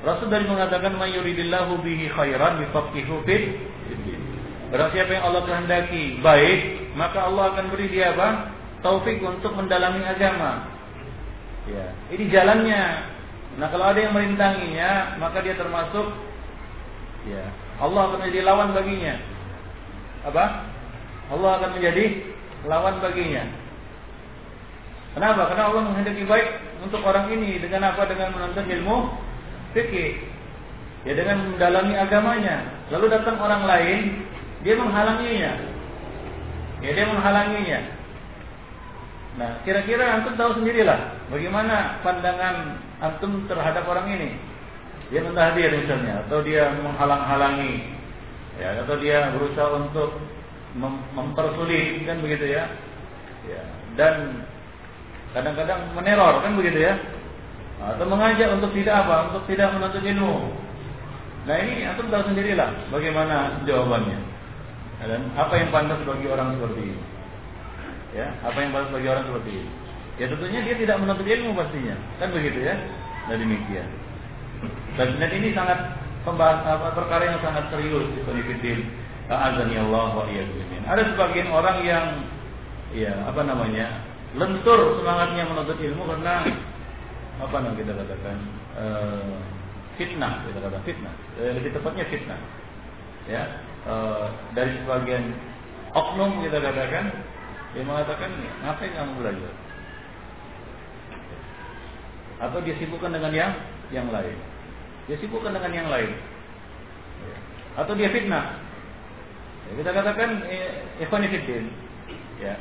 Rasul 0.01 0.33
dari 0.33 0.49
mengatakan 0.49 0.97
mayuridillahu 0.97 1.85
bihi 1.85 2.09
khairan 2.09 2.65
yufaqihu 2.65 3.21
fid 3.29 3.53
Barang 4.71 4.95
siapa 4.95 5.11
yang 5.19 5.25
Allah 5.27 5.43
kehendaki 5.45 6.23
baik, 6.23 6.95
maka 6.95 7.27
Allah 7.27 7.53
akan 7.53 7.75
beri 7.75 7.91
dia 7.91 8.15
apa? 8.15 8.55
Taufik 8.87 9.19
untuk 9.19 9.51
mendalami 9.59 9.99
agama. 10.07 10.71
Ya, 11.67 11.91
ini 12.15 12.31
jalannya. 12.31 12.83
Nah, 13.59 13.67
kalau 13.67 13.91
ada 13.91 13.99
yang 13.99 14.15
merintanginya, 14.15 15.19
maka 15.19 15.43
dia 15.43 15.59
termasuk 15.59 16.07
ya, 17.27 17.51
Allah 17.83 18.09
akan 18.09 18.23
menjadi 18.23 18.47
lawan 18.47 18.71
baginya. 18.71 19.19
Apa? 20.23 20.70
Allah 21.31 21.51
akan 21.63 21.71
menjadi 21.79 22.05
lawan 22.67 22.99
baginya. 22.99 23.45
Kenapa? 25.15 25.51
Karena 25.51 25.65
Allah 25.71 25.83
menghendaki 25.91 26.23
baik 26.27 26.49
untuk 26.87 27.03
orang 27.03 27.31
ini 27.35 27.59
dengan 27.59 27.91
apa? 27.91 28.07
Dengan 28.07 28.35
menuntut 28.35 28.67
ilmu 28.67 28.97
fikih. 29.75 30.23
Ya 31.07 31.17
dengan 31.17 31.55
mendalami 31.55 31.95
agamanya. 31.97 32.57
Lalu 32.93 33.07
datang 33.11 33.41
orang 33.41 33.65
lain, 33.65 34.27
dia 34.63 34.75
menghalanginya. 34.77 35.53
Ya 36.85 36.91
dia 36.95 37.07
menghalanginya. 37.09 37.81
Nah, 39.39 39.63
kira-kira 39.63 40.21
antum 40.21 40.35
tahu 40.35 40.59
sendirilah 40.59 41.31
bagaimana 41.31 42.03
pandangan 42.03 42.83
antum 42.99 43.47
terhadap 43.47 43.87
orang 43.87 44.11
ini. 44.11 44.31
Dia 45.11 45.27
mentahdir 45.27 45.75
misalnya 45.75 46.23
atau 46.27 46.39
dia 46.43 46.71
menghalang-halangi 46.71 47.99
ya 48.63 48.79
atau 48.87 48.95
dia 49.01 49.33
berusaha 49.35 49.75
untuk 49.75 50.23
mem 50.77 50.95
mempersulit 51.15 52.07
kan 52.07 52.19
begitu 52.23 52.55
ya. 52.55 52.65
Ya, 53.49 53.63
dan 53.97 54.45
kadang-kadang 55.33 55.97
meneror 55.97 56.45
kan 56.45 56.53
begitu 56.55 56.85
ya 56.85 56.95
atau 57.81 58.05
mengajak 58.05 58.53
untuk 58.61 58.71
tidak 58.77 59.09
apa? 59.09 59.33
Untuk 59.33 59.43
tidak 59.49 59.73
menuntut 59.73 60.05
ilmu. 60.05 60.53
Nah 61.49 61.57
ini 61.57 61.89
antum 61.89 62.13
tahu 62.13 62.29
sendirilah 62.29 62.93
bagaimana 62.93 63.65
jawabannya. 63.65 64.21
Dan 65.01 65.33
apa 65.33 65.57
yang 65.57 65.73
pantas 65.73 65.97
bagi 66.05 66.29
orang 66.29 66.61
seperti 66.61 66.93
ini? 66.93 67.03
Ya, 68.13 68.29
apa 68.45 68.59
yang 68.61 68.77
pantas 68.77 68.93
bagi 68.93 69.09
orang 69.09 69.25
seperti 69.25 69.51
ini? 69.65 69.71
Ya 70.21 70.27
tentunya 70.29 70.61
dia 70.61 70.77
tidak 70.77 71.01
menuntut 71.01 71.25
ilmu 71.25 71.57
pastinya, 71.57 71.97
kan 72.21 72.29
begitu 72.37 72.61
ya? 72.61 72.77
Nah 73.33 73.37
demikian. 73.41 73.89
Dan, 75.01 75.17
ini 75.17 75.57
sangat 75.57 75.97
pembahas 76.21 76.61
apa, 76.69 76.93
perkara 76.93 77.33
yang 77.33 77.41
sangat 77.41 77.73
serius 77.73 78.05
di 78.13 78.21
Konfidil. 78.29 78.85
Azani 79.31 79.79
Allah 79.79 80.11
wa 80.11 80.27
Ada 80.91 81.03
sebagian 81.15 81.55
orang 81.55 81.87
yang 81.87 82.07
ya 82.91 83.15
apa 83.31 83.47
namanya 83.47 84.03
lentur 84.35 84.99
semangatnya 84.99 85.47
menuntut 85.47 85.79
ilmu 85.79 86.03
karena 86.11 86.43
apa 87.39 87.57
yang 87.63 87.75
kita 87.79 87.93
katakan 87.95 88.37
uh, 88.75 89.39
fitnah 89.95 90.43
kita 90.51 90.59
katakan 90.59 90.83
fitnah. 90.83 91.15
Uh, 91.39 91.51
lebih 91.55 91.71
tepatnya 91.71 92.05
fitnah. 92.11 92.41
Ya 93.31 93.43
uh, 93.87 94.35
dari 94.59 94.75
sebagian 94.83 95.31
oknum 95.95 96.43
kita 96.43 96.59
katakan 96.59 97.15
dia 97.71 97.87
mengatakan 97.87 98.31
ngapain 98.67 98.93
kamu 98.99 99.13
belajar? 99.23 99.53
Atau 102.43 102.59
dia 102.67 102.75
sibukkan 102.83 103.15
dengan 103.15 103.31
yang 103.31 103.53
yang 103.95 104.11
lain. 104.11 104.35
Dia 105.07 105.17
sibukkan 105.23 105.55
dengan 105.55 105.71
yang 105.71 105.87
lain. 105.87 106.19
Atau 107.79 107.95
dia 107.95 108.11
fitnah 108.11 108.70
ya, 109.71 109.79
kita 109.79 109.91
katakan 109.95 110.31
eh, 110.51 111.07
ya 112.43 112.55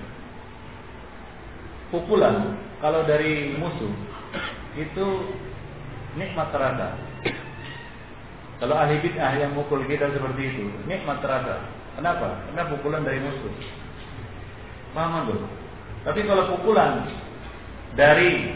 pukulan 1.89 2.53
kalau 2.79 3.01
dari 3.09 3.57
musuh 3.57 3.91
itu 4.77 5.05
nikmat 6.15 6.53
terasa. 6.53 6.95
Kalau 8.59 8.75
ahli 8.75 8.99
bid'ah 8.99 9.39
yang 9.39 9.55
mukul 9.55 9.81
kita 9.87 10.11
seperti 10.11 10.51
itu, 10.51 10.67
nikmat 10.83 11.23
terasa. 11.23 11.63
Kenapa? 11.95 12.43
Karena 12.51 12.71
pukulan 12.71 13.01
dari 13.07 13.19
musuh. 13.23 13.53
Paham 14.91 15.31
tuh? 15.31 15.47
Tapi 16.03 16.23
kalau 16.27 16.43
pukulan 16.55 17.07
dari 17.95 18.55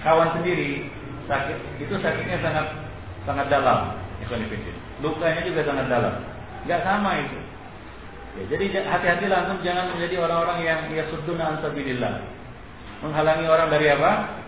kawan 0.00 0.32
sendiri, 0.40 0.88
sakit 1.28 1.58
itu 1.80 1.94
sakitnya 2.00 2.38
sangat 2.40 2.66
sangat 3.24 3.46
dalam. 3.52 4.00
Lukanya 5.04 5.44
juga 5.44 5.60
sangat 5.68 5.86
dalam. 5.92 6.14
Gak 6.64 6.80
sama 6.84 7.10
itu. 7.20 7.38
Ya, 8.34 8.44
jadi 8.50 8.64
hati-hatilah 8.82 9.46
antum 9.46 9.58
jangan 9.62 9.94
menjadi 9.94 10.18
orang-orang 10.26 10.58
yang 10.66 10.80
ya 10.90 11.06
sudduna 11.12 11.54
ansabilillah. 11.54 12.24
Menghalangi 13.04 13.46
orang 13.46 13.68
dari 13.70 13.86
apa? 13.94 14.42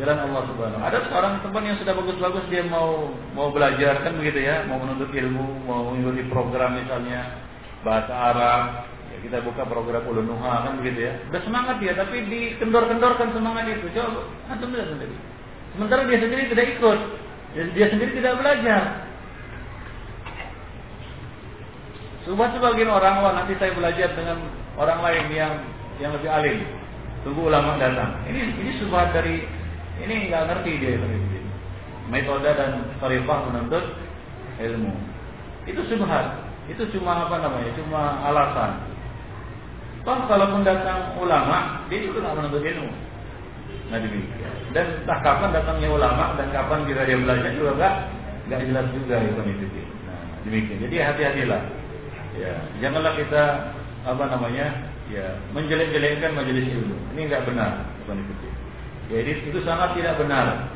jalan 0.00 0.18
Allah 0.24 0.42
Subhanahu. 0.48 0.80
Ada 0.80 0.98
seorang 1.08 1.32
teman 1.44 1.68
yang 1.68 1.76
sudah 1.80 1.92
bagus-bagus 1.92 2.44
dia 2.48 2.64
mau 2.64 3.12
mau 3.36 3.52
belajar 3.52 4.00
kan 4.00 4.16
begitu 4.16 4.40
ya, 4.48 4.64
mau 4.64 4.80
menuntut 4.80 5.12
ilmu, 5.12 5.68
mau 5.68 5.92
mengikuti 5.92 6.24
program 6.32 6.80
misalnya 6.80 7.44
bahasa 7.84 8.12
Arab, 8.14 8.62
ya 9.12 9.16
kita 9.20 9.38
buka 9.44 9.68
program 9.68 10.02
ulunuha 10.08 10.64
kan 10.64 10.80
begitu 10.80 11.12
ya. 11.12 11.12
Udah 11.28 11.42
semangat 11.44 11.76
dia 11.84 11.92
tapi 11.92 12.24
dikendor-kendorkan 12.24 13.36
semangat 13.36 13.68
itu. 13.68 13.86
Coba 13.92 14.24
antum 14.48 14.72
lihat 14.72 14.88
sendiri. 14.88 15.16
Sementara 15.76 16.00
dia 16.08 16.18
sendiri 16.20 16.42
tidak 16.52 16.66
ikut. 16.78 16.98
Dia 17.76 17.86
sendiri 17.92 18.10
tidak 18.16 18.34
belajar. 18.40 19.11
Subhat 22.22 22.54
sebagian 22.54 22.86
orang, 22.86 23.18
wah 23.18 23.34
nanti 23.34 23.58
saya 23.58 23.74
belajar 23.74 24.14
dengan 24.14 24.38
orang 24.78 25.02
lain 25.02 25.24
yang 25.34 25.52
yang 25.98 26.14
lebih 26.14 26.30
alim. 26.30 26.62
Tunggu 27.26 27.50
ulama 27.50 27.78
datang. 27.78 28.14
Ini 28.30 28.62
ini 28.62 28.70
subhat 28.78 29.10
dari 29.10 29.42
ini 30.02 30.30
nggak 30.30 30.42
ngerti 30.50 30.72
dia 30.78 30.98
itu. 30.98 31.06
Metode 32.10 32.50
dan 32.54 32.94
tarifah 33.02 33.38
menuntut 33.50 33.84
ilmu. 34.58 34.94
Itu 35.66 35.82
subhat. 35.90 36.46
Itu 36.70 36.86
cuma 36.94 37.26
apa 37.26 37.42
namanya? 37.42 37.70
Cuma 37.74 38.22
alasan. 38.22 38.86
Toh 40.02 40.18
kalaupun 40.26 40.66
datang 40.66 41.14
ulama, 41.18 41.86
dia 41.86 42.06
juga 42.06 42.26
nggak 42.26 42.36
menuntut 42.38 42.62
ilmu. 42.62 42.90
Nah 43.90 43.98
demikian. 43.98 44.54
Dan 44.70 44.86
entah 45.02 45.18
kapan 45.26 45.50
datangnya 45.50 45.90
ulama 45.90 46.38
dan 46.38 46.48
kapan 46.54 46.86
kita 46.86 47.02
dia 47.02 47.18
belajar 47.18 47.50
juga 47.54 47.70
nggak 47.78 47.94
nggak 48.46 48.60
jelas 48.70 48.86
juga 48.94 49.16
itu 49.26 49.42
itu. 49.58 49.66
Nah 50.06 50.22
demikian. 50.46 50.78
Jadi 50.86 50.96
hati-hatilah. 51.02 51.81
Ya, 52.32 52.54
janganlah 52.80 53.12
kita 53.20 53.44
apa 54.08 54.24
namanya 54.32 54.88
ya 55.12 55.36
menjelek-jelekkan 55.52 56.32
majelis 56.32 56.64
ilmu. 56.64 56.96
Ini 57.12 57.20
nggak 57.28 57.44
benar, 57.44 57.84
bukan 58.04 58.24
itu. 58.24 58.48
Jadi 59.12 59.32
itu 59.52 59.58
sangat 59.66 59.92
tidak 59.98 60.16
benar. 60.16 60.72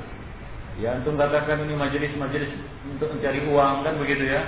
Ya, 0.76 0.92
antum 0.92 1.16
katakan 1.16 1.64
ini 1.64 1.72
majelis-majelis 1.72 2.52
untuk 2.84 3.08
mencari 3.16 3.40
uang 3.48 3.74
kan 3.80 3.94
begitu 3.96 4.28
ya. 4.28 4.44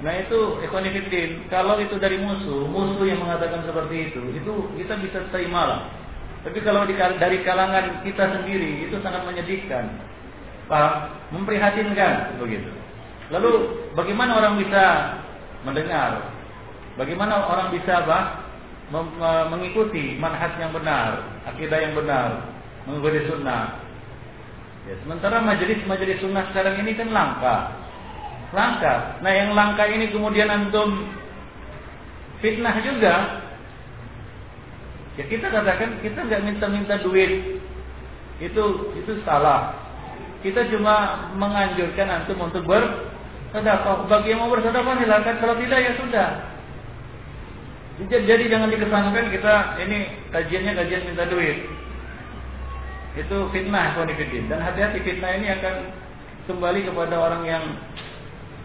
Nah 0.00 0.12
itu 0.12 0.60
ekonomi 0.60 1.00
Kalau 1.48 1.76
itu 1.80 1.96
dari 1.96 2.20
musuh, 2.20 2.68
musuh 2.68 3.04
yang 3.04 3.20
mengatakan 3.20 3.64
seperti 3.64 4.12
itu, 4.12 4.20
itu 4.32 4.52
kita 4.80 4.96
bisa 5.00 5.18
terima 5.32 5.62
lah. 5.64 5.80
Tapi 6.44 6.60
kalau 6.62 6.84
dari 6.86 7.38
kalangan 7.42 8.04
kita 8.04 8.24
sendiri 8.38 8.88
itu 8.88 8.96
sangat 9.00 9.24
menyedihkan, 9.24 9.98
paham? 10.68 11.10
Memprihatinkan 11.34 12.38
begitu. 12.38 12.70
Lalu 13.34 13.52
bagaimana 13.98 14.38
orang 14.38 14.54
bisa 14.62 14.84
mendengar? 15.66 16.35
Bagaimana 16.96 17.44
orang 17.44 17.68
bisa 17.76 18.04
apa? 18.04 18.48
Mengikuti 19.52 20.16
manhaj 20.16 20.56
yang 20.56 20.72
benar, 20.72 21.28
akidah 21.44 21.78
yang 21.82 21.92
benar, 21.98 22.48
mengikuti 22.88 23.28
sunnah. 23.28 23.82
Ya, 24.86 24.94
sementara 25.02 25.42
majelis-majelis 25.42 26.22
sunnah 26.22 26.46
sekarang 26.54 26.78
ini 26.80 26.94
kan 26.94 27.10
langka. 27.10 27.56
Langka. 28.54 29.18
Nah 29.20 29.32
yang 29.34 29.58
langka 29.58 29.90
ini 29.90 30.14
kemudian 30.14 30.46
antum 30.46 31.10
fitnah 32.38 32.78
juga. 32.80 33.42
Ya 35.18 35.24
kita 35.26 35.50
katakan 35.50 35.98
kita 36.06 36.22
nggak 36.22 36.44
minta-minta 36.46 36.94
duit. 37.02 37.58
Itu 38.38 38.94
itu 38.94 39.18
salah. 39.26 39.74
Kita 40.46 40.62
cuma 40.70 41.26
menganjurkan 41.34 42.22
antum 42.22 42.38
untuk 42.38 42.62
bersedekah. 42.62 44.06
Bagi 44.06 44.30
yang 44.30 44.46
mau 44.46 44.54
bersedekah 44.54 44.94
silakan. 45.02 45.36
Kalau 45.42 45.54
tidak 45.58 45.78
ya 45.82 45.92
sudah. 45.98 46.30
Jadi 47.96 48.52
jangan 48.52 48.68
dikesankan 48.68 49.32
kita 49.32 49.54
ini 49.80 49.98
kajiannya 50.28 50.72
kajian 50.76 51.02
minta 51.08 51.24
duit. 51.32 51.64
Itu 53.16 53.48
fitnah 53.48 53.96
konfidin 53.96 54.52
dan 54.52 54.60
hati-hati 54.60 55.00
fitnah 55.00 55.32
ini 55.40 55.48
akan 55.56 55.74
kembali 56.44 56.84
kepada 56.84 57.16
orang 57.16 57.42
yang 57.48 57.64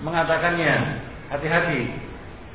mengatakannya. 0.03 0.99
Hati-hati. 1.31 1.87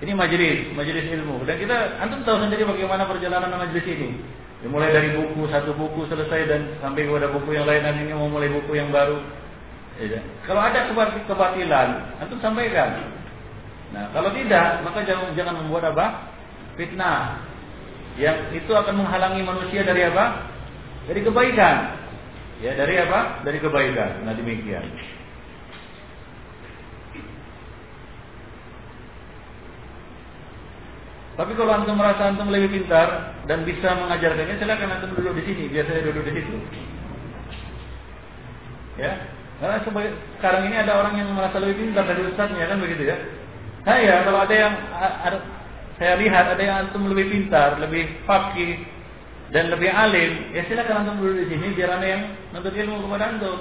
Ini 0.05 0.13
majelis 0.13 0.69
majelis 0.77 1.09
ilmu. 1.17 1.49
Dan 1.49 1.57
kita 1.57 1.97
antum 1.97 2.21
tahu 2.29 2.45
sendiri 2.45 2.69
bagaimana 2.69 3.09
perjalanan 3.09 3.57
majelis 3.57 3.89
ini. 3.89 4.21
Mulai 4.69 4.93
dari 4.93 5.17
buku 5.17 5.49
satu 5.49 5.73
buku 5.73 6.05
selesai 6.13 6.45
dan 6.45 6.61
sampai 6.85 7.09
kepada 7.09 7.33
buku 7.33 7.57
yang 7.57 7.65
lain 7.65 7.81
dan 7.87 7.97
ini 8.05 8.13
mau 8.13 8.29
mulai 8.29 8.53
buku 8.53 8.77
yang 8.77 8.93
baru. 8.93 9.17
Ya. 9.97 10.21
kalau 10.45 10.61
ada 10.61 10.93
kebatilan 10.93 11.89
antum 12.21 12.37
sampaikan. 12.45 13.09
Nah 13.97 14.13
kalau 14.13 14.29
tidak 14.37 14.85
maka 14.85 15.01
jangan 15.09 15.33
jangan 15.33 15.57
membuat 15.65 15.89
apa 15.97 16.36
fitnah 16.77 17.41
yang 18.17 18.53
itu 18.57 18.73
akan 18.73 19.05
menghalangi 19.05 19.45
manusia 19.45 19.85
dari 19.85 20.09
apa 20.09 20.49
dari 21.07 21.21
kebaikan. 21.21 21.77
Ya, 22.65 22.73
dari 22.73 22.97
apa? 22.97 23.45
Dari 23.45 23.59
kebaikan. 23.61 24.25
Nah, 24.25 24.33
demikian. 24.33 24.85
Tapi 31.37 31.53
kalau 31.53 31.73
antum 31.77 32.01
merasa 32.01 32.33
antum 32.33 32.49
lebih 32.49 32.81
pintar 32.81 33.37
dan 33.45 33.61
bisa 33.69 33.93
mengajarkannya, 33.93 34.57
silakan 34.57 34.89
antum 34.97 35.13
duduk 35.13 35.37
di 35.37 35.45
sini, 35.45 35.69
biar 35.69 35.85
saya 35.85 36.01
duduk 36.01 36.25
di 36.25 36.33
situ. 36.33 36.57
Ya, 38.97 39.13
karena 39.61 39.85
sekarang 40.41 40.73
ini 40.73 40.77
ada 40.81 40.97
orang 40.97 41.21
yang 41.21 41.29
merasa 41.37 41.61
lebih 41.61 41.77
pintar 41.77 42.09
dari 42.09 42.25
ustaznya 42.25 42.65
kan 42.65 42.81
begitu 42.81 43.13
ya. 43.13 43.21
Saya 43.85 44.25
kalau 44.25 44.49
ada 44.49 44.55
yang 44.57 44.73
saya 45.97 46.21
lihat 46.21 46.45
ada 46.53 46.63
yang 46.63 46.77
antum 46.87 47.09
lebih 47.09 47.33
pintar, 47.33 47.81
lebih 47.81 48.21
fakih, 48.29 48.85
dan 49.49 49.73
lebih 49.73 49.89
alim, 49.89 50.53
ya 50.53 50.67
silakan 50.69 51.07
antum 51.07 51.25
duduk 51.25 51.47
di 51.47 51.57
sini 51.57 51.73
biar 51.73 51.97
anda 51.97 52.09
yang 52.09 52.23
menuntut 52.53 52.75
ilmu 52.77 52.97
kepada 53.09 53.25
antum. 53.33 53.59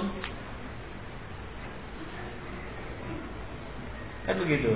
Kan 4.26 4.36
begitu. 4.42 4.72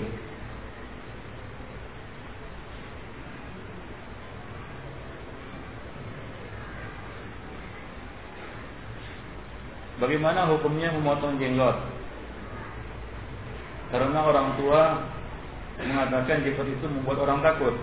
Bagaimana 10.01 10.49
hukumnya 10.49 10.97
memotong 10.97 11.37
jenggot? 11.37 11.77
Karena 13.93 14.19
orang 14.25 14.57
tua 14.57 14.83
mengatakan 15.89 16.45
jenggot 16.45 16.69
itu 16.69 16.87
membuat 16.89 17.25
orang 17.25 17.41
takut. 17.41 17.75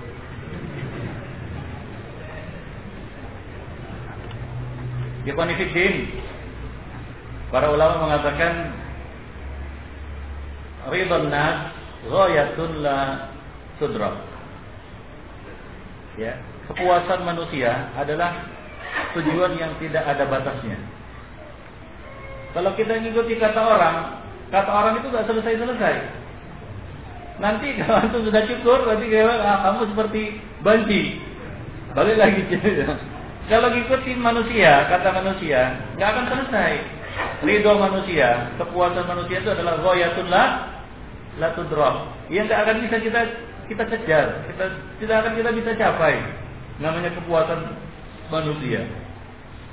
Ikhwanifiddin 5.27 6.23
Para 7.51 7.67
ulama 7.67 8.07
mengatakan 8.07 8.71
Ridhan 10.87 11.27
nas 11.27 11.75
Ghayatun 12.07 12.71
la 12.79 13.27
sudrak 13.75 14.15
Ya 16.15 16.39
Kepuasan 16.71 17.27
manusia 17.27 17.91
adalah 17.99 18.55
Tujuan 19.13 19.55
yang 19.61 19.71
tidak 19.77 20.03
ada 20.09 20.25
batasnya. 20.25 20.79
Kalau 22.55 22.71
kita 22.79 22.97
mengikuti 22.97 23.35
kata 23.35 23.59
orang 23.59 24.23
Kata 24.47 24.71
orang 24.71 25.03
itu 25.03 25.11
gak 25.11 25.27
selesai-selesai 25.27 26.26
Nanti 27.37 27.77
kalau 27.77 28.01
itu 28.09 28.17
sudah 28.29 28.41
cukur 28.49 28.79
Nanti 28.89 29.07
kamu 29.13 29.81
seperti 29.93 30.21
banci 30.65 31.01
Balik 31.93 32.17
lagi 32.17 32.41
Kalau 33.47 33.71
ngikutin 33.71 34.19
manusia, 34.19 34.91
kata 34.91 35.07
manusia, 35.15 35.71
nggak 35.95 36.09
akan 36.11 36.25
selesai. 36.27 36.71
Ridho 37.47 37.79
manusia, 37.79 38.51
kepuasan 38.59 39.07
manusia 39.07 39.39
itu 39.39 39.49
adalah 39.55 39.79
royatun 39.79 40.27
la 40.27 40.67
la 41.39 41.55
tudrok. 41.55 42.11
Yang 42.27 42.51
nggak 42.51 42.61
akan 42.67 42.77
bisa 42.83 42.97
kita 42.99 43.21
kita 43.71 43.83
kejar, 43.87 44.25
kita 44.51 44.65
tidak 44.99 45.15
akan 45.23 45.33
kita 45.39 45.49
bisa 45.63 45.71
capai. 45.79 46.19
Namanya 46.83 47.15
kepuasan 47.15 47.71
manusia. 48.27 48.83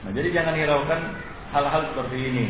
Nah, 0.07 0.15
jadi 0.15 0.29
jangan 0.31 0.55
hiraukan 0.55 1.01
hal-hal 1.51 1.83
seperti 1.91 2.17
ini. 2.31 2.47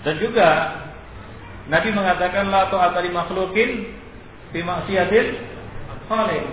Dan 0.00 0.14
juga 0.16 0.48
Nabi 1.68 1.92
mengatakan 1.92 2.48
la 2.48 2.72
ta'ata 2.72 3.04
makhlukin 3.04 3.94
fi 4.50 4.58
maksiatin 4.64 5.26
khaliq. 6.08 6.44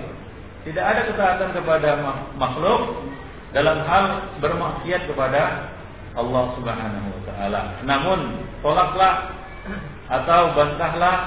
Tidak 0.67 0.83
ada 0.83 1.01
ketaatan 1.07 1.49
kepada 1.55 1.89
makhluk 2.35 3.07
dalam 3.55 3.81
hal 3.87 4.35
bermaksiat 4.43 5.07
kepada 5.07 5.71
Allah 6.17 6.43
Subhanahu 6.59 7.07
wa 7.07 7.21
taala. 7.23 7.61
Namun 7.87 8.19
tolaklah 8.59 9.31
atau 10.11 10.51
bantahlah, 10.51 11.17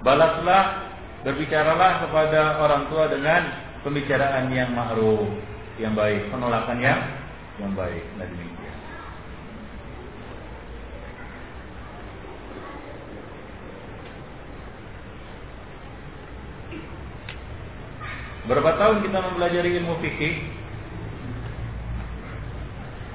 balaslah, 0.00 0.64
berbicaralah 1.20 2.08
kepada 2.08 2.64
orang 2.64 2.88
tua 2.88 3.12
dengan 3.12 3.42
pembicaraan 3.84 4.48
yang 4.50 4.72
ma'ruf, 4.72 5.28
yang 5.76 5.92
baik, 5.92 6.32
penolakan 6.32 6.80
yang 6.80 7.00
baik. 7.76 8.04
Nah 8.16 8.26
demikian. 8.26 8.62
Berapa 18.52 18.76
tahun 18.76 19.00
kita 19.00 19.16
mempelajari 19.16 19.80
ilmu 19.80 19.96
fikih? 20.04 20.34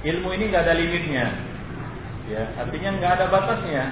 Ilmu 0.01 0.33
ini 0.33 0.49
nggak 0.49 0.65
ada 0.65 0.73
limitnya, 0.73 1.25
ya 2.25 2.57
artinya 2.57 2.89
nggak 2.97 3.11
ada 3.21 3.25
batasnya. 3.29 3.83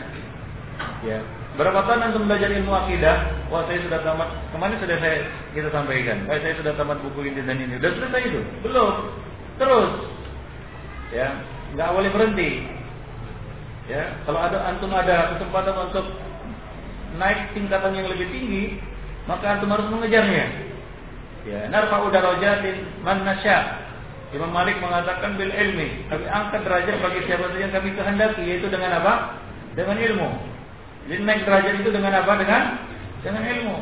Ya, 1.05 1.21
berapa 1.53 1.85
tahun 1.85 2.09
antum 2.09 2.25
belajar 2.25 2.49
ilmu 2.49 2.73
akidah? 2.73 3.45
Wah 3.53 3.61
saya 3.69 3.77
sudah 3.85 4.01
tamat. 4.01 4.33
Kemarin 4.57 4.81
sudah 4.81 4.97
saya 4.97 5.17
kita 5.53 5.69
sampaikan. 5.69 6.25
Eh, 6.33 6.39
saya 6.41 6.57
sudah 6.57 6.73
tamat 6.81 6.97
buku 7.05 7.29
ini 7.29 7.45
dan 7.45 7.61
ini. 7.61 7.77
Sudah 7.77 7.93
selesai 7.93 8.21
itu? 8.25 8.41
Belum. 8.65 8.93
Terus, 9.61 9.91
ya 11.13 11.29
nggak 11.77 11.93
boleh 11.93 12.09
berhenti. 12.09 12.51
Ya, 13.85 14.17
kalau 14.25 14.41
ada 14.41 14.65
antum 14.65 14.89
ada 14.97 15.37
kesempatan 15.37 15.77
untuk 15.77 16.05
naik 17.21 17.53
tingkatan 17.53 17.93
yang 17.93 18.09
lebih 18.09 18.33
tinggi, 18.33 18.81
maka 19.29 19.45
antum 19.61 19.69
harus 19.69 19.85
mengejarnya. 19.93 20.73
Ya, 21.45 21.69
narfa'u 21.69 22.09
darajatin 22.09 23.05
man 23.05 23.21
nasya. 23.21 23.85
Imam 24.33 24.49
Malik 24.49 24.81
mengatakan 24.81 25.37
bil 25.37 25.53
ilmi, 25.53 26.09
kami 26.09 26.25
angkat 26.25 26.65
derajat 26.65 26.97
bagi 26.99 27.21
siapa 27.29 27.45
saja 27.53 27.61
yang 27.69 27.73
kami 27.73 27.89
kehendaki 27.93 28.41
yaitu 28.43 28.67
dengan 28.67 28.97
apa? 28.97 29.37
Dengan 29.77 29.95
ilmu. 29.95 30.29
Jadi 31.05 31.21
naik 31.21 31.45
derajat 31.45 31.75
itu 31.85 31.89
dengan 31.93 32.13
apa? 32.17 32.33
Dengan 32.41 32.61
dengan 33.21 33.43
ilmu. 33.45 33.77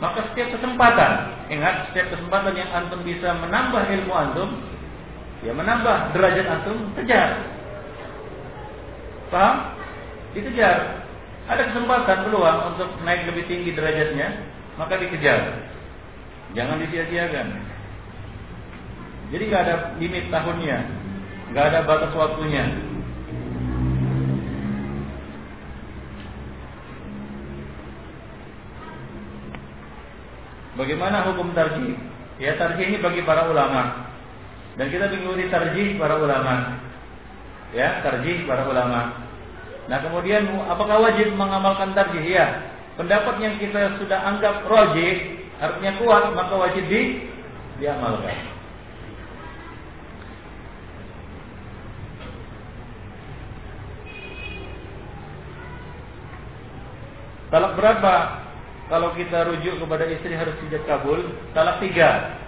Maka 0.00 0.32
setiap 0.32 0.52
kesempatan, 0.56 1.12
ingat 1.52 1.92
setiap 1.92 2.12
kesempatan 2.12 2.52
yang 2.56 2.70
antum 2.72 3.00
bisa 3.04 3.36
menambah 3.36 3.82
ilmu 3.84 4.12
antum, 4.12 4.48
ya 5.40 5.52
menambah 5.56 6.12
derajat 6.16 6.46
antum, 6.48 6.76
kejar. 7.00 7.40
Paham? 9.32 9.56
Dikejar. 10.36 11.04
Ada 11.50 11.72
kesempatan 11.72 12.18
peluang 12.28 12.58
untuk 12.74 12.88
naik 13.02 13.26
lebih 13.26 13.44
tinggi 13.48 13.74
derajatnya, 13.74 14.44
maka 14.78 15.00
dikejar. 15.00 15.68
Jangan 16.50 16.82
disia-siakan. 16.82 17.48
Jadi 19.30 19.42
nggak 19.46 19.62
ada 19.62 19.76
limit 20.02 20.26
tahunnya, 20.34 20.78
nggak 21.54 21.66
ada 21.70 21.80
batas 21.86 22.12
waktunya. 22.18 22.66
Bagaimana 30.74 31.28
hukum 31.30 31.54
tarjih? 31.54 31.94
Ya 32.40 32.56
tarjih 32.56 32.88
ini 32.88 32.98
bagi 32.98 33.22
para 33.22 33.46
ulama. 33.46 34.10
Dan 34.74 34.88
kita 34.90 35.12
mengikuti 35.12 35.46
tarjih 35.52 36.00
para 36.00 36.16
ulama. 36.18 36.80
Ya, 37.70 38.02
tarjih 38.02 38.48
para 38.48 38.66
ulama. 38.66 39.28
Nah, 39.86 39.98
kemudian 40.02 40.48
apakah 40.66 41.04
wajib 41.04 41.36
mengamalkan 41.36 41.92
tarjih? 41.92 42.24
Ya. 42.24 42.72
Pendapat 42.96 43.38
yang 43.38 43.60
kita 43.60 44.00
sudah 44.02 44.18
anggap 44.24 44.66
rojih 44.66 45.39
artinya 45.60 45.92
kuat 46.00 46.24
maka 46.32 46.54
wajib 46.56 46.84
di 46.88 47.28
diamalkan. 47.78 48.50
Talak 57.50 57.74
berapa? 57.74 58.14
Kalau 58.86 59.14
kita 59.14 59.46
rujuk 59.46 59.82
kepada 59.82 60.06
istri 60.06 60.34
harus 60.34 60.54
tidak 60.66 60.86
kabul. 60.86 61.18
Talak 61.50 61.82
tiga. 61.82 62.38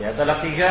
Ya, 0.00 0.16
talak 0.16 0.40
tiga 0.40 0.70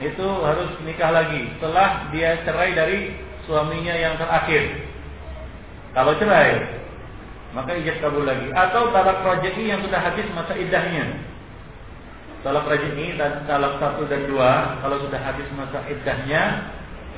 itu 0.00 0.26
harus 0.42 0.72
nikah 0.82 1.12
lagi 1.12 1.46
setelah 1.56 2.08
dia 2.10 2.40
cerai 2.42 2.72
dari 2.72 2.98
suaminya 3.44 3.94
yang 3.94 4.16
terakhir. 4.16 4.82
Kalau 5.92 6.16
cerai, 6.16 6.80
maka 7.52 7.76
ijab 7.76 8.00
kabul 8.00 8.24
lagi. 8.24 8.48
Atau 8.52 8.92
talak 8.92 9.20
raj'i 9.24 9.64
yang 9.68 9.80
sudah 9.84 10.00
habis 10.00 10.26
masa 10.32 10.56
iddahnya. 10.56 11.04
Talak 12.42 12.66
raj'i 12.66 13.14
dan 13.14 13.44
talak 13.44 13.78
satu 13.78 14.08
dan 14.08 14.26
dua, 14.26 14.80
kalau 14.80 14.98
sudah 15.04 15.20
habis 15.20 15.46
masa 15.54 15.84
iddahnya, 15.86 16.42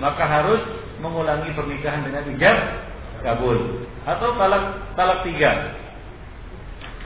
maka 0.03 0.27
harus 0.27 0.61
mengulangi 0.99 1.51
pernikahan 1.55 2.03
dengan 2.03 2.27
ijab 2.35 2.59
kabul. 3.23 3.87
Atau 4.05 4.37
talak 4.37 4.95
talak 4.99 5.23
tiga. 5.23 5.79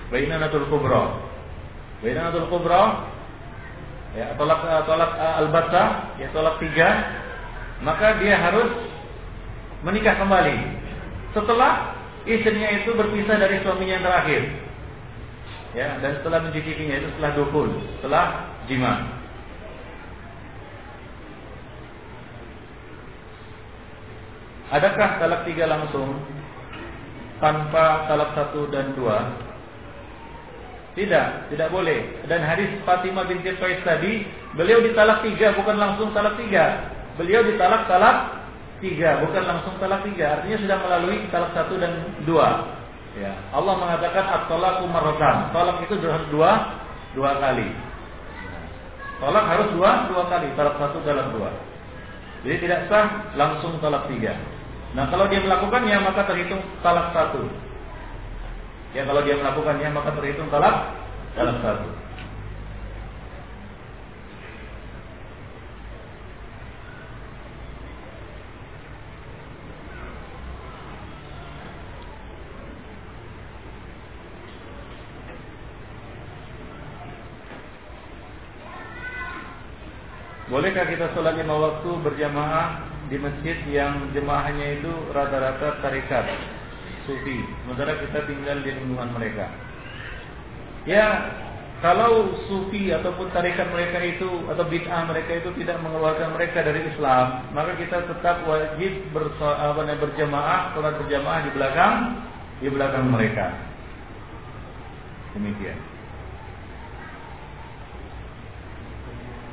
Bainanatul 0.09 0.67
kubra. 0.73 1.21
Bainanatul 2.01 2.49
kubra 2.49 3.13
ya 4.17 4.33
tolak 4.41 4.65
tolak 4.89 5.13
al-batta 5.15 6.17
ya 6.17 6.33
tolak 6.33 6.57
tiga 6.65 6.89
maka 7.85 8.17
dia 8.19 8.41
harus 8.41 8.73
menikah 9.85 10.17
kembali 10.17 10.57
setelah 11.37 11.98
istrinya 12.29 12.69
itu 12.77 12.93
berpisah 12.93 13.41
dari 13.41 13.65
suaminya 13.65 13.97
yang 13.97 14.05
terakhir. 14.05 14.43
Ya, 15.77 15.89
dan 16.01 16.21
setelah 16.21 16.45
mencicipinya 16.45 16.97
itu 17.01 17.09
setelah 17.17 17.33
dukul, 17.37 17.69
setelah 18.01 18.25
jima. 18.69 19.19
Adakah 24.69 25.11
talak 25.17 25.49
tiga 25.49 25.65
langsung 25.65 26.13
tanpa 27.41 28.05
talak 28.05 28.37
satu 28.37 28.69
dan 28.69 28.93
dua? 28.93 29.49
Tidak, 30.93 31.55
tidak 31.55 31.69
boleh. 31.73 32.27
Dan 32.27 32.43
hadis 32.43 32.69
Fatimah 32.83 33.25
binti 33.25 33.55
Qais 33.57 33.81
tadi, 33.87 34.27
beliau 34.59 34.83
ditalak 34.83 35.25
tiga, 35.25 35.55
bukan 35.57 35.79
langsung 35.79 36.13
talak 36.13 36.37
tiga. 36.37 36.91
Beliau 37.17 37.47
ditalak 37.47 37.87
talak 37.87 38.38
tiga, 38.79 39.23
bukan 39.27 39.43
langsung 39.45 39.75
talak 39.83 40.07
tiga. 40.07 40.39
Artinya 40.39 40.59
sudah 40.63 40.79
melalui 40.83 41.17
talak 41.31 41.51
satu 41.55 41.75
dan 41.79 41.93
dua. 42.23 42.79
Ya. 43.19 43.35
Allah 43.51 43.75
mengatakan 43.75 44.25
at-talaqu 44.25 44.85
marratan. 44.87 45.51
Talak 45.51 45.83
itu 45.83 45.95
harus 46.07 46.29
dua, 46.31 46.51
dua 47.19 47.35
kali. 47.43 47.69
Talak 49.19 49.45
harus 49.51 49.69
dua, 49.75 49.91
dua 50.07 50.23
kali. 50.31 50.49
Talak 50.55 50.79
satu 50.79 51.03
dalam 51.03 51.35
dua. 51.35 51.51
Jadi 52.47 52.57
tidak 52.63 52.87
sah 52.87 53.35
langsung 53.35 53.83
talak 53.83 54.07
tiga. 54.07 54.39
Nah 54.95 55.11
kalau 55.11 55.27
dia 55.27 55.43
melakukannya 55.43 55.97
maka 56.07 56.23
terhitung 56.31 56.63
talak 56.87 57.11
satu. 57.11 57.43
Ya 58.95 59.03
kalau 59.05 59.21
dia 59.27 59.35
melakukannya 59.37 59.89
maka 59.91 60.15
terhitung 60.15 60.47
talak 60.49 60.95
talak 61.35 61.59
satu. 61.61 61.89
Bolehkah 80.59 80.91
kita 80.91 81.15
sholat 81.15 81.39
lima 81.39 81.55
waktu 81.55 81.87
berjamaah 82.03 82.83
di 83.07 83.15
masjid 83.15 83.55
yang 83.71 84.11
jemaahnya 84.11 84.83
itu 84.83 84.91
rata-rata 85.15 85.79
tarikat 85.79 86.27
sufi, 87.07 87.47
sementara 87.63 87.95
kita 88.03 88.27
tinggal 88.27 88.59
di 88.67 88.75
lingkungan 88.75 89.07
mereka? 89.15 89.47
Ya, 90.83 91.31
kalau 91.79 92.35
sufi 92.51 92.91
ataupun 92.91 93.31
tarikat 93.31 93.71
mereka 93.71 94.03
itu 94.03 94.27
atau 94.51 94.67
bid'ah 94.67 95.07
mereka 95.07 95.39
itu 95.39 95.55
tidak 95.63 95.79
mengeluarkan 95.79 96.35
mereka 96.35 96.67
dari 96.67 96.91
Islam, 96.91 97.55
maka 97.55 97.79
kita 97.79 98.11
tetap 98.11 98.43
wajib 98.43 99.15
berjamaah, 99.15 100.75
sholat 100.75 100.99
berjamaah 101.07 101.41
di 101.47 101.51
belakang 101.55 101.95
di 102.59 102.67
belakang 102.67 103.07
mereka. 103.15 103.55
Demikian. 105.39 105.98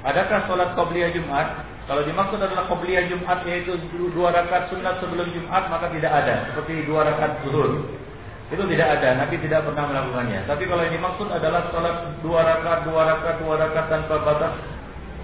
Adakah 0.06 0.46
sholat 0.46 0.78
qobliyah 0.78 1.10
Jumat? 1.18 1.66
Kalau 1.90 2.06
dimaksud 2.06 2.38
adalah 2.38 2.70
qobliyah 2.70 3.10
Jumat 3.10 3.42
yaitu 3.50 3.74
dua 4.14 4.30
rakaat 4.30 4.70
sunat 4.70 5.02
sebelum 5.02 5.34
Jumat 5.34 5.66
maka 5.66 5.90
tidak 5.90 6.14
ada 6.14 6.46
seperti 6.54 6.86
dua 6.86 7.10
rakaat 7.10 7.42
zuhur. 7.42 7.90
Itu 8.54 8.62
tidak 8.70 9.02
ada, 9.02 9.26
Nabi 9.26 9.42
tidak 9.42 9.66
pernah 9.66 9.90
melakukannya. 9.90 10.46
Tapi 10.46 10.70
kalau 10.70 10.86
yang 10.86 10.94
dimaksud 10.94 11.28
adalah 11.34 11.66
sholat 11.74 12.22
dua 12.22 12.46
rakaat, 12.46 12.86
dua 12.86 13.02
rakaat, 13.02 13.36
dua 13.42 13.54
rakaat 13.58 13.88
tanpa 13.90 14.16
batas 14.22 14.54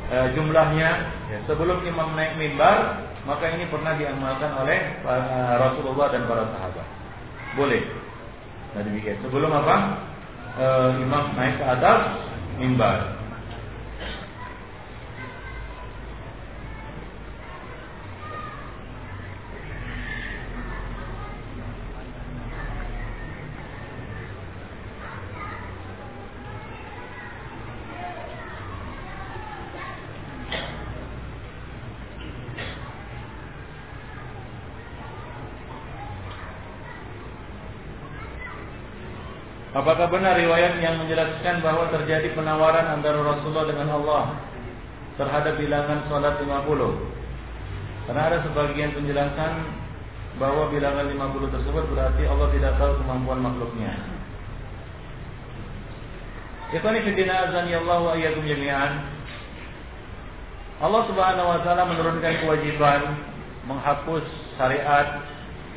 e, 0.10 0.18
jumlahnya 0.34 0.90
ya, 1.30 1.38
sebelum 1.46 1.86
imam 1.86 2.18
naik 2.18 2.34
mimbar, 2.42 3.06
maka 3.30 3.46
ini 3.54 3.70
pernah 3.70 3.94
diamalkan 3.94 4.50
oleh 4.66 4.98
e, 5.06 5.14
Rasulullah 5.62 6.10
dan 6.10 6.26
para 6.26 6.50
sahabat. 6.50 6.88
Boleh. 7.54 7.86
Nah 8.74 8.82
demikian. 8.82 9.22
Sebelum 9.22 9.54
apa? 9.54 9.76
E, 10.58 10.66
imam 11.06 11.38
naik 11.38 11.62
ke 11.62 11.66
atas 11.70 12.18
mimbar. 12.58 13.21
Apakah 40.02 40.18
benar 40.18 40.34
riwayat 40.34 40.82
yang 40.82 40.98
menjelaskan 40.98 41.62
bahwa 41.62 41.86
terjadi 41.94 42.34
penawaran 42.34 42.90
antara 42.90 43.22
Rasulullah 43.22 43.70
dengan 43.70 44.02
Allah 44.02 44.34
terhadap 45.14 45.62
bilangan 45.62 46.10
salat 46.10 46.42
50? 46.42 48.10
Karena 48.10 48.22
ada 48.26 48.42
sebagian 48.42 48.98
penjelasan 48.98 49.62
bahwa 50.42 50.74
bilangan 50.74 51.06
50 51.06 51.54
tersebut 51.54 51.86
berarti 51.94 52.26
Allah 52.26 52.50
tidak 52.50 52.74
tahu 52.82 52.98
kemampuan 52.98 53.46
makhluknya. 53.46 53.94
Ikhwani 56.74 57.06
fiddina 57.06 57.46
azani 57.46 57.78
Allah 57.78 58.00
wa 58.02 58.18
iyyakum 58.18 58.42
jami'an. 58.42 59.06
Allah 60.82 61.02
Subhanahu 61.14 61.46
wa 61.46 61.62
taala 61.62 61.86
menurunkan 61.86 62.42
kewajiban 62.42 63.22
menghapus 63.70 64.26
syariat 64.58 65.30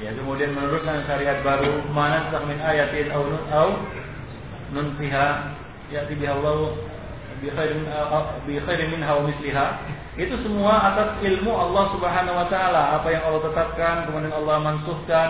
Ya, 0.03 0.11
kemudian 0.11 0.51
menurunkan 0.51 1.07
syariat 1.07 1.39
baru, 1.47 1.87
mana 1.95 2.27
min 2.51 2.59
ayatin 2.59 3.15
au 3.15 3.31
au 3.55 3.71
nunsiha 4.75 5.55
ya'ti 5.95 6.19
biha 6.19 6.35
Allah 6.35 6.75
bi 8.45 8.59
khairin 8.59 8.89
minha 8.91 9.11
wa 9.15 9.23
misliha. 9.31 9.67
Itu 10.19 10.35
semua 10.43 10.95
atas 10.95 11.23
ilmu 11.23 11.51
Allah 11.51 11.85
Subhanahu 11.95 12.37
wa 12.39 12.47
taala, 12.51 12.99
apa 12.99 13.09
yang 13.11 13.23
Allah 13.27 13.43
tetapkan, 13.51 14.07
kemudian 14.11 14.35
Allah 14.35 14.57
mansuhkan. 14.63 15.29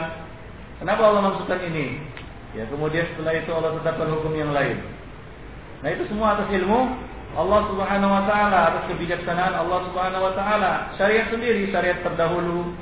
Kenapa 0.80 1.02
Allah 1.04 1.22
mansuhkan 1.32 1.60
ini? 1.68 2.00
Ya, 2.56 2.68
kemudian 2.68 3.08
setelah 3.14 3.32
itu 3.36 3.50
Allah 3.52 3.76
tetapkan 3.80 4.08
hukum 4.12 4.32
yang 4.36 4.52
lain. 4.52 4.80
Nah, 5.80 5.88
itu 5.92 6.04
semua 6.08 6.36
atas 6.36 6.48
ilmu 6.52 6.80
Allah 7.34 7.60
Subhanahu 7.66 8.12
wa 8.12 8.24
taala, 8.28 8.58
atas 8.72 8.84
kebijaksanaan 8.92 9.54
Allah 9.56 9.78
Subhanahu 9.90 10.22
wa 10.22 10.32
taala. 10.36 10.72
Syariat 11.00 11.32
sendiri, 11.32 11.72
syariat 11.72 11.98
terdahulu, 12.04 12.72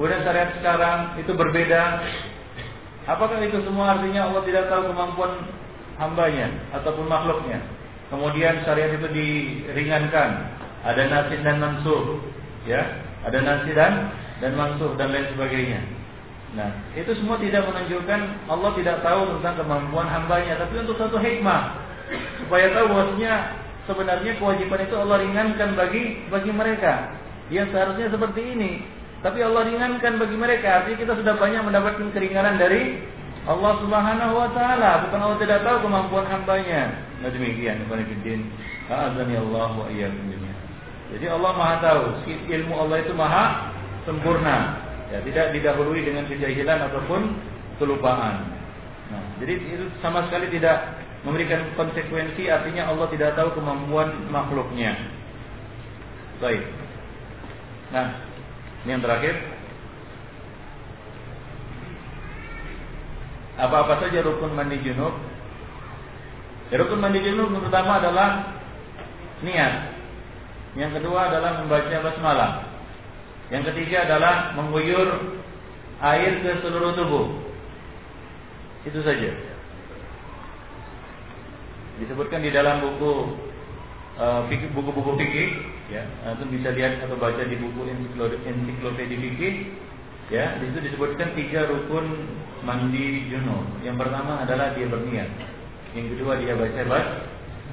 Kemudian 0.00 0.24
syariat 0.24 0.48
sekarang 0.56 1.12
itu 1.20 1.28
berbeda. 1.36 2.00
Apakah 3.04 3.36
itu 3.44 3.60
semua 3.68 3.92
artinya 3.92 4.32
Allah 4.32 4.40
tidak 4.48 4.72
tahu 4.72 4.88
kemampuan 4.96 5.44
hambanya 6.00 6.48
ataupun 6.72 7.06
makhluknya? 7.06 7.60
Kemudian 8.10 8.64
syariat 8.66 8.90
itu 8.96 9.08
diringankan. 9.12 10.58
Ada 10.80 11.12
nasib 11.12 11.44
dan 11.44 11.60
mansuh, 11.60 12.18
ya, 12.64 12.80
ada 13.22 13.38
nasib 13.44 13.76
dan 13.76 14.08
dan 14.40 14.56
mansuh 14.56 14.96
dan 14.96 15.12
lain 15.12 15.28
sebagainya. 15.36 15.80
Nah, 16.56 16.72
itu 16.98 17.14
semua 17.14 17.38
tidak 17.38 17.68
menunjukkan 17.68 18.50
Allah 18.50 18.70
tidak 18.74 18.96
tahu 19.06 19.38
tentang 19.38 19.54
kemampuan 19.62 20.08
hambanya, 20.10 20.58
tapi 20.58 20.82
untuk 20.82 20.98
satu 20.98 21.20
hikmah 21.20 21.78
supaya 22.42 22.74
tahu 22.74 22.90
bahwasanya 22.90 23.32
sebenarnya 23.86 24.32
kewajiban 24.42 24.82
itu 24.82 24.94
Allah 24.98 25.16
ringankan 25.22 25.78
bagi 25.78 26.02
bagi 26.26 26.50
mereka 26.50 27.14
yang 27.54 27.70
seharusnya 27.70 28.10
seperti 28.10 28.42
ini. 28.56 28.82
Tapi 29.20 29.44
Allah 29.44 29.68
ringankan 29.68 30.16
bagi 30.16 30.36
mereka. 30.38 30.80
Artinya 30.80 30.98
kita 30.98 31.12
sudah 31.20 31.34
banyak 31.36 31.60
mendapatkan 31.60 32.08
keringanan 32.16 32.56
dari 32.56 33.04
Allah 33.48 33.72
Subhanahu 33.80 34.32
wa 34.36 34.48
taala. 34.52 35.08
Bukan 35.08 35.18
Allah 35.20 35.38
tidak 35.40 35.58
tahu 35.64 35.76
kemampuan 35.88 36.26
hambanya. 36.28 36.92
Nah 37.24 37.30
demikian 37.32 37.84
Ibnu 37.88 37.96
Azani 38.90 39.34
Allah 39.38 39.70
wa 39.70 39.86
iyyakum 39.86 40.26
Jadi 41.10 41.26
Allah 41.26 41.52
Maha 41.54 41.76
tahu, 41.82 42.02
ilmu 42.26 42.74
Allah 42.74 42.96
itu 43.02 43.12
maha 43.14 43.74
sempurna. 44.06 44.78
Ya, 45.10 45.18
tidak 45.26 45.50
didahului 45.50 46.06
dengan 46.06 46.22
kejahilan 46.30 46.86
ataupun 46.86 47.34
kelupaan. 47.82 48.46
Nah, 49.10 49.24
jadi 49.42 49.58
itu 49.58 49.90
sama 49.98 50.22
sekali 50.30 50.46
tidak 50.54 50.86
memberikan 51.26 51.66
konsekuensi 51.74 52.46
artinya 52.46 52.94
Allah 52.94 53.10
tidak 53.10 53.34
tahu 53.34 53.58
kemampuan 53.58 54.30
makhluknya. 54.30 54.94
Baik. 56.38 56.62
Nah, 57.90 58.22
ini 58.86 58.90
yang 58.94 59.02
terakhir. 59.02 59.34
Apa-apa 63.60 64.00
saja 64.00 64.24
rukun 64.24 64.56
mandi 64.56 64.80
junub? 64.80 65.12
Ya, 66.72 66.80
rukun 66.80 67.00
mandi 67.04 67.20
junub 67.20 67.52
yang 67.52 67.64
pertama 67.68 68.00
adalah 68.00 68.28
niat. 69.44 69.74
Yang 70.78 71.02
kedua 71.02 71.28
adalah 71.28 71.60
membaca 71.60 71.96
basmalah. 72.00 72.52
Yang 73.52 73.74
ketiga 73.74 74.08
adalah 74.08 74.56
mengguyur 74.56 75.38
air 76.00 76.32
ke 76.40 76.50
seluruh 76.64 76.96
tubuh. 76.96 77.26
Itu 78.88 79.04
saja 79.04 79.50
disebutkan 82.00 82.40
di 82.40 82.48
dalam 82.48 82.80
buku 82.80 83.36
uh, 84.16 84.40
buku-buku 84.48 85.20
fikih 85.20 85.48
ya 85.92 86.02
itu 86.32 86.44
bisa 86.48 86.72
lihat 86.72 87.04
atau 87.04 87.20
baca 87.20 87.44
di 87.44 87.60
buku 87.60 87.80
ensiklopedia 88.48 89.20
fikih 89.20 89.54
ya 90.30 90.56
di 90.62 90.70
situ 90.70 90.78
disebutkan 90.90 91.34
tiga 91.34 91.66
rukun 91.66 92.06
mandi 92.62 93.28
junub 93.28 93.66
yang 93.82 93.98
pertama 93.98 94.40
adalah 94.40 94.72
dia 94.72 94.86
berniat. 94.86 95.30
Yang 95.92 96.06
kedua 96.16 96.38
dia 96.38 96.54
baca 96.54 96.80
bas 96.86 97.06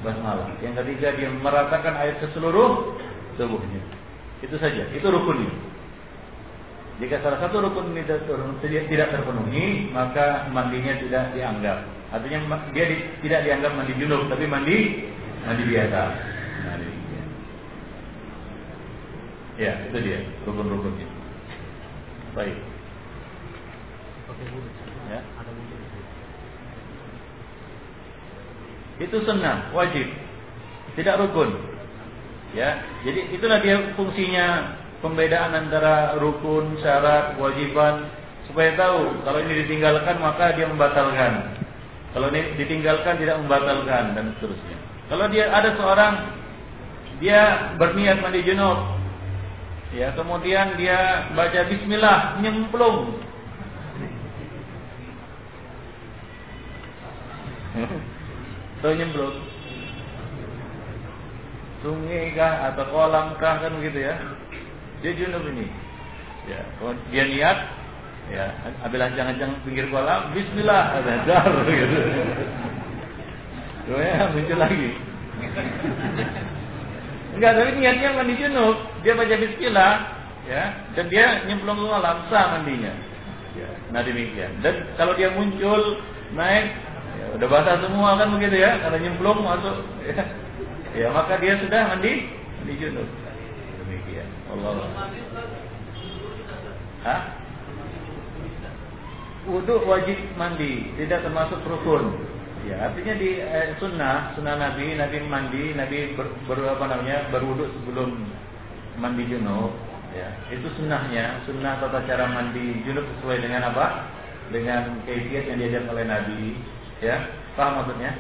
basmalah 0.02 0.50
yang 0.62 0.74
ketiga 0.78 1.14
dia 1.18 1.30
meratakan 1.30 1.94
air 2.02 2.18
ke 2.20 2.28
seluruh 2.34 2.98
tubuhnya. 3.38 3.82
Itu 4.42 4.58
saja. 4.58 4.90
Itu 4.94 5.10
rukunnya 5.10 5.68
jika 6.98 7.22
salah 7.22 7.38
satu 7.46 7.62
rukun 7.62 7.94
tidak 7.94 9.08
terpenuhi 9.14 9.94
maka 9.94 10.50
mandinya 10.50 10.98
tidak 10.98 11.30
dianggap. 11.38 11.86
Artinya 12.10 12.58
dia 12.74 12.86
di, 12.90 12.98
tidak 13.22 13.46
dianggap 13.46 13.72
mandi 13.78 13.94
junub, 14.02 14.26
tapi 14.34 14.50
mandi 14.50 15.06
mandi 15.46 15.64
biasa. 15.70 16.02
Mandi. 16.66 16.90
Ya, 19.62 19.74
itu 19.90 19.98
dia 20.02 20.20
rukun-rukunnya. 20.50 21.17
Baik. 22.38 22.58
Ya. 25.10 25.22
Itu 29.02 29.18
sunnah, 29.26 29.74
wajib. 29.74 30.06
Tidak 30.94 31.18
rukun. 31.18 31.50
Ya, 32.54 32.86
jadi 33.02 33.34
itulah 33.34 33.58
dia 33.66 33.82
fungsinya 33.98 34.78
pembedaan 35.02 35.54
antara 35.54 36.18
rukun, 36.22 36.78
syarat, 36.82 37.38
kewajiban 37.38 38.10
supaya 38.48 38.74
tahu 38.80 39.20
kalau 39.28 39.44
ini 39.44 39.66
ditinggalkan 39.66 40.18
maka 40.22 40.54
dia 40.54 40.70
membatalkan. 40.70 41.58
Kalau 42.16 42.34
ditinggalkan 42.34 43.20
tidak 43.20 43.38
membatalkan 43.44 44.16
dan 44.16 44.26
seterusnya. 44.38 44.78
Kalau 45.10 45.26
dia 45.30 45.46
ada 45.52 45.76
seorang 45.76 46.14
dia 47.22 47.74
berniat 47.78 48.22
mandi 48.22 48.42
junub, 48.46 48.97
ya 49.96 50.12
kemudian 50.16 50.76
dia 50.76 51.32
baca 51.36 51.62
Bismillah 51.70 52.40
nyemplung. 52.44 53.20
Tahu 58.82 58.94
nyemplung? 58.98 59.38
Sungai 61.86 62.34
kah 62.34 62.74
atau 62.74 62.90
kolam 62.90 63.38
kah 63.38 63.62
kan 63.62 63.78
begitu 63.78 64.10
ya? 64.10 64.18
Dia 65.06 65.14
junub 65.14 65.46
ini. 65.46 65.70
Ya, 66.48 66.64
dia 67.14 67.24
niat 67.28 67.60
Ya, 68.28 68.52
ambil 68.84 69.08
ancang-ancang 69.08 69.56
pinggir 69.64 69.88
kolam, 69.88 70.36
bismillah, 70.36 71.00
ada 71.00 71.24
dar 71.24 71.48
gitu. 71.64 72.00
ya, 74.04 74.28
muncul 74.36 74.58
lagi. 74.60 74.92
Enggak, 77.38 77.54
tapi 77.54 77.70
niatnya 77.78 78.18
mandi 78.18 78.34
junub, 78.42 78.78
dia 79.06 79.14
baca 79.14 79.36
bismillah, 79.38 79.94
ya, 80.50 80.64
dan 80.98 81.06
dia 81.06 81.46
nyemplung 81.46 81.78
ke 81.78 81.86
kolam, 81.86 82.18
sah 82.34 82.58
mandinya. 82.58 82.90
Ya, 83.54 83.70
nah 83.94 84.02
demikian. 84.02 84.58
Dan 84.66 84.90
kalau 84.98 85.14
dia 85.14 85.30
muncul 85.38 86.02
naik, 86.34 86.74
ya, 87.22 87.26
udah 87.38 87.48
basah 87.54 87.78
semua 87.86 88.18
kan 88.18 88.34
begitu 88.34 88.58
ya, 88.58 88.82
karena 88.82 88.98
nyemplung 89.06 89.46
masuk, 89.46 89.86
ya, 90.02 90.18
ya 90.98 91.08
maka 91.14 91.38
dia 91.38 91.62
sudah 91.62 91.94
mandi, 91.94 92.26
mandi 92.58 92.74
junub. 92.82 93.10
Demikian. 93.86 94.28
Allah. 94.50 94.90
Hah? 97.06 97.22
wudhu 99.48 99.80
wajib 99.88 100.20
mandi, 100.36 100.92
tidak 101.00 101.24
termasuk 101.24 101.64
rukun. 101.64 102.12
Ya, 102.68 102.92
artinya 102.92 103.16
di 103.16 103.40
eh, 103.40 103.72
sunnah, 103.80 104.36
sunnah 104.36 104.60
Nabi, 104.60 105.00
Nabi 105.00 105.24
mandi, 105.24 105.72
Nabi 105.72 106.20
ber, 106.20 106.28
ber 106.52 106.60
apa 106.68 106.84
namanya, 106.92 107.32
berwudhu 107.32 107.64
sebelum 107.80 108.28
mandi 109.00 109.24
junub. 109.32 109.72
Ya, 110.12 110.36
itu 110.52 110.68
sunnahnya, 110.76 111.48
sunnah 111.48 111.80
tata 111.80 112.04
cara 112.04 112.28
mandi 112.28 112.84
junub 112.84 113.08
sesuai 113.18 113.40
dengan 113.40 113.72
apa? 113.72 114.12
Dengan 114.52 115.00
kaifiat 115.08 115.48
yang 115.48 115.64
diajar 115.64 115.88
oleh 115.88 116.06
Nabi. 116.12 116.60
Ya, 117.00 117.32
paham 117.56 117.88
maksudnya? 117.88 118.12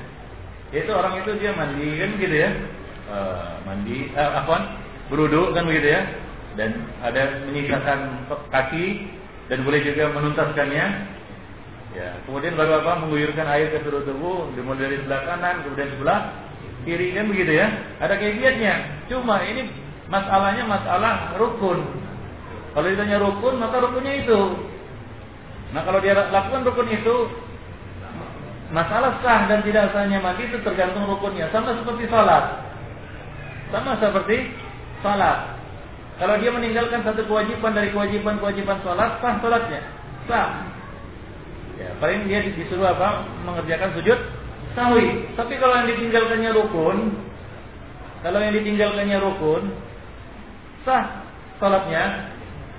Itu 0.72 0.95
orang 0.95 1.19
itu 1.28 1.32
dia 1.44 1.52
mandi 1.52 1.88
kan 1.99 2.10
gitu 2.15 2.36
ya, 2.40 2.49
uh, 3.11 3.60
mandi, 3.68 4.15
uh, 4.15 4.32
apa? 4.32 4.80
Berwudhu 5.11 5.52
kan 5.52 5.68
begitu 5.68 5.91
ya, 5.91 6.07
dan 6.56 6.88
ada 7.03 7.44
menyisakan 7.52 8.32
kaki 8.48 9.11
dan 9.52 9.64
boleh 9.68 9.80
juga 9.84 10.11
menuntaskannya 10.15 10.86
Ya, 11.98 12.14
kemudian 12.30 12.53
baru 12.53 12.86
apa? 12.86 13.02
Mengguyurkan 13.02 13.49
air 13.49 13.74
ke 13.74 13.82
seluruh 13.82 14.06
tubuh, 14.06 14.53
dimulai 14.53 14.86
dari 14.86 15.02
sebelah 15.02 15.22
kanan, 15.26 15.65
kemudian 15.65 15.90
sebelah 15.98 16.19
kiri 16.86 17.18
kan 17.18 17.26
begitu 17.26 17.57
ya. 17.57 17.68
Ada 17.98 18.22
kaifiatnya. 18.22 18.74
Cuma 19.10 19.41
ini 19.41 19.65
masalahnya 20.06 20.61
masalah 20.69 21.34
rukun. 21.41 21.82
Kalau 22.78 22.86
ditanya 22.86 23.18
rukun, 23.18 23.57
maka 23.57 23.82
rukunnya 23.82 24.14
itu. 24.22 24.41
Nah, 25.74 25.82
kalau 25.82 25.98
dia 25.98 26.14
lakukan 26.14 26.69
rukun 26.69 26.88
itu, 26.94 27.15
masalah 28.69 29.18
sah 29.26 29.49
dan 29.49 29.65
tidak 29.65 29.90
sahnya 29.90 30.22
mandi 30.22 30.45
itu 30.45 30.61
tergantung 30.61 31.10
rukunnya. 31.10 31.49
Sama 31.49 31.74
seperti 31.82 32.06
salat. 32.14 32.61
Sama 33.74 33.98
seperti 33.98 34.53
salat. 35.02 35.57
Kalau 36.22 36.38
dia 36.38 36.53
meninggalkan 36.53 37.02
satu 37.02 37.26
kewajiban 37.26 37.74
dari 37.74 37.90
kewajiban-kewajiban 37.90 38.86
salat, 38.86 39.18
sah 39.18 39.34
salatnya. 39.41 39.82
Sah. 40.30 40.76
Ya, 41.77 41.93
paling 42.01 42.25
dia 42.25 42.41
disuruh 42.41 42.89
apa? 42.89 43.25
Mengerjakan 43.45 43.93
sujud 43.97 44.19
sahwi. 44.77 45.33
Tapi 45.33 45.57
kalau 45.57 45.73
yang 45.81 45.89
ditinggalkannya 45.89 46.51
rukun, 46.53 46.97
kalau 48.21 48.39
yang 48.41 48.53
ditinggalkannya 48.53 49.17
rukun, 49.17 49.73
sah 50.85 51.25
salatnya, 51.57 52.33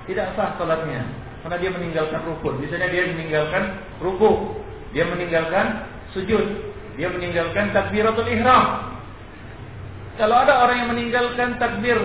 tidak 0.06 0.34
sah 0.38 0.54
salatnya 0.54 1.02
karena 1.42 1.56
dia 1.58 1.70
meninggalkan 1.74 2.20
rukun. 2.22 2.54
Misalnya 2.62 2.88
dia 2.90 3.02
meninggalkan 3.10 3.62
ruku, 3.98 4.58
dia 4.94 5.04
meninggalkan 5.06 5.86
sujud, 6.14 6.44
dia 6.94 7.08
meninggalkan 7.10 7.74
takbiratul 7.74 8.26
ihram. 8.30 8.94
Kalau 10.18 10.34
ada 10.34 10.66
orang 10.66 10.76
yang 10.82 10.90
meninggalkan 10.90 11.62
takbir 11.62 11.98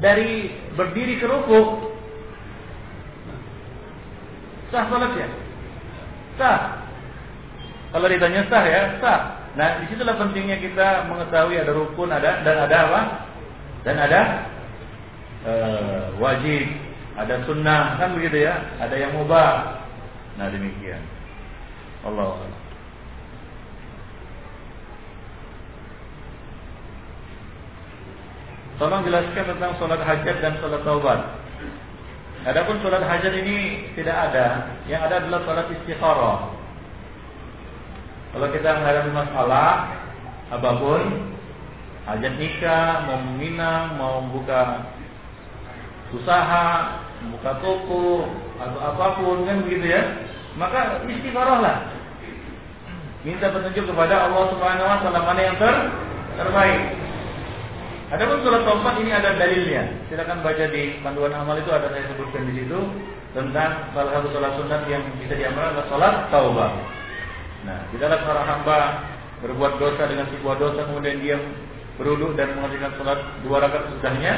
dari 0.00 0.56
berdiri 0.72 1.20
ke 1.20 1.26
ruku, 1.28 1.60
sah 4.72 4.88
salatnya? 4.88 5.47
Sah. 6.38 6.86
Kalau 7.90 8.06
ditanya 8.06 8.46
sah 8.46 8.64
ya, 8.64 8.82
sah. 9.02 9.20
Nah, 9.58 9.82
di 9.82 9.90
situlah 9.90 10.14
pentingnya 10.14 10.62
kita 10.62 11.10
mengetahui 11.10 11.58
ada 11.58 11.72
rukun, 11.74 12.14
ada 12.14 12.46
dan 12.46 12.56
ada 12.62 12.76
apa? 12.86 13.00
Dan 13.82 13.96
ada 13.98 14.20
e, 15.42 15.52
wajib, 16.22 16.64
ada 17.18 17.34
sunnah, 17.42 17.98
kan 17.98 18.14
begitu 18.14 18.46
ya? 18.46 18.54
Ada 18.78 18.94
yang 18.94 19.18
mubah. 19.18 19.82
Nah, 20.38 20.46
demikian. 20.52 21.02
Allah. 22.06 22.38
Tolong 28.78 29.02
jelaskan 29.02 29.44
tentang 29.58 29.74
sholat 29.82 30.00
hajat 30.06 30.36
dan 30.38 30.54
sholat 30.62 30.86
taubat. 30.86 31.37
Adapun 32.46 32.78
sholat 32.78 33.02
hajat 33.02 33.34
ini 33.34 33.90
tidak 33.98 34.14
ada, 34.30 34.70
yang 34.86 35.02
ada 35.02 35.26
adalah 35.26 35.42
sholat 35.42 35.66
istikharah. 35.74 36.38
Kalau 38.30 38.48
kita 38.54 38.78
menghadapi 38.78 39.10
masalah 39.10 39.98
apa 40.54 40.70
pun, 40.78 41.02
hajat 42.06 42.34
nikah, 42.38 43.10
mau 43.10 43.18
meminang, 43.26 43.98
mau 43.98 44.22
buka 44.30 44.86
usaha, 46.14 47.02
buka 47.34 47.50
toko 47.58 48.30
atau 48.62 48.80
apa 48.86 49.06
pun 49.18 49.42
kan 49.42 49.58
begitu 49.66 49.90
ya, 49.90 50.02
maka 50.54 51.02
istikharahlah. 51.10 51.90
Minta 53.26 53.50
petunjuk 53.50 53.90
kepada 53.90 54.30
Allah 54.30 54.46
Subhanahu 54.54 54.86
wa 54.86 54.98
taala 55.02 55.20
mana 55.26 55.40
yang 55.42 55.58
ter 55.58 55.74
terbaik. 56.38 57.07
Adapun 58.08 58.40
sholat 58.40 58.64
taubat 58.64 58.94
ini 59.04 59.12
ada 59.12 59.36
dalilnya. 59.36 59.84
Silakan 60.08 60.40
baca 60.40 60.64
di 60.72 60.96
panduan 61.04 61.32
amal 61.36 61.60
itu 61.60 61.68
ada 61.68 61.92
saya 61.92 62.08
sebutkan 62.08 62.48
di 62.48 62.64
situ 62.64 62.78
tentang 63.36 63.92
salah 63.92 64.10
satu 64.16 64.32
sholat 64.32 64.52
sunat 64.56 64.82
yang 64.88 65.04
bisa 65.20 65.36
diamalkan 65.36 65.76
adalah 65.76 65.86
sholat 65.92 66.14
taubat. 66.32 66.72
Nah, 67.68 67.78
tidaklah 67.92 68.18
seorang 68.24 68.46
hamba 68.48 68.78
berbuat 69.44 69.72
dosa 69.76 70.02
dengan 70.08 70.24
sebuah 70.32 70.56
dosa 70.56 70.80
kemudian 70.88 71.20
dia 71.20 71.36
beruduk 72.00 72.32
dan 72.40 72.56
mengerjakan 72.56 72.96
sholat 72.96 73.18
dua 73.44 73.56
rakaat 73.60 73.92
sesudahnya, 73.92 74.32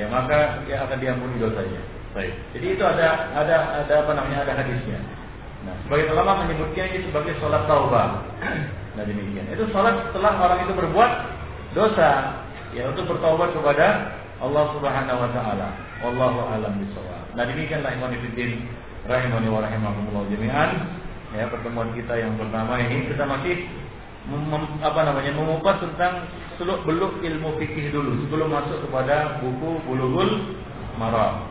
ya 0.00 0.06
maka 0.08 0.64
dia 0.64 0.80
akan 0.88 0.96
diampuni 0.96 1.36
dosanya. 1.36 1.82
Baik. 2.16 2.32
Jadi 2.56 2.66
itu 2.78 2.84
ada 2.88 3.36
ada 3.36 3.84
ada 3.84 3.94
apa 4.00 4.12
namanya 4.16 4.48
ada 4.48 4.64
hadisnya. 4.64 4.96
Nah, 5.68 5.76
sebagai 5.84 6.08
ulama 6.08 6.46
menyebutnya 6.46 6.88
ini 6.88 7.04
sebagai 7.04 7.36
sholat 7.36 7.68
taubat. 7.68 8.24
Nah 8.94 9.04
demikian. 9.04 9.44
Itu 9.50 9.68
sholat 9.74 10.08
setelah 10.08 10.38
orang 10.38 10.58
itu 10.64 10.72
berbuat 10.72 11.10
dosa, 11.74 12.43
ya 12.74 12.90
untuk 12.90 13.06
bertobat 13.06 13.54
kepada 13.54 14.18
Allah 14.42 14.64
Subhanahu 14.74 15.18
Wa 15.24 15.30
Taala. 15.30 15.68
Wallahu 16.02 16.38
alam 16.50 16.74
bisawab. 16.82 17.32
Nah 17.38 17.44
demikianlah 17.46 17.94
iman 17.96 18.12
fiddin 18.18 18.66
rahimani 19.06 19.48
wa 19.48 19.62
rahimakumullah 19.62 20.24
jami'an. 20.28 20.70
Ya 21.34 21.50
pertemuan 21.50 21.90
kita 21.94 22.14
yang 22.14 22.38
pertama 22.38 22.78
ini 22.78 23.10
kita 23.10 23.26
masih 23.26 23.66
mem, 24.30 24.64
apa 24.82 25.00
namanya 25.02 25.32
mengupas 25.34 25.82
tentang 25.82 26.30
seluk 26.58 26.86
beluk 26.86 27.18
ilmu 27.18 27.58
fikih 27.58 27.90
dulu 27.90 28.22
sebelum 28.26 28.54
masuk 28.54 28.78
kepada 28.86 29.42
buku 29.42 29.70
bulughul 29.86 30.30
maram. 30.98 31.50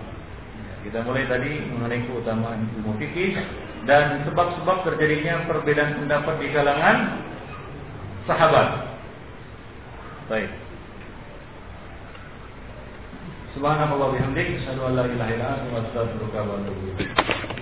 Ya, 0.56 0.74
kita 0.88 1.00
mulai 1.04 1.28
tadi 1.28 1.68
mengenai 1.68 2.00
keutamaan 2.08 2.64
ilmu 2.80 2.96
fikih 3.00 3.36
dan 3.84 4.24
sebab-sebab 4.24 4.88
terjadinya 4.88 5.44
perbedaan 5.48 6.00
pendapat 6.00 6.36
di 6.40 6.48
kalangan 6.56 6.98
sahabat. 8.24 8.68
Baik. 10.32 10.63
Subhanallah 13.54 14.18
bihamdik, 14.18 14.66
asyhadu 14.66 14.82
an 14.82 14.94
la 14.98 15.06
ilaha 15.06 15.30
illa 15.30 15.48
anta, 15.62 15.78
astaghfiruka 15.86 16.42
wa 16.42 16.58
atubu 16.58 16.82
ilaik. 16.90 17.53